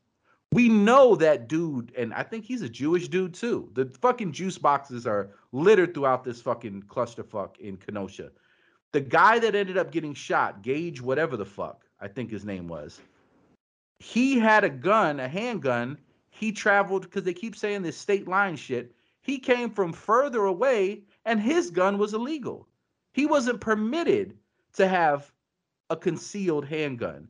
We 0.55 0.69
know 0.69 1.17
that 1.17 1.49
dude, 1.49 1.93
and 1.99 2.15
I 2.15 2.23
think 2.23 2.45
he's 2.45 2.63
a 2.63 2.69
Jewish 2.69 3.09
dude 3.09 3.35
too. 3.35 3.69
The 3.75 3.87
fucking 4.01 4.31
juice 4.31 4.57
boxes 4.57 5.05
are 5.05 5.31
littered 5.51 5.95
throughout 5.95 6.23
this 6.23 6.41
fucking 6.41 6.85
clusterfuck 6.85 7.59
in 7.59 7.77
Kenosha. 7.77 8.31
The 8.93 9.01
guy 9.01 9.41
that 9.41 9.57
ended 9.57 9.77
up 9.77 9.91
getting 9.91 10.15
shot, 10.15 10.63
Gaige, 10.63 11.01
whatever 11.01 11.37
the 11.37 11.45
fuck, 11.45 11.85
I 12.01 12.07
think 12.07 12.31
his 12.31 12.45
name 12.45 12.69
was, 12.69 13.01
He 13.99 14.39
had 14.39 14.63
a 14.63 14.71
gun, 14.71 15.19
a 15.19 15.27
handgun. 15.27 15.99
He 16.31 16.53
traveled 16.53 17.03
because 17.03 17.25
they 17.25 17.35
keep 17.35 17.57
saying 17.57 17.83
this 17.83 17.97
state 17.97 18.29
line 18.29 18.55
shit. 18.55 18.95
He 19.23 19.41
came 19.41 19.71
from 19.71 19.93
further 19.93 20.45
away 20.45 21.03
and 21.25 21.41
his 21.41 21.69
gun 21.73 21.99
was 21.99 22.15
illegal. 22.15 22.69
He 23.13 23.27
wasn't 23.27 23.61
permitted 23.61 24.39
to 24.75 24.87
have 24.87 25.33
a 25.91 25.97
concealed 25.97 26.65
handgun. 26.65 27.27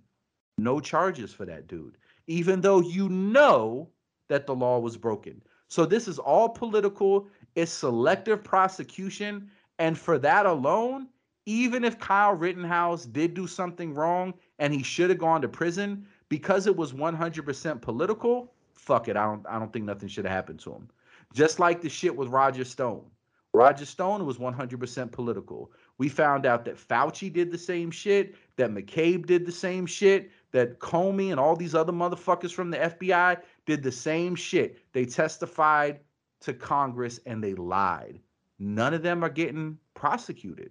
No 0.59 0.79
charges 0.79 1.33
for 1.33 1.47
that 1.47 1.69
dude, 1.69 1.97
even 2.27 2.61
though 2.61 2.81
you 2.81 3.09
know 3.09 3.89
that 4.29 4.47
the 4.47 4.55
law 4.55 4.79
was 4.79 4.97
broken. 4.97 5.41
So 5.69 5.85
this 5.85 6.09
is 6.09 6.19
all 6.19 6.49
political, 6.49 7.29
it's 7.55 7.73
selective 7.73 8.45
prosecution. 8.45 9.51
And 9.79 9.99
for 9.99 10.19
that 10.19 10.47
alone, 10.47 11.09
even 11.47 11.85
if 11.85 11.99
Kyle 11.99 12.35
Rittenhouse 12.35 13.05
did 13.07 13.35
do 13.35 13.47
something 13.47 13.93
wrong 13.93 14.35
and 14.59 14.73
he 14.73 14.83
should 14.83 15.11
have 15.11 15.19
gone 15.19 15.43
to 15.43 15.49
prison, 15.49 16.07
because 16.29 16.67
it 16.67 16.77
was 16.77 16.93
100% 16.93 17.83
political, 17.83 18.53
fuck 18.73 19.09
it. 19.09 19.17
I 19.17 19.25
don't 19.25 19.47
I 19.49 19.59
don't 19.59 19.73
think 19.73 19.85
nothing 19.85 20.09
should 20.09 20.25
have 20.25 20.33
happened 20.33 20.61
to 20.61 20.73
him. 20.73 20.89
Just 21.33 21.59
like 21.59 21.81
the 21.81 21.89
shit 21.89 22.15
with 22.15 22.29
Roger 22.29 22.65
Stone. 22.65 23.05
Roger 23.53 23.87
Stone 23.87 24.27
was 24.27 24.39
100% 24.39 25.13
political. 25.13 25.71
We 25.99 26.09
found 26.09 26.45
out 26.45 26.65
that 26.65 26.77
Fauci 26.77 27.33
did 27.33 27.53
the 27.53 27.59
same 27.59 27.91
shit, 27.91 28.35
that 28.57 28.71
McCabe 28.71 29.27
did 29.27 29.47
the 29.47 29.53
same 29.53 29.87
shit, 29.87 30.33
that 30.55 30.79
Comey 30.79 31.33
and 31.33 31.41
all 31.41 31.57
these 31.57 31.75
other 31.75 31.93
motherfuckers 31.93 32.53
from 32.53 32.71
the 32.71 32.79
FBI 32.79 33.43
did 33.67 33.83
the 33.83 33.91
same 33.91 34.37
shit. 34.37 34.79
They 34.93 35.05
testified 35.05 35.99
to 36.43 36.55
Congress 36.55 37.19
and 37.27 37.43
they 37.43 37.55
lied. 37.55 38.21
None 38.61 38.95
of 38.95 39.03
them 39.03 39.25
are 39.25 39.29
getting 39.29 39.77
prosecuted. 39.95 40.71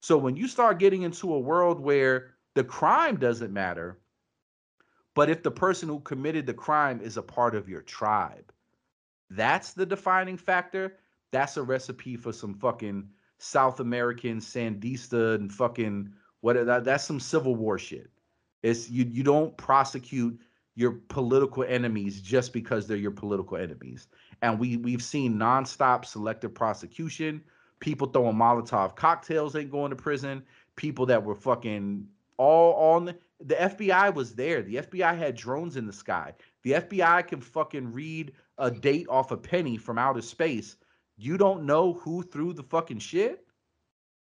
So 0.00 0.18
when 0.18 0.36
you 0.36 0.48
start 0.48 0.80
getting 0.80 1.02
into 1.02 1.32
a 1.32 1.38
world 1.38 1.78
where 1.78 2.34
the 2.54 2.64
crime 2.64 3.16
doesn't 3.16 3.52
matter, 3.52 4.00
but 5.14 5.30
if 5.30 5.44
the 5.44 5.50
person 5.50 5.88
who 5.88 6.00
committed 6.00 6.44
the 6.44 6.52
crime 6.52 7.00
is 7.00 7.16
a 7.16 7.22
part 7.22 7.54
of 7.54 7.68
your 7.68 7.82
tribe, 7.82 8.52
that's 9.30 9.74
the 9.74 9.86
defining 9.86 10.36
factor 10.36 10.98
that's 11.34 11.56
a 11.56 11.62
recipe 11.62 12.16
for 12.16 12.32
some 12.32 12.54
fucking 12.54 13.08
South 13.38 13.80
American 13.80 14.38
Sandista 14.38 15.34
and 15.34 15.52
fucking 15.52 16.12
what 16.42 16.64
that, 16.66 16.84
that's 16.84 17.04
some 17.04 17.18
civil 17.18 17.56
war 17.56 17.76
shit. 17.76 18.08
It's 18.64 18.90
you 18.90 19.04
you 19.04 19.22
don't 19.22 19.56
prosecute 19.56 20.40
your 20.74 20.92
political 21.08 21.62
enemies 21.62 22.20
just 22.20 22.52
because 22.52 22.86
they're 22.86 22.96
your 22.96 23.12
political 23.12 23.56
enemies. 23.56 24.08
And 24.42 24.58
we 24.58 24.76
we've 24.78 25.02
seen 25.02 25.34
nonstop 25.34 26.04
selective 26.04 26.54
prosecution, 26.54 27.42
people 27.78 28.08
throwing 28.08 28.36
Molotov 28.36 28.96
cocktails 28.96 29.54
ain't 29.54 29.70
going 29.70 29.90
to 29.90 29.96
prison, 29.96 30.42
people 30.76 31.06
that 31.06 31.22
were 31.22 31.36
fucking 31.36 32.06
all 32.36 32.94
on 32.94 33.04
the, 33.04 33.16
the 33.44 33.54
FBI 33.54 34.12
was 34.12 34.34
there. 34.34 34.62
The 34.62 34.76
FBI 34.76 35.16
had 35.16 35.36
drones 35.36 35.76
in 35.76 35.86
the 35.86 35.92
sky. 35.92 36.32
The 36.62 36.72
FBI 36.72 37.28
can 37.28 37.40
fucking 37.40 37.92
read 37.92 38.32
a 38.58 38.70
date 38.70 39.06
off 39.08 39.30
a 39.30 39.36
penny 39.36 39.76
from 39.76 39.98
outer 39.98 40.22
space 40.22 40.76
you 41.16 41.36
don't 41.36 41.64
know 41.64 41.94
who 41.94 42.22
threw 42.22 42.52
the 42.52 42.62
fucking 42.62 42.98
shit 42.98 43.46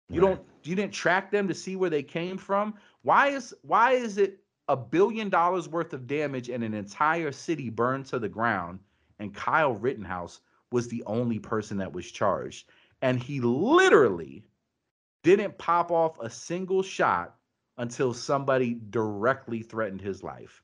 you 0.08 0.20
right. 0.20 0.28
don't 0.28 0.40
you 0.62 0.74
didn't 0.74 0.92
track 0.92 1.30
them 1.30 1.48
to 1.48 1.54
see 1.54 1.76
where 1.76 1.90
they 1.90 2.02
came 2.02 2.36
from 2.36 2.74
why 3.02 3.28
is 3.28 3.54
why 3.62 3.92
is 3.92 4.18
it 4.18 4.40
a 4.68 4.76
billion 4.76 5.28
dollars 5.28 5.68
worth 5.68 5.92
of 5.92 6.06
damage 6.06 6.48
and 6.48 6.62
an 6.62 6.74
entire 6.74 7.32
city 7.32 7.70
burned 7.70 8.06
to 8.06 8.18
the 8.18 8.28
ground 8.28 8.80
and 9.18 9.34
Kyle 9.34 9.74
Rittenhouse 9.74 10.40
was 10.70 10.88
the 10.88 11.02
only 11.06 11.38
person 11.38 11.78
that 11.78 11.92
was 11.92 12.10
charged 12.10 12.68
and 13.02 13.18
he 13.18 13.40
literally 13.40 14.44
didn't 15.22 15.58
pop 15.58 15.90
off 15.90 16.18
a 16.20 16.30
single 16.30 16.82
shot 16.82 17.36
until 17.78 18.12
somebody 18.12 18.78
directly 18.90 19.62
threatened 19.62 20.00
his 20.00 20.22
life 20.22 20.62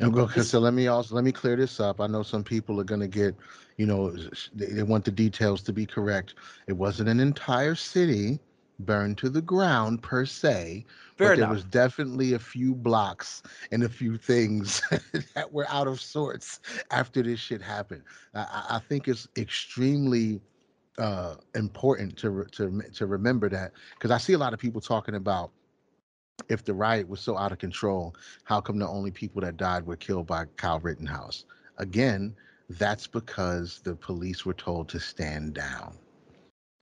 Okay, 0.00 0.42
so 0.42 0.60
let 0.60 0.74
me 0.74 0.86
also 0.86 1.14
let 1.14 1.24
me 1.24 1.32
clear 1.32 1.56
this 1.56 1.80
up. 1.80 2.00
I 2.00 2.06
know 2.06 2.22
some 2.22 2.44
people 2.44 2.80
are 2.80 2.84
going 2.84 3.00
to 3.00 3.08
get, 3.08 3.34
you 3.78 3.86
know, 3.86 4.14
they, 4.54 4.66
they 4.66 4.82
want 4.84 5.04
the 5.04 5.10
details 5.10 5.60
to 5.62 5.72
be 5.72 5.86
correct. 5.86 6.34
It 6.68 6.74
wasn't 6.74 7.08
an 7.08 7.18
entire 7.18 7.74
city 7.74 8.38
burned 8.80 9.18
to 9.18 9.28
the 9.28 9.42
ground 9.42 10.02
per 10.02 10.24
se, 10.24 10.84
Fair 11.16 11.28
but 11.28 11.34
enough. 11.34 11.48
there 11.48 11.54
was 11.54 11.64
definitely 11.64 12.34
a 12.34 12.38
few 12.38 12.74
blocks 12.74 13.42
and 13.72 13.82
a 13.82 13.88
few 13.88 14.16
things 14.16 14.82
that 15.34 15.52
were 15.52 15.66
out 15.68 15.86
of 15.86 16.00
sorts 16.00 16.60
after 16.90 17.22
this 17.22 17.40
shit 17.40 17.62
happened. 17.62 18.02
I, 18.34 18.66
I 18.70 18.78
think 18.78 19.08
it's 19.08 19.28
extremely 19.36 20.40
uh, 20.98 21.36
important 21.54 22.16
to 22.18 22.44
to 22.52 22.82
to 22.94 23.06
remember 23.06 23.48
that 23.48 23.72
because 23.94 24.10
I 24.10 24.18
see 24.18 24.32
a 24.32 24.38
lot 24.38 24.52
of 24.52 24.58
people 24.58 24.80
talking 24.80 25.14
about 25.14 25.50
if 26.48 26.64
the 26.64 26.74
riot 26.74 27.08
was 27.08 27.20
so 27.20 27.36
out 27.36 27.52
of 27.52 27.58
control, 27.58 28.14
how 28.44 28.60
come 28.60 28.78
the 28.78 28.88
only 28.88 29.10
people 29.10 29.40
that 29.42 29.56
died 29.56 29.86
were 29.86 29.96
killed 29.96 30.26
by 30.26 30.44
Kyle 30.56 30.80
Rittenhouse? 30.80 31.44
Again, 31.78 32.34
that's 32.70 33.06
because 33.06 33.80
the 33.80 33.94
police 33.94 34.44
were 34.46 34.54
told 34.54 34.88
to 34.90 35.00
stand 35.00 35.54
down, 35.54 35.96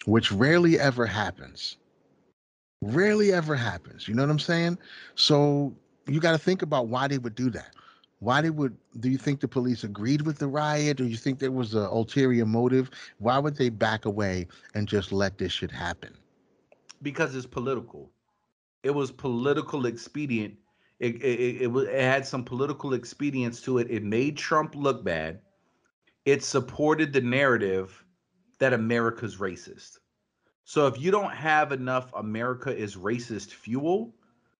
which 0.05 0.32
rarely 0.32 0.78
ever 0.78 1.07
happens. 1.07 1.78
Rarely 2.83 3.33
ever 3.33 3.55
happens. 3.55 4.07
You 4.07 4.14
know 4.14 4.22
what 4.22 4.31
I'm 4.31 4.39
saying? 4.39 4.79
So 5.14 5.74
you 6.07 6.20
got 6.20 6.33
to 6.33 6.39
think 6.39 6.62
about 6.62 6.89
why 6.89 7.09
they 7.09 7.18
would 7.18 7.35
do 7.35 7.51
that. 7.51 7.74
Why 8.20 8.41
they 8.41 8.51
would? 8.51 8.77
Do 9.01 9.11
you 9.11 9.18
think 9.18 9.41
the 9.41 9.49
police 9.49 9.85
agreed 9.85 10.22
with 10.22 10.39
the 10.39 10.49
riot, 10.49 11.01
or 11.01 11.05
you 11.05 11.16
think 11.16 11.39
there 11.39 11.53
was 11.53 11.74
an 11.74 11.85
ulterior 11.85 12.47
motive? 12.47 12.91
Why 13.18 13.39
would 13.39 13.57
they 13.57 13.68
back 13.68 14.07
away 14.07 14.47
and 14.74 14.89
just 14.89 15.12
let 15.12 15.37
this 15.37 15.53
shit 15.53 15.70
happen? 15.70 16.14
Because 17.03 17.35
it's 17.35 17.47
political 17.47 18.11
it 18.87 18.95
was 18.95 19.11
political 19.11 19.87
expedient. 19.87 20.55
It, 21.01 21.16
it, 21.16 21.62
it, 21.62 21.77
it, 21.77 22.01
had 22.01 22.24
some 22.24 22.45
political 22.45 22.95
expedience 22.95 23.61
to 23.62 23.79
it. 23.79 23.91
It 23.91 24.05
made 24.05 24.37
Trump 24.37 24.77
look 24.77 25.05
bad. 25.05 25.41
It 26.24 26.45
supported 26.45 27.12
the 27.12 27.20
narrative 27.20 28.05
that 28.61 28.72
America's 28.72 29.39
racist. 29.39 29.99
So 30.69 30.89
if 30.89 31.01
you 31.01 31.12
don't 31.12 31.33
have 31.33 31.71
enough 31.71 32.12
America 32.12 32.77
is 32.77 32.97
racist 32.97 33.51
fuel, 33.51 34.12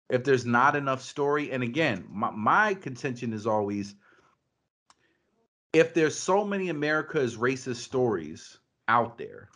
if 0.09 0.23
there's 0.23 0.47
not 0.47 0.77
enough 0.77 1.03
story, 1.03 1.51
and 1.51 1.65
again, 1.65 2.07
my, 2.09 2.31
my 2.31 2.75
contention 2.75 3.33
is 3.33 3.45
always 3.45 3.97
if 5.73 5.95
there's 5.95 6.17
so 6.17 6.45
many 6.45 6.69
America 6.69 7.19
is 7.19 7.37
racist 7.37 7.79
stories 7.79 8.59
out 8.87 9.19
there, 9.19 9.49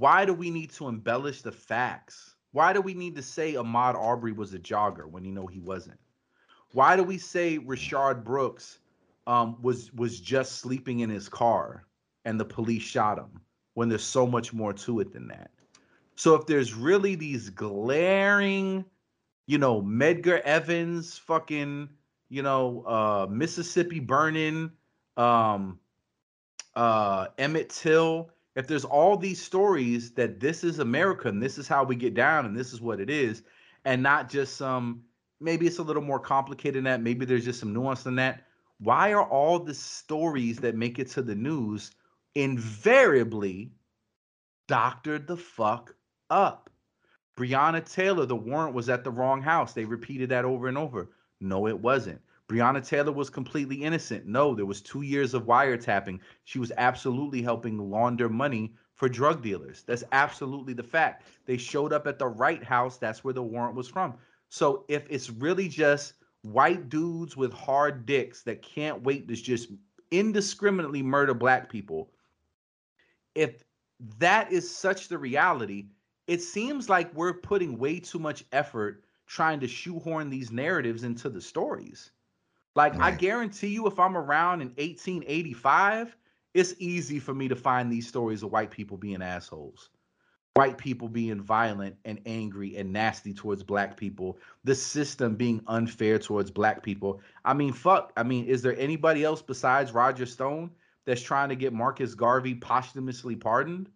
why 0.00 0.24
do 0.24 0.34
we 0.34 0.50
need 0.50 0.72
to 0.72 0.88
embellish 0.88 1.42
the 1.42 1.52
facts? 1.52 2.34
Why 2.50 2.72
do 2.72 2.80
we 2.80 2.92
need 2.92 3.14
to 3.14 3.22
say 3.22 3.54
Ahmaud 3.54 3.94
Arbery 3.94 4.32
was 4.32 4.54
a 4.54 4.58
jogger 4.58 5.08
when 5.08 5.24
you 5.24 5.30
know 5.30 5.46
he 5.46 5.60
wasn't? 5.60 6.00
Why 6.72 6.96
do 6.96 7.04
we 7.04 7.16
say 7.16 7.60
Rayshard 7.60 8.24
Brooks 8.24 8.80
um, 9.28 9.62
was 9.62 9.92
was 9.92 10.18
just 10.18 10.56
sleeping 10.56 10.98
in 10.98 11.10
his 11.10 11.28
car 11.28 11.86
and 12.24 12.40
the 12.40 12.44
police 12.44 12.82
shot 12.82 13.18
him 13.18 13.40
when 13.78 13.88
there's 13.88 14.02
so 14.02 14.26
much 14.26 14.52
more 14.52 14.72
to 14.72 14.98
it 14.98 15.12
than 15.12 15.28
that? 15.28 15.52
So 16.16 16.34
if 16.34 16.46
there's 16.46 16.74
really 16.74 17.14
these 17.14 17.48
glaring, 17.48 18.84
you 19.46 19.56
know, 19.56 19.80
Medgar 19.80 20.40
Evans 20.40 21.16
fucking, 21.16 21.88
you 22.28 22.42
know, 22.42 22.82
uh, 22.88 23.28
Mississippi 23.30 24.00
burning, 24.00 24.72
um, 25.16 25.78
uh, 26.74 27.28
Emmett 27.38 27.70
Till, 27.70 28.30
if 28.56 28.66
there's 28.66 28.84
all 28.84 29.16
these 29.16 29.40
stories 29.40 30.10
that 30.14 30.40
this 30.40 30.64
is 30.64 30.80
America 30.80 31.28
and 31.28 31.40
this 31.40 31.56
is 31.56 31.68
how 31.68 31.84
we 31.84 31.94
get 31.94 32.14
down 32.14 32.46
and 32.46 32.58
this 32.58 32.72
is 32.72 32.80
what 32.80 32.98
it 32.98 33.08
is, 33.08 33.44
and 33.84 34.02
not 34.02 34.28
just 34.28 34.56
some 34.56 35.04
maybe 35.38 35.68
it's 35.68 35.78
a 35.78 35.84
little 35.84 36.02
more 36.02 36.18
complicated 36.18 36.78
than 36.78 36.84
that, 36.84 37.00
maybe 37.00 37.24
there's 37.24 37.44
just 37.44 37.60
some 37.60 37.72
nuance 37.72 38.06
in 38.06 38.16
that. 38.16 38.42
Why 38.80 39.12
are 39.12 39.22
all 39.22 39.60
the 39.60 39.72
stories 39.72 40.58
that 40.58 40.74
make 40.74 40.98
it 40.98 41.08
to 41.10 41.22
the 41.22 41.36
news 41.36 41.92
invariably 42.34 43.72
doctored 44.66 45.26
the 45.26 45.36
fuck 45.36 45.94
up? 46.30 46.70
Breonna 47.36 47.88
Taylor, 47.88 48.26
the 48.26 48.34
warrant 48.34 48.74
was 48.74 48.88
at 48.88 49.04
the 49.04 49.10
wrong 49.10 49.40
house. 49.40 49.72
They 49.72 49.84
repeated 49.84 50.28
that 50.30 50.44
over 50.44 50.66
and 50.66 50.76
over. 50.76 51.10
No, 51.40 51.68
it 51.68 51.78
wasn't. 51.78 52.20
Breonna 52.48 52.84
Taylor 52.84 53.12
was 53.12 53.30
completely 53.30 53.76
innocent. 53.76 54.26
No, 54.26 54.54
there 54.54 54.66
was 54.66 54.80
two 54.80 55.02
years 55.02 55.34
of 55.34 55.44
wiretapping. 55.44 56.18
She 56.44 56.58
was 56.58 56.72
absolutely 56.78 57.42
helping 57.42 57.90
launder 57.90 58.28
money 58.28 58.74
for 58.94 59.08
drug 59.08 59.42
dealers. 59.42 59.84
That's 59.86 60.02
absolutely 60.10 60.72
the 60.72 60.82
fact. 60.82 61.24
They 61.46 61.56
showed 61.56 61.92
up 61.92 62.06
at 62.06 62.18
the 62.18 62.26
right 62.26 62.64
house. 62.64 62.96
That's 62.96 63.22
where 63.22 63.34
the 63.34 63.42
warrant 63.42 63.76
was 63.76 63.86
from. 63.86 64.14
So 64.48 64.84
if 64.88 65.06
it's 65.08 65.30
really 65.30 65.68
just 65.68 66.14
white 66.42 66.88
dudes 66.88 67.36
with 67.36 67.52
hard 67.52 68.06
dicks 68.06 68.42
that 68.42 68.62
can't 68.62 69.02
wait 69.02 69.28
to 69.28 69.34
just 69.36 69.70
indiscriminately 70.10 71.02
murder 71.02 71.34
black 71.34 71.70
people, 71.70 72.10
if 73.34 73.64
that 74.18 74.52
is 74.52 74.74
such 74.74 75.08
the 75.08 75.18
reality, 75.18 75.86
it 76.26 76.42
seems 76.42 76.88
like 76.88 77.12
we're 77.14 77.34
putting 77.34 77.78
way 77.78 78.00
too 78.00 78.18
much 78.18 78.44
effort 78.52 79.04
trying 79.26 79.60
to 79.60 79.68
shoehorn 79.68 80.30
these 80.30 80.50
narratives 80.50 81.04
into 81.04 81.28
the 81.28 81.40
stories. 81.40 82.10
Like 82.74 82.94
right. 82.94 83.12
I 83.12 83.16
guarantee 83.16 83.68
you, 83.68 83.86
if 83.86 83.98
I'm 83.98 84.16
around 84.16 84.60
in 84.60 84.68
1885, 84.68 86.16
it's 86.54 86.74
easy 86.78 87.18
for 87.18 87.34
me 87.34 87.48
to 87.48 87.56
find 87.56 87.90
these 87.90 88.06
stories 88.08 88.42
of 88.42 88.52
white 88.52 88.70
people 88.70 88.96
being 88.96 89.22
assholes. 89.22 89.90
white 90.58 90.76
people 90.76 91.08
being 91.08 91.40
violent 91.40 91.94
and 92.04 92.20
angry 92.26 92.76
and 92.76 92.92
nasty 92.92 93.32
towards 93.32 93.62
black 93.62 93.96
people, 93.96 94.38
the 94.64 94.74
system 94.74 95.36
being 95.36 95.62
unfair 95.68 96.18
towards 96.18 96.50
black 96.50 96.82
people. 96.82 97.20
I 97.44 97.54
mean, 97.54 97.72
fuck. 97.72 98.12
I 98.16 98.24
mean, 98.24 98.44
is 98.46 98.60
there 98.60 98.76
anybody 98.76 99.22
else 99.22 99.40
besides 99.40 99.92
Roger 99.92 100.26
Stone 100.26 100.70
that's 101.08 101.22
trying 101.22 101.48
to 101.48 101.56
get 101.56 101.72
Marcus 101.72 102.14
Garvey 102.14 102.54
posthumously 102.54 103.34
pardoned? 103.34 103.88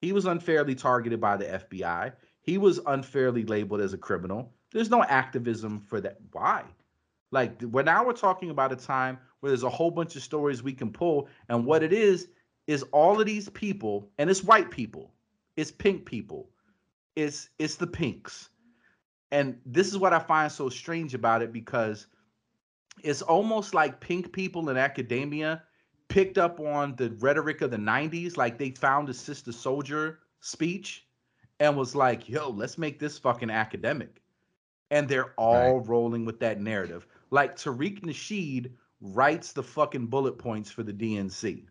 He 0.00 0.12
was 0.12 0.26
unfairly 0.26 0.74
targeted 0.74 1.20
by 1.20 1.36
the 1.36 1.44
FBI. 1.44 2.12
He 2.42 2.58
was 2.58 2.80
unfairly 2.86 3.44
labeled 3.44 3.80
as 3.80 3.92
a 3.92 3.98
criminal. 3.98 4.52
There's 4.72 4.90
no 4.90 5.04
activism 5.04 5.80
for 5.80 6.00
that. 6.00 6.18
Why? 6.32 6.64
Like, 7.30 7.62
we're 7.62 7.84
now 7.84 8.04
we're 8.04 8.14
talking 8.14 8.50
about 8.50 8.72
a 8.72 8.76
time 8.76 9.18
where 9.38 9.50
there's 9.50 9.62
a 9.62 9.70
whole 9.70 9.92
bunch 9.92 10.16
of 10.16 10.22
stories 10.22 10.62
we 10.62 10.72
can 10.72 10.90
pull, 10.90 11.28
and 11.48 11.64
what 11.64 11.84
it 11.84 11.92
is 11.92 12.28
is 12.66 12.82
all 12.92 13.20
of 13.20 13.26
these 13.26 13.48
people, 13.50 14.10
and 14.18 14.28
it's 14.28 14.42
white 14.42 14.70
people 14.70 15.14
it's 15.60 15.70
pink 15.70 16.06
people. 16.06 16.48
It's 17.16 17.50
it's 17.58 17.76
the 17.76 17.86
pinks. 17.86 18.48
And 19.30 19.58
this 19.66 19.88
is 19.88 19.98
what 19.98 20.14
I 20.14 20.18
find 20.18 20.50
so 20.50 20.70
strange 20.70 21.12
about 21.14 21.42
it 21.42 21.52
because 21.52 22.06
it's 23.04 23.22
almost 23.22 23.74
like 23.74 24.00
pink 24.00 24.32
people 24.32 24.70
in 24.70 24.76
academia 24.76 25.62
picked 26.10 26.36
up 26.36 26.60
on 26.60 26.94
the 26.96 27.10
rhetoric 27.20 27.62
of 27.62 27.70
the 27.70 27.76
90s 27.76 28.36
like 28.36 28.58
they 28.58 28.70
found 28.70 29.08
a 29.08 29.14
sister 29.14 29.52
soldier 29.52 30.18
speech 30.40 31.06
and 31.60 31.76
was 31.76 31.94
like 31.94 32.28
yo 32.28 32.50
let's 32.50 32.76
make 32.76 32.98
this 32.98 33.18
fucking 33.18 33.50
academic 33.50 34.20
and 34.90 35.08
they're 35.08 35.32
all 35.38 35.78
right. 35.78 35.88
rolling 35.88 36.24
with 36.26 36.38
that 36.40 36.60
narrative 36.60 37.06
like 37.30 37.56
tariq 37.56 38.00
nasheed 38.02 38.70
writes 39.00 39.52
the 39.52 39.62
fucking 39.62 40.06
bullet 40.06 40.36
points 40.36 40.70
for 40.70 40.82
the 40.82 40.92
dnc 40.92 41.64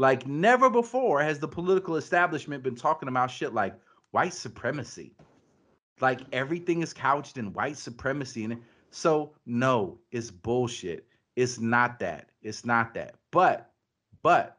like 0.00 0.26
never 0.26 0.70
before 0.70 1.22
has 1.22 1.38
the 1.38 1.46
political 1.46 1.96
establishment 1.96 2.62
been 2.62 2.74
talking 2.74 3.08
about 3.08 3.30
shit 3.30 3.52
like 3.52 3.74
white 4.12 4.32
supremacy. 4.32 5.14
Like 6.00 6.20
everything 6.32 6.82
is 6.82 6.94
couched 6.94 7.36
in 7.36 7.52
white 7.52 7.76
supremacy 7.76 8.44
and 8.44 8.62
so 8.90 9.34
no, 9.44 9.98
it's 10.10 10.30
bullshit. 10.30 11.06
It's 11.36 11.58
not 11.58 11.98
that. 12.00 12.30
It's 12.42 12.64
not 12.64 12.94
that. 12.94 13.16
But 13.30 13.72
but 14.22 14.58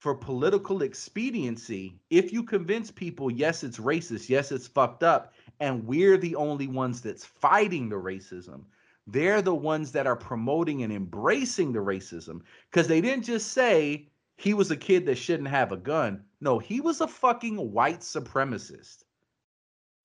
for 0.00 0.14
political 0.14 0.82
expediency, 0.82 1.98
if 2.10 2.32
you 2.32 2.42
convince 2.42 2.90
people, 2.90 3.30
yes, 3.30 3.64
it's 3.64 3.78
racist, 3.78 4.28
yes, 4.28 4.52
it's 4.52 4.66
fucked 4.66 5.02
up, 5.02 5.32
and 5.60 5.86
we're 5.86 6.18
the 6.18 6.36
only 6.36 6.66
ones 6.66 7.00
that's 7.00 7.24
fighting 7.24 7.88
the 7.88 7.96
racism, 7.96 8.64
they're 9.06 9.40
the 9.40 9.54
ones 9.54 9.92
that 9.92 10.06
are 10.06 10.16
promoting 10.16 10.82
and 10.82 10.92
embracing 10.92 11.72
the 11.72 11.78
racism 11.78 12.42
because 12.70 12.86
they 12.86 13.00
didn't 13.00 13.24
just 13.24 13.52
say 13.52 14.08
he 14.36 14.52
was 14.52 14.70
a 14.70 14.76
kid 14.76 15.06
that 15.06 15.16
shouldn't 15.16 15.48
have 15.48 15.72
a 15.72 15.76
gun. 15.76 16.22
No, 16.40 16.58
he 16.58 16.80
was 16.80 17.00
a 17.00 17.08
fucking 17.08 17.72
white 17.72 18.00
supremacist. 18.00 19.04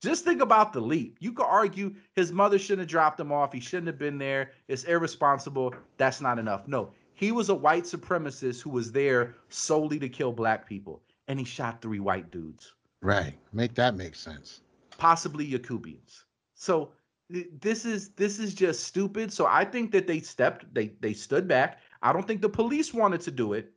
Just 0.02 0.24
think 0.24 0.40
about 0.40 0.72
the 0.72 0.80
leap. 0.80 1.18
You 1.20 1.32
could 1.32 1.44
argue 1.44 1.94
his 2.14 2.32
mother 2.32 2.58
shouldn't 2.58 2.80
have 2.80 2.88
dropped 2.88 3.20
him 3.20 3.32
off. 3.32 3.52
He 3.52 3.60
shouldn't 3.60 3.88
have 3.88 3.98
been 3.98 4.16
there. 4.16 4.52
It's 4.66 4.84
irresponsible. 4.84 5.74
That's 5.98 6.22
not 6.22 6.38
enough. 6.38 6.66
No, 6.66 6.92
he 7.20 7.32
was 7.32 7.50
a 7.50 7.54
white 7.54 7.84
supremacist 7.84 8.62
who 8.62 8.70
was 8.70 8.92
there 8.92 9.36
solely 9.50 9.98
to 9.98 10.08
kill 10.08 10.32
black 10.32 10.66
people. 10.66 11.02
And 11.28 11.38
he 11.38 11.44
shot 11.44 11.82
three 11.82 12.00
white 12.00 12.30
dudes. 12.30 12.72
Right. 13.02 13.34
Make 13.52 13.74
that 13.74 13.94
make 13.94 14.14
sense. 14.14 14.62
Possibly 14.96 15.46
Yakubians. 15.46 16.24
So 16.54 16.92
this 17.28 17.84
is 17.84 18.08
this 18.12 18.38
is 18.38 18.54
just 18.54 18.84
stupid. 18.84 19.30
So 19.34 19.46
I 19.46 19.66
think 19.66 19.92
that 19.92 20.06
they 20.06 20.20
stepped, 20.20 20.72
they 20.72 20.92
they 21.00 21.12
stood 21.12 21.46
back. 21.46 21.80
I 22.00 22.14
don't 22.14 22.26
think 22.26 22.40
the 22.40 22.48
police 22.48 22.94
wanted 22.94 23.20
to 23.20 23.30
do 23.30 23.52
it. 23.52 23.70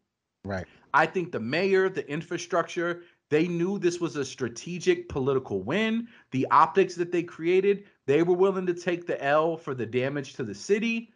Right. 0.46 0.66
I 0.94 1.06
think 1.06 1.34
the 1.34 1.42
mayor, 1.42 1.90
the 1.90 2.10
infrastructure, 2.10 3.02
they 3.30 3.50
knew 3.50 3.78
this 3.78 4.00
was 4.00 4.16
a 4.16 4.24
strategic 4.24 5.10
political 5.10 5.62
win. 5.64 6.08
The 6.32 6.48
optics 6.50 6.96
that 6.96 7.12
they 7.12 7.24
created, 7.24 7.84
they 8.06 8.24
were 8.24 8.36
willing 8.36 8.68
to 8.68 8.74
take 8.74 9.06
the 9.06 9.22
L 9.22 9.58
for 9.58 9.76
the 9.76 9.86
damage 9.86 10.36
to 10.36 10.44
the 10.44 10.56
city 10.56 11.13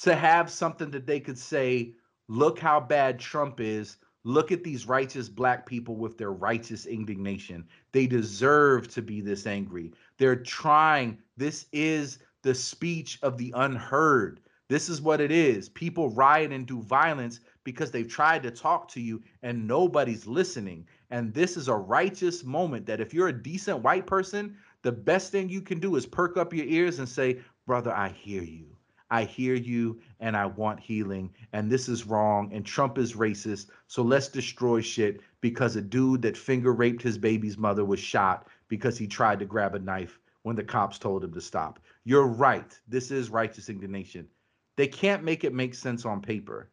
to 0.00 0.14
have 0.14 0.50
something 0.50 0.90
that 0.90 1.06
they 1.06 1.20
could 1.20 1.38
say, 1.38 1.92
look 2.28 2.58
how 2.58 2.80
bad 2.80 3.18
Trump 3.18 3.60
is. 3.60 3.98
Look 4.24 4.52
at 4.52 4.64
these 4.64 4.86
righteous 4.86 5.28
black 5.28 5.66
people 5.66 5.96
with 5.96 6.16
their 6.16 6.32
righteous 6.32 6.86
indignation. 6.86 7.66
They 7.92 8.06
deserve 8.06 8.88
to 8.88 9.02
be 9.02 9.20
this 9.20 9.46
angry. 9.46 9.92
They're 10.16 10.36
trying. 10.36 11.18
This 11.36 11.66
is 11.72 12.18
the 12.42 12.54
speech 12.54 13.18
of 13.22 13.36
the 13.36 13.52
unheard. 13.54 14.40
This 14.68 14.88
is 14.88 15.02
what 15.02 15.20
it 15.20 15.30
is. 15.30 15.68
People 15.68 16.08
riot 16.10 16.52
and 16.52 16.66
do 16.66 16.80
violence 16.80 17.40
because 17.64 17.90
they've 17.90 18.08
tried 18.08 18.42
to 18.44 18.50
talk 18.50 18.88
to 18.88 19.00
you 19.00 19.22
and 19.42 19.66
nobody's 19.66 20.26
listening. 20.26 20.86
And 21.10 21.32
this 21.34 21.56
is 21.56 21.68
a 21.68 21.74
righteous 21.74 22.44
moment 22.44 22.86
that 22.86 23.00
if 23.00 23.12
you're 23.12 23.28
a 23.28 23.42
decent 23.42 23.82
white 23.82 24.06
person, 24.06 24.56
the 24.82 24.92
best 24.92 25.32
thing 25.32 25.48
you 25.48 25.60
can 25.60 25.80
do 25.80 25.96
is 25.96 26.06
perk 26.06 26.36
up 26.36 26.52
your 26.54 26.66
ears 26.66 26.98
and 26.98 27.08
say, 27.08 27.40
Brother, 27.66 27.92
I 27.94 28.08
hear 28.08 28.42
you. 28.42 28.73
I 29.10 29.24
hear 29.24 29.54
you 29.54 30.00
and 30.20 30.36
I 30.36 30.46
want 30.46 30.80
healing. 30.80 31.34
And 31.52 31.70
this 31.70 31.88
is 31.88 32.06
wrong. 32.06 32.52
And 32.52 32.64
Trump 32.64 32.98
is 32.98 33.14
racist. 33.14 33.68
So 33.86 34.02
let's 34.02 34.28
destroy 34.28 34.80
shit 34.80 35.20
because 35.40 35.76
a 35.76 35.82
dude 35.82 36.22
that 36.22 36.36
finger 36.36 36.72
raped 36.72 37.02
his 37.02 37.18
baby's 37.18 37.58
mother 37.58 37.84
was 37.84 38.00
shot 38.00 38.48
because 38.68 38.98
he 38.98 39.06
tried 39.06 39.38
to 39.38 39.44
grab 39.44 39.74
a 39.74 39.78
knife 39.78 40.18
when 40.42 40.56
the 40.56 40.64
cops 40.64 40.98
told 40.98 41.24
him 41.24 41.32
to 41.32 41.40
stop. 41.40 41.80
You're 42.04 42.26
right. 42.26 42.78
This 42.88 43.10
is 43.10 43.30
righteous 43.30 43.68
indignation. 43.68 44.28
They 44.76 44.86
can't 44.86 45.24
make 45.24 45.44
it 45.44 45.54
make 45.54 45.74
sense 45.74 46.04
on 46.04 46.20
paper. 46.20 46.70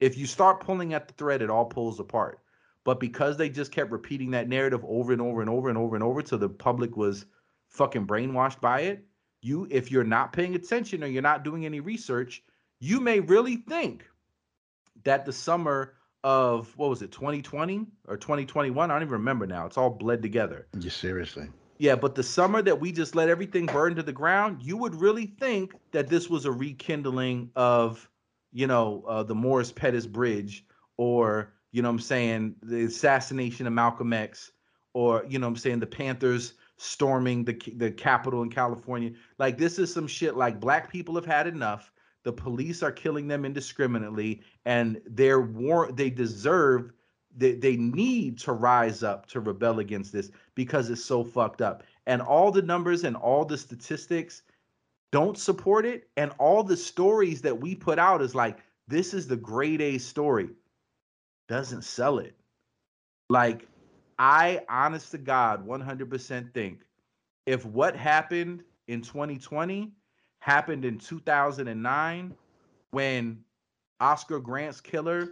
If 0.00 0.18
you 0.18 0.26
start 0.26 0.60
pulling 0.60 0.94
at 0.94 1.08
the 1.08 1.14
thread, 1.14 1.42
it 1.42 1.50
all 1.50 1.64
pulls 1.64 2.00
apart. 2.00 2.40
But 2.84 3.00
because 3.00 3.36
they 3.36 3.48
just 3.48 3.72
kept 3.72 3.92
repeating 3.92 4.32
that 4.32 4.48
narrative 4.48 4.84
over 4.86 5.12
and 5.12 5.22
over 5.22 5.40
and 5.40 5.48
over 5.48 5.68
and 5.68 5.78
over 5.78 5.94
and 5.94 6.02
over 6.02 6.22
till 6.22 6.38
the 6.38 6.48
public 6.48 6.96
was 6.96 7.24
fucking 7.68 8.06
brainwashed 8.06 8.60
by 8.60 8.80
it, 8.80 9.06
you 9.42 9.66
if 9.70 9.90
you're 9.90 10.04
not 10.04 10.32
paying 10.32 10.54
attention 10.54 11.02
or 11.04 11.06
you're 11.06 11.22
not 11.22 11.44
doing 11.44 11.66
any 11.66 11.80
research, 11.80 12.42
you 12.80 13.00
may 13.00 13.20
really 13.20 13.56
think 13.56 14.04
that 15.04 15.26
the 15.26 15.32
summer 15.32 15.94
of 16.24 16.72
what 16.76 16.88
was 16.88 17.02
it 17.02 17.10
2020 17.10 17.84
or 18.06 18.16
2021 18.16 18.90
i 18.90 18.94
don't 18.94 19.02
even 19.02 19.12
remember 19.12 19.46
now. 19.46 19.66
It's 19.66 19.76
all 19.76 19.90
bled 19.90 20.22
together. 20.22 20.68
Yeah 20.78 20.90
seriously. 20.90 21.48
Yeah 21.78 21.96
but 21.96 22.14
the 22.14 22.22
summer 22.22 22.62
that 22.62 22.80
we 22.80 22.92
just 22.92 23.16
let 23.16 23.28
everything 23.28 23.66
burn 23.66 23.96
to 23.96 24.02
the 24.02 24.12
ground 24.12 24.62
you 24.62 24.76
would 24.76 24.94
really 24.94 25.26
think 25.26 25.74
that 25.90 26.08
this 26.08 26.30
was 26.30 26.44
a 26.44 26.52
rekindling 26.52 27.50
of 27.56 28.08
you 28.52 28.66
know 28.68 29.04
uh, 29.08 29.22
the 29.24 29.34
morris 29.34 29.72
Pettus 29.72 30.06
bridge 30.06 30.64
or 30.96 31.52
you 31.72 31.82
know 31.82 31.88
i'm 31.88 31.98
saying 31.98 32.54
the 32.62 32.84
assassination 32.84 33.66
of 33.66 33.72
malcolm 33.72 34.12
x 34.12 34.52
or 34.94 35.24
you 35.28 35.38
know 35.40 35.48
i'm 35.48 35.56
saying 35.56 35.80
the 35.80 35.86
panthers 35.86 36.54
storming 36.82 37.44
the 37.44 37.54
the 37.76 37.90
capitol 37.90 38.42
in 38.42 38.50
california 38.50 39.12
like 39.38 39.56
this 39.56 39.78
is 39.78 39.92
some 39.92 40.06
shit 40.06 40.36
like 40.36 40.58
black 40.58 40.90
people 40.90 41.14
have 41.14 41.24
had 41.24 41.46
enough 41.46 41.92
the 42.24 42.32
police 42.32 42.82
are 42.82 42.92
killing 42.92 43.26
them 43.26 43.44
indiscriminately, 43.44 44.42
and 44.64 45.00
they're 45.06 45.40
war. 45.40 45.90
They 45.92 46.10
deserve. 46.10 46.92
They, 47.34 47.54
they 47.54 47.76
need 47.76 48.38
to 48.40 48.52
rise 48.52 49.02
up 49.02 49.26
to 49.28 49.40
rebel 49.40 49.78
against 49.78 50.12
this 50.12 50.30
because 50.54 50.90
it's 50.90 51.04
so 51.04 51.24
fucked 51.24 51.62
up. 51.62 51.82
And 52.06 52.20
all 52.20 52.52
the 52.52 52.60
numbers 52.60 53.04
and 53.04 53.16
all 53.16 53.44
the 53.44 53.56
statistics 53.56 54.42
don't 55.12 55.38
support 55.38 55.86
it. 55.86 56.10
And 56.18 56.32
all 56.38 56.62
the 56.62 56.76
stories 56.76 57.40
that 57.42 57.58
we 57.58 57.74
put 57.74 57.98
out 57.98 58.20
is 58.20 58.34
like, 58.34 58.58
this 58.86 59.14
is 59.14 59.26
the 59.26 59.36
grade 59.36 59.80
A 59.80 59.96
story. 59.96 60.50
Doesn't 61.48 61.84
sell 61.84 62.18
it. 62.18 62.36
Like, 63.30 63.66
I 64.18 64.60
honest 64.68 65.10
to 65.12 65.18
God, 65.18 65.66
100% 65.66 66.52
think 66.52 66.80
if 67.46 67.64
what 67.64 67.96
happened 67.96 68.62
in 68.88 69.02
2020 69.02 69.92
happened 70.40 70.84
in 70.84 70.98
2009 70.98 72.34
when 72.90 73.44
Oscar 74.00 74.40
Grant's 74.40 74.80
killer 74.80 75.28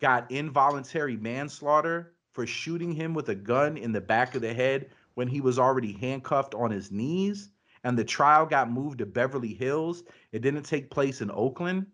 got 0.00 0.30
involuntary 0.30 1.16
manslaughter 1.16 2.14
for 2.32 2.46
shooting 2.46 2.92
him 2.92 3.14
with 3.14 3.28
a 3.28 3.34
gun 3.34 3.76
in 3.76 3.92
the 3.92 4.00
back 4.00 4.34
of 4.34 4.42
the 4.42 4.52
head 4.52 4.90
when 5.14 5.28
he 5.28 5.40
was 5.40 5.58
already 5.58 5.92
handcuffed 5.92 6.54
on 6.54 6.70
his 6.70 6.90
knees 6.90 7.50
and 7.84 7.98
the 7.98 8.04
trial 8.04 8.46
got 8.46 8.70
moved 8.70 8.98
to 8.98 9.06
Beverly 9.06 9.52
Hills. 9.54 10.04
It 10.32 10.40
didn't 10.40 10.62
take 10.62 10.90
place 10.90 11.20
in 11.20 11.30
Oakland 11.30 11.86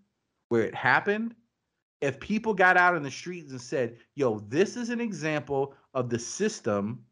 where 0.49 0.63
it 0.63 0.75
happened. 0.75 1.35
If 2.01 2.20
people 2.20 2.55
got 2.55 2.77
out 2.77 2.97
in 2.97 3.03
the 3.03 3.11
streets 3.11 3.51
and 3.51 3.61
said, 3.61 3.97
yo, 4.15 4.39
this 4.49 4.77
is 4.77 4.91
an 4.91 5.01
example 5.01 5.75
of 5.95 6.11
the 6.11 6.19
system 6.19 7.05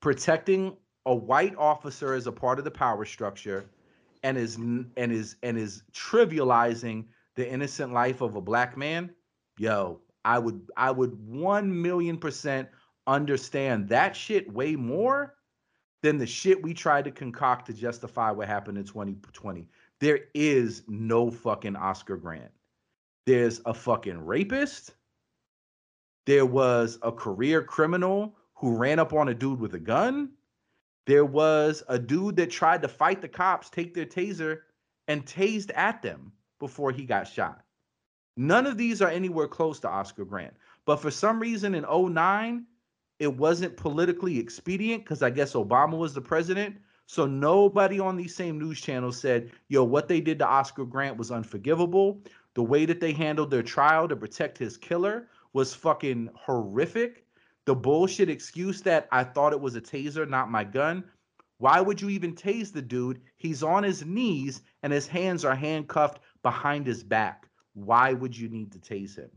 protecting 0.00 0.76
a 1.06 1.14
white 1.14 1.54
officer 1.56 2.14
as 2.14 2.26
a 2.26 2.32
part 2.32 2.58
of 2.58 2.64
the 2.64 2.70
power 2.70 3.04
structure 3.04 3.68
and 4.22 4.36
is 4.36 4.56
and 4.56 4.92
is 4.96 5.36
and 5.42 5.58
is 5.58 5.82
trivializing 5.92 7.04
the 7.34 7.50
innocent 7.50 7.92
life 7.92 8.20
of 8.20 8.34
a 8.34 8.40
black 8.40 8.76
man, 8.76 9.14
yo, 9.58 10.00
I 10.24 10.38
would 10.38 10.70
I 10.76 10.90
would 10.90 11.14
1 11.26 11.82
million 11.82 12.18
percent 12.18 12.68
understand 13.06 13.88
that 13.88 14.14
shit 14.14 14.52
way 14.52 14.76
more 14.76 15.34
than 16.02 16.18
the 16.18 16.26
shit 16.26 16.62
we 16.62 16.74
tried 16.74 17.04
to 17.04 17.10
concoct 17.10 17.66
to 17.66 17.72
justify 17.72 18.30
what 18.30 18.46
happened 18.46 18.78
in 18.78 18.84
2020. 18.84 19.68
There 20.00 20.20
is 20.34 20.82
no 20.86 21.30
fucking 21.30 21.76
Oscar 21.76 22.16
Grant. 22.16 22.50
There's 23.28 23.60
a 23.66 23.74
fucking 23.74 24.24
rapist. 24.24 24.94
There 26.24 26.46
was 26.46 26.98
a 27.02 27.12
career 27.12 27.62
criminal 27.62 28.34
who 28.54 28.74
ran 28.74 28.98
up 28.98 29.12
on 29.12 29.28
a 29.28 29.34
dude 29.34 29.60
with 29.60 29.74
a 29.74 29.78
gun. 29.78 30.30
There 31.06 31.26
was 31.26 31.82
a 31.88 31.98
dude 31.98 32.36
that 32.36 32.50
tried 32.50 32.80
to 32.80 32.88
fight 32.88 33.20
the 33.20 33.28
cops, 33.28 33.68
take 33.68 33.92
their 33.92 34.06
taser, 34.06 34.60
and 35.08 35.26
tased 35.26 35.70
at 35.76 36.00
them 36.00 36.32
before 36.58 36.90
he 36.90 37.04
got 37.04 37.28
shot. 37.28 37.62
None 38.38 38.66
of 38.66 38.78
these 38.78 39.02
are 39.02 39.10
anywhere 39.10 39.46
close 39.46 39.78
to 39.80 39.90
Oscar 39.90 40.24
Grant. 40.24 40.54
But 40.86 40.96
for 40.96 41.10
some 41.10 41.38
reason 41.38 41.74
in 41.74 41.84
09, 41.84 42.64
it 43.18 43.36
wasn't 43.36 43.76
politically 43.76 44.38
expedient 44.38 45.04
because 45.04 45.22
I 45.22 45.28
guess 45.28 45.52
Obama 45.52 45.98
was 45.98 46.14
the 46.14 46.22
president. 46.22 46.78
So 47.04 47.26
nobody 47.26 48.00
on 48.00 48.16
these 48.16 48.34
same 48.34 48.58
news 48.58 48.80
channels 48.80 49.20
said, 49.20 49.50
yo, 49.68 49.84
what 49.84 50.08
they 50.08 50.22
did 50.22 50.38
to 50.38 50.46
Oscar 50.46 50.86
Grant 50.86 51.18
was 51.18 51.30
unforgivable. 51.30 52.22
The 52.58 52.64
way 52.64 52.86
that 52.86 52.98
they 52.98 53.12
handled 53.12 53.52
their 53.52 53.62
trial 53.62 54.08
to 54.08 54.16
protect 54.16 54.58
his 54.58 54.76
killer 54.76 55.28
was 55.52 55.76
fucking 55.76 56.28
horrific. 56.34 57.24
The 57.66 57.76
bullshit 57.76 58.28
excuse 58.28 58.82
that 58.82 59.06
I 59.12 59.22
thought 59.22 59.52
it 59.52 59.60
was 59.60 59.76
a 59.76 59.80
taser, 59.80 60.28
not 60.28 60.50
my 60.50 60.64
gun. 60.64 61.04
Why 61.58 61.80
would 61.80 62.00
you 62.00 62.08
even 62.08 62.34
tase 62.34 62.72
the 62.72 62.82
dude? 62.82 63.20
He's 63.36 63.62
on 63.62 63.84
his 63.84 64.04
knees 64.04 64.62
and 64.82 64.92
his 64.92 65.06
hands 65.06 65.44
are 65.44 65.54
handcuffed 65.54 66.18
behind 66.42 66.84
his 66.84 67.04
back. 67.04 67.48
Why 67.74 68.12
would 68.12 68.36
you 68.36 68.48
need 68.48 68.72
to 68.72 68.80
tase 68.80 69.14
him? 69.14 69.30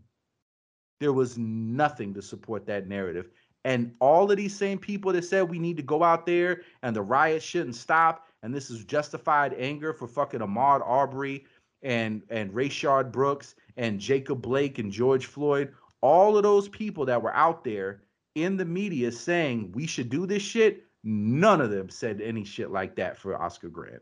There 0.99 1.13
was 1.13 1.37
nothing 1.37 2.15
to 2.15 2.23
support 2.23 2.65
that 2.65 2.87
narrative. 2.87 3.29
And 3.65 3.93
all 3.99 4.31
of 4.31 4.37
these 4.37 4.57
same 4.57 4.79
people 4.79 5.13
that 5.13 5.25
said 5.25 5.47
we 5.47 5.59
need 5.59 5.77
to 5.77 5.83
go 5.83 6.01
out 6.01 6.25
there 6.25 6.63
and 6.81 6.95
the 6.95 7.03
riot 7.03 7.43
shouldn't 7.43 7.75
stop, 7.75 8.25
and 8.41 8.51
this 8.51 8.71
is 8.71 8.83
justified 8.83 9.53
anger 9.59 9.93
for 9.93 10.07
fucking 10.07 10.39
Ahmaud 10.39 10.81
Arbery 10.83 11.45
and 11.83 12.21
and 12.29 12.51
Rayshard 12.51 13.11
Brooks 13.11 13.55
and 13.77 13.99
Jacob 13.99 14.41
Blake 14.41 14.79
and 14.79 14.91
George 14.91 15.25
Floyd, 15.25 15.73
all 16.01 16.37
of 16.37 16.43
those 16.43 16.67
people 16.69 17.05
that 17.05 17.21
were 17.21 17.33
out 17.33 17.63
there 17.63 18.01
in 18.35 18.57
the 18.57 18.65
media 18.65 19.11
saying 19.11 19.71
we 19.73 19.85
should 19.85 20.09
do 20.09 20.25
this 20.25 20.41
shit, 20.41 20.85
none 21.03 21.61
of 21.61 21.69
them 21.69 21.89
said 21.89 22.21
any 22.21 22.43
shit 22.43 22.71
like 22.71 22.95
that 22.95 23.17
for 23.17 23.39
Oscar 23.41 23.69
Grant. 23.69 24.01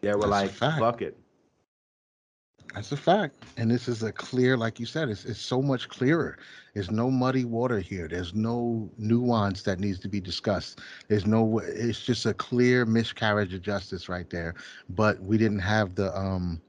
They 0.00 0.14
were 0.14 0.26
That's 0.26 0.60
like, 0.60 0.78
fuck 0.78 1.02
it. 1.02 1.18
That's 2.74 2.90
a 2.90 2.96
fact. 2.96 3.44
And 3.58 3.70
this 3.70 3.86
is 3.86 4.02
a 4.02 4.10
clear, 4.12 4.56
like 4.56 4.80
you 4.80 4.86
said, 4.86 5.10
it's, 5.10 5.26
it's 5.26 5.40
so 5.40 5.60
much 5.60 5.88
clearer. 5.88 6.38
There's 6.72 6.90
no 6.90 7.10
muddy 7.10 7.44
water 7.44 7.80
here. 7.80 8.08
There's 8.08 8.34
no 8.34 8.90
nuance 8.96 9.62
that 9.62 9.78
needs 9.78 9.98
to 10.00 10.08
be 10.08 10.20
discussed. 10.20 10.80
There's 11.08 11.26
no, 11.26 11.58
it's 11.58 12.02
just 12.02 12.24
a 12.24 12.32
clear 12.32 12.86
miscarriage 12.86 13.52
of 13.52 13.60
justice 13.60 14.08
right 14.08 14.28
there. 14.30 14.54
But 14.88 15.20
we 15.20 15.36
didn't 15.36 15.58
have 15.58 15.94
the, 15.94 16.16
um, 16.16 16.62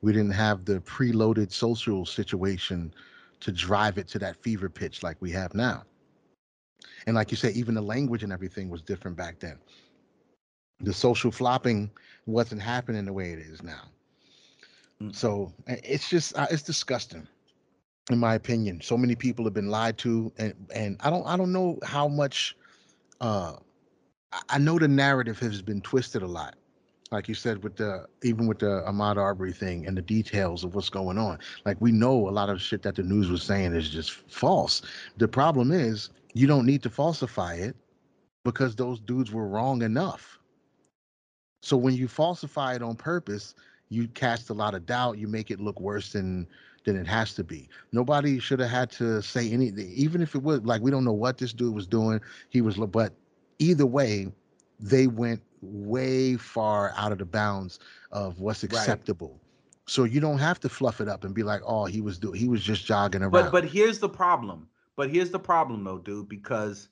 we 0.00 0.12
didn't 0.12 0.30
have 0.30 0.64
the 0.64 0.80
preloaded 0.80 1.50
social 1.50 2.06
situation 2.06 2.94
to 3.40 3.50
drive 3.50 3.98
it 3.98 4.06
to 4.08 4.18
that 4.20 4.36
fever 4.36 4.68
pitch 4.68 5.02
like 5.02 5.16
we 5.20 5.32
have 5.32 5.54
now. 5.54 5.82
And 7.06 7.16
like 7.16 7.32
you 7.32 7.36
say, 7.36 7.50
even 7.50 7.74
the 7.74 7.82
language 7.82 8.22
and 8.22 8.32
everything 8.32 8.68
was 8.68 8.82
different 8.82 9.16
back 9.16 9.40
then. 9.40 9.58
The 10.80 10.92
social 10.92 11.32
flopping 11.32 11.90
wasn't 12.26 12.62
happening 12.62 13.04
the 13.04 13.12
way 13.12 13.32
it 13.32 13.40
is 13.40 13.62
now. 13.62 13.82
Mm. 15.02 15.14
So 15.14 15.52
it's 15.66 16.08
just 16.08 16.36
uh, 16.38 16.46
it's 16.50 16.62
disgusting, 16.62 17.26
in 18.10 18.18
my 18.18 18.34
opinion. 18.34 18.80
So 18.80 18.96
many 18.96 19.14
people 19.14 19.44
have 19.44 19.54
been 19.54 19.68
lied 19.70 19.98
to, 19.98 20.32
and 20.38 20.54
and 20.74 20.96
I 21.00 21.10
don't 21.10 21.26
I 21.26 21.36
don't 21.36 21.52
know 21.52 21.78
how 21.84 22.08
much. 22.08 22.56
Uh, 23.20 23.56
I- 24.32 24.42
I 24.50 24.58
know 24.58 24.78
the 24.78 24.88
narrative 24.88 25.38
has 25.40 25.62
been 25.62 25.80
twisted 25.80 26.22
a 26.22 26.26
lot, 26.26 26.56
like 27.10 27.28
you 27.28 27.34
said 27.34 27.62
with 27.64 27.76
the 27.76 28.06
even 28.22 28.46
with 28.46 28.58
the 28.58 28.84
Ahmaud 28.86 29.16
Arbery 29.16 29.52
thing 29.52 29.86
and 29.86 29.96
the 29.96 30.02
details 30.02 30.64
of 30.64 30.74
what's 30.74 30.90
going 30.90 31.18
on. 31.18 31.38
Like 31.64 31.80
we 31.80 31.92
know 31.92 32.28
a 32.28 32.30
lot 32.30 32.50
of 32.50 32.60
shit 32.60 32.82
that 32.82 32.96
the 32.96 33.02
news 33.02 33.30
was 33.30 33.42
saying 33.42 33.74
is 33.74 33.90
just 33.90 34.12
false. 34.12 34.82
The 35.16 35.28
problem 35.28 35.72
is 35.72 36.10
you 36.34 36.46
don't 36.46 36.66
need 36.66 36.82
to 36.84 36.90
falsify 36.90 37.54
it 37.54 37.76
because 38.44 38.76
those 38.76 39.00
dudes 39.00 39.32
were 39.32 39.48
wrong 39.48 39.82
enough. 39.82 40.38
So 41.62 41.76
when 41.76 41.94
you 41.94 42.08
falsify 42.08 42.74
it 42.74 42.82
on 42.82 42.96
purpose, 42.96 43.54
you 43.88 44.08
cast 44.08 44.50
a 44.50 44.54
lot 44.54 44.74
of 44.74 44.86
doubt. 44.86 45.18
You 45.18 45.28
make 45.28 45.50
it 45.50 45.60
look 45.60 45.80
worse 45.80 46.12
than 46.12 46.46
than 46.84 46.96
it 46.96 47.06
has 47.06 47.34
to 47.34 47.44
be. 47.44 47.68
Nobody 47.92 48.38
should 48.38 48.60
have 48.60 48.70
had 48.70 48.90
to 48.92 49.20
say 49.20 49.50
anything, 49.50 49.90
even 49.94 50.22
if 50.22 50.34
it 50.34 50.42
was 50.42 50.60
like 50.62 50.80
we 50.80 50.90
don't 50.90 51.04
know 51.04 51.12
what 51.12 51.38
this 51.38 51.52
dude 51.52 51.74
was 51.74 51.86
doing. 51.86 52.20
He 52.50 52.60
was, 52.60 52.76
but 52.76 53.12
either 53.58 53.86
way, 53.86 54.32
they 54.80 55.06
went 55.06 55.42
way 55.60 56.36
far 56.36 56.92
out 56.96 57.12
of 57.12 57.18
the 57.18 57.24
bounds 57.24 57.80
of 58.12 58.40
what's 58.40 58.62
acceptable. 58.62 59.40
So 59.86 60.04
you 60.04 60.20
don't 60.20 60.38
have 60.38 60.60
to 60.60 60.68
fluff 60.68 61.00
it 61.00 61.08
up 61.08 61.24
and 61.24 61.34
be 61.34 61.42
like, 61.42 61.62
oh, 61.64 61.86
he 61.86 62.00
was 62.00 62.18
doing, 62.18 62.38
he 62.38 62.48
was 62.48 62.62
just 62.62 62.84
jogging 62.84 63.22
around. 63.22 63.32
But 63.32 63.52
but 63.52 63.64
here's 63.64 63.98
the 63.98 64.08
problem. 64.08 64.68
But 64.96 65.10
here's 65.10 65.30
the 65.30 65.38
problem 65.38 65.84
though, 65.84 65.98
dude, 65.98 66.28
because 66.28 66.88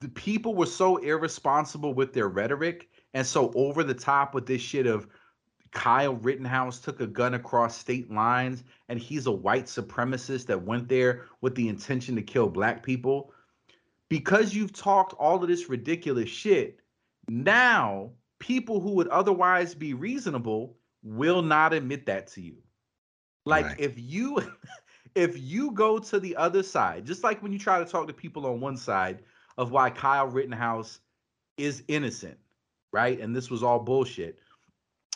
the 0.00 0.08
people 0.08 0.54
were 0.54 0.66
so 0.66 0.96
irresponsible 0.96 1.94
with 1.94 2.12
their 2.12 2.28
rhetoric 2.28 2.88
and 3.14 3.26
so 3.26 3.52
over 3.54 3.84
the 3.84 3.94
top 3.94 4.34
with 4.34 4.46
this 4.46 4.60
shit 4.60 4.86
of 4.86 5.06
Kyle 5.72 6.14
Rittenhouse 6.14 6.78
took 6.78 7.00
a 7.00 7.06
gun 7.06 7.34
across 7.34 7.76
state 7.76 8.10
lines 8.10 8.62
and 8.88 8.98
he's 8.98 9.26
a 9.26 9.32
white 9.32 9.64
supremacist 9.64 10.46
that 10.46 10.62
went 10.62 10.88
there 10.88 11.24
with 11.40 11.54
the 11.54 11.68
intention 11.68 12.14
to 12.16 12.22
kill 12.22 12.48
black 12.48 12.82
people. 12.82 13.32
Because 14.08 14.54
you've 14.54 14.74
talked 14.74 15.14
all 15.14 15.42
of 15.42 15.48
this 15.48 15.70
ridiculous 15.70 16.28
shit, 16.28 16.80
now 17.28 18.10
people 18.38 18.80
who 18.80 18.90
would 18.90 19.08
otherwise 19.08 19.74
be 19.74 19.94
reasonable 19.94 20.76
will 21.02 21.40
not 21.42 21.72
admit 21.72 22.04
that 22.06 22.26
to 22.28 22.42
you. 22.42 22.56
Like 23.46 23.64
Right. 23.64 23.80
if 23.80 23.94
you 23.98 24.42
if 25.14 25.38
you 25.38 25.70
go 25.72 25.98
to 25.98 26.20
the 26.20 26.36
other 26.36 26.62
side, 26.62 27.06
just 27.06 27.24
like 27.24 27.42
when 27.42 27.52
you 27.52 27.58
try 27.58 27.78
to 27.78 27.84
talk 27.84 28.06
to 28.06 28.12
people 28.12 28.46
on 28.46 28.60
one 28.60 28.76
side 28.76 29.20
of 29.58 29.70
why 29.70 29.90
Kyle 29.90 30.26
Rittenhouse 30.26 31.00
is 31.56 31.82
innocent, 31.88 32.38
right? 32.92 33.18
And 33.20 33.34
this 33.34 33.50
was 33.50 33.62
all 33.62 33.78
bullshit. 33.78 34.38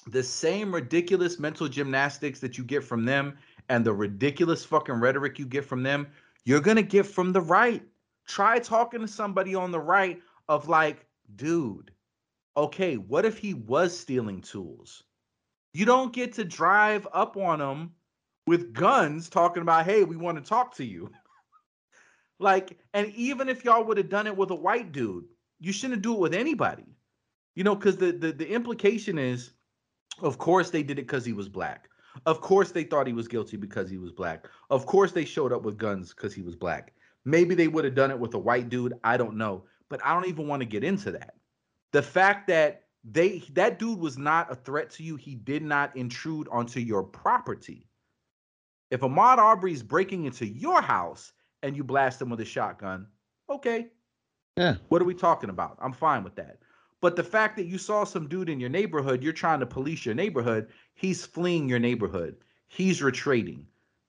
The 0.07 0.23
same 0.23 0.75
ridiculous 0.75 1.39
mental 1.39 1.69
gymnastics 1.69 2.39
that 2.41 2.57
you 2.57 2.65
get 2.65 2.85
from 2.85 3.05
them 3.05 3.37
and 3.69 3.85
the 3.85 3.93
ridiculous 3.93 4.65
fucking 4.65 4.95
rhetoric 4.95 5.39
you 5.39 5.47
get 5.47 5.65
from 5.65 5.83
them, 5.83 6.07
you're 6.45 6.61
going 6.61 6.77
to 6.77 6.83
get 6.83 7.07
from 7.07 7.33
the 7.33 7.41
right. 7.41 7.83
Try 8.27 8.59
talking 8.59 9.01
to 9.01 9.09
somebody 9.09 9.55
on 9.55 9.73
the 9.73 9.81
right 9.81 10.21
of 10.49 10.69
like, 10.69 11.05
dude, 11.35 11.91
okay, 12.57 12.97
what 12.97 13.25
if 13.25 13.39
he 13.39 13.55
was 13.55 13.99
stealing 13.99 14.41
tools? 14.41 15.03
You 15.75 15.85
don't 15.85 16.13
get 16.13 16.33
to 16.35 16.45
drive 16.45 17.07
up 17.13 17.37
on 17.37 17.61
him 17.61 17.93
with 18.47 18.73
guns 18.73 19.29
talking 19.29 19.63
about, 19.63 19.85
hey, 19.85 20.05
we 20.05 20.17
want 20.17 20.39
to 20.39 20.49
talk 20.49 20.75
to 20.77 20.85
you. 20.85 21.11
like, 22.39 22.79
and 22.95 23.13
even 23.15 23.49
if 23.49 23.65
y'all 23.65 23.85
would 23.85 23.99
have 23.99 24.09
done 24.09 24.27
it 24.27 24.37
with 24.37 24.51
a 24.51 24.55
white 24.55 24.93
dude, 24.93 25.25
you 25.59 25.73
shouldn't 25.73 26.03
do 26.03 26.15
it 26.15 26.21
with 26.21 26.35
anybody. 26.35 26.85
You 27.55 27.65
know, 27.65 27.75
because 27.75 27.97
the, 27.97 28.13
the 28.13 28.33
the 28.33 28.49
implication 28.49 29.19
is, 29.19 29.53
of 30.21 30.39
course 30.39 30.71
they 30.71 30.83
did 30.83 30.99
it 30.99 31.03
because 31.03 31.25
he 31.25 31.33
was 31.33 31.49
black. 31.49 31.89
Of 32.25 32.41
course 32.41 32.71
they 32.71 32.85
thought 32.85 33.07
he 33.07 33.13
was 33.13 33.29
guilty 33.29 33.57
because 33.57 33.91
he 33.91 33.99
was 33.99 34.13
black. 34.13 34.47
Of 34.71 34.87
course 34.87 35.13
they 35.13 35.25
showed 35.25 35.53
up 35.53 35.63
with 35.63 35.77
guns 35.77 36.15
because 36.15 36.35
he 36.35 36.43
was 36.43 36.57
black. 36.57 36.95
Maybe 37.25 37.55
they 37.55 37.69
would 37.69 37.85
have 37.85 37.95
done 37.95 38.11
it 38.11 38.19
with 38.19 38.35
a 38.35 38.39
white 38.39 38.69
dude. 38.69 38.95
I 39.05 39.17
don't 39.17 39.37
know. 39.37 39.65
But 39.89 40.01
I 40.05 40.15
don't 40.15 40.29
even 40.29 40.49
want 40.49 40.61
to 40.61 40.67
get 40.67 40.85
into 40.85 41.13
that. 41.13 41.35
The 41.93 42.03
fact 42.03 42.49
that 42.49 42.85
they 43.05 43.43
that 43.53 43.79
dude 43.79 44.01
was 44.01 44.19
not 44.19 44.51
a 44.51 44.57
threat 44.57 44.91
to 44.91 45.03
you, 45.03 45.17
he 45.17 45.35
did 45.35 45.63
not 45.63 45.97
intrude 45.97 46.49
onto 46.51 46.81
your 46.81 47.03
property. 47.03 47.89
If 48.91 49.01
Ahmaud 49.01 49.39
Arbery's 49.39 49.83
breaking 49.83 50.25
into 50.25 50.47
your 50.47 50.81
house 50.81 51.33
and 51.63 51.77
you 51.77 51.85
blast 51.85 52.21
him 52.21 52.31
with 52.31 52.41
a 52.41 52.45
shotgun, 52.45 53.07
okay. 53.51 53.89
Yeah. 54.57 54.77
What 54.89 55.03
are 55.03 55.05
we 55.05 55.15
talking 55.15 55.51
about? 55.51 55.77
I'm 55.81 55.93
fine 55.93 56.25
with 56.25 56.37
that. 56.37 56.59
But 57.07 57.15
the 57.15 57.23
fact 57.23 57.55
that 57.55 57.67
you 57.67 57.79
saw 57.79 58.03
some 58.03 58.27
dude 58.27 58.49
in 58.49 58.59
your 58.59 58.69
neighborhood, 58.69 59.23
you're 59.23 59.33
trying 59.33 59.61
to 59.61 59.67
police 59.67 60.05
your 60.05 60.17
neighborhood, 60.17 60.67
he's 60.95 61.25
fleeing 61.25 61.69
your 61.69 61.79
neighborhood. 61.79 62.35
He's 62.67 63.01
retreating. 63.01 63.65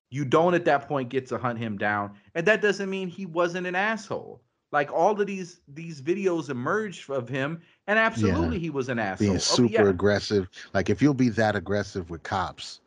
You 0.09 0.25
don't 0.25 0.55
at 0.55 0.65
that 0.65 0.87
point 0.87 1.09
get 1.09 1.27
to 1.27 1.37
hunt 1.37 1.59
him 1.59 1.77
down. 1.77 2.15
And 2.33 2.47
that 2.47 2.59
doesn't 2.59 2.89
mean 2.89 3.07
he 3.07 3.27
wasn't 3.27 3.67
an 3.67 3.75
asshole. 3.75 4.41
Like 4.71 4.91
all 4.91 5.21
of 5.21 5.27
these 5.27 5.59
these 5.67 6.01
videos 6.01 6.49
emerged 6.49 7.07
of 7.11 7.29
him, 7.29 7.61
and 7.85 7.99
absolutely 7.99 8.57
he 8.57 8.71
was 8.71 8.89
an 8.89 8.97
asshole. 8.97 9.27
being 9.27 9.35
Oh, 9.35 9.37
super 9.37 9.83
yeah. 9.83 9.89
aggressive. 9.89 10.49
Like 10.73 10.89
if 10.89 10.99
you'll 10.99 11.13
be 11.13 11.29
that 11.29 11.55
aggressive 11.55 12.09
with 12.09 12.23
cops, 12.23 12.81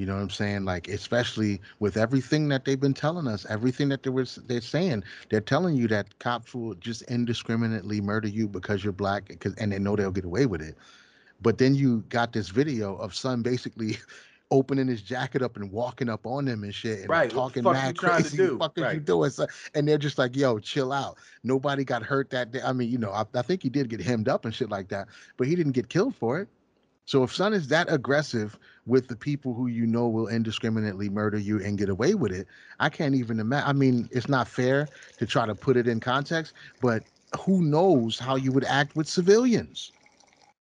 you 0.00 0.06
know 0.06 0.14
what 0.14 0.22
I'm 0.22 0.30
saying? 0.30 0.64
Like 0.64 0.88
especially 0.88 1.60
with 1.78 1.98
everything 1.98 2.48
that 2.48 2.64
they've 2.64 2.80
been 2.80 2.94
telling 2.94 3.28
us, 3.28 3.44
everything 3.50 3.90
that 3.90 4.02
they 4.02 4.10
were 4.10 4.24
they're 4.46 4.62
saying, 4.62 5.04
they're 5.28 5.42
telling 5.42 5.76
you 5.76 5.86
that 5.88 6.18
cops 6.18 6.54
will 6.54 6.74
just 6.76 7.02
indiscriminately 7.02 8.00
murder 8.00 8.28
you 8.28 8.48
because 8.48 8.82
you're 8.82 8.94
black, 8.94 9.28
because 9.28 9.54
and 9.56 9.72
they 9.72 9.78
know 9.78 9.96
they'll 9.96 10.10
get 10.10 10.24
away 10.24 10.46
with 10.46 10.62
it. 10.62 10.76
But 11.42 11.58
then 11.58 11.74
you 11.74 12.02
got 12.08 12.32
this 12.32 12.48
video 12.48 12.96
of 12.96 13.14
son 13.14 13.42
basically 13.42 13.98
opening 14.50 14.88
his 14.88 15.02
jacket 15.02 15.42
up 15.42 15.56
and 15.56 15.70
walking 15.70 16.08
up 16.08 16.26
on 16.26 16.46
them 16.46 16.64
and 16.64 16.74
shit 16.74 17.00
and 17.00 17.10
Right, 17.10 17.30
talking 17.30 17.68
mad 17.68 17.96
trying 18.00 18.24
to 18.24 18.30
crazy. 18.30 18.38
do? 18.38 18.58
Fuck 18.58 18.78
is 18.78 18.84
you 18.84 18.86
Right. 18.86 19.04
doing? 19.04 19.30
son?" 19.30 19.48
And 19.74 19.86
they're 19.86 19.98
just 19.98 20.18
like, 20.18 20.34
yo, 20.34 20.58
chill 20.58 20.92
out. 20.92 21.18
Nobody 21.44 21.84
got 21.84 22.02
hurt 22.02 22.30
that 22.30 22.52
day. 22.52 22.62
I 22.64 22.72
mean, 22.72 22.90
you 22.90 22.98
know, 22.98 23.10
I, 23.12 23.24
I 23.34 23.42
think 23.42 23.62
he 23.62 23.68
did 23.68 23.90
get 23.90 24.00
hemmed 24.00 24.28
up 24.28 24.46
and 24.46 24.54
shit 24.54 24.70
like 24.70 24.88
that, 24.88 25.08
but 25.36 25.46
he 25.46 25.54
didn't 25.54 25.72
get 25.72 25.90
killed 25.90 26.16
for 26.16 26.40
it. 26.40 26.48
So 27.10 27.24
if 27.24 27.34
Son 27.34 27.52
is 27.52 27.66
that 27.66 27.92
aggressive 27.92 28.56
with 28.86 29.08
the 29.08 29.16
people 29.16 29.52
who 29.52 29.66
you 29.66 29.84
know 29.84 30.06
will 30.08 30.28
indiscriminately 30.28 31.08
murder 31.08 31.38
you 31.38 31.58
and 31.60 31.76
get 31.76 31.88
away 31.88 32.14
with 32.14 32.30
it, 32.30 32.46
I 32.78 32.88
can't 32.88 33.16
even 33.16 33.40
imagine. 33.40 33.68
I 33.68 33.72
mean, 33.72 34.08
it's 34.12 34.28
not 34.28 34.46
fair 34.46 34.88
to 35.16 35.26
try 35.26 35.44
to 35.44 35.56
put 35.56 35.76
it 35.76 35.88
in 35.88 35.98
context, 35.98 36.52
but 36.80 37.02
who 37.40 37.62
knows 37.62 38.16
how 38.16 38.36
you 38.36 38.52
would 38.52 38.62
act 38.62 38.94
with 38.94 39.08
civilians 39.08 39.90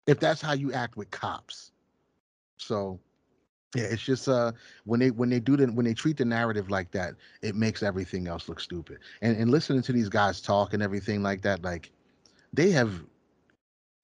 if 0.06 0.20
that's 0.20 0.42
how 0.42 0.52
you 0.52 0.74
act 0.74 0.98
with 0.98 1.10
cops. 1.12 1.72
So 2.58 3.00
yeah, 3.74 3.84
it's 3.86 4.04
just 4.04 4.28
uh 4.28 4.52
when 4.84 5.00
they 5.00 5.12
when 5.12 5.30
they 5.30 5.40
do 5.40 5.56
the 5.56 5.68
when 5.68 5.86
they 5.86 5.94
treat 5.94 6.18
the 6.18 6.26
narrative 6.26 6.70
like 6.70 6.92
that, 6.92 7.14
it 7.42 7.56
makes 7.56 7.82
everything 7.82 8.28
else 8.28 8.50
look 8.50 8.60
stupid. 8.60 8.98
And 9.22 9.38
and 9.38 9.50
listening 9.50 9.82
to 9.84 9.94
these 9.94 10.10
guys 10.10 10.42
talk 10.42 10.74
and 10.74 10.84
everything 10.84 11.24
like 11.24 11.42
that, 11.44 11.64
like 11.64 11.90
they 12.52 12.70
have 12.72 13.02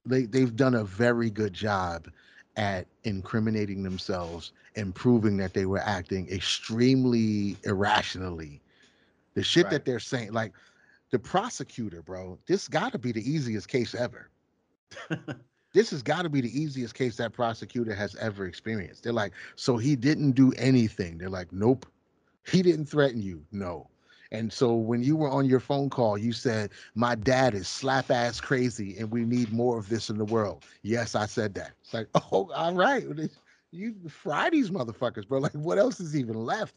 they 0.05 0.23
they've 0.23 0.55
done 0.55 0.75
a 0.75 0.85
very 0.85 1.29
good 1.29 1.51
job 1.51 2.07
at 2.55 2.87
incriminating 3.03 3.83
themselves 3.83 4.51
and 4.75 4.93
proving 4.93 5.37
that 5.37 5.53
they 5.53 5.65
were 5.65 5.79
acting 5.79 6.29
extremely 6.29 7.57
irrationally. 7.63 8.61
The 9.35 9.43
shit 9.43 9.65
Right. 9.65 9.71
that 9.71 9.85
they're 9.85 9.99
saying, 9.99 10.33
like 10.33 10.53
the 11.11 11.19
prosecutor, 11.19 12.01
bro, 12.01 12.37
this 12.47 12.67
got 12.67 12.91
to 12.91 12.99
be 12.99 13.11
the 13.11 13.29
easiest 13.29 13.67
case 13.67 13.95
ever. 13.95 14.29
this 15.73 15.91
has 15.91 16.01
got 16.01 16.23
to 16.23 16.29
be 16.29 16.41
the 16.41 16.59
easiest 16.59 16.95
case 16.95 17.17
that 17.17 17.33
prosecutor 17.33 17.93
has 17.93 18.15
ever 18.15 18.45
experienced. 18.45 19.03
They're 19.03 19.13
like, 19.13 19.33
so 19.55 19.77
he 19.77 19.95
didn't 19.95 20.31
do 20.31 20.51
anything. 20.57 21.17
They're 21.17 21.29
like, 21.29 21.51
nope, 21.51 21.85
he 22.45 22.61
didn't 22.61 22.85
threaten 22.87 23.21
you. 23.21 23.45
No. 23.51 23.89
And 24.31 24.53
so 24.53 24.75
when 24.75 25.01
you 25.01 25.15
were 25.15 25.29
on 25.29 25.45
your 25.45 25.59
phone 25.59 25.89
call, 25.89 26.17
you 26.17 26.33
said, 26.33 26.71
my 26.93 27.15
dad 27.15 27.55
is 27.55 27.67
slap 27.67 28.11
ass 28.11 28.39
crazy 28.39 28.95
and 28.97 29.09
we 29.11 29.25
need 29.25 29.51
more 29.51 29.77
of 29.77 29.89
this 29.89 30.09
in 30.09 30.17
the 30.17 30.25
world. 30.25 30.65
Yes, 30.83 31.15
I 31.15 31.25
said 31.25 31.55
that. 31.55 31.71
It's 31.81 31.93
like, 31.93 32.07
oh, 32.31 32.51
all 32.53 32.73
right. 32.75 33.05
You 33.71 33.95
fry 34.07 34.49
these 34.49 34.69
motherfuckers, 34.69 35.27
bro. 35.27 35.39
Like, 35.39 35.53
what 35.53 35.79
else 35.79 35.99
is 35.99 36.15
even 36.15 36.35
left? 36.35 36.75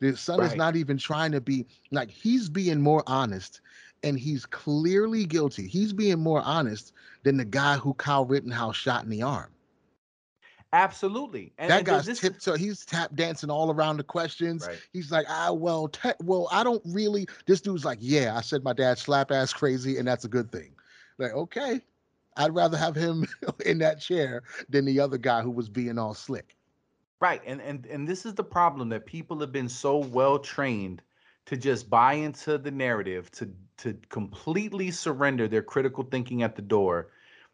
The 0.00 0.16
son 0.16 0.42
is 0.42 0.54
not 0.54 0.76
even 0.76 0.96
trying 0.96 1.32
to 1.32 1.40
be 1.40 1.66
like, 1.90 2.10
he's 2.10 2.48
being 2.48 2.80
more 2.80 3.02
honest 3.06 3.60
and 4.04 4.18
he's 4.18 4.46
clearly 4.46 5.24
guilty. 5.24 5.66
He's 5.66 5.92
being 5.92 6.20
more 6.20 6.42
honest 6.42 6.92
than 7.24 7.36
the 7.36 7.44
guy 7.44 7.76
who 7.76 7.94
Kyle 7.94 8.24
Rittenhouse 8.24 8.76
shot 8.76 9.04
in 9.04 9.10
the 9.10 9.22
arm. 9.22 9.50
Absolutely. 10.72 11.52
And, 11.58 11.70
that 11.70 11.78
and 11.78 11.86
guy's 11.86 12.04
this, 12.04 12.20
tiptoe. 12.20 12.56
He's 12.56 12.84
tap 12.84 13.14
dancing 13.14 13.50
all 13.50 13.70
around 13.70 13.96
the 13.96 14.04
questions. 14.04 14.66
Right. 14.66 14.78
He's 14.92 15.10
like, 15.10 15.26
ah, 15.28 15.52
well, 15.52 15.88
te- 15.88 16.10
well, 16.22 16.48
I 16.52 16.62
don't 16.62 16.82
really. 16.84 17.26
This 17.46 17.60
dude's 17.60 17.84
like, 17.84 17.98
yeah, 18.00 18.36
I 18.36 18.42
said 18.42 18.62
my 18.64 18.74
dad 18.74 18.98
slap 18.98 19.30
ass 19.30 19.52
crazy, 19.52 19.96
and 19.96 20.06
that's 20.06 20.24
a 20.24 20.28
good 20.28 20.52
thing. 20.52 20.72
Like, 21.16 21.32
okay, 21.32 21.80
I'd 22.36 22.54
rather 22.54 22.76
have 22.76 22.94
him 22.94 23.26
in 23.66 23.78
that 23.78 24.00
chair 24.00 24.42
than 24.68 24.84
the 24.84 25.00
other 25.00 25.18
guy 25.18 25.40
who 25.40 25.50
was 25.50 25.68
being 25.68 25.98
all 25.98 26.14
slick. 26.14 26.54
Right. 27.20 27.42
And 27.46 27.60
and 27.62 27.86
and 27.86 28.06
this 28.06 28.26
is 28.26 28.34
the 28.34 28.44
problem 28.44 28.90
that 28.90 29.06
people 29.06 29.40
have 29.40 29.52
been 29.52 29.68
so 29.68 29.98
well 29.98 30.38
trained 30.38 31.02
to 31.46 31.56
just 31.56 31.88
buy 31.88 32.12
into 32.12 32.58
the 32.58 32.70
narrative, 32.70 33.30
to 33.32 33.50
to 33.78 33.96
completely 34.10 34.90
surrender 34.90 35.48
their 35.48 35.62
critical 35.62 36.04
thinking 36.04 36.42
at 36.42 36.56
the 36.56 36.62
door. 36.62 37.08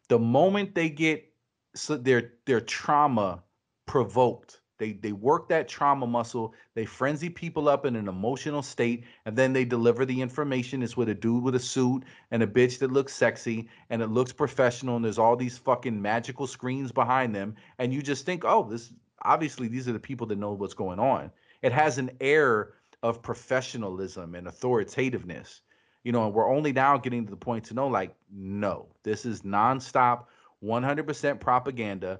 The 0.09 0.19
moment 0.19 0.75
they 0.75 0.89
get 0.89 1.31
so 1.75 1.97
their 1.97 2.33
their 2.45 2.61
trauma 2.61 3.43
provoked, 3.85 4.61
they 4.77 4.93
they 4.93 5.11
work 5.11 5.47
that 5.49 5.67
trauma 5.67 6.07
muscle, 6.07 6.53
they 6.73 6.85
frenzy 6.85 7.29
people 7.29 7.69
up 7.69 7.85
in 7.85 7.95
an 7.95 8.07
emotional 8.07 8.61
state, 8.61 9.05
and 9.25 9.35
then 9.35 9.53
they 9.53 9.65
deliver 9.65 10.05
the 10.05 10.19
information. 10.21 10.81
It's 10.81 10.97
with 10.97 11.09
a 11.09 11.13
dude 11.13 11.43
with 11.43 11.55
a 11.55 11.59
suit 11.59 12.03
and 12.31 12.41
a 12.43 12.47
bitch 12.47 12.79
that 12.79 12.91
looks 12.91 13.13
sexy 13.13 13.69
and 13.89 14.01
it 14.01 14.07
looks 14.07 14.31
professional, 14.31 14.95
and 14.95 15.05
there's 15.05 15.19
all 15.19 15.35
these 15.35 15.57
fucking 15.57 16.01
magical 16.01 16.47
screens 16.47 16.91
behind 16.91 17.35
them, 17.35 17.55
and 17.79 17.93
you 17.93 18.01
just 18.01 18.25
think, 18.25 18.43
oh, 18.45 18.67
this 18.69 18.91
obviously 19.21 19.67
these 19.67 19.87
are 19.87 19.93
the 19.93 19.99
people 19.99 20.27
that 20.27 20.37
know 20.37 20.53
what's 20.53 20.73
going 20.73 20.99
on. 20.99 21.31
It 21.61 21.71
has 21.71 21.97
an 21.97 22.11
air 22.21 22.73
of 23.03 23.21
professionalism 23.21 24.35
and 24.35 24.47
authoritativeness, 24.47 25.61
you 26.03 26.11
know, 26.11 26.25
and 26.25 26.33
we're 26.33 26.49
only 26.49 26.73
now 26.73 26.97
getting 26.97 27.25
to 27.25 27.31
the 27.31 27.37
point 27.37 27.63
to 27.65 27.73
know 27.73 27.87
like, 27.87 28.15
no, 28.31 28.87
this 29.03 29.25
is 29.25 29.41
nonstop, 29.41 30.25
100% 30.65 31.39
propaganda. 31.39 32.19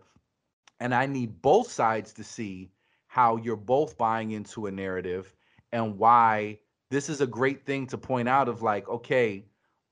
And 0.80 0.94
I 0.94 1.06
need 1.06 1.42
both 1.42 1.72
sides 1.72 2.14
to 2.14 2.24
see 2.24 2.72
how 3.08 3.38
you're 3.38 3.56
both 3.56 3.98
buying 3.98 4.32
into 4.32 4.68
a 4.68 4.72
narrative 4.72 5.34
and 5.72 5.98
why 5.98 6.60
this 6.92 7.10
is 7.10 7.22
a 7.22 7.28
great 7.28 7.66
thing 7.66 7.88
to 7.88 7.98
point 7.98 8.30
out 8.30 8.48
of 8.48 8.62
like, 8.62 8.88
okay, 8.88 9.46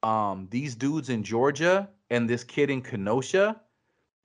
um, 0.03 0.47
these 0.51 0.75
dudes 0.75 1.09
in 1.09 1.23
Georgia 1.23 1.89
and 2.09 2.29
this 2.29 2.43
kid 2.43 2.69
in 2.69 2.81
Kenosha, 2.81 3.59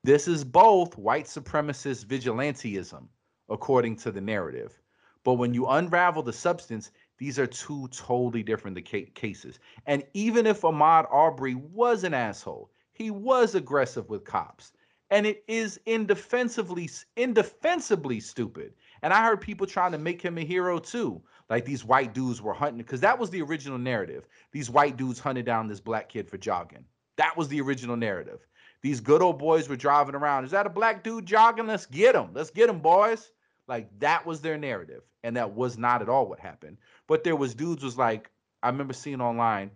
this 0.05 0.29
is 0.29 0.45
both 0.45 0.99
white 0.99 1.27
supremacist 1.27 2.07
vigilantism, 2.07 3.07
according 3.49 3.97
to 3.97 4.11
the 4.11 4.21
narrative. 4.21 4.81
But 5.25 5.35
when 5.35 5.55
you 5.55 5.67
unravel 5.67 6.23
the 6.23 6.33
substance, 6.33 6.91
these 7.19 7.39
are 7.39 7.47
two 7.47 7.89
totally 7.89 8.43
different 8.43 8.83
cases. 9.15 9.59
And 9.87 10.05
even 10.15 10.47
if 10.47 10.63
Ahmaud 10.63 11.07
Arbery 11.11 11.55
was 11.55 12.05
an 12.05 12.15
asshole, 12.15 12.71
he 12.99 13.11
was 13.11 13.55
aggressive 13.55 14.09
with 14.11 14.25
cops, 14.25 14.73
and 15.11 15.25
it 15.25 15.45
is 15.47 15.81
indefensively 15.87 16.91
indefensibly 17.17 18.21
stupid. 18.21 18.75
And 19.03 19.13
I 19.13 19.25
heard 19.25 19.41
people 19.41 19.67
trying 19.67 19.93
to 19.93 19.99
make 19.99 20.21
him 20.21 20.37
a 20.37 20.45
hero 20.45 20.79
too. 20.79 21.23
Like 21.49 21.65
these 21.65 21.85
white 21.85 22.13
dudes 22.13 22.43
were 22.43 22.53
hunting 22.53 22.79
because 22.79 23.01
that 23.01 23.19
was 23.19 23.31
the 23.31 23.41
original 23.41 23.79
narrative. 23.79 24.27
These 24.53 24.69
white 24.69 24.97
dudes 24.97 25.21
hunted 25.21 25.47
down 25.47 25.69
this 25.69 25.81
black 25.81 26.09
kid 26.09 26.29
for 26.29 26.37
jogging. 26.37 26.85
That 27.17 27.37
was 27.37 27.49
the 27.49 27.61
original 27.61 27.97
narrative. 27.97 28.47
These 28.83 29.01
good 29.01 29.23
old 29.23 29.39
boys 29.39 29.69
were 29.69 29.77
driving 29.77 30.15
around. 30.15 30.45
Is 30.45 30.51
that 30.51 30.67
a 30.67 30.71
black 30.71 31.03
dude 31.03 31.27
jogging? 31.27 31.67
Let's 31.67 31.87
get 31.87 32.15
him. 32.15 32.31
Let's 32.35 32.51
get 32.51 32.69
him, 32.69 32.81
boys. 32.81 33.33
Like 33.67 33.89
that 34.01 34.27
was 34.27 34.41
their 34.41 34.59
narrative, 34.59 35.03
and 35.23 35.37
that 35.37 35.53
was 35.53 35.79
not 35.79 36.03
at 36.03 36.09
all 36.09 36.27
what 36.27 36.41
happened. 36.41 36.79
But 37.07 37.23
there 37.23 37.37
was 37.37 37.55
dudes 37.55 37.85
was 37.85 37.97
like 37.97 38.31
I 38.63 38.69
remember 38.69 38.93
seeing 38.93 39.21
online, 39.21 39.71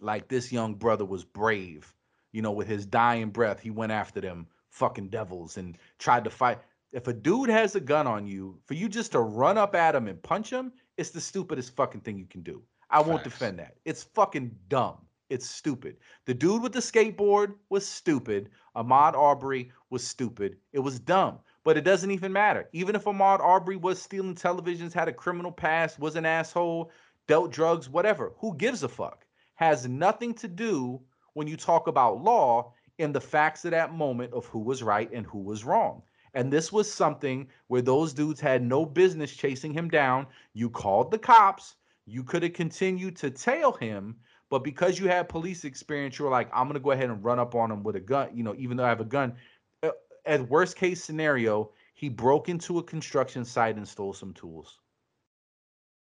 like 0.00 0.28
this 0.28 0.50
young 0.50 0.74
brother 0.74 1.04
was 1.04 1.24
brave. 1.24 1.94
You 2.32 2.42
know, 2.42 2.52
with 2.52 2.68
his 2.68 2.86
dying 2.86 3.30
breath, 3.30 3.60
he 3.60 3.70
went 3.70 3.92
after 3.92 4.20
them 4.20 4.46
fucking 4.68 5.08
devils 5.08 5.56
and 5.56 5.76
tried 5.98 6.24
to 6.24 6.30
fight. 6.30 6.58
If 6.92 7.06
a 7.06 7.12
dude 7.12 7.50
has 7.50 7.74
a 7.76 7.80
gun 7.80 8.06
on 8.06 8.26
you, 8.26 8.58
for 8.66 8.74
you 8.74 8.88
just 8.88 9.12
to 9.12 9.20
run 9.20 9.58
up 9.58 9.74
at 9.74 9.94
him 9.94 10.08
and 10.08 10.22
punch 10.22 10.50
him, 10.50 10.72
it's 10.96 11.10
the 11.10 11.20
stupidest 11.20 11.76
fucking 11.76 12.00
thing 12.00 12.18
you 12.18 12.26
can 12.26 12.42
do. 12.42 12.62
I 12.90 13.00
won't 13.00 13.24
defend 13.24 13.58
that. 13.58 13.76
It's 13.84 14.02
fucking 14.02 14.54
dumb. 14.68 14.98
It's 15.28 15.48
stupid. 15.48 15.96
The 16.26 16.34
dude 16.34 16.62
with 16.62 16.72
the 16.72 16.80
skateboard 16.80 17.54
was 17.68 17.86
stupid. 17.86 18.50
Ahmaud 18.74 19.14
Arbery 19.14 19.70
was 19.88 20.04
stupid. 20.04 20.56
It 20.72 20.80
was 20.80 20.98
dumb. 20.98 21.38
But 21.62 21.76
it 21.76 21.84
doesn't 21.84 22.10
even 22.10 22.32
matter. 22.32 22.68
Even 22.72 22.96
if 22.96 23.04
Ahmaud 23.04 23.38
Arbery 23.38 23.76
was 23.76 24.02
stealing 24.02 24.34
televisions, 24.34 24.92
had 24.92 25.06
a 25.06 25.12
criminal 25.12 25.52
past, 25.52 26.00
was 26.00 26.16
an 26.16 26.26
asshole, 26.26 26.90
dealt 27.28 27.52
drugs, 27.52 27.88
whatever, 27.88 28.32
who 28.38 28.56
gives 28.56 28.82
a 28.82 28.88
fuck? 28.88 29.24
Has 29.54 29.86
nothing 29.86 30.34
to 30.34 30.48
do 30.48 31.00
when 31.34 31.46
you 31.46 31.56
talk 31.56 31.86
about 31.86 32.22
law 32.22 32.72
in 32.98 33.12
the 33.12 33.20
facts 33.20 33.64
of 33.64 33.70
that 33.72 33.92
moment 33.94 34.32
of 34.32 34.46
who 34.46 34.58
was 34.58 34.82
right 34.82 35.10
and 35.12 35.26
who 35.26 35.38
was 35.38 35.64
wrong. 35.64 36.02
And 36.34 36.52
this 36.52 36.70
was 36.72 36.92
something 36.92 37.48
where 37.68 37.82
those 37.82 38.12
dudes 38.12 38.40
had 38.40 38.62
no 38.62 38.84
business 38.86 39.34
chasing 39.34 39.72
him 39.72 39.88
down. 39.88 40.26
You 40.52 40.70
called 40.70 41.10
the 41.10 41.18
cops. 41.18 41.76
You 42.06 42.22
could 42.24 42.42
have 42.42 42.52
continued 42.52 43.16
to 43.16 43.30
tail 43.30 43.72
him, 43.72 44.20
but 44.48 44.60
because 44.64 44.98
you 44.98 45.08
had 45.08 45.28
police 45.28 45.64
experience, 45.64 46.18
you 46.18 46.24
were 46.24 46.30
like, 46.30 46.48
I'm 46.52 46.66
gonna 46.68 46.80
go 46.80 46.90
ahead 46.92 47.10
and 47.10 47.22
run 47.24 47.38
up 47.38 47.54
on 47.54 47.70
him 47.70 47.82
with 47.82 47.96
a 47.96 48.00
gun. 48.00 48.36
You 48.36 48.42
know, 48.44 48.54
even 48.56 48.76
though 48.76 48.84
I 48.84 48.88
have 48.88 49.00
a 49.00 49.04
gun. 49.04 49.36
Uh, 49.82 49.90
At 50.26 50.48
worst 50.48 50.76
case 50.76 51.02
scenario, 51.02 51.72
he 51.94 52.08
broke 52.08 52.48
into 52.48 52.78
a 52.78 52.82
construction 52.82 53.44
site 53.44 53.76
and 53.76 53.86
stole 53.88 54.12
some 54.12 54.34
tools, 54.34 54.80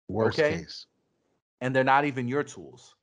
Worst 0.08 0.38
Okay. 0.38 0.56
case. 0.58 0.86
and 1.60 1.74
they're 1.74 1.84
not 1.84 2.04
even 2.04 2.28
your 2.28 2.44
tools. 2.44 2.96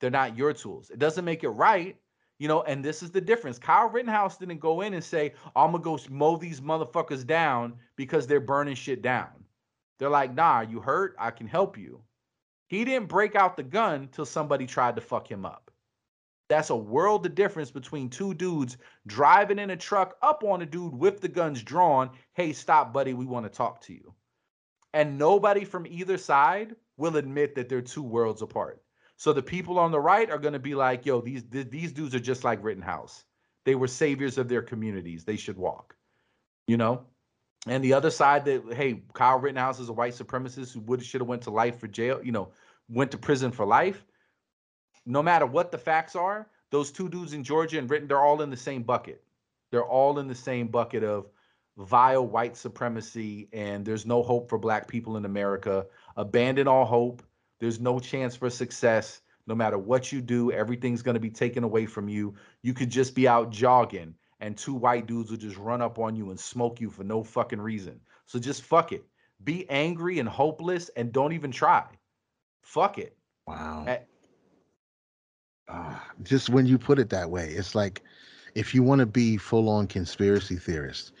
They're 0.00 0.10
not 0.10 0.36
your 0.36 0.52
tools. 0.52 0.90
It 0.90 0.98
doesn't 0.98 1.24
make 1.24 1.44
it 1.44 1.50
right, 1.50 1.96
you 2.38 2.48
know. 2.48 2.62
And 2.62 2.84
this 2.84 3.02
is 3.02 3.10
the 3.10 3.20
difference. 3.20 3.58
Kyle 3.58 3.88
Rittenhouse 3.88 4.38
didn't 4.38 4.60
go 4.60 4.80
in 4.80 4.94
and 4.94 5.04
say, 5.04 5.34
"I'm 5.54 5.72
gonna 5.72 5.84
go 5.84 5.98
mow 6.08 6.36
these 6.36 6.60
motherfuckers 6.60 7.26
down 7.26 7.78
because 7.96 8.26
they're 8.26 8.40
burning 8.40 8.74
shit 8.74 9.02
down." 9.02 9.44
They're 9.98 10.08
like, 10.08 10.34
"Nah, 10.34 10.62
you 10.62 10.80
hurt? 10.80 11.14
I 11.18 11.30
can 11.30 11.46
help 11.46 11.76
you." 11.76 12.02
He 12.68 12.84
didn't 12.84 13.08
break 13.08 13.34
out 13.34 13.56
the 13.56 13.62
gun 13.62 14.08
till 14.08 14.24
somebody 14.24 14.66
tried 14.66 14.94
to 14.94 15.02
fuck 15.02 15.30
him 15.30 15.44
up. 15.44 15.70
That's 16.48 16.70
a 16.70 16.76
world 16.76 17.26
of 17.26 17.34
difference 17.34 17.70
between 17.70 18.08
two 18.08 18.34
dudes 18.34 18.76
driving 19.06 19.58
in 19.58 19.70
a 19.70 19.76
truck 19.76 20.16
up 20.22 20.42
on 20.42 20.62
a 20.62 20.66
dude 20.66 20.94
with 20.94 21.20
the 21.20 21.28
guns 21.28 21.62
drawn. 21.62 22.10
Hey, 22.32 22.52
stop, 22.52 22.92
buddy. 22.92 23.14
We 23.14 23.26
want 23.26 23.46
to 23.46 23.50
talk 23.50 23.80
to 23.82 23.92
you. 23.92 24.14
And 24.92 25.18
nobody 25.18 25.64
from 25.64 25.86
either 25.86 26.18
side 26.18 26.74
will 26.96 27.16
admit 27.16 27.54
that 27.54 27.68
they're 27.68 27.82
two 27.82 28.02
worlds 28.02 28.42
apart. 28.42 28.82
So 29.20 29.34
the 29.34 29.42
people 29.42 29.78
on 29.78 29.90
the 29.90 30.00
right 30.00 30.30
are 30.30 30.38
going 30.38 30.54
to 30.54 30.58
be 30.58 30.74
like, 30.74 31.04
yo, 31.04 31.20
these 31.20 31.42
th- 31.42 31.68
these 31.68 31.92
dudes 31.92 32.14
are 32.14 32.20
just 32.20 32.42
like 32.42 32.64
Rittenhouse. 32.64 33.24
They 33.66 33.74
were 33.74 33.86
saviors 33.86 34.38
of 34.38 34.48
their 34.48 34.62
communities. 34.62 35.24
They 35.24 35.36
should 35.36 35.58
walk. 35.58 35.94
You 36.66 36.78
know? 36.78 37.04
And 37.66 37.84
the 37.84 37.92
other 37.92 38.10
side 38.10 38.46
that, 38.46 38.72
hey, 38.72 39.02
Kyle 39.12 39.38
Rittenhouse 39.38 39.78
is 39.78 39.90
a 39.90 39.92
white 39.92 40.14
supremacist 40.14 40.72
who 40.72 40.80
would 40.80 41.04
should 41.04 41.20
have 41.20 41.28
went 41.28 41.42
to 41.42 41.50
life 41.50 41.78
for 41.78 41.86
jail, 41.86 42.18
you 42.24 42.32
know, 42.32 42.48
went 42.88 43.10
to 43.10 43.18
prison 43.18 43.52
for 43.52 43.66
life. 43.66 44.06
No 45.04 45.22
matter 45.22 45.44
what 45.44 45.70
the 45.70 45.76
facts 45.76 46.16
are, 46.16 46.48
those 46.70 46.90
two 46.90 47.10
dudes 47.10 47.34
in 47.34 47.44
Georgia 47.44 47.78
and 47.78 47.90
Ritten, 47.90 48.08
they're 48.08 48.22
all 48.22 48.40
in 48.40 48.48
the 48.48 48.56
same 48.56 48.82
bucket. 48.82 49.22
they're 49.70 49.84
all 49.84 50.18
in 50.18 50.28
the 50.28 50.34
same 50.34 50.68
bucket 50.68 51.04
of 51.04 51.26
vile 51.76 52.26
white 52.26 52.56
supremacy 52.56 53.50
and 53.52 53.84
there's 53.84 54.06
no 54.06 54.22
hope 54.22 54.48
for 54.48 54.56
black 54.56 54.88
people 54.88 55.18
in 55.18 55.26
America. 55.26 55.84
Abandon 56.16 56.66
all 56.66 56.86
hope. 56.86 57.22
There's 57.60 57.80
no 57.80 58.00
chance 58.00 58.34
for 58.34 58.50
success. 58.50 59.20
No 59.46 59.54
matter 59.54 59.78
what 59.78 60.12
you 60.12 60.20
do, 60.20 60.52
everything's 60.52 61.02
going 61.02 61.14
to 61.14 61.20
be 61.20 61.30
taken 61.30 61.64
away 61.64 61.86
from 61.86 62.08
you. 62.08 62.34
You 62.62 62.74
could 62.74 62.90
just 62.90 63.14
be 63.14 63.28
out 63.28 63.50
jogging 63.50 64.14
and 64.40 64.56
two 64.56 64.74
white 64.74 65.06
dudes 65.06 65.30
will 65.30 65.38
just 65.38 65.56
run 65.56 65.82
up 65.82 65.98
on 65.98 66.16
you 66.16 66.30
and 66.30 66.40
smoke 66.40 66.80
you 66.80 66.90
for 66.90 67.04
no 67.04 67.22
fucking 67.22 67.60
reason. 67.60 68.00
So 68.26 68.38
just 68.38 68.62
fuck 68.62 68.92
it. 68.92 69.04
Be 69.44 69.68
angry 69.70 70.18
and 70.18 70.28
hopeless 70.28 70.88
and 70.96 71.12
don't 71.12 71.32
even 71.32 71.50
try. 71.50 71.84
Fuck 72.62 72.98
it. 72.98 73.16
Wow. 73.46 73.84
Eh. 73.86 73.98
Ah, 75.68 76.04
just 76.22 76.48
when 76.48 76.66
you 76.66 76.78
put 76.78 76.98
it 76.98 77.10
that 77.10 77.30
way, 77.30 77.50
it's 77.50 77.74
like 77.74 78.02
if 78.54 78.74
you 78.74 78.82
want 78.82 78.98
to 79.00 79.06
be 79.06 79.36
full 79.36 79.68
on 79.68 79.86
conspiracy 79.86 80.56
theorist 80.56 81.12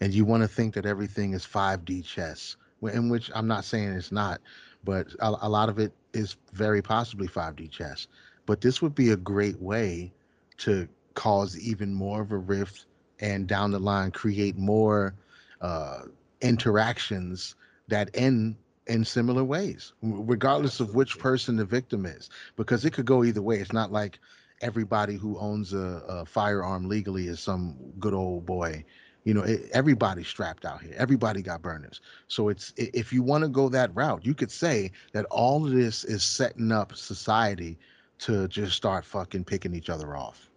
and 0.00 0.12
you 0.12 0.24
want 0.24 0.42
to 0.42 0.48
think 0.48 0.74
that 0.74 0.84
everything 0.84 1.32
is 1.32 1.46
5D 1.46 2.04
chess, 2.04 2.56
in 2.82 3.08
which 3.08 3.30
I'm 3.34 3.46
not 3.46 3.64
saying 3.64 3.90
it's 3.90 4.12
not, 4.12 4.40
but 4.84 5.08
a, 5.20 5.34
a 5.42 5.48
lot 5.48 5.68
of 5.68 5.78
it 5.78 5.92
is 6.12 6.36
very 6.52 6.82
possibly 6.82 7.26
5D 7.28 7.70
chess. 7.70 8.06
But 8.46 8.60
this 8.60 8.82
would 8.82 8.94
be 8.94 9.10
a 9.10 9.16
great 9.16 9.60
way 9.60 10.12
to 10.58 10.88
cause 11.14 11.58
even 11.58 11.94
more 11.94 12.20
of 12.20 12.32
a 12.32 12.38
rift 12.38 12.86
and 13.20 13.46
down 13.46 13.70
the 13.70 13.78
line 13.78 14.10
create 14.10 14.56
more 14.56 15.14
uh, 15.60 16.02
interactions 16.40 17.54
that 17.88 18.10
end 18.14 18.56
in 18.86 19.04
similar 19.04 19.44
ways, 19.44 19.92
regardless 20.02 20.80
of 20.80 20.94
which 20.94 21.18
person 21.18 21.56
the 21.56 21.64
victim 21.64 22.04
is, 22.04 22.28
because 22.56 22.84
it 22.84 22.92
could 22.92 23.06
go 23.06 23.24
either 23.24 23.40
way. 23.40 23.58
It's 23.58 23.72
not 23.72 23.90
like 23.90 24.18
everybody 24.60 25.16
who 25.16 25.38
owns 25.38 25.72
a, 25.72 26.02
a 26.08 26.26
firearm 26.26 26.88
legally 26.88 27.28
is 27.28 27.40
some 27.40 27.76
good 27.98 28.14
old 28.14 28.44
boy. 28.44 28.84
You 29.24 29.34
know, 29.34 29.42
it, 29.42 29.70
everybody's 29.72 30.28
strapped 30.28 30.64
out 30.64 30.82
here. 30.82 30.94
Everybody 30.96 31.42
got 31.42 31.62
burners. 31.62 32.00
So 32.28 32.48
it's 32.48 32.72
if 32.76 33.12
you 33.12 33.22
want 33.22 33.42
to 33.42 33.48
go 33.48 33.68
that 33.70 33.94
route, 33.94 34.24
you 34.24 34.34
could 34.34 34.50
say 34.50 34.92
that 35.12 35.24
all 35.26 35.64
of 35.64 35.72
this 35.72 36.04
is 36.04 36.22
setting 36.22 36.70
up 36.70 36.94
society 36.94 37.78
to 38.18 38.46
just 38.48 38.76
start 38.76 39.04
fucking 39.04 39.44
picking 39.44 39.74
each 39.74 39.90
other 39.90 40.16
off. 40.16 40.48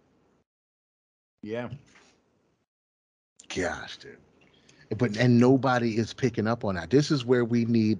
Yeah. 1.42 1.68
Gosh, 3.54 3.96
dude. 3.98 4.18
But 4.96 5.16
and 5.16 5.38
nobody 5.38 5.96
is 5.98 6.12
picking 6.12 6.46
up 6.46 6.64
on 6.64 6.74
that. 6.76 6.90
This 6.90 7.10
is 7.10 7.24
where 7.24 7.44
we 7.44 7.64
need 7.64 7.98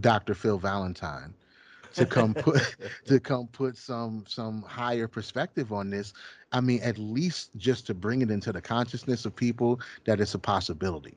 Dr. 0.00 0.34
Phil 0.34 0.58
Valentine 0.58 1.34
to 1.94 2.06
come 2.06 2.34
put 2.46 2.76
to 3.06 3.20
come 3.20 3.46
put 3.48 3.76
some 3.76 4.24
some 4.26 4.62
higher 4.62 5.08
perspective 5.08 5.72
on 5.72 5.90
this. 5.90 6.12
I 6.52 6.60
mean, 6.60 6.80
at 6.82 6.98
least 6.98 7.50
just 7.56 7.86
to 7.88 7.94
bring 7.94 8.22
it 8.22 8.30
into 8.30 8.52
the 8.52 8.60
consciousness 8.60 9.24
of 9.26 9.34
people 9.36 9.80
that 10.04 10.20
it's 10.20 10.34
a 10.34 10.38
possibility. 10.38 11.14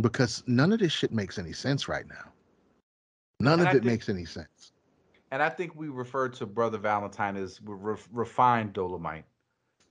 Because 0.00 0.42
none 0.46 0.72
of 0.72 0.78
this 0.78 0.92
shit 0.92 1.12
makes 1.12 1.38
any 1.38 1.52
sense 1.52 1.88
right 1.88 2.08
now. 2.08 2.32
None 3.40 3.54
And 3.60 3.62
of 3.62 3.66
I 3.68 3.70
it 3.70 3.72
think- 3.74 3.84
makes 3.84 4.08
any 4.08 4.24
sense. 4.24 4.72
And 5.32 5.42
I 5.42 5.48
think 5.48 5.76
we 5.76 5.88
refer 5.88 6.28
to 6.30 6.46
Brother 6.46 6.78
Valentine 6.78 7.36
as 7.36 7.60
re- 7.62 7.96
refined 8.12 8.72
dolemite. 8.74 9.22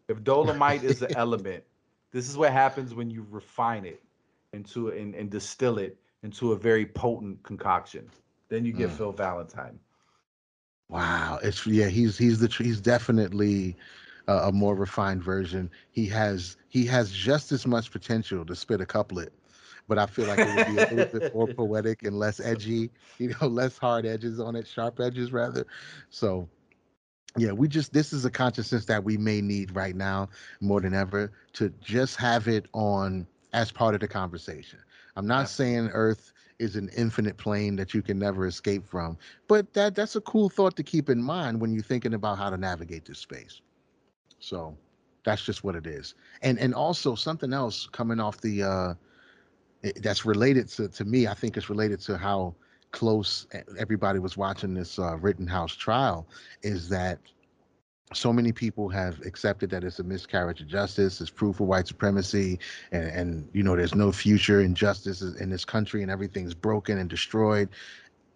If 0.10 0.22
dolemite 0.24 0.84
is 0.84 1.00
the 1.00 1.16
element, 1.18 1.64
this 2.12 2.28
is 2.28 2.36
what 2.36 2.52
happens 2.52 2.94
when 2.94 3.10
you 3.10 3.26
refine 3.30 3.86
it 3.86 4.02
into 4.52 4.90
and, 4.90 5.16
and 5.16 5.30
distill 5.30 5.78
it 5.78 5.98
into 6.24 6.52
a 6.52 6.58
very 6.58 6.86
potent 6.86 7.42
concoction. 7.44 8.10
Then 8.50 8.66
you 8.66 8.74
get 8.74 8.90
Mm. 8.90 8.98
Phil 8.98 9.12
Valentine. 9.14 9.80
Wow, 10.90 11.40
it's 11.44 11.66
yeah, 11.68 11.88
he's 11.88 12.18
he's 12.18 12.40
the 12.40 12.48
he's 12.48 12.82
definitely 12.82 13.78
a, 14.28 14.36
a 14.50 14.52
more 14.52 14.76
refined 14.76 15.24
version. 15.24 15.72
He 15.92 16.08
has 16.08 16.58
he 16.70 16.86
has 16.88 17.12
just 17.12 17.52
as 17.52 17.68
much 17.68 17.92
potential 17.92 18.46
to 18.46 18.56
spit 18.56 18.82
a 18.82 18.86
couplet, 18.86 19.34
but 19.88 20.00
I 20.00 20.08
feel 20.08 20.28
like 20.28 20.46
it 20.46 20.50
would 20.50 20.66
be 20.66 20.78
a 20.78 20.82
little 20.82 21.06
bit 21.06 21.26
more 21.34 21.48
poetic 21.50 22.04
and 22.04 22.18
less 22.18 22.40
edgy, 22.40 22.92
you 23.20 23.34
know, 23.42 23.48
less 23.48 23.78
hard 23.78 24.06
edges 24.06 24.40
on 24.40 24.56
it, 24.56 24.68
sharp 24.68 25.00
edges 25.00 25.32
rather. 25.34 25.66
So 26.10 26.50
yeah, 27.38 27.52
we 27.52 27.68
just 27.68 27.94
this 27.94 28.14
is 28.14 28.26
a 28.26 28.32
consciousness 28.32 28.86
that 28.86 29.04
we 29.04 29.18
may 29.18 29.42
need 29.42 29.76
right 29.76 29.96
now 29.96 30.30
more 30.62 30.82
than 30.82 30.94
ever 30.94 31.32
to 31.54 31.70
just 31.82 32.16
have 32.18 32.48
it 32.48 32.66
on 32.74 33.28
as 33.54 33.72
part 33.72 33.94
of 33.96 34.02
the 34.02 34.08
conversation. 34.08 34.80
I'm 35.16 35.28
not 35.28 35.48
Absolutely. 35.48 35.50
saying 35.50 35.90
Earth 35.94 36.34
is 36.60 36.76
an 36.76 36.90
infinite 36.96 37.38
plane 37.38 37.76
that 37.78 37.94
you 37.94 38.02
can 38.02 38.20
never 38.20 38.46
escape 38.46 38.86
from, 38.88 39.18
but 39.48 39.74
that 39.74 39.96
that's 39.96 40.16
a 40.16 40.22
cool 40.22 40.50
thought 40.50 40.76
to 40.76 40.84
keep 40.84 41.10
in 41.10 41.22
mind 41.22 41.60
when 41.60 41.74
you're 41.74 41.84
thinking 41.84 42.14
about 42.14 42.38
how 42.38 42.50
to 42.50 42.58
navigate 42.58 43.06
this 43.06 43.20
space. 43.20 43.62
So 44.40 44.78
that's 45.24 45.44
just 45.44 45.64
what 45.64 45.76
it 45.76 45.88
is. 45.88 46.16
And 46.42 46.60
and 46.60 46.74
also 46.74 47.16
something 47.16 47.54
else 47.54 47.88
coming 47.92 48.20
off 48.20 48.42
the 48.42 48.64
uh 48.64 48.94
that's 49.98 50.26
related 50.26 50.68
to 50.70 50.90
to 50.90 51.06
me, 51.06 51.28
I 51.28 51.34
think 51.34 51.58
it's 51.58 51.70
related 51.70 52.00
to 52.02 52.18
how 52.18 52.56
close 52.92 53.48
everybody 53.78 54.20
was 54.20 54.36
watching 54.36 54.74
this 54.74 54.98
uh, 54.98 55.16
Rittenhouse 55.18 55.76
trial 55.76 56.28
is 56.64 56.90
that 56.90 57.20
so 58.14 58.34
many 58.34 58.52
people 58.52 58.90
have 58.90 59.20
accepted 59.26 59.70
that 59.70 59.84
it's 59.84 60.00
a 60.00 60.04
miscarriage 60.04 60.62
of 60.62 60.68
justice, 60.68 61.22
it's 61.22 61.30
proof 61.30 61.60
of 61.60 61.68
white 61.68 61.88
supremacy, 61.88 62.60
and, 62.92 63.08
and 63.08 63.50
you 63.54 63.62
know 63.62 63.76
there's 63.76 63.94
no 63.96 64.12
future 64.12 64.62
in 64.62 64.74
justice 64.74 65.22
in 65.22 65.50
this 65.50 65.64
country, 65.64 66.02
and 66.02 66.12
everything's 66.12 66.54
broken 66.54 66.98
and 66.98 67.10
destroyed. 67.10 67.70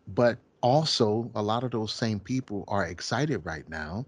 But 0.07 0.37
also, 0.61 1.29
a 1.35 1.41
lot 1.41 1.63
of 1.63 1.71
those 1.71 1.91
same 1.93 2.19
people 2.19 2.65
are 2.67 2.85
excited 2.85 3.43
right 3.45 3.67
now, 3.67 4.05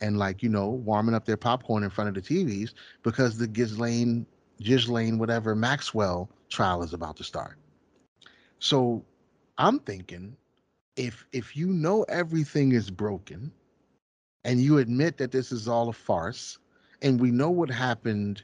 and 0.00 0.18
like 0.18 0.42
you 0.42 0.48
know, 0.48 0.68
warming 0.68 1.14
up 1.14 1.24
their 1.24 1.36
popcorn 1.36 1.82
in 1.82 1.90
front 1.90 2.08
of 2.08 2.14
the 2.14 2.22
TVs 2.22 2.74
because 3.02 3.38
the 3.38 3.48
Ghislaine, 3.48 4.24
Ghislaine, 4.60 5.18
whatever 5.18 5.56
Maxwell 5.56 6.30
trial 6.48 6.82
is 6.82 6.94
about 6.94 7.16
to 7.16 7.24
start. 7.24 7.56
So, 8.60 9.04
I'm 9.58 9.80
thinking, 9.80 10.36
if 10.94 11.26
if 11.32 11.56
you 11.56 11.66
know 11.66 12.04
everything 12.04 12.70
is 12.70 12.88
broken 12.88 13.52
and 14.48 14.60
you 14.62 14.78
admit 14.78 15.18
that 15.18 15.30
this 15.30 15.52
is 15.52 15.68
all 15.68 15.88
a 15.88 15.92
farce 15.92 16.58
and 17.02 17.20
we 17.20 17.30
know 17.30 17.50
what 17.50 17.70
happened 17.70 18.42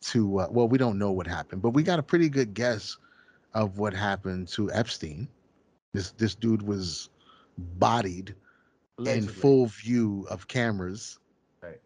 to 0.00 0.40
uh, 0.40 0.46
well 0.50 0.68
we 0.68 0.78
don't 0.78 0.98
know 0.98 1.10
what 1.10 1.26
happened 1.26 1.62
but 1.62 1.70
we 1.70 1.82
got 1.82 1.98
a 1.98 2.02
pretty 2.02 2.28
good 2.28 2.54
guess 2.54 2.98
of 3.54 3.78
what 3.78 3.94
happened 3.94 4.46
to 4.48 4.70
epstein 4.72 5.28
this 5.94 6.10
this 6.12 6.34
dude 6.34 6.62
was 6.62 7.10
bodied 7.78 8.34
in 9.06 9.26
full 9.26 9.66
view 9.66 10.26
of 10.30 10.46
cameras 10.48 11.18
Right. 11.62 11.80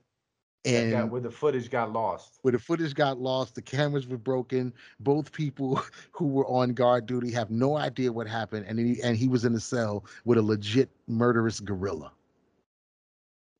That 0.64 0.90
got- 0.90 1.02
and 1.02 1.10
where 1.10 1.20
the 1.20 1.30
footage 1.30 1.70
got 1.70 1.92
lost. 1.92 2.38
where 2.42 2.52
the 2.52 2.58
footage 2.58 2.94
got 2.94 3.18
lost 3.18 3.54
the 3.54 3.62
cameras 3.62 4.06
were 4.08 4.18
broken 4.18 4.72
both 5.00 5.32
people 5.32 5.80
who 6.12 6.26
were 6.26 6.46
on 6.46 6.74
guard 6.74 7.06
duty 7.06 7.30
have 7.30 7.50
no 7.50 7.76
idea 7.76 8.12
what 8.12 8.26
happened 8.26 8.66
and 8.68 8.78
he, 8.78 9.02
and 9.02 9.16
he 9.16 9.28
was 9.28 9.44
in 9.44 9.54
a 9.54 9.60
cell 9.60 10.04
with 10.24 10.38
a 10.38 10.42
legit 10.42 10.90
murderous 11.06 11.60
gorilla 11.60 12.12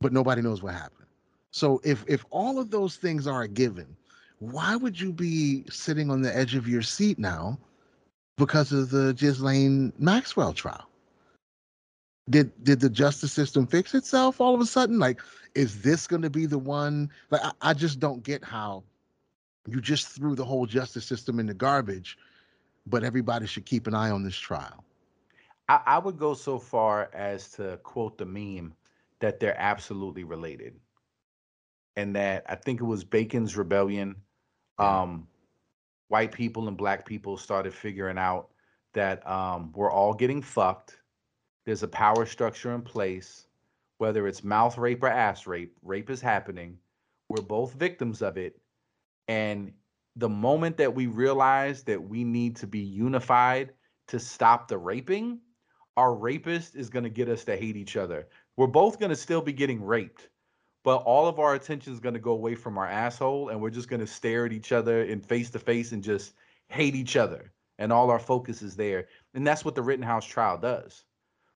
but 0.03 0.13
nobody 0.13 0.43
knows 0.43 0.63
what 0.63 0.75
happened. 0.75 1.07
So 1.53 1.81
if 1.85 2.05
if 2.09 2.25
all 2.31 2.59
of 2.59 2.71
those 2.71 2.97
things 2.97 3.27
are 3.27 3.43
a 3.43 3.49
given 3.49 3.97
why 4.41 4.75
would 4.75 5.01
you 5.01 5.13
be 5.13 5.65
sitting 5.71 6.11
on 6.11 6.23
the 6.23 6.37
edge 6.37 6.57
of 6.57 6.67
your 6.69 6.83
seat 6.83 7.19
now 7.19 7.59
because 8.37 8.73
of 8.73 8.91
the 8.91 9.15
Ghislaine 9.15 9.93
Maxwell 9.99 10.53
trial? 10.53 10.89
Did 12.31 12.53
did 12.65 12.81
the 12.81 12.91
justice 12.91 13.33
system 13.33 13.67
fix 13.67 13.95
itself 13.95 14.41
all 14.41 14.55
of 14.55 14.61
a 14.61 14.67
sudden? 14.67 14.99
Like 14.99 15.21
is 15.55 15.83
this 15.83 16.07
going 16.07 16.23
to 16.23 16.31
be 16.31 16.47
the 16.47 16.59
one? 16.59 17.11
Like 17.31 17.45
I, 17.45 17.53
I 17.63 17.75
just 17.75 18.01
don't 18.01 18.23
get 18.23 18.45
how 18.45 18.85
you 19.69 19.81
just 19.81 20.09
threw 20.09 20.35
the 20.35 20.45
whole 20.45 20.67
justice 20.67 21.05
system 21.05 21.39
in 21.39 21.47
the 21.47 21.55
garbage 21.55 22.19
but 22.87 23.05
everybody 23.05 23.47
should 23.47 23.65
keep 23.65 23.87
an 23.87 23.95
eye 23.95 24.11
on 24.11 24.25
this 24.25 24.37
trial. 24.37 24.85
I, 25.69 25.81
I 25.87 25.99
would 25.99 26.19
go 26.19 26.35
so 26.35 26.59
far 26.59 27.11
as 27.13 27.51
to 27.53 27.79
quote 27.83 28.19
the 28.19 28.27
meme 28.27 28.75
that 29.23 29.41
they're 29.41 29.59
absolutely 29.59 30.25
related. 30.25 30.75
And 31.97 32.15
that 32.17 32.45
I 32.49 32.57
think 32.57 32.81
it 32.81 32.85
was 32.85 33.05
Bacon's 33.05 33.57
Rebellion. 33.57 34.17
Um, 34.79 35.29
white 36.09 36.33
people 36.33 36.67
and 36.67 36.77
black 36.77 37.07
people 37.07 37.37
started 37.37 37.73
figuring 37.73 38.19
out 38.19 38.49
that 38.95 39.27
um, 39.27 39.73
we're 39.75 39.91
all 39.91 40.13
getting 40.13 40.43
fucked. 40.43 40.99
There's 41.65 41.85
a 41.85 41.89
power 41.89 42.27
structure 42.27 42.75
in 42.75 42.83
place, 42.83 43.47
whether 43.99 44.27
it's 44.27 44.43
mouth 44.43 44.77
rape 44.77 45.03
or 45.05 45.09
ass 45.09 45.47
rape, 45.47 45.77
rape 45.83 46.11
is 46.11 46.21
happening. 46.21 46.79
We're 47.29 47.43
both 47.43 47.75
victims 47.75 48.23
of 48.23 48.37
it. 48.37 48.61
And 49.29 49.73
the 50.17 50.29
moment 50.29 50.77
that 50.79 50.93
we 50.93 51.07
realize 51.07 51.85
that 51.85 52.03
we 52.03 52.25
need 52.25 52.57
to 52.57 52.67
be 52.67 52.81
unified 52.81 53.73
to 54.09 54.19
stop 54.19 54.67
the 54.67 54.79
raping, 54.79 55.39
our 55.97 56.13
rapist 56.15 56.75
is 56.75 56.91
going 56.91 57.05
to 57.05 57.11
get 57.11 57.29
us 57.29 57.45
to 57.45 57.57
hate 57.57 57.77
each 57.77 57.97
other. 57.97 58.27
We're 58.57 58.67
both 58.67 58.99
going 58.99 59.11
to 59.11 59.17
still 59.17 59.41
be 59.41 59.53
getting 59.53 59.83
raped, 59.85 60.29
but 60.85 60.97
all 60.99 61.27
of 61.29 61.39
our 61.39 61.55
attention 61.55 61.93
is 61.93 62.01
going 62.01 62.15
to 62.15 62.21
go 62.21 62.33
away 62.33 62.55
from 62.55 62.79
our 62.79 62.87
asshole 62.87 63.49
and 63.49 63.61
we're 63.61 63.71
just 63.71 63.89
going 63.89 64.01
to 64.01 64.07
stare 64.07 64.47
at 64.47 64.53
each 64.53 64.73
other 64.73 65.03
in 65.03 65.21
face 65.21 65.51
to 65.51 65.59
face 65.59 65.93
and 65.93 66.03
just 66.03 66.35
hate 66.69 66.95
each 66.95 67.17
other. 67.17 67.53
And 67.79 67.93
all 67.93 68.11
our 68.11 68.19
focus 68.19 68.63
is 68.63 68.77
there. 68.77 69.07
And 69.35 69.47
that's 69.47 69.65
what 69.65 69.75
the 69.75 69.83
Rittenhouse 69.83 70.27
trial 70.27 70.59
does. 70.59 71.05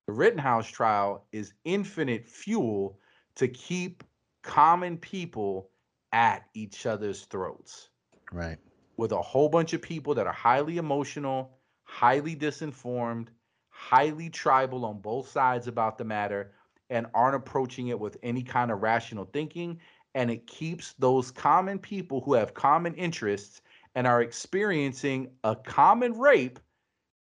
The 0.07 0.13
Rittenhouse 0.13 0.69
trial 0.69 1.27
is 1.33 1.53
infinite 1.65 2.27
fuel 2.29 2.99
to 3.37 3.49
keep 3.49 4.03
common 4.43 4.97
people 4.97 5.71
at 6.13 6.45
each 6.55 6.87
other's 6.87 7.23
throats. 7.27 7.91
Right. 8.33 8.59
with 8.97 9.13
a 9.13 9.21
whole 9.23 9.49
bunch 9.49 9.73
of 9.73 9.83
people 9.83 10.15
that 10.15 10.27
are 10.27 10.33
highly 10.33 10.79
emotional, 10.79 11.59
highly 11.85 12.35
disinformed, 12.35 13.29
highly 13.69 14.31
tribal 14.31 14.85
on 14.85 15.01
both 15.01 15.29
sides 15.29 15.69
about 15.69 15.99
the 15.99 16.05
matter, 16.05 16.53
and 16.91 17.07
aren't 17.15 17.37
approaching 17.37 17.89
it 17.89 17.99
with 17.99 18.17
any 18.23 18.43
kind 18.43 18.71
of 18.71 18.83
rational 18.83 19.25
thinking. 19.33 19.81
And 20.15 20.31
it 20.31 20.47
keeps 20.47 20.95
those 20.95 21.31
common 21.31 21.79
people 21.79 22.21
who 22.21 22.35
have 22.35 22.55
common 22.55 22.95
interests 22.95 23.61
and 23.95 24.07
are 24.07 24.23
experiencing 24.23 25.31
a 25.45 25.57
common 25.57 26.19
rape, 26.19 26.59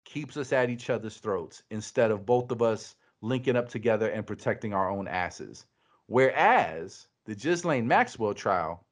keeps 0.03 0.37
us 0.37 0.53
at 0.53 0.69
each 0.69 0.89
other's 0.89 1.17
throats 1.17 1.63
instead 1.71 2.11
of 2.11 2.25
both 2.25 2.51
of 2.51 2.61
us 2.61 2.95
linking 3.21 3.55
up 3.55 3.69
together 3.69 4.09
and 4.09 4.27
protecting 4.27 4.73
our 4.73 4.89
own 4.89 5.07
asses. 5.07 5.65
Whereas 6.07 7.07
the 7.25 7.35
Ghislaine 7.35 7.87
Maxwell 7.87 8.33
trial, 8.33 8.85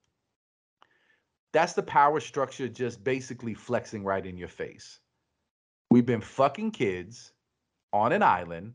that's 1.51 1.73
the 1.73 1.83
power 1.83 2.19
structure 2.19 2.67
just 2.67 3.03
basically 3.03 3.53
flexing 3.53 4.03
right 4.03 4.25
in 4.25 4.37
your 4.37 4.47
face. 4.47 4.99
We've 5.91 6.05
been 6.05 6.21
fucking 6.21 6.71
kids 6.71 7.31
on 7.91 8.11
an 8.11 8.23
island. 8.23 8.73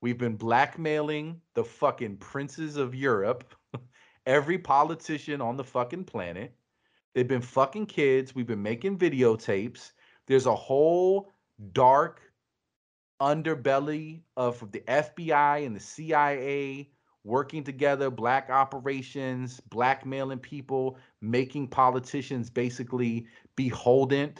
We've 0.00 0.18
been 0.18 0.36
blackmailing 0.36 1.40
the 1.54 1.64
fucking 1.64 2.16
princes 2.18 2.76
of 2.76 2.94
Europe, 2.94 3.54
every 4.26 4.58
politician 4.58 5.40
on 5.40 5.56
the 5.56 5.64
fucking 5.64 6.04
planet. 6.04 6.54
They've 7.14 7.28
been 7.28 7.42
fucking 7.42 7.86
kids. 7.86 8.34
We've 8.34 8.46
been 8.46 8.62
making 8.62 8.98
videotapes. 8.98 9.92
There's 10.26 10.46
a 10.46 10.54
whole 10.54 11.32
dark 11.72 12.22
underbelly 13.20 14.22
of 14.36 14.70
the 14.72 14.80
FBI 14.80 15.66
and 15.66 15.76
the 15.76 15.80
CIA 15.80 16.90
working 17.24 17.62
together, 17.62 18.10
black 18.10 18.48
operations, 18.48 19.60
blackmailing 19.60 20.38
people, 20.38 20.96
making 21.20 21.68
politicians 21.68 22.48
basically 22.48 23.26
beholden 23.56 24.34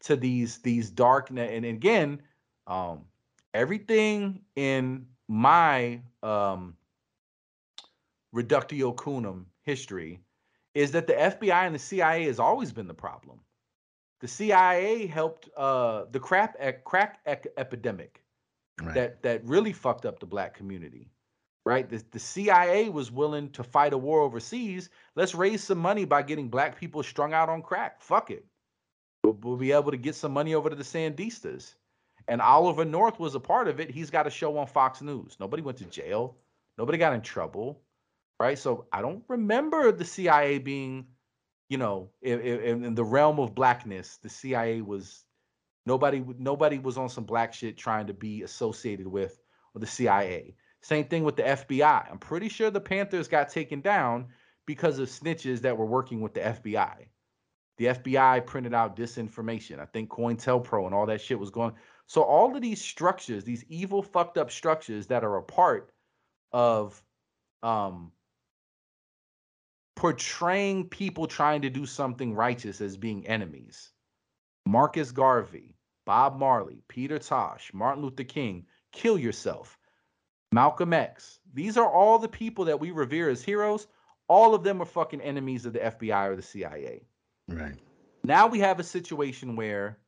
to 0.00 0.16
these 0.16 0.58
these 0.58 0.90
dark 0.90 1.30
and, 1.30 1.38
and 1.38 1.64
again, 1.64 2.22
um, 2.66 3.04
everything 3.54 4.40
in 4.56 5.06
my 5.28 6.00
um, 6.22 6.74
reductio 8.32 8.92
coonum 8.92 9.44
history 9.62 10.20
is 10.74 10.92
that 10.92 11.06
the 11.06 11.14
FBI 11.14 11.66
and 11.66 11.74
the 11.74 11.78
CIA 11.78 12.24
has 12.24 12.38
always 12.38 12.72
been 12.72 12.86
the 12.86 12.94
problem. 12.94 13.40
The 14.20 14.28
CIA 14.28 15.06
helped 15.06 15.48
uh, 15.56 16.04
the 16.10 16.20
crap 16.20 16.56
ec- 16.60 16.84
crack 16.84 17.20
ec- 17.26 17.52
epidemic 17.56 18.22
Right. 18.82 18.94
that 18.94 19.22
that 19.22 19.44
really 19.44 19.74
fucked 19.74 20.06
up 20.06 20.20
the 20.20 20.26
black 20.26 20.54
community. 20.54 21.10
Right? 21.66 21.86
The, 21.88 22.02
the 22.12 22.18
CIA 22.18 22.88
was 22.88 23.12
willing 23.12 23.50
to 23.50 23.62
fight 23.62 23.92
a 23.92 23.98
war 23.98 24.22
overseas. 24.22 24.88
Let's 25.14 25.34
raise 25.34 25.62
some 25.62 25.76
money 25.76 26.06
by 26.06 26.22
getting 26.22 26.48
black 26.48 26.78
people 26.78 27.02
strung 27.02 27.34
out 27.34 27.50
on 27.50 27.60
crack. 27.60 28.00
Fuck 28.00 28.30
it. 28.30 28.46
We'll, 29.22 29.34
we'll 29.42 29.58
be 29.58 29.72
able 29.72 29.90
to 29.90 29.98
get 29.98 30.14
some 30.14 30.32
money 30.32 30.54
over 30.54 30.70
to 30.70 30.76
the 30.76 30.82
Sandistas. 30.82 31.74
And 32.28 32.40
Oliver 32.40 32.84
North 32.84 33.18
was 33.18 33.34
a 33.34 33.40
part 33.40 33.68
of 33.68 33.80
it. 33.80 33.90
He's 33.90 34.10
got 34.10 34.26
a 34.26 34.30
show 34.30 34.56
on 34.58 34.66
Fox 34.66 35.02
News. 35.02 35.36
Nobody 35.40 35.62
went 35.62 35.78
to 35.78 35.84
jail. 35.84 36.36
Nobody 36.78 36.98
got 36.98 37.12
in 37.12 37.20
trouble. 37.20 37.82
Right? 38.38 38.58
So 38.58 38.86
I 38.92 39.02
don't 39.02 39.22
remember 39.28 39.92
the 39.92 40.04
CIA 40.04 40.58
being, 40.58 41.06
you 41.68 41.76
know, 41.76 42.10
in, 42.22 42.40
in, 42.40 42.84
in 42.84 42.94
the 42.94 43.04
realm 43.04 43.38
of 43.38 43.54
blackness, 43.54 44.16
the 44.22 44.30
CIA 44.30 44.80
was 44.80 45.24
Nobody 45.86 46.22
nobody 46.38 46.78
was 46.78 46.98
on 46.98 47.08
some 47.08 47.24
black 47.24 47.54
shit 47.54 47.76
trying 47.76 48.06
to 48.06 48.14
be 48.14 48.42
associated 48.42 49.06
with 49.06 49.40
the 49.74 49.86
CIA. 49.86 50.54
Same 50.82 51.06
thing 51.06 51.24
with 51.24 51.36
the 51.36 51.42
FBI. 51.42 52.10
I'm 52.10 52.18
pretty 52.18 52.48
sure 52.48 52.70
the 52.70 52.80
Panthers 52.80 53.28
got 53.28 53.48
taken 53.48 53.80
down 53.80 54.28
because 54.66 54.98
of 54.98 55.08
snitches 55.08 55.60
that 55.62 55.76
were 55.76 55.86
working 55.86 56.20
with 56.20 56.34
the 56.34 56.40
FBI. 56.40 57.06
The 57.78 57.86
FBI 57.86 58.46
printed 58.46 58.74
out 58.74 58.96
disinformation. 58.96 59.78
I 59.78 59.86
think 59.86 60.10
COINTELPRO 60.10 60.84
and 60.84 60.94
all 60.94 61.06
that 61.06 61.20
shit 61.20 61.38
was 61.38 61.50
going. 61.50 61.72
So 62.10 62.22
all 62.24 62.56
of 62.56 62.60
these 62.60 62.82
structures, 62.82 63.44
these 63.44 63.64
evil 63.68 64.02
fucked 64.02 64.36
up 64.36 64.50
structures 64.50 65.06
that 65.06 65.22
are 65.22 65.36
a 65.36 65.42
part 65.44 65.92
of 66.50 67.00
um 67.62 68.10
portraying 69.94 70.88
people 70.88 71.28
trying 71.28 71.62
to 71.62 71.70
do 71.70 71.86
something 71.86 72.34
righteous 72.34 72.80
as 72.80 72.96
being 72.96 73.28
enemies. 73.28 73.92
Marcus 74.66 75.12
Garvey, 75.12 75.76
Bob 76.04 76.36
Marley, 76.36 76.82
Peter 76.88 77.20
Tosh, 77.20 77.72
Martin 77.72 78.02
Luther 78.02 78.24
King, 78.24 78.66
kill 78.90 79.16
yourself. 79.16 79.78
Malcolm 80.50 80.92
X. 80.92 81.38
These 81.54 81.76
are 81.76 81.88
all 81.88 82.18
the 82.18 82.26
people 82.26 82.64
that 82.64 82.80
we 82.80 82.90
revere 82.90 83.28
as 83.28 83.40
heroes. 83.40 83.86
All 84.26 84.52
of 84.56 84.64
them 84.64 84.82
are 84.82 84.84
fucking 84.84 85.20
enemies 85.20 85.64
of 85.64 85.74
the 85.74 85.78
FBI 85.78 86.26
or 86.26 86.34
the 86.34 86.42
CIA. 86.42 87.06
Right. 87.46 87.76
Now 88.24 88.48
we 88.48 88.58
have 88.58 88.80
a 88.80 88.84
situation 88.84 89.54
where 89.54 90.00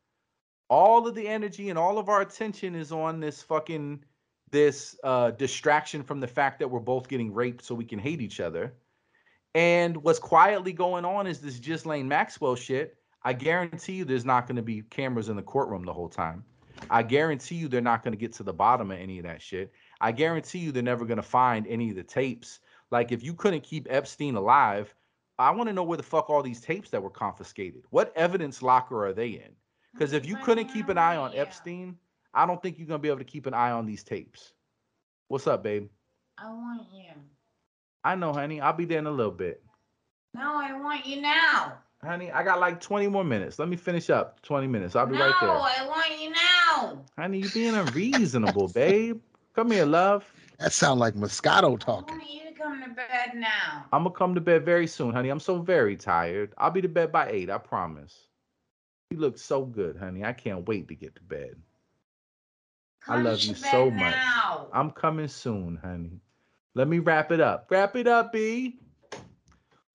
all 0.73 1.07
of 1.07 1.15
the 1.15 1.29
energy 1.29 1.69
and 1.69 1.79
all 1.79 1.99
of 1.99 2.09
our 2.09 2.23
attention 2.23 2.75
is 2.75 2.93
on 2.93 3.21
this 3.21 3.43
fucking 3.43 4.03
this 4.51 4.97
uh, 5.05 5.31
distraction 5.33 6.03
from 6.03 6.19
the 6.19 6.27
fact 6.27 6.59
that 6.59 6.69
we're 6.69 6.81
both 6.81 7.09
getting 7.09 7.31
raped 7.31 7.63
so 7.63 7.75
we 7.75 7.85
can 7.85 7.99
hate 7.99 8.23
each 8.23 8.41
other. 8.41 8.73
And 9.55 9.99
what's 9.99 10.19
quietly 10.19 10.73
going 10.73 11.05
on 11.05 11.27
is 11.27 11.41
this 11.41 11.59
Ghislaine 11.59 12.09
Maxwell 12.09 12.55
shit. 12.55 12.97
I 13.23 13.35
guarantee 13.35 13.93
you 13.93 14.07
there's 14.07 14.25
not 14.25 14.47
going 14.47 14.57
to 14.57 14.63
be 14.63 14.81
cameras 14.81 15.29
in 15.29 15.37
the 15.37 15.43
courtroom 15.43 15.85
the 15.85 15.93
whole 15.93 16.09
time. 16.09 16.43
I 16.89 17.03
guarantee 17.03 17.57
you 17.57 17.69
they're 17.69 17.83
not 17.83 18.03
going 18.03 18.13
to 18.13 18.19
get 18.19 18.33
to 18.35 18.43
the 18.43 18.55
bottom 18.55 18.91
of 18.91 18.99
any 18.99 19.19
of 19.19 19.25
that 19.25 19.43
shit. 19.43 19.73
I 20.01 20.11
guarantee 20.11 20.61
you 20.61 20.73
they're 20.73 20.83
never 20.83 21.05
going 21.05 21.19
to 21.19 21.23
find 21.23 21.67
any 21.67 21.91
of 21.91 21.97
the 21.97 22.03
tapes. 22.03 22.61
Like 22.91 23.13
if 23.13 23.23
you 23.23 23.35
couldn't 23.35 23.63
keep 23.63 23.89
Epstein 23.91 24.37
alive, 24.37 24.95
I 25.39 25.51
want 25.51 25.69
to 25.69 25.75
know 25.75 25.85
where 25.85 25.99
the 25.99 26.03
fuck 26.03 26.31
all 26.31 26.43
these 26.43 26.63
tapes 26.63 26.89
that 26.91 27.03
were 27.03 27.11
confiscated. 27.11 27.83
What 27.91 28.11
evidence 28.17 28.63
locker 28.63 29.05
are 29.05 29.13
they 29.13 29.29
in? 29.29 29.53
Because 29.93 30.13
if 30.13 30.27
you 30.27 30.37
couldn't 30.37 30.69
keep 30.69 30.89
an 30.89 30.99
eye 30.99 31.17
on 31.17 31.35
Epstein, 31.35 31.97
I 32.35 32.47
don't 32.47 32.63
think 32.63 32.79
you're 32.79 32.89
gonna 32.89 32.99
be 32.99 33.09
able 33.09 33.19
to 33.19 33.25
keep 33.25 33.47
an 33.47 33.55
eye 33.55 33.71
on 33.71 33.87
these 33.87 34.03
tapes. 34.03 34.53
What's 35.29 35.47
up, 35.47 35.63
babe? 35.63 35.89
I 36.39 36.49
want 36.51 36.83
you. 36.93 37.13
I 38.05 38.15
know, 38.15 38.33
honey. 38.33 38.61
I'll 38.61 38.73
be 38.73 38.85
there 38.85 38.99
in 38.99 39.07
a 39.07 39.11
little 39.11 39.33
bit. 39.33 39.63
No, 40.35 40.57
I 40.57 40.73
want 40.79 41.07
you 41.07 41.21
now. 41.21 41.75
Honey, 42.03 42.33
I 42.33 42.43
got 42.43 42.59
like 42.59 42.81
20 42.81 43.07
more 43.07 43.23
minutes. 43.23 43.59
Let 43.59 43.69
me 43.69 43.77
finish 43.77 44.11
up 44.11 44.43
20 44.43 44.67
minutes. 44.67 44.97
I'll 44.97 45.07
be 45.07 45.17
no, 45.17 45.21
right 45.21 45.35
there. 45.41 45.49
No, 45.49 45.61
I 45.61 45.87
want 45.87 46.21
you 46.21 46.31
now. 46.31 47.05
Honey, 47.17 47.39
You're 47.39 47.51
being 47.51 47.75
unreasonable, 47.75 48.69
babe. 48.69 49.21
Come 49.55 49.71
here, 49.71 49.85
love. 49.85 50.25
That 50.59 50.73
sound 50.73 50.99
like 50.99 51.15
Moscato 51.15 51.79
talking. 51.79 51.79
I 51.79 51.79
talking. 51.79 52.19
want 52.19 52.31
you 52.31 52.51
to 52.51 52.59
come 52.59 52.83
to 52.83 52.89
bed 52.91 53.35
now. 53.35 53.85
I'm 53.93 54.05
gonna 54.05 54.15
come 54.15 54.35
to 54.35 54.41
bed 54.41 54.65
very 54.65 54.87
soon, 54.87 55.13
honey. 55.13 55.29
I'm 55.29 55.41
so 55.41 55.59
very 55.59 55.97
tired. 55.97 56.55
I'll 56.59 56.71
be 56.71 56.81
to 56.81 56.89
bed 56.89 57.13
by 57.13 57.31
eight, 57.31 57.51
I 57.51 57.59
promise. 57.59 58.29
You 59.13 59.19
look 59.19 59.37
so 59.37 59.67
good, 59.67 59.99
honey. 59.99 60.25
I 60.25 60.33
can't 60.33 60.67
wait 60.67 60.89
to 60.89 60.95
get 60.95 61.15
to 61.17 61.21
bed. 61.21 61.57
I 63.07 63.21
love 63.21 63.41
you 63.41 63.55
so 63.55 63.91
much. 63.91 64.15
now. 64.15 64.69
I'm 64.73 64.91
coming 64.91 65.29
soon, 65.29 65.79
honey. 65.83 66.19
Let 66.75 66.89
me 66.89 66.99
wrap 66.99 67.31
it 67.31 67.39
up. 67.39 67.67
Wrap 67.71 67.95
it 67.95 68.07
up, 68.07 68.33
B. 68.33 68.79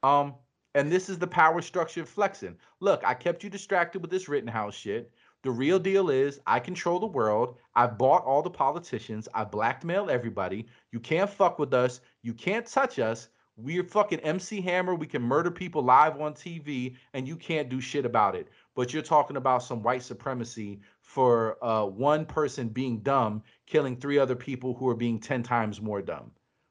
Um, 0.03 0.35
and 0.75 0.91
this 0.91 1.09
is 1.09 1.17
the 1.17 1.25
power 1.25 1.63
structure 1.63 2.01
of 2.01 2.09
flexing. 2.09 2.55
Look, 2.79 3.01
I 3.03 3.15
kept 3.15 3.43
you 3.43 3.49
distracted 3.49 4.03
with 4.03 4.11
this 4.11 4.29
Rittenhouse 4.29 4.75
shit. 4.75 5.11
The 5.41 5.49
real 5.49 5.79
deal 5.79 6.11
is 6.11 6.39
I 6.45 6.59
control 6.59 6.99
the 6.99 7.07
world. 7.07 7.57
I 7.73 7.87
bought 7.87 8.23
all 8.23 8.43
the 8.43 8.51
politicians. 8.51 9.27
I 9.33 9.45
blackmail 9.45 10.11
everybody. 10.11 10.67
You 10.91 10.99
can't 10.99 11.29
fuck 11.29 11.57
with 11.57 11.73
us. 11.73 12.01
You 12.21 12.35
can't 12.35 12.67
touch 12.67 12.99
us. 12.99 13.29
We're 13.57 13.83
fucking 13.83 14.19
MC 14.19 14.61
Hammer. 14.61 14.93
We 14.93 15.07
can 15.07 15.23
murder 15.23 15.49
people 15.49 15.81
live 15.81 16.21
on 16.21 16.35
TV, 16.35 16.95
and 17.13 17.27
you 17.27 17.35
can't 17.35 17.69
do 17.69 17.81
shit 17.81 18.05
about 18.05 18.35
it. 18.35 18.49
But 18.77 18.93
you're 18.93 19.01
talking 19.01 19.37
about 19.37 19.63
some 19.63 19.81
white 19.81 20.03
supremacy 20.03 20.81
for 21.01 21.57
uh, 21.65 21.87
one 21.87 22.27
person 22.27 22.69
being 22.69 22.99
dumb, 22.99 23.41
killing 23.65 23.97
three 23.97 24.19
other 24.19 24.35
people 24.35 24.75
who 24.75 24.87
are 24.87 24.95
being 24.95 25.19
10 25.19 25.41
times 25.41 25.81
more 25.81 25.99
dumb. 25.99 26.29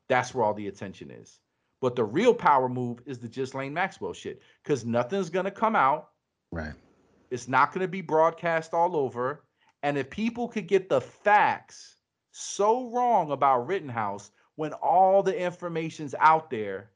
That's 0.08 0.32
where 0.32 0.44
all 0.44 0.54
the 0.54 0.68
attention 0.68 1.10
is. 1.10 1.40
But 1.80 1.96
the 1.96 2.04
real 2.04 2.32
power 2.32 2.68
move 2.68 3.00
is 3.06 3.18
the 3.18 3.26
Ghislaine 3.26 3.74
Maxwell 3.74 4.12
shit 4.12 4.40
because 4.62 4.84
nothing's 4.84 5.30
going 5.30 5.46
to 5.46 5.50
come 5.50 5.74
out. 5.74 6.10
Right. 6.52 6.74
It's 7.32 7.48
not 7.48 7.72
going 7.72 7.82
to 7.82 7.88
be 7.88 8.02
broadcast 8.02 8.72
all 8.72 8.94
over. 8.94 9.42
And 9.82 9.98
if 9.98 10.08
people 10.08 10.46
could 10.46 10.68
get 10.68 10.88
the 10.88 11.00
facts 11.00 11.96
so 12.30 12.88
wrong 12.92 13.32
about 13.32 13.66
Rittenhouse 13.66 14.30
when 14.54 14.74
all 14.74 15.24
the 15.24 15.36
information's 15.36 16.14
out 16.20 16.50
there, 16.50 16.92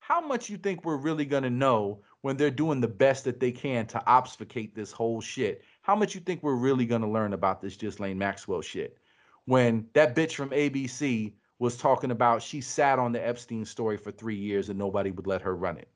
how 0.00 0.20
much 0.20 0.50
you 0.50 0.56
think 0.56 0.84
we're 0.84 0.96
really 0.96 1.24
going 1.24 1.44
to 1.44 1.50
know 1.50 2.00
when 2.22 2.36
they're 2.36 2.50
doing 2.50 2.80
the 2.80 2.88
best 2.88 3.24
that 3.24 3.40
they 3.40 3.52
can 3.52 3.86
to 3.86 4.04
obfuscate 4.06 4.74
this 4.74 4.92
whole 4.92 5.20
shit? 5.20 5.62
How 5.82 5.94
much 5.94 6.14
you 6.14 6.20
think 6.20 6.42
we're 6.42 6.54
really 6.54 6.86
to 6.86 6.98
learn 6.98 7.32
about 7.32 7.60
this 7.60 7.76
Ghislaine 7.76 8.18
Maxwell 8.18 8.60
shit? 8.60 8.98
When 9.44 9.86
that 9.94 10.14
bitch 10.14 10.34
from 10.34 10.50
ABC 10.50 11.32
was 11.58 11.76
talking 11.76 12.10
about 12.10 12.42
she 12.42 12.60
sat 12.60 12.98
on 12.98 13.12
the 13.12 13.26
Epstein 13.26 13.64
story 13.64 13.96
for 13.96 14.12
three 14.12 14.36
years 14.36 14.68
and 14.68 14.78
nobody 14.78 15.10
would 15.10 15.26
let 15.26 15.42
her 15.42 15.56
run 15.56 15.76
it. 15.76 15.88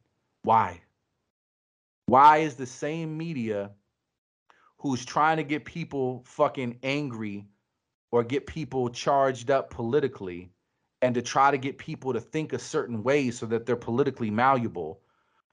Why? 0.43 0.81
Why 2.07 2.39
is 2.39 2.57
the 2.57 2.67
same 2.67 3.17
media 3.17 3.71
who's 4.79 5.05
trying 5.05 5.37
to 5.37 5.45
get 5.45 5.65
people 5.65 6.25
fucking 6.27 6.79
angry 6.83 7.47
or 8.11 8.25
get 8.25 8.47
people 8.47 8.89
charged 8.89 9.51
up 9.51 9.71
politically 9.71 10.51
and 11.01 11.15
to 11.15 11.23
try 11.23 11.51
to 11.51 11.59
get 11.59 11.79
people 11.79 12.13
to 12.13 12.21
think 12.21 12.53
a 12.53 12.59
certain 12.59 13.03
way 13.03 13.31
so 13.31 13.47
that 13.47 13.67
they're 13.67 13.77
politically 13.77 14.31
malleable? 14.31 15.01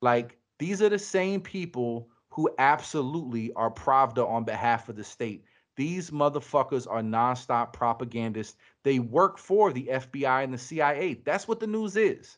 Like 0.01 0.38
These 0.59 0.81
are 0.81 0.89
the 0.89 0.99
same 0.99 1.41
people 1.41 2.09
who 2.29 2.49
absolutely 2.59 3.51
are 3.53 3.71
Pravda 3.71 4.27
on 4.27 4.43
behalf 4.43 4.89
of 4.89 4.95
the 4.95 5.03
state. 5.03 5.45
These 5.77 6.11
motherfuckers 6.11 6.85
are 6.89 7.01
nonstop 7.01 7.71
propagandists. 7.71 8.57
They 8.83 8.99
work 8.99 9.37
for 9.37 9.71
the 9.71 9.89
FBI 9.91 10.43
and 10.43 10.53
the 10.53 10.57
CIA. 10.57 11.21
That's 11.25 11.47
what 11.47 11.61
the 11.61 11.67
news 11.67 11.95
is. 11.95 12.37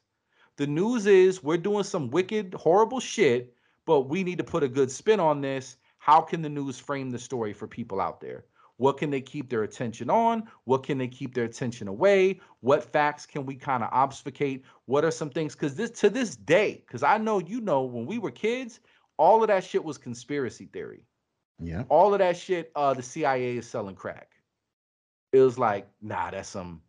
The 0.57 0.67
news 0.67 1.07
is 1.07 1.43
we're 1.43 1.57
doing 1.57 1.83
some 1.83 2.11
wicked, 2.11 2.53
horrible 2.53 2.99
shit, 2.99 3.55
but 3.87 4.01
we 4.01 4.23
need 4.23 4.37
to 4.37 4.43
put 4.43 4.63
a 4.63 4.69
good 4.69 4.91
spin 4.91 5.19
on 5.19 5.41
this. 5.41 5.77
How 5.97 6.21
can 6.21 6.43
the 6.43 6.49
news 6.49 6.77
frame 6.77 7.09
the 7.09 7.17
story 7.17 7.53
for 7.53 7.67
people 7.67 7.99
out 7.99 8.21
there? 8.21 8.45
What 8.81 8.97
can 8.97 9.11
they 9.11 9.21
keep 9.21 9.47
their 9.47 9.61
attention 9.61 10.09
on? 10.09 10.41
What 10.63 10.81
can 10.81 10.97
they 10.97 11.07
keep 11.07 11.35
their 11.35 11.43
attention 11.43 11.87
away? 11.87 12.39
What 12.61 12.83
facts 12.83 13.27
can 13.27 13.45
we 13.45 13.53
kind 13.53 13.83
of 13.83 13.89
obfuscate? 13.93 14.63
What 14.85 15.05
are 15.05 15.11
some 15.11 15.29
things? 15.29 15.53
Because 15.53 15.75
this 15.75 15.91
to 15.99 16.09
this 16.09 16.35
day, 16.35 16.83
because 16.87 17.03
I 17.03 17.19
know 17.19 17.37
you 17.37 17.61
know 17.61 17.83
when 17.83 18.07
we 18.07 18.17
were 18.17 18.31
kids, 18.31 18.79
all 19.17 19.43
of 19.43 19.49
that 19.49 19.63
shit 19.63 19.83
was 19.83 19.99
conspiracy 19.99 20.65
theory. 20.73 21.03
Yeah. 21.59 21.83
All 21.89 22.11
of 22.11 22.17
that 22.21 22.35
shit, 22.35 22.71
uh, 22.75 22.95
the 22.95 23.03
CIA 23.03 23.57
is 23.57 23.69
selling 23.69 23.93
crack. 23.93 24.31
It 25.31 25.41
was 25.41 25.59
like, 25.59 25.87
nah, 26.01 26.31
that's 26.31 26.49
some 26.49 26.81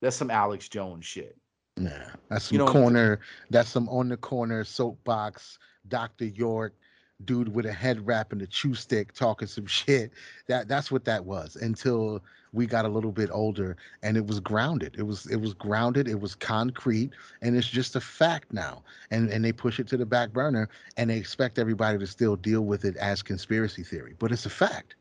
that's 0.00 0.14
some 0.14 0.30
Alex 0.30 0.68
Jones 0.68 1.04
shit. 1.04 1.36
Nah, 1.76 1.90
that's 2.28 2.44
some 2.44 2.58
You 2.60 2.64
know- 2.64 2.70
corner. 2.70 3.18
That's 3.50 3.70
some 3.70 3.88
on 3.88 4.08
the 4.08 4.16
corner 4.16 4.62
soapbox. 4.62 5.58
Dr. 5.88 6.26
York, 6.26 6.76
dude 7.24 7.54
with 7.54 7.66
a 7.66 7.72
head 7.72 8.06
wrap 8.06 8.32
and 8.32 8.42
a 8.42 8.46
chew 8.46 8.74
stick 8.74 9.12
talking 9.12 9.48
some 9.48 9.66
shit. 9.66 10.12
That 10.46 10.68
that's 10.68 10.90
what 10.90 11.04
that 11.04 11.24
was 11.24 11.56
until 11.56 12.22
we 12.52 12.66
got 12.66 12.84
a 12.84 12.88
little 12.88 13.12
bit 13.12 13.30
older 13.32 13.76
and 14.02 14.16
it 14.16 14.26
was 14.26 14.40
grounded. 14.40 14.96
It 14.98 15.04
was 15.04 15.26
it 15.26 15.36
was 15.36 15.54
grounded. 15.54 16.08
It 16.08 16.20
was 16.20 16.34
concrete 16.34 17.12
and 17.42 17.56
it's 17.56 17.68
just 17.68 17.96
a 17.96 18.00
fact 18.00 18.52
now. 18.52 18.82
And 19.10 19.30
and 19.30 19.44
they 19.44 19.52
push 19.52 19.78
it 19.78 19.88
to 19.88 19.96
the 19.96 20.06
back 20.06 20.32
burner 20.32 20.68
and 20.96 21.10
they 21.10 21.16
expect 21.16 21.58
everybody 21.58 21.98
to 21.98 22.06
still 22.06 22.36
deal 22.36 22.62
with 22.62 22.84
it 22.84 22.96
as 22.96 23.22
conspiracy 23.22 23.82
theory. 23.82 24.14
But 24.18 24.32
it's 24.32 24.46
a 24.46 24.50
fact 24.50 24.94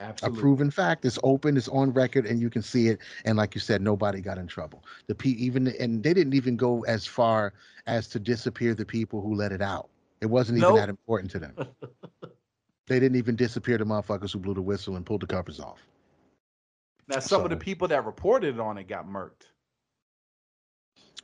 a 0.00 0.30
proven 0.30 0.70
fact. 0.70 1.04
It's 1.04 1.18
open, 1.22 1.56
it's 1.56 1.68
on 1.68 1.92
record, 1.92 2.26
and 2.26 2.40
you 2.40 2.48
can 2.50 2.62
see 2.62 2.88
it. 2.88 3.00
And 3.24 3.36
like 3.36 3.54
you 3.54 3.60
said, 3.60 3.82
nobody 3.82 4.20
got 4.20 4.38
in 4.38 4.46
trouble. 4.46 4.82
The 5.06 5.14
pe 5.14 5.30
even 5.30 5.68
and 5.78 6.02
they 6.02 6.14
didn't 6.14 6.34
even 6.34 6.56
go 6.56 6.82
as 6.84 7.06
far 7.06 7.52
as 7.86 8.08
to 8.08 8.18
disappear 8.18 8.74
the 8.74 8.86
people 8.86 9.20
who 9.20 9.34
let 9.34 9.52
it 9.52 9.60
out. 9.60 9.90
It 10.20 10.26
wasn't 10.26 10.58
even 10.58 10.68
Nope. 10.70 10.78
that 10.78 10.88
important 10.88 11.30
to 11.32 11.38
them. 11.38 11.54
they 12.86 13.00
didn't 13.00 13.16
even 13.16 13.36
disappear 13.36 13.78
the 13.78 13.84
motherfuckers 13.84 14.32
who 14.32 14.38
blew 14.38 14.54
the 14.54 14.62
whistle 14.62 14.96
and 14.96 15.06
pulled 15.06 15.22
the 15.22 15.26
covers 15.26 15.60
off. 15.60 15.86
Now, 17.08 17.18
some 17.20 17.42
of 17.42 17.50
the 17.50 17.56
people 17.56 17.88
that 17.88 18.04
reported 18.04 18.60
on 18.60 18.78
it 18.78 18.86
got 18.86 19.06
murked. 19.08 19.46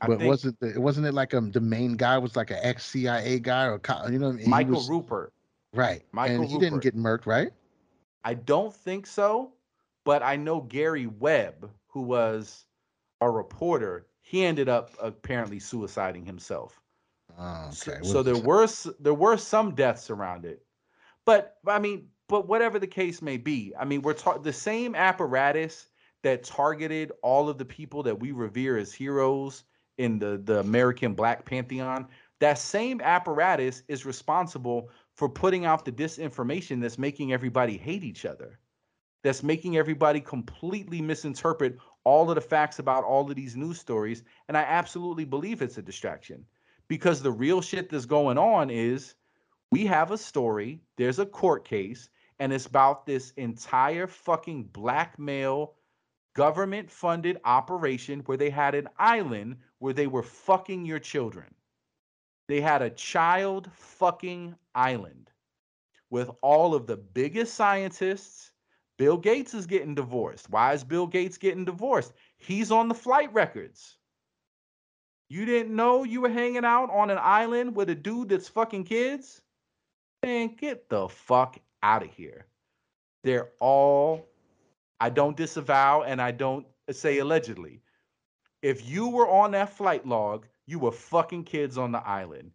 I 0.01 0.07
but 0.07 0.19
think 0.19 0.27
wasn't 0.29 0.59
the, 0.59 0.69
it 0.71 0.77
wasn't 0.79 1.07
it 1.07 1.13
like 1.13 1.33
um 1.33 1.51
the 1.51 1.61
main 1.61 1.95
guy 1.95 2.17
was 2.17 2.35
like 2.35 2.51
an 2.51 2.59
ex 2.61 2.85
CIA 2.85 3.39
guy 3.39 3.65
or 3.65 3.81
you 4.11 4.19
know 4.19 4.27
what 4.27 4.33
I 4.35 4.37
mean? 4.37 4.49
Michael 4.49 4.73
was- 4.75 4.89
Ruppert. 4.89 5.29
right? 5.73 6.03
Michael 6.11 6.41
and 6.41 6.45
he 6.45 6.57
didn't 6.59 6.79
get 6.83 6.95
murked, 6.95 7.25
right? 7.25 7.51
I 8.23 8.33
don't 8.33 8.73
think 8.73 9.07
so, 9.07 9.53
but 10.03 10.21
I 10.21 10.35
know 10.35 10.61
Gary 10.61 11.07
Webb, 11.07 11.71
who 11.87 12.01
was 12.01 12.65
a 13.21 13.29
reporter, 13.29 14.05
he 14.21 14.43
ended 14.45 14.67
up 14.69 14.91
apparently 15.01 15.59
suiciding 15.59 16.25
himself. 16.25 16.79
Oh, 17.37 17.69
So- 17.71 17.91
okay. 17.91 18.03
So, 18.03 18.13
Well, 18.15 18.23
there 18.23 18.37
were 18.37 18.67
there 18.99 19.13
were 19.13 19.37
some 19.37 19.75
deaths 19.75 20.09
around 20.09 20.45
it, 20.45 20.65
but 21.25 21.57
I 21.67 21.79
mean, 21.79 22.09
but 22.27 22.47
whatever 22.47 22.79
the 22.79 22.87
case 22.87 23.21
may 23.21 23.37
be, 23.37 23.73
I 23.79 23.85
mean, 23.85 24.01
we're 24.01 24.13
ta- 24.13 24.39
the 24.39 24.53
same 24.53 24.95
apparatus 24.95 25.87
that 26.23 26.43
targeted 26.43 27.11
all 27.21 27.47
of 27.47 27.57
the 27.57 27.65
people 27.65 28.03
that 28.03 28.19
we 28.19 28.31
revere 28.31 28.77
as 28.77 28.91
heroes 28.93 29.63
in 29.97 30.19
the 30.19 30.37
the 30.43 30.59
American 30.59 31.13
Black 31.13 31.45
Pantheon. 31.45 32.07
That 32.39 32.57
same 32.59 33.01
apparatus 33.01 33.83
is 33.87 34.05
responsible 34.05 34.89
for 35.13 35.29
putting 35.29 35.65
out 35.65 35.85
the 35.85 35.91
disinformation 35.91 36.81
that's 36.81 36.97
making 36.99 37.33
everybody 37.33 37.77
hate 37.77 38.03
each 38.03 38.25
other. 38.25 38.59
That's 39.23 39.41
making 39.43 39.77
everybody 39.77 40.21
completely 40.21 41.01
misinterpret 41.01 41.77
all 42.03 42.29
of 42.29 42.35
the 42.35 42.41
facts 42.41 42.79
about 42.79 43.03
all 43.03 43.29
of 43.29 43.35
these 43.35 43.55
news 43.55 43.79
stories. 43.79 44.23
And 44.47 44.55
I 44.55 44.61
absolutely 44.61 45.25
believe 45.25 45.61
it's 45.61 45.77
a 45.79 45.81
distraction 45.81 46.45
because 46.87 47.21
the 47.21 47.31
real 47.31 47.61
shit 47.61 47.89
that's 47.89 48.05
going 48.05 48.37
on 48.37 48.69
is 48.69 49.15
we 49.71 49.85
have 49.85 50.11
a 50.11 50.17
story, 50.17 50.81
there's 50.97 51.19
a 51.19 51.25
court 51.25 51.65
case, 51.65 52.09
and 52.39 52.53
it's 52.53 52.65
about 52.65 53.05
this 53.05 53.31
entire 53.31 54.07
fucking 54.07 54.63
blackmail 54.65 55.73
government 56.35 56.89
funded 56.89 57.39
operation 57.43 58.19
where 58.27 58.37
they 58.37 58.49
had 58.49 58.75
an 58.75 58.87
island 58.97 59.57
where 59.79 59.93
they 59.93 60.07
were 60.07 60.23
fucking 60.23 60.85
your 60.85 60.99
children. 60.99 61.53
They 62.47 62.61
had 62.61 62.81
a 62.81 62.91
child 62.91 63.69
fucking 63.73 64.55
island 64.75 65.31
with 66.09 66.29
all 66.41 66.73
of 66.73 66.87
the 66.87 66.95
biggest 66.95 67.55
scientists. 67.55 68.51
Bill 68.97 69.17
Gates 69.17 69.53
is 69.53 69.65
getting 69.65 69.95
divorced. 69.95 70.49
Why 70.49 70.73
is 70.73 70.83
Bill 70.83 71.07
Gates 71.07 71.37
getting 71.37 71.65
divorced? 71.65 72.13
He's 72.37 72.71
on 72.71 72.87
the 72.87 72.95
flight 72.95 73.33
records. 73.33 73.96
You 75.29 75.45
didn't 75.45 75.75
know 75.75 76.03
you 76.03 76.21
were 76.21 76.29
hanging 76.29 76.63
out 76.63 76.89
on 76.89 77.09
an 77.09 77.17
island 77.19 77.75
with 77.75 77.89
a 77.89 77.95
dude 77.95 78.29
that's 78.29 78.47
fucking 78.47 78.85
kids? 78.85 79.41
Man, 80.23 80.55
get 80.55 80.89
the 80.89 81.09
fuck 81.09 81.59
out 81.83 82.03
of 82.03 82.09
here. 82.09 82.45
They're 83.23 83.49
all, 83.59 84.25
I 85.01 85.09
don't 85.09 85.35
disavow 85.35 86.03
and 86.03 86.21
I 86.21 86.31
don't 86.31 86.65
say 86.91 87.17
allegedly. 87.17 87.81
If 88.61 88.87
you 88.87 89.09
were 89.09 89.29
on 89.29 89.51
that 89.51 89.75
flight 89.75 90.07
log, 90.07 90.47
you 90.65 90.79
were 90.79 90.91
fucking 90.91 91.43
kids 91.43 91.77
on 91.77 91.91
the 91.91 92.07
island. 92.07 92.51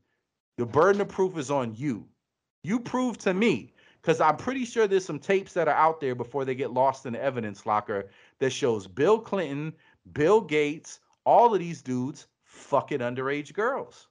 The 0.57 0.67
burden 0.67 1.03
of 1.03 1.09
proof 1.09 1.37
is 1.37 1.51
on 1.51 1.75
you. 1.77 2.09
You 2.65 2.81
prove 2.81 3.19
to 3.19 3.35
me, 3.35 3.75
because 4.01 4.21
I'm 4.21 4.37
pretty 4.37 4.65
sure 4.65 4.87
there's 4.87 5.05
some 5.05 5.19
tapes 5.19 5.53
that 5.53 5.69
are 5.69 5.75
out 5.75 6.01
there 6.01 6.15
before 6.15 6.45
they 6.45 6.55
get 6.55 6.73
lost 6.73 7.07
in 7.07 7.13
the 7.13 7.23
evidence 7.23 7.67
locker 7.67 8.09
that 8.39 8.51
shows 8.51 8.87
Bill 8.87 9.19
Clinton, 9.19 9.73
Bill 10.13 10.41
Gates, 10.41 11.01
all 11.25 11.53
of 11.53 11.61
these 11.61 11.83
dudes 11.83 12.27
fucking 12.53 12.99
underage 12.99 13.53
girls. 13.53 14.09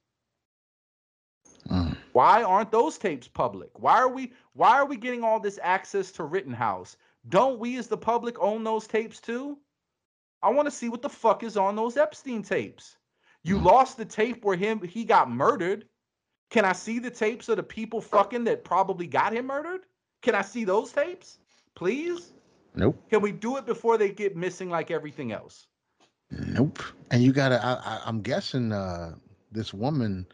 Mm. 1.69 1.95
Why 2.13 2.43
aren't 2.43 2.71
those 2.71 2.97
tapes 2.97 3.27
public? 3.27 3.69
Why 3.79 3.99
are 3.99 4.09
we 4.09 4.33
why 4.53 4.77
are 4.79 4.85
we 4.85 4.97
getting 4.97 5.23
all 5.23 5.39
this 5.39 5.59
access 5.61 6.11
to 6.13 6.23
Rittenhouse? 6.23 6.97
Don't 7.29 7.59
we 7.59 7.77
as 7.77 7.87
the 7.87 7.97
public 7.97 8.35
own 8.39 8.63
those 8.63 8.87
tapes 8.87 9.19
too? 9.19 9.57
I 10.41 10.49
want 10.49 10.65
to 10.65 10.71
see 10.71 10.89
what 10.89 11.03
the 11.03 11.09
fuck 11.09 11.43
is 11.43 11.55
on 11.55 11.75
those 11.75 11.97
Epstein 11.97 12.41
tapes. 12.41 12.97
You 13.43 13.57
Mm. 13.59 13.65
lost 13.65 13.97
the 13.97 14.05
tape 14.05 14.43
where 14.43 14.57
him 14.57 14.81
he 14.81 15.05
got 15.05 15.29
murdered. 15.29 15.87
Can 16.49 16.65
I 16.65 16.73
see 16.73 16.99
the 16.99 17.11
tapes 17.11 17.47
of 17.47 17.57
the 17.57 17.63
people 17.63 18.01
fucking 18.01 18.43
that 18.45 18.63
probably 18.63 19.05
got 19.07 19.33
him 19.33 19.45
murdered? 19.45 19.85
Can 20.21 20.33
I 20.33 20.41
see 20.41 20.65
those 20.65 20.91
tapes? 20.91 21.37
Please? 21.75 22.33
Nope. 22.73 22.97
Can 23.09 23.21
we 23.21 23.31
do 23.31 23.57
it 23.57 23.65
before 23.65 23.97
they 23.97 24.09
get 24.09 24.35
missing 24.35 24.69
like 24.69 24.89
everything 24.91 25.31
else? 25.31 25.67
Nope. 26.31 26.81
And 27.11 27.21
you 27.23 27.33
gotta. 27.33 27.63
I, 27.63 27.73
I, 27.73 28.01
I'm 28.05 28.21
guessing 28.21 28.71
uh, 28.71 29.15
this 29.51 29.73
woman 29.73 30.25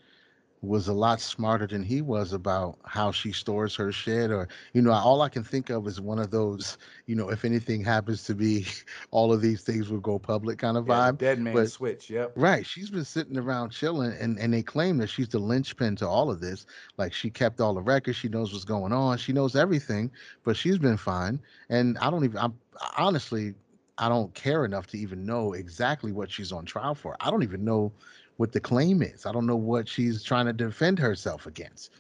was 0.64 0.88
a 0.88 0.94
lot 0.94 1.22
smarter 1.22 1.68
than 1.68 1.84
he 1.84 2.02
was 2.02 2.34
about 2.34 2.78
how 2.84 3.12
she 3.12 3.32
stores 3.32 3.76
her 3.76 3.92
shit, 3.92 4.32
or 4.32 4.48
you 4.74 4.82
know, 4.82 4.92
all 4.92 5.22
I 5.22 5.30
can 5.30 5.44
think 5.44 5.70
of 5.70 5.88
is 5.88 6.00
one 6.02 6.20
of 6.20 6.30
those. 6.30 6.78
You 7.08 7.16
know, 7.16 7.30
if 7.30 7.46
anything 7.46 7.84
happens 7.84 8.24
to 8.26 8.36
be, 8.36 8.66
all 9.12 9.34
of 9.34 9.42
these 9.42 9.62
things 9.64 9.90
will 9.90 10.00
go 10.00 10.20
public 10.20 10.60
kind 10.60 10.78
of 10.78 10.88
Yeah, 10.88 11.12
vibe. 11.12 11.18
dead 11.18 11.40
man 11.40 11.54
but- 11.54 11.72
switch. 11.72 12.10
Yep. 12.12 12.34
Right. 12.36 12.66
She's 12.66 12.90
been 12.92 13.06
sitting 13.06 13.38
around 13.38 13.72
chilling, 13.72 14.14
and, 14.20 14.38
and 14.40 14.54
they 14.54 14.62
claim 14.64 14.98
that 14.98 15.08
she's 15.08 15.30
the 15.30 15.40
linchpin 15.40 15.96
to 15.98 16.08
all 16.08 16.30
of 16.30 16.40
this. 16.42 16.68
Like 16.98 17.12
she 17.14 17.30
kept 17.32 17.60
all 17.60 17.74
the 17.74 17.82
records, 17.82 18.18
she 18.18 18.28
knows 18.28 18.52
what's 18.54 18.66
going 18.66 18.94
on, 18.94 19.18
she 19.18 19.34
knows 19.34 19.56
everything, 19.56 20.12
but 20.44 20.56
she's 20.58 20.78
been 20.78 20.98
fine. 20.98 21.40
And 21.70 21.98
I 22.00 22.10
don't 22.12 22.24
even, 22.24 22.38
I'm 22.38 22.54
honestly, 22.98 23.54
I 23.98 24.10
don't 24.10 24.34
care 24.34 24.66
enough 24.66 24.88
to 24.88 24.98
even 24.98 25.26
know 25.26 25.54
exactly 25.54 26.12
what 26.12 26.32
she's 26.32 26.52
on 26.52 26.66
trial 26.66 26.96
for. 26.96 27.16
I 27.20 27.32
don't 27.32 27.44
even 27.44 27.66
know 27.66 27.92
what 28.38 28.52
the 28.52 28.60
claim 28.60 29.02
is. 29.02 29.26
I 29.26 29.32
don't 29.32 29.48
know 29.48 29.56
what 29.56 29.88
she's 29.88 30.24
trying 30.24 30.46
to 30.46 30.54
defend 30.54 31.00
herself 31.00 31.48
against 31.48 31.92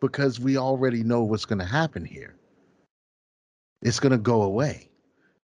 because 0.00 0.40
we 0.40 0.56
already 0.56 1.02
know 1.02 1.22
what's 1.22 1.44
going 1.44 1.58
to 1.58 1.64
happen 1.64 2.04
here. 2.04 2.36
It's 3.82 4.00
going 4.00 4.12
to 4.12 4.18
go 4.18 4.42
away. 4.42 4.88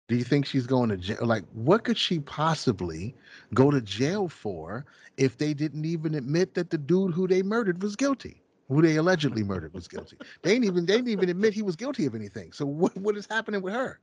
Do 0.08 0.16
you 0.16 0.24
think 0.24 0.46
she's 0.46 0.66
going 0.66 0.90
to 0.90 0.96
jail? 0.96 1.18
Like, 1.22 1.44
what 1.52 1.84
could 1.84 1.96
she 1.98 2.20
possibly 2.20 3.14
go 3.54 3.70
to 3.70 3.80
jail 3.80 4.28
for 4.28 4.84
if 5.16 5.38
they 5.38 5.54
didn't 5.54 5.84
even 5.84 6.14
admit 6.14 6.54
that 6.54 6.70
the 6.70 6.78
dude 6.78 7.14
who 7.14 7.26
they 7.26 7.42
murdered 7.42 7.82
was 7.82 7.96
guilty, 7.96 8.42
who 8.68 8.82
they 8.82 8.96
allegedly 8.96 9.42
murdered 9.42 9.72
was 9.74 9.88
guilty? 9.88 10.18
They 10.42 10.54
didn't 10.54 10.66
even 10.66 10.86
they 10.86 10.96
didn't 10.96 11.10
even 11.10 11.28
admit 11.28 11.54
he 11.54 11.62
was 11.62 11.76
guilty 11.76 12.06
of 12.06 12.14
anything. 12.14 12.52
So 12.52 12.66
what 12.66 12.96
what 12.96 13.16
is 13.16 13.26
happening 13.26 13.62
with 13.62 13.74
her? 13.74 14.00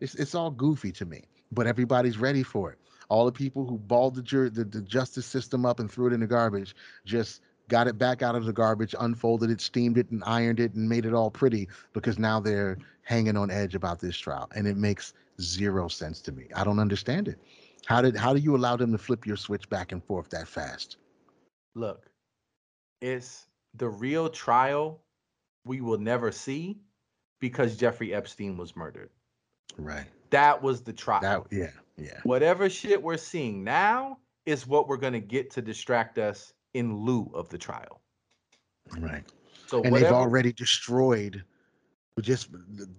It's 0.00 0.14
it's 0.14 0.34
all 0.34 0.50
goofy 0.50 0.92
to 0.92 1.04
me, 1.04 1.24
but 1.52 1.66
everybody's 1.66 2.18
ready 2.18 2.42
for 2.42 2.72
it. 2.72 2.78
All 3.08 3.24
the 3.26 3.32
people 3.32 3.66
who 3.66 3.78
balled 3.78 4.14
the, 4.16 4.50
the 4.50 4.64
the 4.64 4.82
justice 4.82 5.26
system 5.26 5.64
up 5.66 5.80
and 5.80 5.90
threw 5.90 6.08
it 6.08 6.12
in 6.12 6.20
the 6.20 6.26
garbage 6.26 6.74
just 7.04 7.42
got 7.68 7.86
it 7.86 7.98
back 7.98 8.22
out 8.22 8.34
of 8.34 8.44
the 8.46 8.52
garbage, 8.52 8.94
unfolded 8.98 9.50
it, 9.50 9.60
steamed 9.60 9.98
it, 9.98 10.10
and 10.10 10.22
ironed 10.24 10.60
it, 10.60 10.74
and 10.74 10.88
made 10.88 11.04
it 11.04 11.14
all 11.14 11.30
pretty 11.30 11.68
because 11.92 12.18
now 12.18 12.40
they're 12.40 12.78
hanging 13.02 13.36
on 13.36 13.50
edge 13.50 13.74
about 13.74 14.00
this 14.00 14.16
trial, 14.16 14.48
and 14.54 14.66
it 14.66 14.76
makes 14.76 15.12
zero 15.40 15.88
sense 15.88 16.20
to 16.22 16.32
me. 16.32 16.46
I 16.54 16.64
don't 16.64 16.78
understand 16.78 17.28
it. 17.28 17.38
How 17.86 18.02
did 18.02 18.16
how 18.16 18.32
do 18.34 18.40
you 18.40 18.56
allow 18.56 18.76
them 18.76 18.92
to 18.92 18.98
flip 18.98 19.26
your 19.26 19.36
switch 19.36 19.68
back 19.68 19.92
and 19.92 20.02
forth 20.04 20.30
that 20.30 20.48
fast? 20.48 20.96
Look, 21.74 22.10
It's 23.00 23.46
the 23.74 23.88
real 23.88 24.28
trial 24.30 25.02
we 25.64 25.80
will 25.80 25.98
never 25.98 26.32
see 26.32 26.80
because 27.40 27.76
Jeffrey 27.76 28.14
Epstein 28.14 28.56
was 28.56 28.76
murdered. 28.76 29.10
Right. 29.76 30.06
That 30.30 30.62
was 30.62 30.82
the 30.82 30.92
trial. 30.92 31.20
That 31.20 31.42
yeah, 31.50 31.70
yeah. 31.96 32.20
Whatever 32.24 32.68
shit 32.68 33.02
we're 33.02 33.16
seeing 33.16 33.64
now 33.64 34.18
is 34.46 34.66
what 34.66 34.88
we're 34.88 34.96
gonna 34.96 35.20
get 35.20 35.50
to 35.52 35.62
distract 35.62 36.18
us 36.18 36.52
in 36.74 36.96
lieu 36.96 37.30
of 37.34 37.48
the 37.48 37.58
trial. 37.58 38.00
Right. 38.98 39.24
So 39.66 39.82
and 39.82 39.92
whatever, 39.92 40.10
they've 40.10 40.18
already 40.18 40.52
destroyed 40.52 41.44
just 42.20 42.48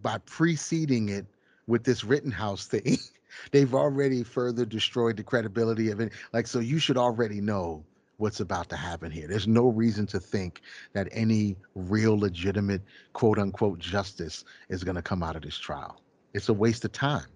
by 0.02 0.18
preceding 0.20 1.10
it 1.10 1.26
with 1.68 1.84
this 1.84 2.04
Rittenhouse 2.04 2.68
thing. 2.68 2.98
they've 3.52 3.74
already 3.74 4.24
further 4.24 4.66
destroyed 4.66 5.18
the 5.18 5.24
credibility 5.24 5.90
of 5.92 6.00
it. 6.00 6.12
Like, 6.34 6.48
so 6.48 6.60
you 6.60 6.80
should 6.80 6.98
already 6.98 7.42
know 7.42 7.84
what's 8.18 8.40
about 8.40 8.70
to 8.70 8.76
happen 8.76 9.12
here. 9.12 9.28
There's 9.28 9.48
no 9.48 9.70
reason 9.70 10.06
to 10.08 10.20
think 10.20 10.62
that 10.94 11.08
any 11.12 11.56
real 11.76 12.20
legitimate 12.20 12.82
quote 13.14 13.40
unquote 13.40 13.80
justice 13.80 14.44
is 14.68 14.84
going 14.84 14.96
to 14.96 15.02
come 15.02 15.24
out 15.24 15.36
of 15.36 15.42
this 15.42 15.58
trial. 15.58 16.02
It's 16.34 16.50
a 16.50 16.54
waste 16.54 16.86
of 16.86 16.92
time, 16.92 17.28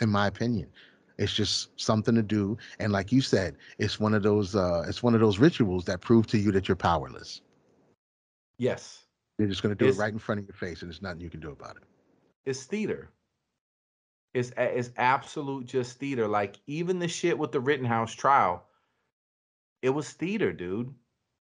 in 0.00 0.08
my 0.08 0.26
opinion. 0.26 0.68
It's 1.18 1.32
just 1.32 1.68
something 1.80 2.14
to 2.14 2.22
do. 2.22 2.58
And 2.78 2.92
like 2.92 3.12
you 3.12 3.20
said, 3.20 3.56
it's 3.78 4.00
one 4.00 4.14
of 4.14 4.22
those 4.22 4.56
uh 4.56 4.84
it's 4.88 5.02
one 5.02 5.14
of 5.14 5.20
those 5.20 5.38
rituals 5.38 5.84
that 5.84 6.00
prove 6.00 6.26
to 6.28 6.38
you 6.38 6.52
that 6.52 6.68
you're 6.68 6.76
powerless. 6.76 7.42
yes, 8.58 9.04
They're 9.38 9.48
just 9.48 9.62
going 9.62 9.74
to 9.74 9.78
do 9.78 9.86
It's- 9.86 9.98
it 9.98 10.00
right 10.00 10.12
in 10.12 10.18
front 10.18 10.40
of 10.40 10.46
your 10.46 10.54
face, 10.54 10.82
and 10.82 10.90
there's 10.90 11.02
nothing 11.02 11.20
you 11.20 11.30
can 11.30 11.40
do 11.40 11.50
about 11.50 11.76
it. 11.76 11.82
it's 12.44 12.64
theater. 12.64 13.10
It's 14.34 14.52
it's 14.56 14.90
absolute 14.96 15.66
just 15.66 15.98
theater. 15.98 16.26
Like 16.26 16.56
even 16.66 16.98
the 16.98 17.08
shit 17.08 17.38
with 17.38 17.52
the 17.52 17.60
Rittenhouse 17.60 18.14
trial, 18.14 18.64
it 19.82 19.90
was 19.90 20.10
theater, 20.12 20.52
dude. 20.52 20.94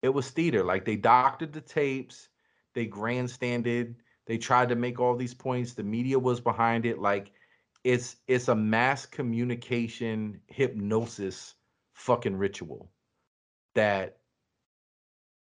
It 0.02 0.10
was 0.10 0.30
theater. 0.30 0.64
Like 0.64 0.84
they 0.86 0.98
doctored 0.98 1.54
the 1.54 1.62
tapes, 1.62 2.28
they 2.74 2.86
grandstanded, 2.86 3.96
they 4.26 4.38
tried 4.38 4.70
to 4.70 4.76
make 4.76 5.00
all 5.00 5.16
these 5.16 5.34
points. 5.34 5.74
The 5.74 5.84
media 5.84 6.18
was 6.18 6.40
behind 6.40 6.86
it. 6.86 7.00
Like 7.00 7.32
it's 7.84 8.18
it's 8.28 8.48
a 8.48 8.56
mass 8.56 9.06
communication 9.06 10.40
hypnosis 10.48 11.56
fucking 11.94 12.36
ritual 12.36 12.90
that 13.76 14.18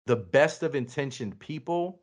the 0.05 0.15
best 0.15 0.63
of 0.63 0.75
intentioned 0.75 1.39
people, 1.39 2.01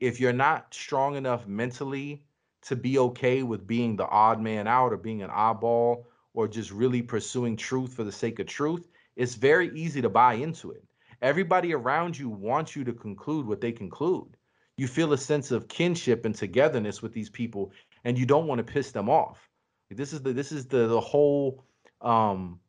if 0.00 0.20
you're 0.20 0.32
not 0.32 0.74
strong 0.74 1.16
enough 1.16 1.46
mentally 1.46 2.24
to 2.62 2.76
be 2.76 2.98
okay 2.98 3.42
with 3.42 3.66
being 3.66 3.96
the 3.96 4.08
odd 4.08 4.40
man 4.40 4.66
out 4.66 4.92
or 4.92 4.96
being 4.96 5.22
an 5.22 5.30
oddball 5.30 6.04
or 6.34 6.48
just 6.48 6.70
really 6.70 7.02
pursuing 7.02 7.56
truth 7.56 7.94
for 7.94 8.04
the 8.04 8.12
sake 8.12 8.38
of 8.40 8.46
truth, 8.46 8.88
it's 9.14 9.34
very 9.34 9.70
easy 9.78 10.02
to 10.02 10.08
buy 10.08 10.34
into 10.34 10.72
it. 10.72 10.84
Everybody 11.22 11.72
around 11.72 12.18
you 12.18 12.28
wants 12.28 12.76
you 12.76 12.84
to 12.84 12.92
conclude 12.92 13.46
what 13.46 13.60
they 13.60 13.72
conclude. 13.72 14.36
You 14.76 14.86
feel 14.88 15.12
a 15.12 15.18
sense 15.18 15.50
of 15.50 15.68
kinship 15.68 16.24
and 16.24 16.34
togetherness 16.34 17.02
with 17.02 17.12
these 17.12 17.30
people, 17.30 17.72
and 18.04 18.18
you 18.18 18.26
don't 18.26 18.46
want 18.46 18.58
to 18.58 18.72
piss 18.72 18.92
them 18.92 19.08
off. 19.08 19.50
This 19.90 20.12
is 20.12 20.22
the 20.22 20.32
this 20.32 20.52
is 20.52 20.66
the 20.66 20.86
the 20.86 21.00
whole 21.00 21.64
um 22.00 22.60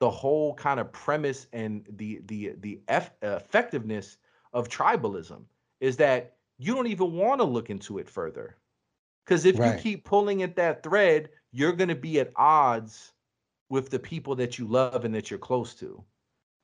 the 0.00 0.10
whole 0.10 0.54
kind 0.54 0.80
of 0.80 0.92
premise 0.92 1.46
and 1.52 1.86
the 1.88 2.20
the 2.24 2.54
the 2.58 2.82
eff- 2.88 3.14
effectiveness 3.22 4.16
of 4.52 4.68
tribalism 4.68 5.46
is 5.80 5.96
that 5.98 6.38
you 6.58 6.74
don't 6.74 6.88
even 6.88 7.12
want 7.12 7.40
to 7.40 7.44
look 7.44 7.70
into 7.70 7.98
it 7.98 8.08
further 8.08 8.58
because 9.24 9.44
if 9.44 9.64
Right. 9.64 9.64
you 9.64 9.74
keep 9.74 10.04
pulling 10.04 10.42
at 10.42 10.56
that 10.56 10.82
thread 10.82 11.30
you're 11.52 11.72
going 11.72 11.88
to 11.88 11.94
be 11.94 12.20
at 12.20 12.32
odds 12.36 13.14
with 13.70 13.90
the 13.90 13.98
people 14.00 14.34
that 14.36 14.58
you 14.58 14.66
love 14.66 15.04
and 15.04 15.14
that 15.14 15.30
you're 15.30 15.38
close 15.40 15.74
to 15.76 16.04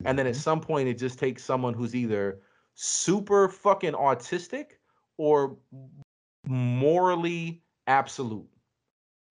and 0.05 0.19
then 0.19 0.27
at 0.29 0.37
Mhm. 0.37 0.39
some 0.39 0.61
point 0.61 0.89
it 0.89 0.99
just 0.99 1.19
takes 1.19 1.45
someone 1.45 1.75
who's 1.75 1.95
either 1.97 2.43
super 2.75 3.49
fucking 3.49 3.95
autistic 3.95 4.78
or 5.19 5.57
morally 6.47 7.63
absolute. 7.87 8.49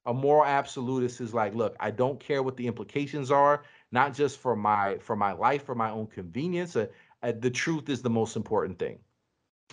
A 0.05 0.14
moral 0.14 0.45
absolutist 0.45 1.19
is 1.19 1.34
like 1.34 1.53
look 1.53 1.76
i 1.81 1.91
don't 1.91 2.18
care 2.19 2.41
what 2.41 2.55
the 2.55 2.65
implications 2.65 3.30
are 3.30 3.64
not 3.91 4.14
just 4.14 4.39
for 4.39 4.55
my 4.55 4.97
for 4.99 5.18
my 5.18 5.34
life 5.34 5.65
for 5.65 5.76
my 5.76 5.89
own 5.89 6.07
convenience 6.07 6.77
uh, 6.77 6.88
uh, 7.23 7.34
the 7.39 7.49
truth 7.49 7.89
is 7.89 8.01
the 8.01 8.09
most 8.09 8.38
important 8.38 8.80
thing. 8.80 8.99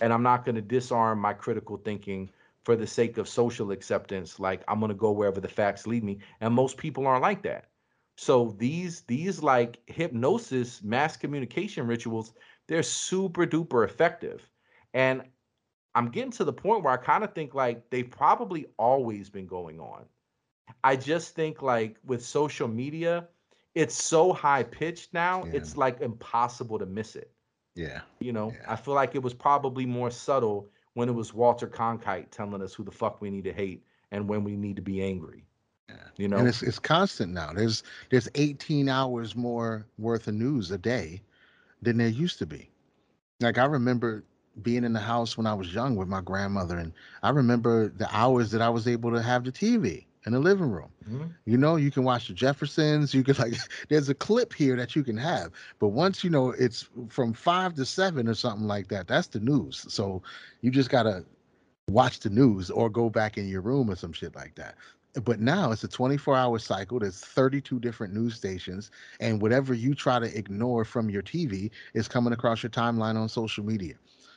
And 0.01 0.11
i'm 0.11 0.23
not 0.23 0.43
going 0.43 0.55
to 0.55 0.61
disarm 0.61 1.19
my 1.19 1.33
critical 1.33 1.77
thinking 1.77 2.29
for 2.65 2.75
the 2.75 2.87
sake 2.87 3.17
of 3.17 3.29
social 3.29 3.71
acceptance 3.71 4.39
like 4.39 4.61
i'm 4.67 4.79
going 4.79 4.89
to 4.89 4.95
go 4.95 5.11
wherever 5.11 5.39
the 5.39 5.47
facts 5.47 5.87
lead 5.87 6.03
me. 6.03 6.19
And 6.41 6.53
most 6.53 6.77
people 6.77 7.07
aren't 7.07 7.21
like 7.21 7.41
that. 7.43 7.69
So 8.17 8.55
these 8.57 9.03
these 9.03 9.41
like 9.41 9.79
hypnosis 9.87 10.83
mass 10.83 11.15
communication 11.15 11.87
rituals 11.87 12.33
they're 12.67 12.83
super 12.83 13.45
duper 13.47 13.85
effective. 13.85 14.49
And 14.93 15.23
i'm 15.95 16.09
getting 16.09 16.31
to 16.31 16.43
the 16.43 16.53
point 16.53 16.83
where 16.83 16.93
i 16.93 16.97
kind 16.97 17.23
of 17.23 17.33
think 17.33 17.53
like 17.55 17.89
they've 17.89 18.11
probably 18.11 18.67
always 18.77 19.29
been 19.29 19.47
going 19.47 19.79
on 19.79 20.05
I 20.83 20.95
just 20.95 21.35
think 21.35 21.61
like 21.61 21.97
with 22.05 22.23
social 22.25 22.67
media, 22.67 23.27
it's 23.73 23.95
so 23.95 24.33
high 24.33 24.63
pitched 24.63 25.13
now, 25.13 25.43
Yeah. 25.45 25.53
it's 25.53 25.77
like 25.77 26.01
impossible 26.01 26.79
to 26.79 26.85
miss 26.85 27.15
it. 27.15 27.31
Yeah. 27.75 28.01
You 28.19 28.33
know, 28.33 28.51
Yeah. 28.51 28.73
I 28.73 28.75
feel 28.75 28.93
like 28.93 29.15
it 29.15 29.21
was 29.23 29.33
probably 29.33 29.85
more 29.85 30.09
subtle 30.11 30.69
when 30.93 31.09
it 31.09 31.11
was 31.11 31.33
Walter 31.33 31.67
Cronkite 31.67 32.31
telling 32.31 32.61
us 32.61 32.73
who 32.73 32.83
the 32.83 32.91
fuck 32.91 33.21
we 33.21 33.29
need 33.29 33.43
to 33.45 33.53
hate 33.53 33.83
and 34.11 34.27
when 34.27 34.43
we 34.43 34.55
need 34.55 34.75
to 34.77 34.81
be 34.81 35.03
angry. 35.03 35.45
Yeah. 35.89 35.95
You 36.17 36.27
know, 36.29 36.37
and 36.37 36.47
it's 36.47 36.63
it's 36.63 36.79
constant 36.79 37.33
now. 37.33 37.53
There's 37.53 37.83
there's 38.09 38.29
18 38.35 38.89
hours 38.89 39.35
more 39.35 39.85
worth 39.97 40.27
of 40.27 40.33
news 40.33 40.71
a 40.71 40.77
day 40.77 41.21
than 41.81 41.97
there 41.97 42.07
used 42.07 42.39
to 42.39 42.45
be. 42.45 42.71
Like 43.39 43.57
I 43.57 43.65
remember 43.65 44.23
being 44.61 44.83
in 44.83 44.93
the 44.93 44.99
house 44.99 45.37
when 45.37 45.47
I 45.47 45.53
was 45.53 45.73
young 45.73 45.95
with 45.95 46.07
my 46.07 46.21
grandmother, 46.21 46.77
and 46.77 46.93
I 47.23 47.29
remember 47.29 47.89
the 47.89 48.07
hours 48.15 48.51
that 48.51 48.61
I 48.61 48.69
was 48.69 48.87
able 48.87 49.11
to 49.11 49.21
have 49.21 49.43
the 49.43 49.51
TV 49.51 50.05
in 50.25 50.33
the 50.33 50.39
living 50.39 50.71
room. 50.71 50.89
Mhm. 51.09 51.33
You 51.45 51.57
know, 51.57 51.75
you 51.75 51.91
can 51.91 52.03
watch 52.03 52.27
the 52.27 52.33
Jeffersons. 52.33 53.13
You 53.13 53.23
can 53.23 53.35
like, 53.39 53.55
there's 53.89 54.09
a 54.09 54.15
clip 54.15 54.53
here 54.53 54.75
that 54.75 54.95
you 54.95 55.03
can 55.03 55.17
have. 55.17 55.51
But 55.79 55.89
once 55.89 56.23
you 56.23 56.29
know 56.29 56.49
it's 56.51 56.87
from 57.09 57.33
five 57.33 57.75
to 57.75 57.85
seven 57.85 58.27
or 58.27 58.33
something 58.33 58.67
like 58.67 58.87
that, 58.89 59.07
that's 59.07 59.27
the 59.27 59.39
news. 59.39 59.85
So 59.87 60.23
you 60.61 60.71
just 60.71 60.89
gotta 60.89 61.25
watch 61.89 62.19
the 62.21 62.29
news 62.29 62.71
or 62.71 62.89
go 62.89 63.09
back 63.09 63.37
in 63.37 63.47
your 63.47 63.61
room 63.61 63.89
or 63.89 63.95
some 63.95 64.13
shit 64.13 64.35
like 64.35 64.55
that. 64.55 64.75
But 65.23 65.39
now 65.39 65.71
it's 65.71 65.83
a 65.83 65.87
24 65.87 66.35
hour 66.35 66.59
cycle. 66.59 66.99
There's 66.99 67.19
32 67.19 67.79
different 67.79 68.13
news 68.13 68.35
stations, 68.35 68.91
and 69.19 69.41
whatever 69.41 69.73
you 69.73 69.93
try 69.95 70.19
to 70.19 70.37
ignore 70.37 70.83
from 70.83 71.09
your 71.09 71.21
TV 71.21 71.71
is 71.93 72.07
coming 72.07 72.33
across 72.33 72.63
your 72.63 72.69
timeline 72.69 73.15
on 73.15 73.29
social 73.29 73.63
media. 73.63 73.93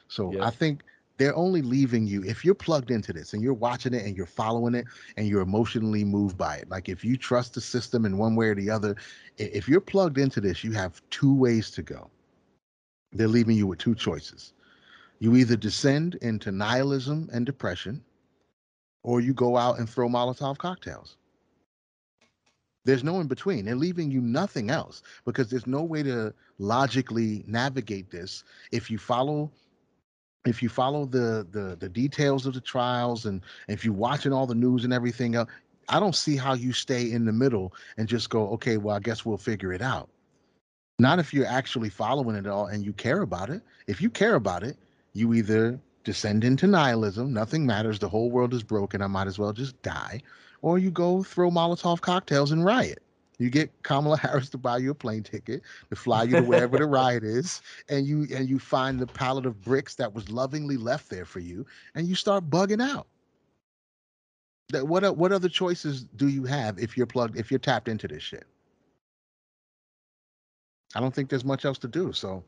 So 0.09 0.35
I 0.43 0.51
think 0.51 0.83
they're 1.19 1.37
only 1.37 1.63
leaving 1.63 2.07
you 2.07 2.25
if 2.25 2.45
you're 2.45 2.55
plugged 2.55 2.91
into 2.91 3.13
this 3.13 3.33
and 3.33 3.43
you're 3.43 3.53
watching 3.53 3.93
it 3.93 4.05
and 4.05 4.17
you're 4.17 4.27
following 4.27 4.75
it 4.75 4.87
and 5.17 5.27
you're 5.27 5.43
emotionally 5.43 6.05
moved 6.05 6.39
by 6.39 6.57
it. 6.57 6.71
Like 6.71 6.89
if 6.89 7.05
you 7.05 7.17
trust 7.17 7.55
the 7.55 7.61
system 7.61 8.05
in 8.07 8.17
one 8.17 8.37
way 8.37 8.47
or 8.47 8.55
the 8.55 8.71
other, 8.71 8.97
if 9.37 9.69
you're 9.69 9.81
plugged 9.81 10.19
into 10.19 10.41
this, 10.41 10.63
you 10.63 10.73
have 10.73 11.03
two 11.11 11.35
ways 11.35 11.71
to 11.73 11.83
go. 11.83 12.11
They're 13.13 13.29
leaving 13.29 13.57
you 13.57 13.67
with 13.67 13.79
two 13.79 13.95
choices. 13.95 14.53
You 15.19 15.35
either 15.35 15.57
descend 15.57 16.15
into 16.23 16.53
nihilism 16.53 17.29
and 17.33 17.45
depression, 17.45 18.05
or 19.03 19.21
you 19.21 19.35
go 19.35 19.57
out 19.57 19.79
and 19.79 19.89
throw 19.89 20.09
Molotov 20.09 20.59
cocktails. 20.59 21.17
There's 22.85 23.03
no 23.03 23.21
in 23.21 23.27
between. 23.27 23.65
They're 23.65 23.75
leaving 23.75 24.11
you 24.11 24.21
nothing 24.21 24.71
else 24.71 25.03
because 25.25 25.51
there's 25.51 25.67
no 25.67 25.83
way 25.83 26.03
to 26.05 26.33
logically 26.59 27.45
navigate 27.47 28.11
this 28.11 28.45
if 28.71 28.91
you 28.91 28.99
follow 28.99 29.51
if 30.47 30.63
you 30.63 30.69
follow 30.69 31.05
the 31.05 31.47
the 31.51 31.77
the 31.79 31.89
details 31.89 32.47
of 32.47 32.55
the 32.55 32.61
trials 32.61 33.27
and 33.27 33.43
if 33.69 33.85
you're 33.85 33.95
watching 33.95 34.33
all 34.33 34.47
the 34.47 34.55
news 34.55 34.85
and 34.85 34.93
everything 34.93 35.35
else, 35.35 35.49
I 35.89 36.01
don't 36.01 36.15
see 36.15 36.37
how 36.37 36.55
you 36.55 36.73
stay 36.73 37.11
in 37.11 37.25
the 37.25 37.33
middle 37.33 37.73
and 37.97 38.09
just 38.09 38.31
go, 38.31 38.49
okay, 38.51 38.77
well, 38.77 38.97
I 38.97 39.01
guess 39.01 39.25
we'll 39.25 39.39
figure 39.39 39.73
it 39.73 39.83
out. 39.83 40.09
Not 40.99 41.19
if 41.19 41.33
you're 41.33 41.47
actually 41.47 41.91
following 41.91 42.37
it 42.37 42.47
all 42.47 42.67
and 42.67 42.85
you 42.85 42.93
care 42.93 43.23
about 43.23 43.51
it. 43.51 43.63
If 43.87 44.01
you 44.01 44.11
care 44.11 44.35
about 44.35 44.65
it, 44.65 44.77
you 45.13 45.33
either 45.35 45.79
descend 46.05 46.45
into 46.45 46.67
nihilism, 46.67 47.33
nothing 47.33 47.67
matters, 47.67 47.99
the 47.99 48.09
whole 48.09 48.31
world 48.31 48.55
is 48.55 48.63
broken, 48.63 49.03
I 49.03 49.07
might 49.07 49.27
as 49.27 49.39
well 49.39 49.53
just 49.53 49.81
die, 49.83 50.23
or 50.63 50.79
you 50.79 50.91
go 50.91 51.23
throw 51.23 51.51
Molotov 51.51 52.01
cocktails 52.01 52.51
and 52.51 52.65
riot. 52.65 53.03
You 53.39 53.51
get 53.51 53.83
Kamala 53.85 54.17
Harris 54.19 54.49
to 54.51 54.59
buy 54.59 54.79
you 54.79 54.91
a 54.91 54.95
plane 54.95 55.23
ticket 55.23 55.63
to 55.91 55.97
fly 55.97 56.25
you 56.25 56.37
to 56.37 56.43
wherever 56.43 56.77
the 56.77 56.87
riot 57.01 57.23
is, 57.23 57.63
and 57.89 58.07
you 58.07 58.27
and 58.35 58.49
you 58.49 58.59
find 58.59 58.99
the 58.99 59.07
pallet 59.07 59.47
of 59.47 59.63
bricks 59.63 59.95
that 59.97 60.13
was 60.13 60.29
lovingly 60.31 60.77
left 60.77 61.09
there 61.09 61.25
for 61.25 61.41
you, 61.41 61.65
and 61.95 62.07
you 62.09 62.15
start 62.15 62.51
bugging 62.51 62.83
out. 62.83 63.07
That 64.71 64.87
what 64.87 65.17
what 65.17 65.33
other 65.33 65.49
choices 65.49 66.05
do 66.17 66.29
you 66.29 66.45
have 66.45 66.79
if 66.79 66.97
you're 66.97 67.07
plugged 67.07 67.37
if 67.39 67.51
you're 67.51 67.61
tapped 67.61 67.89
into 67.89 68.09
this 68.09 68.23
shit? 68.23 68.45
I 70.95 71.01
don't 71.01 71.15
think 71.15 71.31
there's 71.31 71.45
much 71.45 71.65
else 71.65 71.79
to 71.79 71.89
do. 71.89 72.13
So 72.13 72.43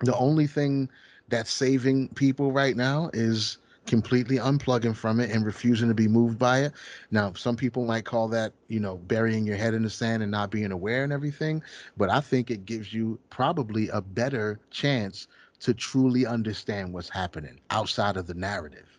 the 0.00 0.16
only 0.16 0.46
thing 0.46 0.88
that's 1.28 1.52
saving 1.52 2.08
people 2.10 2.50
right 2.52 2.76
now 2.76 3.10
is 3.12 3.58
completely 3.88 4.36
unplugging 4.38 4.96
from 4.96 5.20
it 5.20 5.30
and 5.32 5.44
refusing 5.44 5.88
to 5.88 5.94
be 5.94 6.08
moved 6.08 6.38
by 6.38 6.60
it. 6.60 6.72
Now, 7.10 7.32
some 7.34 7.56
people 7.56 7.86
might 7.86 8.04
call 8.04 8.28
that, 8.28 8.54
you 8.68 8.80
know, 8.80 8.98
burying 8.98 9.46
your 9.46 9.56
head 9.56 9.74
in 9.74 9.82
the 9.82 9.90
sand 9.90 10.22
and 10.22 10.32
not 10.32 10.50
being 10.50 10.72
aware 10.72 11.04
and 11.04 11.12
everything, 11.12 11.62
but 11.96 12.10
I 12.10 12.20
think 12.20 12.50
it 12.50 12.66
gives 12.66 12.94
you 12.94 13.18
probably 13.30 13.88
a 13.88 14.02
better 14.02 14.60
chance 14.70 15.28
to 15.60 15.74
truly 15.74 16.26
understand 16.26 16.94
what's 16.94 17.10
happening 17.10 17.60
outside 17.70 18.16
of 18.16 18.26
the 18.26 18.34
narrative 18.34 18.98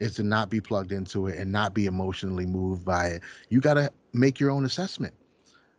is 0.00 0.14
to 0.16 0.24
not 0.24 0.50
be 0.50 0.60
plugged 0.60 0.92
into 0.92 1.28
it 1.28 1.38
and 1.38 1.52
not 1.52 1.74
be 1.74 1.86
emotionally 1.86 2.46
moved 2.46 2.84
by 2.84 3.06
it. 3.08 3.22
You 3.50 3.60
got 3.60 3.74
to 3.74 3.92
make 4.12 4.40
your 4.40 4.50
own 4.50 4.64
assessment 4.64 5.14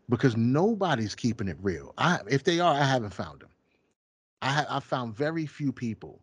because 0.10 0.38
nobody's 0.38 1.16
keeping 1.16 1.48
it 1.50 1.58
real. 1.62 1.94
I 1.98 2.20
if 2.30 2.44
they 2.44 2.60
are, 2.60 2.74
I 2.76 2.86
haven't 2.86 3.14
found 3.14 3.42
them. 3.42 3.50
I 4.42 4.66
I 4.70 4.80
found 4.80 5.16
very 5.16 5.46
few 5.46 5.72
people 5.74 6.22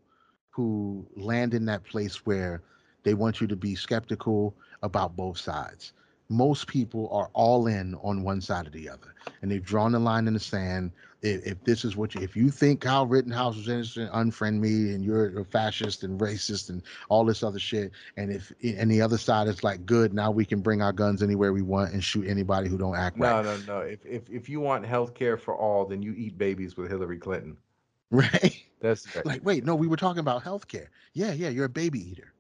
who 0.51 1.07
land 1.17 1.55
in 1.55 1.65
that 1.67 1.85
place 1.85 2.27
where 2.27 2.63
they 3.03 3.15
want 3.15 3.41
you 3.41 3.47
to 3.47 3.57
be 3.57 3.75
skeptical 3.75 4.55
about 4.83 5.17
both 5.17 5.39
sides. 5.39 5.93
Most 6.29 6.69
people 6.69 7.09
are 7.11 7.29
all 7.33 7.67
in 7.67 7.97
on 7.97 8.23
one 8.23 8.41
side 8.41 8.69
or 8.69 8.71
the 8.71 8.89
other, 8.89 9.15
and 9.43 9.51
they've 9.51 9.65
drawn 9.65 9.91
the 9.91 9.99
line 9.99 10.29
in 10.29 10.35
the 10.35 10.41
sand. 10.41 10.93
If, 11.23 11.45
if 11.45 11.65
this 11.65 11.85
is 11.85 11.97
what 11.97 12.15
you, 12.15 12.21
if 12.21 12.37
you 12.37 12.51
think 12.51 12.83
Kyle 12.83 13.05
Rittenhouse 13.05 13.57
was 13.57 13.69
innocent, 13.69 14.13
unfriend 14.13 14.61
me, 14.61 14.95
and 14.95 15.05
you're 15.05 15.41
a 15.41 15.45
fascist 15.45 16.05
and 16.05 16.21
racist 16.21 16.71
and 16.71 16.83
all 17.09 17.25
this 17.25 17.43
other 17.43 17.59
shit, 17.59 17.91
and 18.17 18.31
if 18.31 18.53
and 18.63 18.89
the 18.89 19.03
other 19.03 19.19
side 19.19 19.49
is 19.49 19.65
like, 19.65 19.85
good, 19.85 20.15
now 20.15 20.31
we 20.31 20.45
can 20.45 20.61
bring 20.61 20.83
our 20.83 20.93
guns 20.93 21.21
anywhere 21.21 21.53
we 21.53 21.63
want 21.63 21.93
and 21.93 22.05
shoot 22.05 22.29
anybody 22.29 22.69
who 22.69 22.79
don't 22.79 22.97
act 22.97 23.17
No, 23.17 23.25
right, 23.25 23.45
no, 23.45 23.57
no. 23.57 23.63
No. 23.67 23.79
If 23.81 24.07
if 24.07 24.31
if 24.31 24.49
you 24.49 24.61
want 24.61 24.87
health 24.87 25.15
care 25.15 25.37
for 25.37 25.57
all, 25.57 25.85
then 25.85 26.01
you 26.01 26.15
eat 26.17 26.39
babies 26.39 26.77
with 26.77 26.89
Hillary 26.89 27.19
Clinton. 27.19 27.57
right? 28.13 28.63
That's 28.81 29.07
Like, 29.25 29.45
wait, 29.45 29.65
no, 29.65 29.75
we 29.75 29.87
were 29.87 29.97
talking 29.97 30.21
about 30.21 30.45
healthcare. 30.45 30.89
Yeah, 31.13 31.33
yeah, 31.33 31.49
you're 31.49 31.67
a 31.67 31.69
baby 31.69 32.01
eater. 32.13 32.33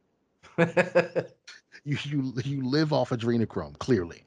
You 1.84 1.96
you 2.04 2.34
you 2.44 2.68
live 2.68 2.92
off 2.92 3.10
adrenochrome, 3.10 3.78
clearly. 3.78 4.24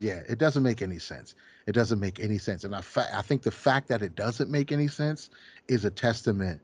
Yeah, 0.00 0.20
it 0.28 0.38
doesn't 0.38 0.62
make 0.62 0.82
any 0.82 0.98
sense. 0.98 1.34
It 1.66 1.72
doesn't 1.72 2.00
make 2.00 2.18
any 2.18 2.38
sense, 2.38 2.64
and 2.64 2.74
I 2.74 2.80
fa- 2.80 3.10
I 3.14 3.22
think 3.22 3.42
the 3.42 3.50
fact 3.50 3.88
that 3.88 4.02
it 4.02 4.16
doesn't 4.16 4.50
make 4.50 4.72
any 4.72 4.88
sense 4.88 5.30
is 5.68 5.84
a 5.84 5.90
testament 5.90 6.60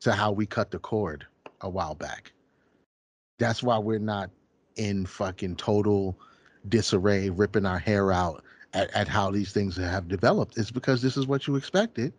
to 0.00 0.12
how 0.12 0.32
we 0.32 0.46
cut 0.46 0.70
the 0.70 0.78
cord 0.78 1.26
a 1.60 1.68
while 1.70 1.94
back. 1.94 2.32
That's 3.38 3.62
why 3.62 3.78
we're 3.78 3.98
not 3.98 4.30
in 4.76 5.06
fucking 5.06 5.56
total 5.56 6.18
disarray, 6.68 7.30
ripping 7.30 7.66
our 7.66 7.78
hair 7.78 8.12
out 8.12 8.42
at, 8.72 8.90
at 8.92 9.08
how 9.08 9.30
these 9.30 9.52
things 9.52 9.76
have 9.76 10.08
developed. 10.08 10.58
It's 10.58 10.70
because 10.70 11.02
this 11.02 11.16
is 11.16 11.26
what 11.26 11.46
you 11.46 11.56
expected 11.56 12.12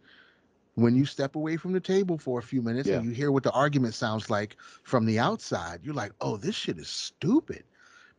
when 0.76 0.96
you 0.96 1.06
step 1.06 1.36
away 1.36 1.58
from 1.58 1.72
the 1.74 1.80
table 1.80 2.18
for 2.18 2.40
a 2.40 2.44
few 2.44 2.62
minutes 2.62 2.92
and 2.92 3.04
you 3.04 3.12
hear 3.12 3.32
what 3.32 3.44
the 3.44 3.52
argument 3.52 3.94
sounds 3.94 4.30
like 4.30 4.58
from 4.84 5.06
the 5.06 5.20
outside, 5.20 5.80
you're 5.84 5.94
like, 5.94 6.12
oh, 6.22 6.38
this 6.38 6.56
shit 6.56 6.78
is 6.78 6.88
stupid. 6.88 7.64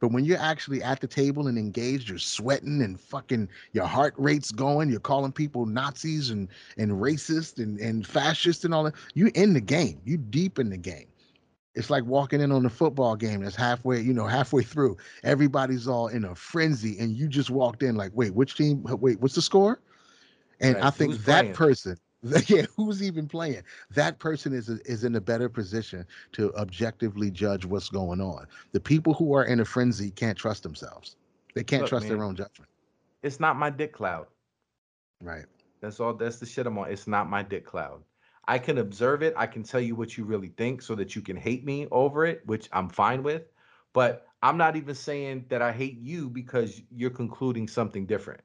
But 0.00 0.08
when 0.12 0.24
you're 0.24 0.38
actually 0.38 0.82
at 0.82 1.00
the 1.00 1.06
table 1.06 1.46
and 1.48 1.56
engaged, 1.56 2.08
you're 2.08 2.18
sweating 2.18 2.82
and 2.82 3.00
fucking 3.00 3.48
your 3.72 3.86
heart 3.86 4.14
rate's 4.18 4.50
going, 4.52 4.90
you're 4.90 5.00
calling 5.00 5.32
people 5.32 5.66
Nazis 5.66 6.30
and 6.30 6.48
and 6.76 6.92
racist 6.92 7.62
and, 7.62 7.78
and 7.80 8.06
fascist 8.06 8.64
and 8.64 8.74
all 8.74 8.84
that. 8.84 8.94
You 9.14 9.30
in 9.34 9.54
the 9.54 9.60
game. 9.60 10.00
You 10.04 10.18
deep 10.18 10.58
in 10.58 10.68
the 10.70 10.76
game. 10.76 11.06
It's 11.74 11.90
like 11.90 12.04
walking 12.04 12.40
in 12.40 12.52
on 12.52 12.66
a 12.66 12.70
football 12.70 13.16
game 13.16 13.42
that's 13.42 13.56
halfway, 13.56 14.00
you 14.00 14.12
know, 14.12 14.26
halfway 14.26 14.62
through. 14.62 14.96
Everybody's 15.24 15.88
all 15.88 16.08
in 16.08 16.24
a 16.24 16.34
frenzy, 16.34 16.98
and 17.00 17.16
you 17.16 17.26
just 17.26 17.50
walked 17.50 17.82
in 17.82 17.96
like, 17.96 18.12
wait, 18.14 18.34
which 18.34 18.56
team? 18.56 18.82
Wait, 18.84 19.20
what's 19.20 19.34
the 19.34 19.42
score? 19.42 19.80
And 20.60 20.76
Right, 20.76 20.84
I 20.84 20.90
think 20.90 21.10
who's 21.10 21.24
that 21.24 21.52
playing? 21.52 21.52
person, 21.52 21.98
yeah, 22.48 22.62
who's 22.76 23.02
even 23.02 23.28
playing? 23.28 23.62
That 23.90 24.18
person 24.18 24.54
is 24.54 24.68
is 24.70 25.04
in 25.04 25.14
a 25.16 25.20
better 25.20 25.48
position 25.48 26.06
to 26.32 26.54
objectively 26.54 27.30
judge 27.30 27.66
what's 27.66 27.90
going 27.90 28.20
on. 28.20 28.46
The 28.72 28.80
people 28.80 29.12
who 29.12 29.34
are 29.34 29.44
in 29.44 29.60
a 29.60 29.64
frenzy 29.64 30.10
can't 30.10 30.38
trust 30.38 30.62
themselves. 30.62 31.16
They 31.54 31.64
can't 31.64 31.82
Look, 31.82 31.90
trust 31.90 32.08
their 32.08 32.22
own 32.24 32.34
judgment. 32.34 32.70
it's 33.22 33.40
not 33.40 33.56
my 33.56 33.70
dick 33.70 33.92
cloud. 33.92 34.26
Right. 35.20 35.44
That's 35.80 36.00
all. 36.00 36.14
That's 36.14 36.38
the 36.38 36.46
shit 36.46 36.66
I'm 36.66 36.78
on. 36.78 36.90
It's 36.90 37.06
not 37.06 37.28
my 37.28 37.42
dick 37.42 37.66
cloud. 37.66 38.02
I 38.46 38.58
can 38.58 38.78
observe 38.78 39.22
it. 39.22 39.34
I 39.36 39.46
can 39.46 39.62
tell 39.62 39.80
you 39.80 39.94
what 39.94 40.16
you 40.16 40.24
really 40.24 40.48
think, 40.48 40.82
so 40.82 40.94
that 40.94 41.14
you 41.14 41.22
can 41.22 41.36
hate 41.36 41.64
me 41.64 41.88
over 41.90 42.24
it, 42.24 42.42
which 42.46 42.68
I'm 42.72 42.88
fine 42.88 43.22
with. 43.22 43.42
But 43.92 44.26
I'm 44.42 44.56
not 44.56 44.76
even 44.76 44.94
saying 44.94 45.46
that 45.48 45.62
I 45.62 45.72
hate 45.72 45.98
you 45.98 46.30
because 46.30 46.82
you're 46.90 47.10
concluding 47.10 47.68
something 47.68 48.06
different. 48.06 48.40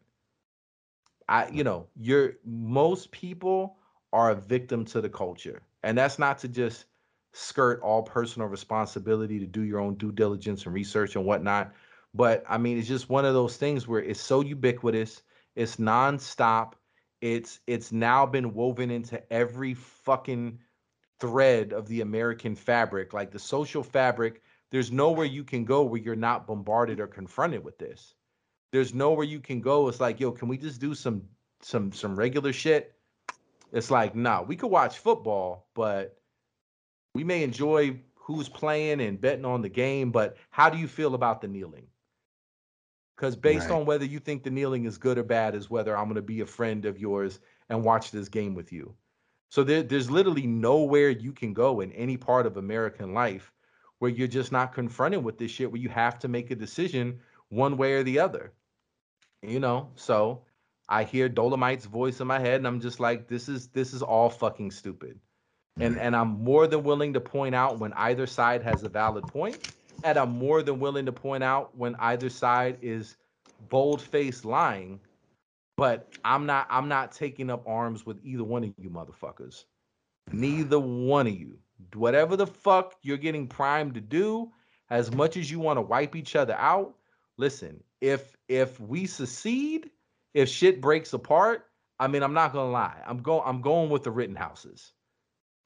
I, 1.29 1.47
you 1.49 1.63
know, 1.63 1.87
you're 1.95 2.33
most 2.43 3.11
people 3.11 3.77
are 4.11 4.31
a 4.31 4.35
victim 4.35 4.83
to 4.85 4.99
the 4.99 5.09
culture, 5.09 5.61
and 5.83 5.97
that's 5.97 6.17
not 6.17 6.39
to 6.39 6.47
just 6.47 6.85
skirt 7.33 7.81
all 7.81 8.01
personal 8.01 8.47
responsibility 8.47 9.39
to 9.39 9.45
do 9.45 9.61
your 9.61 9.79
own 9.79 9.93
due 9.95 10.11
diligence 10.11 10.65
and 10.65 10.73
research 10.73 11.15
and 11.15 11.25
whatnot. 11.25 11.71
But 12.15 12.43
I 12.49 12.57
mean, 12.57 12.79
it's 12.79 12.87
just 12.87 13.09
one 13.09 13.25
of 13.25 13.35
those 13.35 13.57
things 13.57 13.87
where 13.87 14.01
it's 14.01 14.19
so 14.19 14.41
ubiquitous, 14.41 15.21
it's 15.55 15.75
nonstop, 15.75 16.73
it's 17.21 17.59
it's 17.67 17.91
now 17.91 18.25
been 18.25 18.55
woven 18.55 18.89
into 18.89 19.21
every 19.31 19.75
fucking 19.75 20.59
thread 21.19 21.73
of 21.73 21.87
the 21.87 22.01
American 22.01 22.55
fabric, 22.55 23.13
like 23.13 23.29
the 23.31 23.39
social 23.39 23.83
fabric. 23.83 24.41
There's 24.71 24.91
nowhere 24.91 25.25
you 25.27 25.43
can 25.43 25.63
go 25.65 25.83
where 25.83 26.01
you're 26.01 26.15
not 26.15 26.47
bombarded 26.47 26.99
or 26.99 27.07
confronted 27.07 27.63
with 27.63 27.77
this. 27.77 28.15
There's 28.71 28.93
nowhere 28.93 29.25
you 29.25 29.39
can 29.39 29.61
go. 29.61 29.87
It's 29.87 29.99
like, 29.99 30.19
yo, 30.19 30.31
can 30.31 30.47
we 30.47 30.57
just 30.57 30.79
do 30.79 30.93
some 30.93 31.23
some 31.61 31.91
some 31.91 32.15
regular 32.15 32.53
shit? 32.53 32.95
It's 33.71 33.91
like, 33.91 34.15
nah, 34.15 34.41
we 34.41 34.55
could 34.55 34.71
watch 34.71 34.97
football, 34.97 35.67
but 35.75 36.17
we 37.13 37.23
may 37.23 37.43
enjoy 37.43 37.99
who's 38.15 38.49
playing 38.49 39.01
and 39.01 39.19
betting 39.19 39.45
on 39.45 39.61
the 39.61 39.69
game, 39.69 40.11
but 40.11 40.37
how 40.49 40.69
do 40.69 40.77
you 40.77 40.87
feel 40.87 41.15
about 41.15 41.41
the 41.41 41.47
kneeling? 41.47 41.87
Because 43.15 43.35
based 43.35 43.69
Right. 43.69 43.75
on 43.75 43.85
whether 43.85 44.05
you 44.05 44.19
think 44.19 44.43
the 44.43 44.49
kneeling 44.49 44.85
is 44.85 44.97
good 44.97 45.17
or 45.17 45.23
bad 45.23 45.53
is 45.53 45.69
whether 45.69 45.97
I'm 45.97 46.05
going 46.05 46.15
to 46.15 46.21
be 46.21 46.41
a 46.41 46.45
friend 46.45 46.85
of 46.85 46.99
yours 46.99 47.39
and 47.67 47.83
watch 47.83 48.11
this 48.11 48.29
game 48.29 48.55
with 48.55 48.71
you. 48.71 48.95
So 49.49 49.63
there, 49.63 49.83
there's 49.83 50.09
literally 50.09 50.47
nowhere 50.47 51.09
you 51.09 51.33
can 51.33 51.53
go 51.53 51.81
in 51.81 51.91
any 51.91 52.17
part 52.17 52.45
of 52.45 52.57
American 52.57 53.13
life 53.13 53.51
where 53.97 54.11
you're 54.11 54.27
just 54.27 54.51
not 54.51 54.73
confronted 54.73 55.23
with 55.23 55.37
this 55.37 55.51
shit, 55.51 55.71
where 55.71 55.81
you 55.81 55.89
have 55.89 56.19
to 56.19 56.27
make 56.27 56.51
a 56.51 56.55
decision 56.55 57.19
one 57.49 57.75
way 57.77 57.93
or 57.93 58.03
the 58.03 58.19
other. 58.19 58.53
You 59.41 59.59
know, 59.59 59.89
so 59.95 60.41
I 60.89 61.03
hear 61.03 61.29
Dolemite's 61.29 61.85
voice 61.85 62.19
in 62.19 62.27
my 62.27 62.39
head, 62.39 62.55
and 62.55 62.67
I'm 62.67 62.81
just 62.81 62.99
like, 62.99 63.27
this 63.27 63.47
is 63.47 63.67
this 63.67 63.93
is 63.93 64.01
all 64.01 64.29
fucking 64.29 64.71
stupid. 64.71 65.19
And 65.79 65.95
mm. 65.95 65.99
and 66.01 66.15
I'm 66.15 66.43
more 66.43 66.67
than 66.67 66.83
willing 66.83 67.13
to 67.13 67.21
point 67.21 67.55
out 67.55 67.79
when 67.79 67.93
either 67.93 68.27
side 68.27 68.63
has 68.63 68.83
a 68.83 68.89
valid 68.89 69.25
point, 69.27 69.71
and 70.03 70.17
I'm 70.17 70.31
more 70.31 70.61
than 70.61 70.79
willing 70.79 71.05
to 71.05 71.11
point 71.11 71.43
out 71.43 71.75
when 71.77 71.95
either 71.95 72.29
side 72.29 72.77
is 72.81 73.15
bold-faced 73.69 74.45
lying. 74.45 74.99
But 75.77 76.11
I'm 76.25 76.45
not 76.45 76.67
I'm 76.69 76.89
not 76.89 77.11
taking 77.13 77.49
up 77.49 77.63
arms 77.65 78.05
with 78.05 78.19
either 78.23 78.43
one 78.43 78.63
of 78.63 78.73
you 78.77 78.89
motherfuckers. 78.89 79.63
Neither 80.31 80.79
one 80.79 81.27
of 81.27 81.33
you. 81.33 81.57
Whatever 81.93 82.35
the 82.35 82.47
fuck 82.47 82.95
you're 83.03 83.17
getting 83.17 83.47
primed 83.47 83.93
to 83.93 84.01
do, 84.01 84.51
as 84.89 85.13
much 85.13 85.37
as 85.37 85.49
you 85.49 85.59
want 85.59 85.77
to 85.77 85.81
wipe 85.81 86.15
each 86.15 86.35
other 86.35 86.55
out, 86.55 86.95
listen, 87.37 87.81
if 88.01 88.35
if 88.47 88.79
we 88.79 89.05
secede, 89.07 89.91
if 90.33 90.49
shit 90.49 90.81
breaks 90.81 91.13
apart, 91.13 91.65
I 91.99 92.07
mean, 92.07 92.23
I'm 92.23 92.33
not 92.33 92.53
gonna 92.53 92.71
lie. 92.71 93.01
I'm 93.05 93.19
going 93.21 93.43
I'm 93.45 93.61
going 93.61 93.89
with 93.89 94.03
the 94.03 94.11
Rittenhouses. 94.11 94.93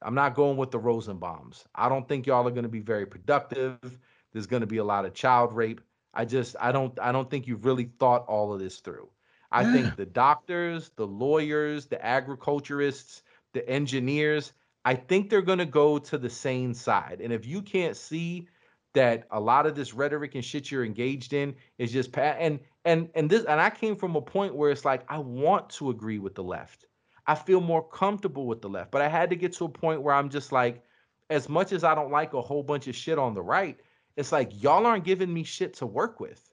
I'm 0.02 0.14
not 0.14 0.34
going 0.34 0.56
with 0.56 0.70
the 0.70 0.78
Rosenbaums. 0.78 1.64
I 1.74 1.88
don't 1.88 2.06
think 2.08 2.26
y'all 2.26 2.46
are 2.46 2.50
gonna 2.52 2.68
be 2.68 2.80
very 2.80 3.06
productive. 3.06 3.98
There's 4.32 4.46
gonna 4.46 4.66
be 4.66 4.78
a 4.78 4.84
lot 4.84 5.04
of 5.06 5.14
child 5.14 5.54
rape. 5.54 5.80
I 6.12 6.24
just 6.24 6.56
I 6.60 6.72
don't 6.72 6.98
I 7.00 7.12
don't 7.12 7.30
think 7.30 7.46
you've 7.46 7.64
really 7.64 7.90
thought 7.98 8.26
all 8.26 8.52
of 8.52 8.60
this 8.60 8.80
through. 8.80 9.10
I 9.52 9.62
Yeah. 9.62 9.72
think 9.72 9.96
the 9.96 10.06
doctors, 10.06 10.90
the 10.96 11.06
lawyers, 11.06 11.86
the 11.86 12.04
agriculturists, 12.04 13.22
the 13.52 13.68
engineers, 13.68 14.52
I 14.84 14.94
think 14.94 15.30
they're 15.30 15.42
going 15.42 15.58
to 15.60 15.66
go 15.66 15.98
to 15.98 16.18
the 16.18 16.28
sane 16.30 16.74
side. 16.74 17.20
And 17.22 17.32
if 17.32 17.46
you 17.46 17.62
can't 17.62 17.96
see 17.96 18.48
that 18.94 19.26
a 19.30 19.40
lot 19.40 19.66
of 19.66 19.74
this 19.74 19.92
rhetoric 19.92 20.34
and 20.34 20.44
shit 20.44 20.70
you're 20.70 20.84
engaged 20.84 21.32
in 21.32 21.54
is 21.78 21.92
just 21.92 22.12
pa- 22.12 22.36
and 22.38 22.60
and 22.84 23.08
and 23.14 23.28
this 23.28 23.44
and 23.44 23.60
I 23.60 23.70
came 23.70 23.96
from 23.96 24.16
a 24.16 24.22
point 24.22 24.54
where 24.54 24.70
it's 24.70 24.84
like 24.84 25.04
I 25.08 25.18
want 25.18 25.68
to 25.70 25.90
agree 25.90 26.18
with 26.18 26.34
the 26.34 26.42
left. 26.42 26.86
I 27.26 27.34
feel 27.34 27.60
more 27.60 27.86
comfortable 27.86 28.46
with 28.46 28.62
the 28.62 28.68
left, 28.68 28.90
but 28.90 29.02
I 29.02 29.08
had 29.08 29.30
to 29.30 29.36
get 29.36 29.52
to 29.54 29.64
a 29.66 29.68
point 29.68 30.02
where 30.02 30.14
I'm 30.14 30.28
just 30.28 30.52
like 30.52 30.82
as 31.30 31.48
much 31.48 31.72
as 31.72 31.84
I 31.84 31.94
don't 31.94 32.10
like 32.10 32.34
a 32.34 32.42
whole 32.42 32.62
bunch 32.62 32.86
of 32.86 32.96
shit 32.96 33.18
on 33.18 33.34
the 33.34 33.42
right, 33.42 33.78
it's 34.16 34.32
like 34.32 34.62
y'all 34.62 34.86
aren't 34.86 35.04
giving 35.04 35.32
me 35.32 35.42
shit 35.42 35.74
to 35.74 35.86
work 35.86 36.20
with. 36.20 36.50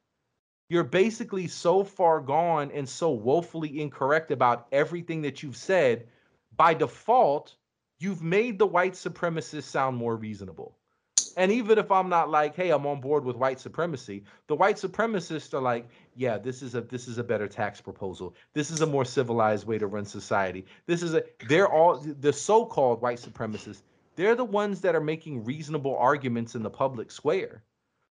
You're 0.70 0.84
basically 0.86 1.48
so 1.48 1.84
far 1.84 2.22
gone 2.22 2.72
and 2.72 2.88
so 2.88 3.12
woefully 3.12 3.82
incorrect 3.82 4.32
about 4.32 4.68
everything 4.72 5.22
that 5.24 5.44
you've 5.44 5.58
said. 5.58 6.08
By 6.56 6.74
default, 6.74 7.56
you've 8.00 8.24
made 8.24 8.58
the 8.58 8.66
white 8.66 8.94
supremacists 8.94 9.64
sound 9.64 9.98
more 9.98 10.16
reasonable. 10.16 10.78
And 11.38 11.52
even 11.52 11.78
if 11.78 11.92
I'm 11.92 12.10
not 12.10 12.30
like, 12.30 12.56
hey, 12.56 12.72
I'm 12.72 12.86
on 12.86 13.02
board 13.02 13.26
with 13.26 13.36
white 13.36 13.60
supremacy, 13.60 14.24
the 14.48 14.56
white 14.56 14.76
supremacists 14.76 15.54
are 15.54 15.62
like, 15.62 15.88
yeah, 16.16 16.38
this 16.38 16.62
is 16.62 16.76
a 16.76 16.82
this 16.82 17.08
is 17.08 17.18
a 17.18 17.24
better 17.24 17.48
tax 17.48 17.82
proposal. 17.82 18.36
This 18.54 18.72
is 18.72 18.82
a 18.82 18.86
more 18.86 19.06
civilized 19.06 19.68
way 19.68 19.78
to 19.78 19.88
run 19.88 20.06
society. 20.06 20.66
This 20.86 21.04
is 21.04 21.14
a 21.14 21.24
they're 21.48 21.72
all 21.72 21.98
the 21.98 22.34
so-called 22.34 23.02
white 23.02 23.20
supremacists. 23.20 23.82
They're 24.16 24.36
the 24.36 24.46
ones 24.46 24.82
that 24.82 24.96
are 24.96 25.02
making 25.02 25.44
reasonable 25.46 25.96
arguments 25.98 26.56
in 26.56 26.64
the 26.64 26.70
public 26.70 27.12
square. 27.12 27.64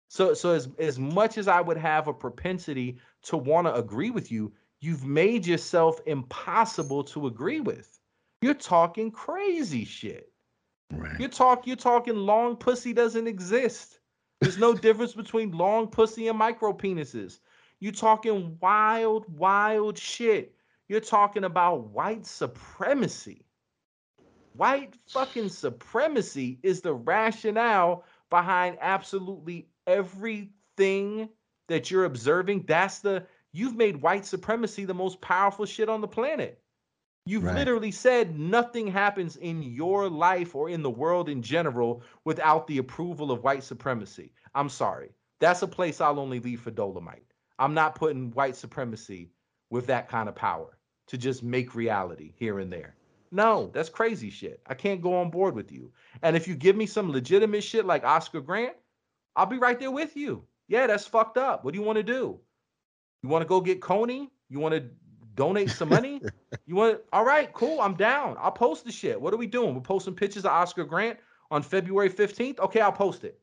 So 0.08 0.34
so 0.34 0.52
as 0.52 0.68
as 0.78 0.98
much 0.98 1.38
as 1.38 1.48
I 1.48 1.60
would 1.60 1.78
have 1.78 2.08
a 2.08 2.14
propensity 2.14 2.98
to 3.24 3.36
want 3.36 3.66
to 3.66 3.74
agree 3.74 4.10
with 4.10 4.30
you, 4.32 4.52
you've 4.80 5.04
made 5.04 5.46
yourself 5.46 6.00
impossible 6.06 7.04
to 7.04 7.26
agree 7.26 7.60
with 7.60 7.98
You're 8.40 8.54
talking 8.54 9.10
crazy 9.10 9.84
shit. 9.84 10.32
Right. 10.90 11.18
You're 11.18 11.28
talk 11.28 11.66
you're 11.66 11.76
talking 11.76 12.16
long 12.16 12.56
pussy 12.56 12.92
doesn't 12.92 13.26
exist. 13.26 14.00
There's 14.40 14.58
no 14.58 14.74
difference 14.86 15.12
between 15.12 15.52
long 15.52 15.88
pussy 15.88 16.28
and 16.28 16.38
micro 16.38 16.72
penises. 16.72 17.40
You're 17.80 17.92
talking 17.92 18.56
wild, 18.60 19.26
wild 19.38 19.98
shit. 19.98 20.54
You're 20.88 21.00
talking 21.00 21.44
about 21.44 21.88
white 21.88 22.26
supremacy. 22.26 23.44
White 24.54 24.94
fucking 25.10 25.50
supremacy 25.50 26.58
is 26.62 26.80
the 26.80 26.94
rationale 26.94 28.04
behind 28.30 28.78
absolutely 28.80 29.68
everything 29.86 31.28
that 31.68 31.90
you're 31.90 32.06
observing. 32.06 32.64
That's 32.66 32.98
the 32.98 33.26
you've 33.52 33.76
made 33.76 34.02
white 34.02 34.24
supremacy 34.24 34.84
the 34.84 34.94
most 34.94 35.20
powerful 35.20 35.66
shit 35.66 35.88
on 35.88 36.00
the 36.00 36.08
planet. 36.08 36.60
You've 37.28 37.44
Right. 37.44 37.56
literally 37.56 37.90
said 37.90 38.38
nothing 38.38 38.86
happens 38.86 39.36
in 39.36 39.62
your 39.62 40.08
life 40.08 40.54
or 40.54 40.70
in 40.70 40.82
the 40.82 40.88
world 40.88 41.28
in 41.28 41.42
general 41.42 42.02
without 42.24 42.66
the 42.66 42.78
approval 42.78 43.30
of 43.30 43.42
white 43.44 43.62
supremacy. 43.62 44.32
I'm 44.54 44.70
sorry. 44.70 45.10
That's 45.38 45.60
a 45.60 45.68
place 45.68 46.00
I'll 46.00 46.18
only 46.18 46.40
leave 46.40 46.62
for 46.62 46.70
Dolemite. 46.70 47.26
I'm 47.58 47.74
not 47.74 47.94
putting 47.94 48.30
white 48.30 48.56
supremacy 48.56 49.30
with 49.68 49.86
that 49.88 50.08
kind 50.08 50.26
of 50.26 50.34
power 50.36 50.78
to 51.08 51.18
just 51.18 51.42
make 51.42 51.74
reality 51.74 52.32
here 52.36 52.60
and 52.60 52.72
there. 52.72 52.96
No, 53.30 53.70
that's 53.74 53.90
crazy 53.90 54.30
shit. 54.30 54.62
I 54.66 54.72
can't 54.72 55.02
go 55.02 55.14
on 55.14 55.28
board 55.28 55.54
with 55.54 55.70
you. 55.70 55.92
And 56.22 56.34
if 56.34 56.48
you 56.48 56.54
give 56.54 56.76
me 56.76 56.86
some 56.86 57.12
legitimate 57.12 57.62
shit 57.62 57.84
like 57.84 58.04
Oscar 58.04 58.40
Grant, 58.40 58.76
I'll 59.36 59.44
be 59.44 59.58
right 59.58 59.78
there 59.78 59.90
with 59.90 60.16
you. 60.16 60.46
Yeah, 60.66 60.86
that's 60.86 61.06
fucked 61.06 61.36
up. 61.36 61.62
What 61.62 61.74
do 61.74 61.78
you 61.80 61.84
want 61.84 61.96
to 61.98 62.02
do? 62.02 62.40
You 63.22 63.28
want 63.28 63.42
to 63.42 63.48
go 63.48 63.60
get 63.60 63.80
Kony? 63.82 64.30
You 64.48 64.60
want 64.60 64.74
to 64.74 64.88
donate 65.38 65.70
some 65.70 65.88
money? 65.88 66.20
you 66.66 66.74
want 66.74 67.00
all 67.12 67.24
right, 67.24 67.50
cool. 67.54 67.80
I'm 67.80 67.94
down. 67.94 68.36
I'll 68.38 68.52
post 68.52 68.84
the 68.84 68.92
shit. 68.92 69.18
What 69.18 69.32
are 69.32 69.38
we 69.38 69.46
doing? 69.46 69.74
We're 69.74 69.80
posting 69.80 70.14
pictures 70.14 70.44
of 70.44 70.50
Oscar 70.50 70.84
Grant 70.84 71.18
on 71.50 71.62
February 71.62 72.10
15th. 72.10 72.58
Okay, 72.58 72.80
I'll 72.80 72.92
post 72.92 73.24
it. 73.24 73.40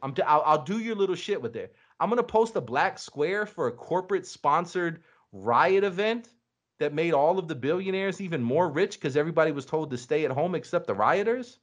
I'm 0.00 0.14
d- 0.14 0.22
I'll, 0.22 0.42
I'll 0.46 0.64
do 0.64 0.78
your 0.78 0.94
little 0.94 1.16
shit 1.16 1.42
with 1.42 1.56
it. 1.56 1.74
I'm 2.00 2.08
gonna 2.08 2.22
post 2.22 2.56
a 2.56 2.60
black 2.60 2.98
square 2.98 3.44
for 3.44 3.66
a 3.66 3.72
corporate 3.72 4.26
sponsored 4.26 5.02
riot 5.32 5.84
event 5.84 6.30
that 6.78 6.94
made 6.94 7.12
all 7.12 7.38
of 7.38 7.48
the 7.48 7.54
billionaires 7.56 8.20
even 8.20 8.42
more 8.42 8.70
rich 8.70 8.94
because 8.94 9.16
everybody 9.16 9.50
was 9.50 9.66
told 9.66 9.90
to 9.90 9.98
stay 9.98 10.24
at 10.24 10.30
home 10.30 10.54
except 10.54 10.86
the 10.86 10.94
rioters. 10.94 11.58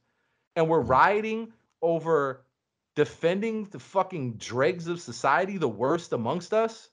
And 0.54 0.68
we're 0.68 0.80
rioting 0.80 1.52
over 1.80 2.44
defending 2.94 3.64
the 3.70 3.78
fucking 3.78 4.34
dregs 4.34 4.86
of 4.86 5.00
society, 5.00 5.56
the 5.56 5.68
worst 5.68 6.12
amongst 6.12 6.52
us. 6.52 6.90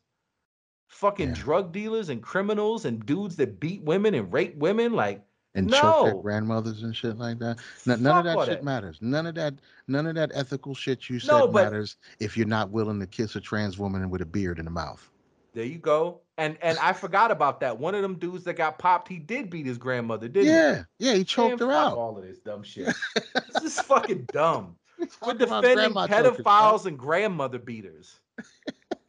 Fucking 0.93 1.29
Yeah. 1.29 1.35
drug 1.35 1.71
dealers 1.71 2.09
and 2.09 2.21
criminals 2.21 2.85
and 2.85 3.05
dudes 3.05 3.35
that 3.37 3.59
beat 3.59 3.81
women 3.83 4.13
and 4.13 4.31
rape 4.31 4.55
women. 4.55 4.93
Like, 4.93 5.23
and 5.55 5.71
choke 5.71 6.05
their 6.05 6.15
grandmothers 6.15 6.81
and 6.83 6.95
shit 6.95 7.17
like 7.17 7.39
that. 7.39 7.59
N- 7.87 8.01
none 8.01 8.19
of 8.19 8.23
that 8.25 8.45
shit 8.45 8.59
that. 8.59 8.63
matters. 8.63 8.97
None 9.01 9.27
of 9.27 9.35
that. 9.35 9.55
None 9.87 10.07
of 10.07 10.15
that 10.15 10.31
ethical 10.33 10.73
shit 10.73 11.09
you 11.09 11.19
said 11.19 11.31
No, 11.31 11.47
but- 11.47 11.65
matters 11.65 11.97
if 12.19 12.37
you're 12.37 12.47
not 12.47 12.69
willing 12.71 12.99
to 12.99 13.07
kiss 13.07 13.35
a 13.35 13.41
trans 13.41 13.77
woman 13.77 14.09
with 14.09 14.21
a 14.21 14.25
beard 14.25 14.59
in 14.59 14.65
the 14.65 14.71
mouth. 14.71 15.09
there 15.53 15.65
you 15.65 15.77
go. 15.77 16.19
And 16.39 16.57
and 16.63 16.79
I 16.79 16.93
forgot 16.93 17.29
about 17.29 17.59
that. 17.59 17.77
One 17.77 17.93
of 17.93 18.01
them 18.01 18.15
dudes 18.15 18.43
that 18.45 18.53
got 18.55 18.79
popped, 18.79 19.07
he 19.07 19.19
did 19.19 19.49
beat 19.51 19.65
his 19.67 19.77
grandmother, 19.77 20.27
didn't 20.27 20.47
he? 20.47 20.51
Yeah, 20.51 20.83
yeah, 20.97 21.13
he 21.13 21.23
choked 21.23 21.59
Man, 21.59 21.69
her 21.69 21.75
out. 21.75 21.95
All 21.97 22.17
of 22.17 22.23
this 22.23 22.39
dumb 22.39 22.63
shit. 22.63 22.91
this 23.53 23.63
is 23.63 23.79
fucking 23.81 24.27
dumb. 24.31 24.75
We're 25.23 25.33
defending 25.35 25.75
grandma 25.75 26.07
choking, 26.07 26.43
pedophiles 26.43 26.85
and 26.87 26.97
grandmother 26.97 27.59
beaters. 27.59 28.19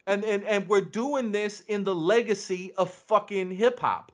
And, 0.07 0.23
and 0.23 0.43
and 0.43 0.67
we're 0.67 0.81
doing 0.81 1.31
this 1.31 1.61
in 1.61 1.83
the 1.83 1.95
legacy 1.95 2.73
of 2.77 2.91
fucking 2.91 3.51
hip 3.51 3.79
hop, 3.79 4.11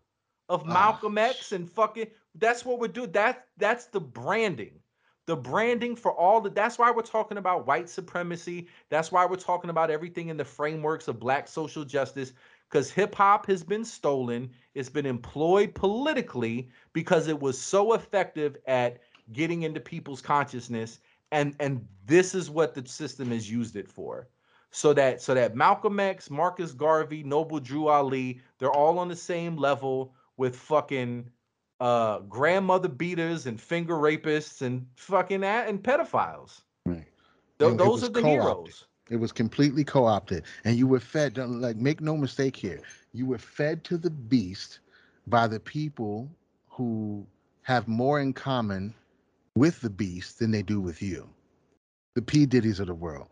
of 0.50 0.64
Ah, 0.68 0.74
Malcolm 0.74 1.18
X 1.18 1.52
and 1.52 1.70
fucking 1.70 2.08
that's 2.36 2.66
what 2.66 2.80
we're 2.80 2.88
doing. 2.88 3.12
That 3.12 3.48
that's 3.58 3.86
the 3.86 4.00
branding. 4.00 4.80
The 5.28 5.36
branding 5.36 5.96
for 5.96 6.12
all 6.14 6.42
the 6.42 6.50
that's 6.50 6.78
why 6.80 6.92
we're 6.92 7.02
talking 7.04 7.38
about 7.38 7.68
white 7.68 7.90
supremacy. 7.90 8.68
That's 8.90 9.12
why 9.12 9.26
we're 9.26 9.36
talking 9.36 9.70
about 9.70 9.92
everything 9.92 10.30
in 10.30 10.38
the 10.38 10.46
frameworks 10.46 11.08
of 11.08 11.20
black 11.20 11.48
social 11.48 11.86
justice. 11.86 12.34
Because 12.70 12.90
hip 12.90 13.16
hop 13.16 13.46
has 13.48 13.64
been 13.64 13.84
stolen, 13.84 14.50
it's 14.74 14.90
been 14.90 15.06
employed 15.06 15.76
politically 15.76 16.70
because 16.94 17.28
it 17.28 17.40
was 17.40 17.60
so 17.60 17.94
effective 17.94 18.58
at 18.66 19.00
getting 19.34 19.64
into 19.64 19.80
people's 19.80 20.22
consciousness 20.22 21.00
and 21.32 21.56
and 21.60 21.86
this 22.06 22.36
is 22.36 22.50
what 22.50 22.74
the 22.74 22.86
system 22.86 23.30
has 23.32 23.50
used 23.50 23.76
it 23.76 23.88
for 23.90 24.28
so 24.72 24.94
that 24.94 25.22
so 25.22 25.34
that 25.34 25.56
malcolm 25.56 26.00
x 26.00 26.30
marcus 26.30 26.72
garvey 26.72 27.24
noble 27.24 27.60
drew 27.60 27.88
ali 27.88 28.42
they're 28.58 28.72
all 28.72 28.98
on 29.00 29.08
the 29.08 29.16
same 29.16 29.56
level 29.58 30.14
with 30.38 30.56
fucking 30.56 31.30
uh 31.80 32.20
grandmother 32.22 32.88
beaters 32.88 33.48
and 33.48 33.60
finger 33.60 33.96
rapists 33.96 34.62
and 34.62 34.86
fucking 34.96 35.44
a- 35.44 35.66
and 35.68 35.84
pedophiles 35.84 36.62
Right. 36.86 37.06
It 37.60 37.78
those 37.78 38.04
are 38.04 38.10
the 38.10 38.22
co-opted. 38.22 38.74
heroes 38.74 38.88
It 39.10 39.18
was 39.18 39.32
completely 39.32 39.84
co-opted, 39.84 40.46
and 40.64 40.78
you 40.78 40.88
were 40.88 41.00
fed. 41.00 41.38
Like, 41.38 41.76
make 41.76 42.02
no 42.02 42.18
mistake 42.18 42.56
here, 42.56 42.82
you 43.14 43.26
were 43.26 43.38
fed 43.38 43.84
to 43.86 43.98
the 43.98 44.10
beast 44.10 44.80
by 45.28 45.48
the 45.48 45.60
people 45.60 46.30
who 46.70 47.26
have 47.64 47.88
more 47.88 48.20
in 48.20 48.34
common 48.34 48.94
with 49.56 49.82
the 49.82 49.90
beast 49.90 50.40
than 50.40 50.52
they 50.52 50.64
do 50.64 50.80
with 50.80 51.02
you. 51.02 51.30
The 52.16 52.22
P 52.22 52.46
Diddy's 52.46 52.80
of 52.80 52.88
the 52.88 52.96
world, 52.96 53.28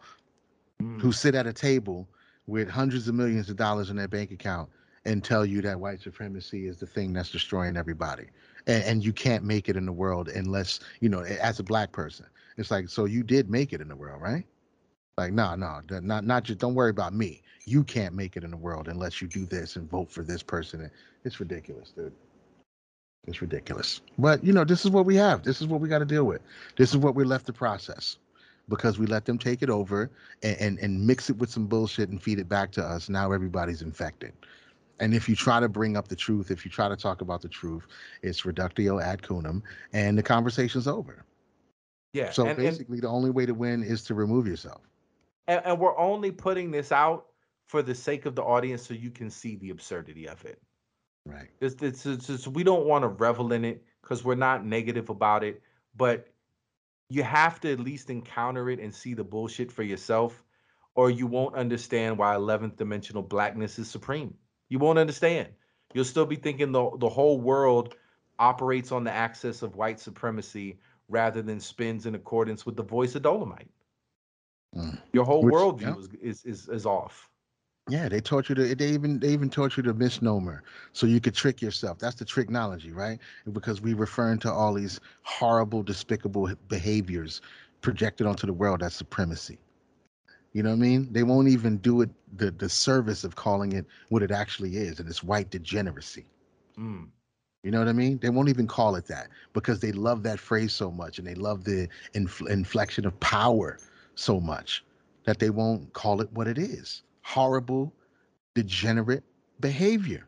Mm. 0.81 1.01
who 1.01 1.11
sit 1.11 1.35
at 1.35 1.45
a 1.45 1.51
table 1.53 2.07
with 2.47 2.69
hundreds 2.69 3.07
of 3.09 3.15
millions 3.15 3.49
of 3.49 3.57
dollars 3.57 3.89
in 3.89 3.97
their 3.97 4.07
bank 4.07 4.31
account 4.31 4.69
and 5.05 5.23
tell 5.23 5.45
you 5.45 5.61
that 5.61 5.79
white 5.79 6.01
supremacy 6.01 6.67
is 6.67 6.77
the 6.77 6.85
thing 6.85 7.11
that's 7.13 7.31
destroying 7.31 7.75
everybody, 7.75 8.27
and, 8.67 8.83
and 8.83 9.05
you 9.05 9.11
can't 9.11 9.43
make 9.43 9.67
it 9.67 9.75
in 9.75 9.85
the 9.85 9.91
world 9.91 10.29
unless 10.29 10.79
you 11.01 11.09
know, 11.09 11.21
as 11.21 11.59
a 11.59 11.63
black 11.63 11.91
person. 11.91 12.25
It's 12.57 12.71
like, 12.71 12.89
so 12.89 13.05
you 13.05 13.23
did 13.23 13.49
make 13.49 13.73
it 13.73 13.81
in 13.81 13.87
the 13.89 13.95
world, 13.95 14.21
right? 14.21 14.45
Like, 15.17 15.33
no, 15.33 15.55
no, 15.55 15.81
not 15.89 16.25
not 16.25 16.43
just. 16.43 16.59
Don't 16.59 16.75
worry 16.75 16.91
about 16.91 17.13
me. 17.13 17.41
You 17.65 17.83
can't 17.83 18.15
make 18.15 18.37
it 18.37 18.43
in 18.45 18.51
the 18.51 18.57
world 18.57 18.87
unless 18.87 19.21
you 19.21 19.27
do 19.27 19.45
this 19.45 19.75
and 19.75 19.89
vote 19.89 20.09
for 20.09 20.23
this 20.23 20.41
person. 20.41 20.89
It's 21.25 21.39
ridiculous, 21.41 21.91
dude. 21.91 22.13
It's 23.27 23.41
ridiculous. 23.41 24.01
But 24.17 24.43
you 24.45 24.53
know, 24.53 24.63
this 24.63 24.85
is 24.85 24.91
what 24.91 25.05
we 25.05 25.15
have. 25.17 25.43
This 25.43 25.61
is 25.61 25.67
what 25.67 25.81
we 25.81 25.89
got 25.89 25.99
to 25.99 26.05
deal 26.05 26.23
with. 26.23 26.41
This 26.77 26.91
is 26.91 26.97
what 26.97 27.15
we're 27.15 27.25
left 27.25 27.47
to 27.47 27.53
process, 27.53 28.17
because 28.69 28.99
we 28.99 29.05
let 29.05 29.25
them 29.25 29.37
take 29.37 29.61
it 29.61 29.69
over 29.69 30.11
and, 30.43 30.57
and 30.59 30.79
and 30.79 31.05
mix 31.07 31.29
it 31.29 31.37
with 31.37 31.49
some 31.49 31.67
bullshit 31.67 32.09
and 32.09 32.21
feed 32.21 32.39
it 32.39 32.47
back 32.47 32.71
to 32.73 32.83
us. 32.83 33.09
Now 33.09 33.31
everybody's 33.31 33.81
infected. 33.81 34.33
And 35.01 35.13
if 35.13 35.29
you 35.29 35.35
try 35.35 35.59
to 35.59 35.69
bring 35.69 35.95
up 35.95 36.09
the 36.09 36.15
truth, 36.15 36.51
if 36.51 36.65
you 36.65 36.71
try 36.71 36.89
to 36.89 36.97
talk 36.97 37.21
about 37.21 37.41
the 37.41 37.47
truth, 37.47 37.87
it's 38.21 38.45
reductio 38.45 38.99
ad 38.99 39.21
coonum, 39.21 39.61
and 39.93 40.17
the 40.17 40.23
conversation's 40.23 40.87
over. 40.87 41.23
yeah 42.13 42.31
So 42.31 42.43
and, 42.43 42.51
and, 42.51 42.59
basically, 42.59 42.99
the 42.99 43.07
only 43.07 43.29
way 43.29 43.45
to 43.45 43.53
win 43.53 43.83
is 43.83 44.03
to 44.05 44.13
remove 44.13 44.45
yourself. 44.45 44.81
and, 45.47 45.61
and 45.65 45.79
we're 45.79 45.97
only 45.97 46.31
putting 46.31 46.69
this 46.69 46.91
out 46.91 47.27
for 47.67 47.81
the 47.81 47.95
sake 47.95 48.25
of 48.25 48.35
the 48.35 48.43
audience 48.43 48.85
so 48.85 48.93
you 48.93 49.11
can 49.11 49.29
see 49.29 49.55
the 49.55 49.69
absurdity 49.69 50.27
of 50.27 50.43
it 50.45 50.61
Right. 51.25 51.49
It's, 51.61 51.81
it's, 51.81 52.03
this, 52.03 52.27
this- 52.27 52.47
we 52.47 52.63
don't 52.63 52.85
want 52.85 53.03
to 53.03 53.07
revel 53.07 53.53
in 53.53 53.63
it 53.65 53.83
because 54.01 54.23
we're 54.23 54.35
not 54.35 54.65
negative 54.65 55.09
about 55.09 55.43
it, 55.43 55.61
but 55.95 56.27
you 57.09 57.23
have 57.23 57.59
to 57.61 57.71
at 57.71 57.79
least 57.79 58.09
encounter 58.09 58.69
it 58.69 58.79
and 58.79 58.93
see 58.93 59.13
the 59.13 59.23
bullshit 59.23 59.71
for 59.71 59.83
yourself, 59.83 60.43
or 60.95 61.09
you 61.09 61.27
won't 61.27 61.55
understand 61.55 62.17
why 62.17 62.35
11th 62.35 62.77
dimensional 62.77 63.23
blackness 63.23 63.79
is 63.79 63.89
supreme. 63.89 64.33
You 64.69 64.79
won't 64.79 64.99
understand. 64.99 65.49
You'll 65.93 66.05
still 66.05 66.25
be 66.25 66.35
thinking 66.35 66.71
the, 66.71 66.91
the 66.99 67.09
whole 67.09 67.39
world 67.41 67.95
operates 68.37 68.91
on 68.91 69.03
the 69.03 69.11
axis 69.11 69.63
of 69.63 69.75
white 69.75 69.99
supremacy 69.99 70.79
rather 71.07 71.41
than 71.41 71.59
spins 71.59 72.05
in 72.05 72.13
accordance 72.13 72.65
with 72.65 72.75
the 72.75 72.83
voice 72.83 73.15
of 73.15 73.23
Dolemite. 73.23 73.67
Mm. 74.75 75.01
Your 75.13 75.25
whole 75.25 75.41
Which- 75.41 75.53
worldview 75.53 75.81
yeah. 75.81 75.95
is, 75.97 76.43
is, 76.43 76.45
is, 76.45 76.69
is 76.69 76.85
off. 76.85 77.28
Yeah, 77.89 78.07
they 78.07 78.21
taught 78.21 78.49
you 78.49 78.55
to. 78.55 78.75
They 78.75 78.89
even 78.89 79.19
they 79.19 79.29
even 79.29 79.49
taught 79.49 79.75
you 79.75 79.83
the 79.83 79.93
misnomer, 79.93 80.63
so 80.93 81.07
you 81.07 81.19
could 81.19 81.33
trick 81.33 81.61
yourself. 81.61 81.97
That's 81.97 82.15
the 82.15 82.25
tricknology, 82.25 82.93
right? 82.93 83.19
Because 83.51 83.81
we 83.81 83.93
referring 83.93 84.39
to 84.39 84.51
all 84.51 84.75
these 84.75 84.99
horrible, 85.23 85.81
despicable 85.81 86.51
behaviors 86.67 87.41
projected 87.81 88.27
onto 88.27 88.45
the 88.45 88.53
world 88.53 88.83
as 88.83 88.93
supremacy. 88.93 89.57
You 90.53 90.63
know 90.63 90.69
what 90.69 90.75
I 90.75 90.79
mean? 90.79 91.11
They 91.11 91.23
won't 91.23 91.47
even 91.47 91.77
do 91.77 92.01
it 92.01 92.09
the 92.37 92.51
the 92.51 92.69
service 92.69 93.23
of 93.23 93.35
calling 93.35 93.71
it 93.73 93.85
what 94.09 94.21
it 94.21 94.31
actually 94.31 94.77
is, 94.77 94.99
and 94.99 95.09
it's 95.09 95.23
white 95.23 95.49
degeneracy. 95.49 96.25
Mm. 96.77 97.07
You 97.63 97.71
know 97.71 97.79
what 97.79 97.89
I 97.89 97.93
mean? 97.93 98.19
They 98.19 98.29
won't 98.29 98.49
even 98.49 98.67
call 98.67 98.95
it 98.95 99.05
that 99.07 99.27
because 99.53 99.79
they 99.79 99.91
love 99.91 100.23
that 100.23 100.39
phrase 100.39 100.73
so 100.73 100.91
much 100.91 101.17
and 101.17 101.27
they 101.27 101.35
love 101.35 101.65
the 101.65 101.89
infl- 102.13 102.49
inflection 102.49 103.05
of 103.05 103.19
power 103.19 103.77
so 104.15 104.39
much 104.39 104.85
that 105.25 105.39
they 105.39 105.49
won't 105.49 105.91
call 105.91 106.21
it 106.21 106.31
what 106.31 106.47
it 106.47 106.57
is 106.57 107.03
horrible, 107.29 107.93
degenerate 108.55 109.23
behavior. 109.59 110.25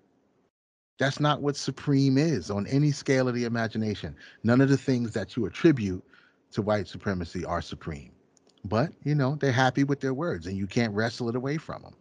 That's 1.00 1.20
not 1.20 1.42
what 1.42 1.56
supreme 1.56 2.20
is 2.20 2.52
on 2.52 2.68
any 2.68 2.92
scale 2.92 3.28
of 3.28 3.34
the 3.34 3.46
imagination. 3.46 4.16
None 4.44 4.62
of 4.62 4.70
the 4.70 4.78
things 4.78 5.12
that 5.14 5.36
you 5.36 5.48
attribute 5.48 6.04
to 6.52 6.62
white 6.62 6.88
supremacy 6.88 7.44
are 7.44 7.64
supreme. 7.64 8.12
But, 8.66 8.92
you 9.04 9.16
know, 9.16 9.36
they're 9.36 9.52
happy 9.52 9.84
with 9.84 10.00
their 10.00 10.14
words 10.14 10.46
and 10.46 10.56
you 10.56 10.68
can't 10.68 10.94
wrestle 10.94 11.28
it 11.28 11.36
away 11.36 11.58
from 11.58 11.82
them. 11.82 11.96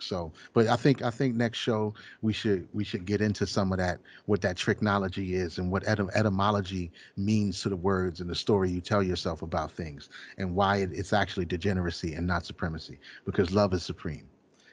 So, 0.00 0.32
but 0.52 0.66
I 0.68 0.76
think 0.76 1.02
I 1.02 1.10
think 1.10 1.34
next 1.34 1.58
show 1.58 1.94
we 2.22 2.32
should 2.32 2.68
we 2.72 2.84
should 2.84 3.04
get 3.04 3.20
into 3.20 3.46
some 3.46 3.72
of 3.72 3.78
that 3.78 4.00
what 4.26 4.40
that 4.42 4.56
tricknology 4.56 5.32
is 5.32 5.58
and 5.58 5.70
what 5.70 5.84
etym- 5.84 6.10
etymology 6.14 6.90
means 7.16 7.62
to 7.62 7.68
the 7.68 7.76
words 7.76 8.20
and 8.20 8.30
the 8.30 8.34
story 8.34 8.70
you 8.70 8.80
tell 8.80 9.02
yourself 9.02 9.42
about 9.42 9.72
things 9.72 10.08
and 10.38 10.54
why 10.54 10.76
it, 10.76 10.90
it's 10.92 11.12
actually 11.12 11.46
degeneracy 11.46 12.14
and 12.14 12.26
not 12.26 12.44
supremacy 12.46 12.98
because 13.24 13.52
love 13.52 13.72
is 13.74 13.82
supreme, 13.82 14.28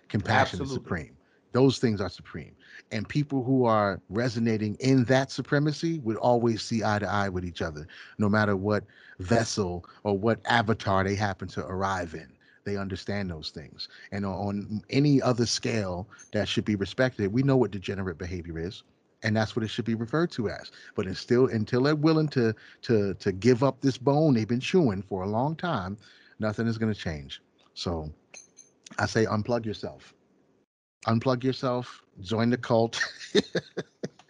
compassion 0.09 0.61
is 0.61 0.71
supreme. 0.71 1.17
Those 1.53 1.79
things 1.79 2.01
are 2.01 2.09
supreme, 2.09 2.55
and 2.91 3.07
people 3.07 3.43
who 3.43 3.65
are 3.65 4.01
resonating 4.09 4.75
in 4.79 5.05
that 5.05 5.31
supremacy 5.31 5.99
would 5.99 6.17
always 6.17 6.61
see 6.61 6.83
eye 6.83 6.99
to 6.99 7.09
eye 7.09 7.29
with 7.29 7.45
each 7.45 7.61
other, 7.61 7.87
no 8.17 8.29
matter 8.29 8.55
what 8.55 8.83
vessel 9.19 9.85
or 10.03 10.17
what 10.17 10.41
avatar 10.45 11.03
they 11.03 11.15
happen 11.15 11.47
to 11.49 11.65
arrive 11.65 12.13
in 12.13 12.34
they 12.65 12.77
understand 12.77 13.29
those 13.29 13.51
things. 13.51 13.87
And 14.11 14.25
on, 14.25 14.81
any 14.89 15.21
other 15.21 15.45
scale 15.45 16.07
that 16.33 16.47
should 16.47 16.65
be 16.65 16.75
respected 16.75 17.31
we 17.31 17.43
know 17.43 17.57
what 17.57 17.71
degenerate 17.71 18.17
behavior 18.17 18.59
is 18.59 18.83
and 19.23 19.35
that's 19.35 19.55
what 19.55 19.63
it 19.63 19.69
should 19.69 19.85
be 19.85 19.95
referred 19.95 20.31
to 20.31 20.49
as. 20.49 20.71
But 20.95 21.07
it's 21.07 21.19
still 21.19 21.47
until 21.47 21.83
they're 21.83 21.95
willing 21.95 22.27
to 22.29 22.53
to 22.83 23.13
to 23.13 23.31
give 23.31 23.63
up 23.63 23.81
this 23.81 23.97
bone 23.97 24.33
they've 24.33 24.47
been 24.47 24.59
chewing 24.59 25.01
for 25.01 25.23
a 25.23 25.27
long 25.29 25.55
time 25.55 25.97
nothing 26.39 26.67
is 26.67 26.77
going 26.77 26.93
to 26.93 26.99
change. 26.99 27.41
So 27.73 28.11
i 28.99 29.05
say 29.05 29.25
unplug 29.25 29.65
yourself. 29.65 30.13
Unplug 31.07 31.43
yourself 31.43 32.01
join 32.21 32.49
the 32.49 32.57
cult 32.57 33.01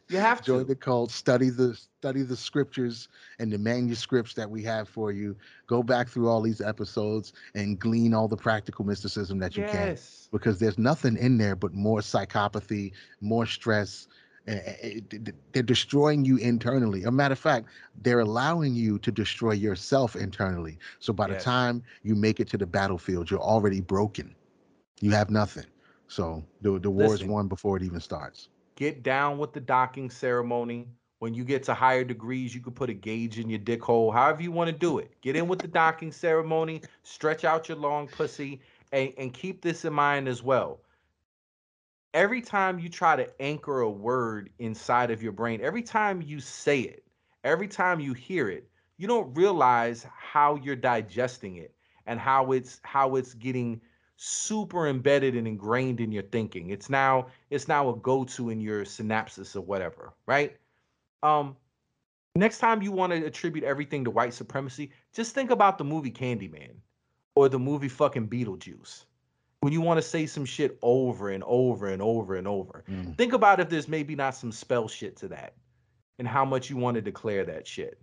You 0.07 0.19
have 0.19 0.41
to. 0.41 0.45
join 0.45 0.67
the 0.67 0.75
cult 0.75 1.11
study 1.11 1.49
the 1.49 1.73
study 1.73 2.21
the 2.21 2.35
scriptures 2.35 3.07
and 3.39 3.51
the 3.51 3.57
manuscripts 3.57 4.35
that 4.35 4.49
we 4.49 4.61
have 4.63 4.87
for 4.87 5.11
you. 5.11 5.35
Go 5.65 5.81
back 5.81 6.09
through 6.09 6.29
all 6.29 6.41
these 6.41 6.61
episodes 6.61 7.33
and 7.55 7.79
glean 7.79 8.13
all 8.13 8.27
the 8.27 8.37
practical 8.37 8.85
mysticism 8.85 9.39
that 9.39 9.57
you 9.57 9.63
can 9.63 9.87
yes. 9.89 10.29
because 10.31 10.59
there's 10.59 10.77
nothing 10.77 11.17
in 11.17 11.37
there 11.37 11.55
but 11.55 11.73
more 11.73 11.99
psychopathy 11.99 12.91
more 13.21 13.45
stress 13.45 14.07
they're 14.45 15.63
destroying 15.63 16.23
you 16.23 16.37
internally. 16.37 17.03
A 17.05 17.11
matter 17.11 17.33
of 17.33 17.39
fact 17.39 17.67
they're 18.03 18.19
allowing 18.19 18.75
you 18.75 18.99
to 18.99 19.11
destroy 19.11 19.53
yourself 19.53 20.15
internally. 20.15 20.77
So 20.99 21.13
by 21.13 21.27
the 21.29 21.39
time 21.39 21.81
you 22.03 22.13
make 22.13 22.39
it 22.39 22.47
to 22.49 22.57
the 22.57 22.67
battlefield 22.67 23.31
you're 23.31 23.39
already 23.39 23.81
broken. 23.81 24.35
You 25.01 25.11
have 25.11 25.31
nothing. 25.31 25.65
So 26.07 26.43
the, 26.61 26.79
the 26.79 26.91
war 26.91 27.15
is 27.15 27.23
won 27.23 27.47
before 27.47 27.77
it 27.77 27.81
even 27.81 27.99
starts 27.99 28.49
Get 28.75 29.03
down 29.03 29.37
with 29.37 29.53
the 29.53 29.61
docking 29.61 30.09
ceremony. 30.09 30.87
When 31.19 31.33
you 31.33 31.45
get 31.45 31.63
to 31.63 31.73
higher 31.73 32.03
degrees, 32.03 32.53
you 32.53 32.61
can 32.61 32.73
put 32.73 32.89
a 32.89 32.93
gauge 32.93 33.39
in 33.39 33.49
your 33.49 33.59
dick 33.59 33.81
hole, 33.81 34.11
however 34.11 34.43
you 34.43 34.51
want 34.51 34.69
to 34.69 34.75
do 34.75 34.99
it. 34.99 35.11
Get 35.21 35.35
in 35.35 35.47
with 35.47 35.59
the 35.59 35.67
docking 35.67 36.11
ceremony, 36.11 36.81
stretch 37.03 37.45
out 37.45 37.69
your 37.69 37.77
long 37.77 38.07
pussy, 38.07 38.61
and, 38.91 39.13
and 39.17 39.33
keep 39.33 39.61
this 39.61 39.85
in 39.85 39.93
mind 39.93 40.27
as 40.27 40.43
well. 40.43 40.81
Every 42.13 42.41
time 42.41 42.79
you 42.79 42.89
try 42.89 43.15
to 43.15 43.29
anchor 43.41 43.81
a 43.81 43.89
word 43.89 44.49
inside 44.59 45.09
of 45.09 45.23
your 45.23 45.31
brain, 45.31 45.61
every 45.61 45.81
time 45.81 46.21
you 46.21 46.39
say 46.39 46.81
it, 46.81 47.03
every 47.43 47.67
time 47.67 47.99
you 47.99 48.13
hear 48.13 48.49
it, 48.49 48.69
you 48.97 49.07
don't 49.07 49.33
realize 49.35 50.05
how 50.15 50.55
you're 50.55 50.75
digesting 50.75 51.57
it 51.57 51.73
and 52.05 52.19
how 52.19 52.51
it's 52.51 52.79
how 52.83 53.15
it's 53.15 53.33
getting 53.33 53.81
super 54.17 54.87
embedded 54.87 55.35
and 55.35 55.47
ingrained 55.47 55.99
in 55.99 56.11
your 56.11 56.23
thinking. 56.23 56.69
It's 56.69 56.89
now 56.89 57.27
it's 57.49 57.67
now 57.67 57.89
a 57.89 57.95
go-to 57.97 58.49
in 58.49 58.61
your 58.61 58.85
synapses 58.85 59.55
or 59.55 59.61
whatever, 59.61 60.13
right? 60.25 60.55
Um 61.23 61.55
next 62.35 62.59
time 62.59 62.81
you 62.81 62.91
want 62.91 63.13
to 63.13 63.25
attribute 63.25 63.63
everything 63.63 64.03
to 64.05 64.11
white 64.11 64.33
supremacy, 64.33 64.91
just 65.13 65.33
think 65.33 65.51
about 65.51 65.77
the 65.77 65.83
movie 65.83 66.11
Candyman 66.11 66.75
or 67.35 67.49
the 67.49 67.59
movie 67.59 67.89
fucking 67.89 68.27
Beetlejuice. 68.27 69.05
When 69.61 69.73
you 69.73 69.81
want 69.81 69.97
to 69.97 70.01
say 70.01 70.25
some 70.25 70.45
shit 70.45 70.77
over 70.81 71.29
and 71.31 71.43
over 71.45 71.87
and 71.87 72.01
over 72.01 72.35
and 72.35 72.47
over. 72.47 72.83
Mm. 72.89 73.17
Think 73.17 73.33
about 73.33 73.59
if 73.59 73.67
there's 73.67 73.87
maybe 73.87 74.15
not 74.15 74.35
some 74.35 74.51
spell 74.51 74.87
shit 74.87 75.15
to 75.17 75.27
that 75.29 75.55
and 76.19 76.27
how 76.27 76.45
much 76.45 76.69
you 76.69 76.77
want 76.77 76.95
to 76.95 77.01
declare 77.01 77.43
that 77.45 77.67
shit. 77.67 77.99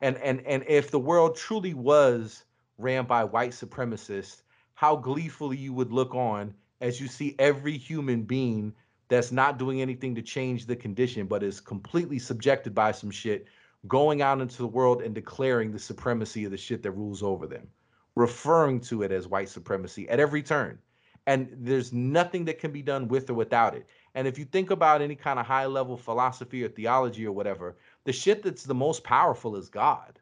And 0.00 0.16
and 0.18 0.40
and 0.42 0.64
if 0.66 0.90
the 0.90 0.98
world 0.98 1.36
truly 1.36 1.74
was 1.74 2.44
ran 2.78 3.06
by 3.06 3.24
white 3.24 3.52
supremacists, 3.52 4.42
how 4.76 4.94
gleefully 4.96 5.56
you 5.56 5.72
would 5.72 5.92
look 5.92 6.14
on 6.14 6.54
as 6.80 7.00
you 7.00 7.08
see 7.08 7.34
every 7.40 7.76
human 7.76 8.22
being 8.22 8.72
that's 9.08 9.32
not 9.32 9.58
doing 9.58 9.80
anything 9.80 10.14
to 10.14 10.22
change 10.22 10.66
the 10.66 10.76
condition 10.76 11.26
but 11.26 11.42
is 11.42 11.60
completely 11.60 12.18
subjected 12.20 12.74
by 12.74 12.92
some 12.92 13.10
shit 13.10 13.46
going 13.88 14.22
out 14.22 14.40
into 14.40 14.58
the 14.58 14.68
world 14.68 15.02
and 15.02 15.14
declaring 15.14 15.72
the 15.72 15.78
supremacy 15.78 16.44
of 16.44 16.52
the 16.52 16.56
shit 16.56 16.82
that 16.82 16.92
rules 16.92 17.22
over 17.22 17.46
them 17.46 17.68
referring 18.16 18.80
to 18.80 19.02
it 19.02 19.12
as 19.12 19.28
white 19.28 19.48
supremacy 19.48 20.08
at 20.08 20.20
every 20.20 20.42
turn. 20.42 20.78
And 21.26 21.48
there's 21.52 21.92
nothing 21.92 22.44
that 22.46 22.58
can 22.60 22.72
be 22.72 22.82
done 22.82 23.08
with 23.08 23.30
or 23.30 23.34
without 23.34 23.74
it. 23.74 23.86
And 24.14 24.28
if 24.28 24.38
you 24.38 24.44
think 24.44 24.70
about 24.70 25.02
any 25.02 25.16
kind 25.16 25.38
of 25.38 25.46
high 25.46 25.66
level 25.66 25.96
philosophy 25.96 26.64
or 26.64 26.68
theology 26.68 27.26
or 27.26 27.32
whatever 27.32 27.76
the 28.04 28.12
shit 28.12 28.42
that's 28.42 28.64
the 28.64 28.74
most 28.74 29.04
powerful 29.04 29.56
is 29.56 29.68
god. 29.68 30.20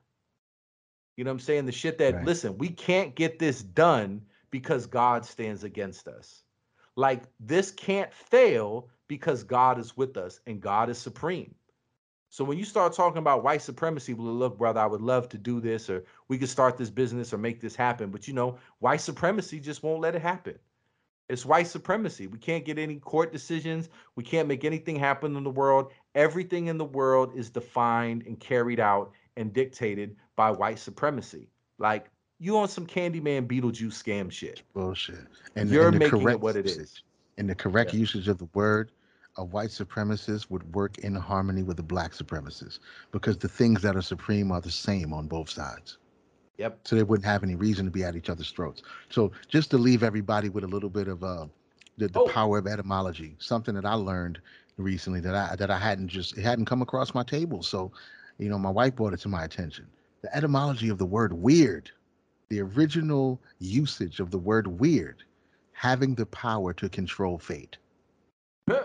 You 1.16 1.24
know 1.24 1.30
what 1.30 1.34
i'm 1.34 1.40
saying? 1.40 1.66
The 1.66 1.72
shit 1.72 1.98
that 1.98 2.16
Right. 2.16 2.24
listen 2.24 2.58
we 2.58 2.70
can't 2.70 3.14
get 3.14 3.38
this 3.38 3.62
done 3.62 4.22
because 4.54 4.86
god 4.86 5.26
stands 5.26 5.64
against 5.64 6.06
us 6.06 6.44
like 6.96 7.24
this 7.40 7.70
can't 7.70 8.12
fail 8.12 8.88
because 9.08 9.42
God 9.42 9.78
is 9.78 9.96
with 9.96 10.16
us 10.16 10.40
and 10.46 10.60
God 10.60 10.88
is 10.88 10.98
supreme. 10.98 11.54
So 12.30 12.44
when 12.44 12.58
you 12.58 12.64
start 12.64 12.92
talking 12.92 13.18
about 13.18 13.44
white 13.44 13.62
supremacy, 13.62 14.14
well, 14.14 14.32
look, 14.32 14.58
brother, 14.58 14.80
I 14.80 14.86
would 14.86 15.00
love 15.00 15.28
to 15.30 15.38
do 15.38 15.60
this, 15.60 15.88
or 15.88 16.04
we 16.26 16.36
could 16.36 16.48
start 16.48 16.76
this 16.76 16.90
business 16.90 17.32
or 17.32 17.38
make 17.38 17.60
this 17.60 17.76
happen. 17.76 18.10
But 18.10 18.26
you 18.26 18.34
know, 18.34 18.58
white 18.80 19.00
supremacy 19.00 19.60
just 19.60 19.82
won't 19.82 20.00
let 20.00 20.16
it 20.16 20.22
happen. 20.22 20.58
It's 21.28 21.46
white 21.46 21.68
supremacy. 21.68 22.26
We 22.26 22.38
can't 22.38 22.64
get 22.64 22.78
any 22.78 22.96
court 22.96 23.32
decisions. 23.32 23.88
We 24.16 24.24
can't 24.24 24.48
make 24.48 24.64
anything 24.64 24.96
happen 24.96 25.36
in 25.36 25.44
the 25.44 25.50
world. 25.50 25.92
Everything 26.14 26.66
in 26.66 26.76
the 26.76 26.84
world 26.84 27.32
is 27.34 27.50
defined 27.50 28.24
and 28.26 28.38
carried 28.38 28.80
out 28.80 29.12
and 29.36 29.52
dictated 29.52 30.16
by 30.36 30.50
white 30.50 30.78
supremacy. 30.78 31.48
Like 31.78 32.10
you 32.38 32.58
on 32.58 32.68
some 32.68 32.86
Candyman 32.86 33.46
Beetlejuice 33.46 34.02
scam 34.02 34.30
shit. 34.30 34.62
bullshit. 34.74 35.26
And 35.56 35.70
You're 35.70 35.88
and 35.88 35.98
making 35.98 36.28
it 36.28 36.40
what 36.40 36.56
it 36.56 36.66
is. 36.66 37.02
And 37.38 37.48
the 37.48 37.54
correct 37.54 37.92
Yeah. 37.94 38.00
usage 38.00 38.28
of 38.28 38.38
the 38.38 38.48
word, 38.54 38.92
a 39.36 39.44
white 39.44 39.70
supremacist 39.70 40.50
would 40.50 40.74
work 40.74 40.98
in 40.98 41.14
harmony 41.14 41.62
with 41.62 41.78
a 41.80 41.82
black 41.82 42.12
supremacist 42.12 42.78
because 43.10 43.36
the 43.36 43.48
things 43.48 43.82
that 43.82 43.96
are 43.96 44.02
supreme 44.02 44.52
are 44.52 44.60
the 44.60 44.70
same 44.70 45.12
on 45.12 45.26
both 45.26 45.50
sides. 45.50 45.98
Yep. 46.58 46.80
So 46.84 46.94
they 46.96 47.02
wouldn't 47.02 47.26
have 47.26 47.42
any 47.42 47.56
reason 47.56 47.84
to 47.84 47.90
be 47.90 48.04
at 48.04 48.14
each 48.14 48.30
other's 48.30 48.50
throats. 48.50 48.82
So 49.10 49.32
just 49.48 49.70
to 49.72 49.78
leave 49.78 50.02
everybody 50.04 50.48
with 50.50 50.62
a 50.62 50.68
little 50.68 50.90
bit 50.90 51.08
of 51.08 51.24
uh, 51.24 51.46
the, 51.98 52.08
the 52.08 52.20
Oh. 52.20 52.28
power 52.28 52.58
of 52.58 52.66
etymology, 52.66 53.34
something 53.38 53.74
that 53.74 53.84
I 53.84 53.94
learned 53.94 54.40
recently 54.76 55.20
that 55.20 55.34
I 55.34 55.56
that 55.56 55.70
I 55.70 55.78
hadn't 55.78 56.08
just 56.08 56.36
it 56.36 56.42
hadn't 56.42 56.66
come 56.66 56.82
across 56.82 57.14
my 57.14 57.22
table. 57.24 57.62
So, 57.62 57.92
you 58.38 58.48
know, 58.48 58.58
my 58.58 58.70
wife 58.70 58.94
brought 58.94 59.14
it 59.14 59.20
to 59.20 59.28
my 59.28 59.44
attention. 59.44 59.88
The 60.22 60.34
etymology 60.36 60.88
of 60.88 60.98
the 60.98 61.06
word 61.06 61.32
weird, 61.32 61.90
the 62.54 62.60
original 62.60 63.40
usage 63.58 64.20
of 64.20 64.30
the 64.30 64.38
word 64.38 64.68
weird, 64.68 65.24
having 65.72 66.14
the 66.14 66.26
power 66.26 66.72
to 66.72 66.88
control 66.88 67.36
fate. 67.38 67.76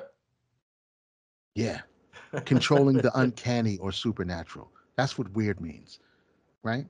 Yeah, 1.55 1.81
controlling 2.45 2.97
the 2.97 3.11
uncanny 3.19 3.77
or 3.79 3.91
supernatural. 3.91 4.71
That's 4.95 5.17
what 5.17 5.29
weird 5.33 5.59
means, 5.59 5.99
right? 6.63 6.85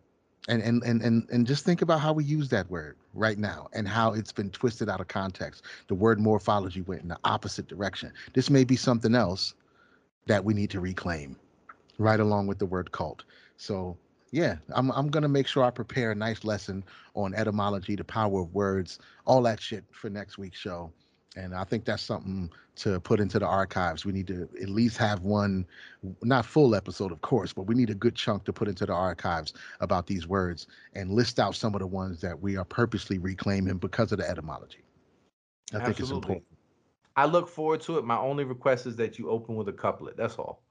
And 0.48 0.62
and 0.62 0.84
and 0.84 1.02
and 1.02 1.28
and 1.32 1.48
just 1.48 1.66
think 1.66 1.82
about 1.82 2.02
how 2.02 2.14
we 2.14 2.24
use 2.24 2.50
that 2.50 2.70
word 2.70 2.98
right 3.16 3.40
now 3.40 3.70
and 3.74 3.88
how 3.88 4.14
it's 4.14 4.32
been 4.32 4.52
twisted 4.52 4.88
out 4.88 5.02
of 5.02 5.08
context. 5.08 5.64
The 5.88 5.96
word 5.96 6.20
morphology 6.20 6.82
went 6.82 7.02
in 7.02 7.08
the 7.08 7.18
opposite 7.24 7.68
direction. 7.68 8.14
This 8.34 8.52
may 8.52 8.64
be 8.64 8.76
something 8.76 9.16
else 9.16 9.56
that 10.28 10.44
we 10.46 10.54
need 10.54 10.70
to 10.70 10.80
reclaim, 10.80 11.36
right 11.98 12.20
along 12.20 12.46
with 12.46 12.60
the 12.60 12.68
word 12.68 12.92
cult. 12.92 13.24
So 13.58 13.98
yeah, 14.32 14.58
I'm 14.74 14.92
I'm 14.92 15.10
gonna 15.10 15.30
make 15.30 15.48
sure 15.48 15.64
I 15.64 15.72
prepare 15.72 16.12
a 16.12 16.16
nice 16.16 16.44
lesson 16.44 16.84
on 17.16 17.34
etymology, 17.34 17.96
the 17.96 18.04
power 18.04 18.42
of 18.42 18.54
words, 18.54 19.00
all 19.26 19.42
that 19.44 19.62
shit 19.62 19.84
for 19.92 20.10
next 20.10 20.38
week's 20.38 20.60
show. 20.60 20.92
And 21.36 21.54
I 21.54 21.64
think 21.64 21.86
that's 21.86 22.02
something 22.02 22.50
to 22.78 23.00
put 23.00 23.20
into 23.20 23.40
the 23.40 23.46
archives. 23.46 24.04
We 24.04 24.12
need 24.12 24.28
to 24.28 24.50
at 24.62 24.70
least 24.70 24.98
have 24.98 25.22
one, 25.22 25.68
not 26.24 26.46
full 26.46 26.74
episode, 26.74 27.12
of 27.12 27.22
course, 27.22 27.54
but 27.54 27.64
we 27.64 27.76
need 27.76 27.90
a 27.90 27.96
good 27.96 28.16
chunk 28.16 28.46
to 28.46 28.54
put 28.54 28.68
into 28.68 28.86
the 28.86 28.94
archives 28.94 29.54
about 29.80 30.08
these 30.08 30.28
words 30.28 30.68
and 30.96 31.12
list 31.12 31.40
out 31.40 31.56
some 31.56 31.76
of 31.76 31.82
the 31.82 31.88
ones 31.88 32.20
that 32.22 32.42
we 32.42 32.58
are 32.58 32.66
purposely 32.66 33.20
reclaiming 33.20 33.78
because 33.78 34.12
of 34.12 34.18
the 34.18 34.28
etymology. 34.28 34.84
I 35.74 35.86
think 35.86 36.00
it's 36.00 36.10
important. 36.10 36.46
I 37.16 37.26
look 37.26 37.48
forward 37.48 37.82
to 37.82 37.98
it. 38.00 38.06
My 38.06 38.18
only 38.18 38.44
request 38.44 38.88
is 38.88 38.96
that 38.96 39.20
you 39.20 39.30
open 39.30 39.56
with 39.56 39.68
a 39.68 39.74
couplet. 39.74 40.18
That's 40.18 40.36
all. 40.36 40.64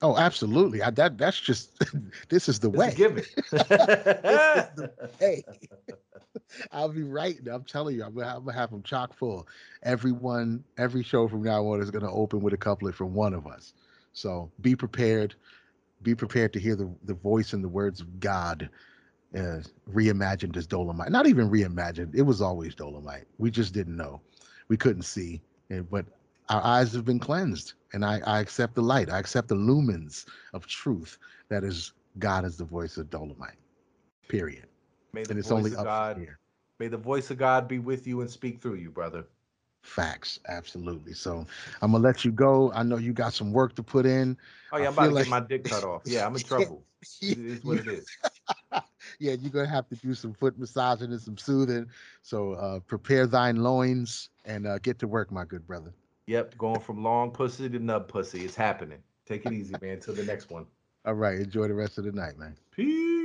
Oh, 0.00 0.16
absolutely. 0.16 0.82
I, 0.82 0.90
that 0.90 1.18
that's 1.18 1.40
just 1.40 1.72
this 2.28 2.48
is 2.48 2.60
the 2.60 2.70
way. 2.70 2.94
given. 2.94 3.24
Hey, 5.18 5.44
I'll 6.72 6.88
be 6.90 7.02
writing. 7.02 7.48
I'm 7.48 7.64
telling 7.64 7.96
you, 7.96 8.04
I'm 8.04 8.14
gonna, 8.14 8.36
I'm 8.36 8.44
gonna 8.44 8.56
have 8.56 8.70
them 8.70 8.82
chock 8.82 9.14
full. 9.16 9.48
Everyone, 9.82 10.64
every 10.78 11.02
show 11.02 11.28
from 11.28 11.42
now 11.42 11.66
on 11.66 11.80
is 11.82 11.90
gonna 11.90 12.12
open 12.12 12.40
with 12.40 12.54
a 12.54 12.56
couplet 12.56 12.94
from 12.94 13.14
one 13.14 13.34
of 13.34 13.46
us. 13.46 13.74
So 14.12 14.50
be 14.60 14.76
prepared. 14.76 15.34
Be 16.02 16.14
prepared 16.14 16.52
to 16.52 16.60
hear 16.60 16.76
the, 16.76 16.88
the 17.04 17.14
voice 17.14 17.52
and 17.52 17.64
the 17.64 17.68
words 17.68 18.00
of 18.00 18.20
God 18.20 18.70
uh, 19.36 19.60
reimagined 19.92 20.56
as 20.56 20.66
Dolemite. 20.66 21.10
Not 21.10 21.26
even 21.26 21.50
reimagined. 21.50 22.14
It 22.14 22.22
was 22.22 22.40
always 22.40 22.74
Dolemite. 22.74 23.24
We 23.38 23.50
just 23.50 23.74
didn't 23.74 23.96
know. 23.96 24.20
we 24.68 24.76
couldn't 24.76 25.02
see, 25.02 25.42
and 25.70 25.90
but 25.90 26.06
our 26.48 26.64
eyes 26.64 26.92
have 26.92 27.04
been 27.04 27.18
cleansed, 27.18 27.74
and 27.92 28.04
I, 28.04 28.20
I 28.26 28.40
accept 28.40 28.74
the 28.74 28.82
light. 28.82 29.10
I 29.10 29.18
accept 29.18 29.48
the 29.48 29.54
lumens 29.54 30.26
of 30.52 30.66
truth 30.66 31.18
that 31.48 31.64
is 31.64 31.92
God 32.18 32.44
is 32.44 32.56
the 32.56 32.64
voice 32.64 32.96
of 32.96 33.08
Dolemite. 33.10 33.56
Period. 34.28 34.66
May 35.12 35.22
the 35.24 35.30
And 35.30 35.38
it's 35.38 35.50
voice 35.50 35.58
only 35.58 35.72
of 35.72 35.78
up 35.78 35.84
God, 35.84 36.16
here. 36.18 36.38
may 36.78 36.88
the 36.88 36.96
voice 36.96 37.30
of 37.30 37.38
God 37.38 37.68
be 37.68 37.78
with 37.78 38.06
you 38.06 38.20
and 38.20 38.30
speak 38.30 38.60
through 38.60 38.74
you, 38.74 38.90
brother. 38.90 39.26
Facts, 39.82 40.38
absolutely. 40.48 41.12
So 41.14 41.46
I'm 41.80 41.92
gonna 41.92 42.02
let 42.04 42.24
you 42.24 42.30
go. 42.32 42.72
I 42.72 42.82
know 42.82 42.96
you 42.96 43.12
got 43.12 43.32
some 43.32 43.52
work 43.52 43.74
to 43.76 43.82
put 43.82 44.06
in. 44.06 44.36
Oh 44.72 44.78
yeah, 44.78 44.84
I 44.84 44.86
I'm 44.88 44.92
about 44.92 45.06
to 45.06 45.12
feel 45.12 45.14
get 45.14 45.28
my 45.28 45.40
dick 45.40 45.64
cut 45.64 45.84
off. 45.84 46.02
Yeah, 46.06 46.26
I'm 46.26 46.34
in 46.36 46.42
trouble. 46.42 46.84
It 47.20 47.38
is 47.38 47.64
what 47.64 47.78
it 47.78 47.88
is. 47.88 48.06
yeah, 49.18 49.32
you're 49.32 49.50
gonna 49.50 49.68
have 49.68 49.88
to 49.88 49.96
do 49.96 50.14
some 50.14 50.32
foot 50.34 50.58
massaging 50.58 51.12
and 51.12 51.20
some 51.20 51.36
soothing. 51.38 51.86
So 52.22 52.52
uh, 52.54 52.80
prepare 52.80 53.26
thine 53.26 53.56
loins 53.62 54.30
and 54.44 54.66
uh, 54.66 54.78
get 54.78 54.98
to 55.00 55.08
work, 55.08 55.30
my 55.30 55.44
good 55.44 55.66
brother. 55.66 55.92
Yep, 56.28 56.58
going 56.58 56.80
from 56.80 57.02
long 57.02 57.30
pussy 57.30 57.70
to 57.70 57.78
nub 57.78 58.06
pussy. 58.06 58.44
It's 58.44 58.54
happening. 58.54 58.98
Take 59.24 59.46
it 59.46 59.52
easy, 59.54 59.74
man. 59.80 59.98
Till 59.98 60.12
the 60.12 60.24
next 60.24 60.50
one. 60.50 60.66
All 61.06 61.14
right, 61.14 61.38
enjoy 61.38 61.68
the 61.68 61.74
rest 61.74 61.96
of 61.96 62.04
the 62.04 62.12
night, 62.12 62.36
man. 62.36 62.54
Peace. 62.70 63.17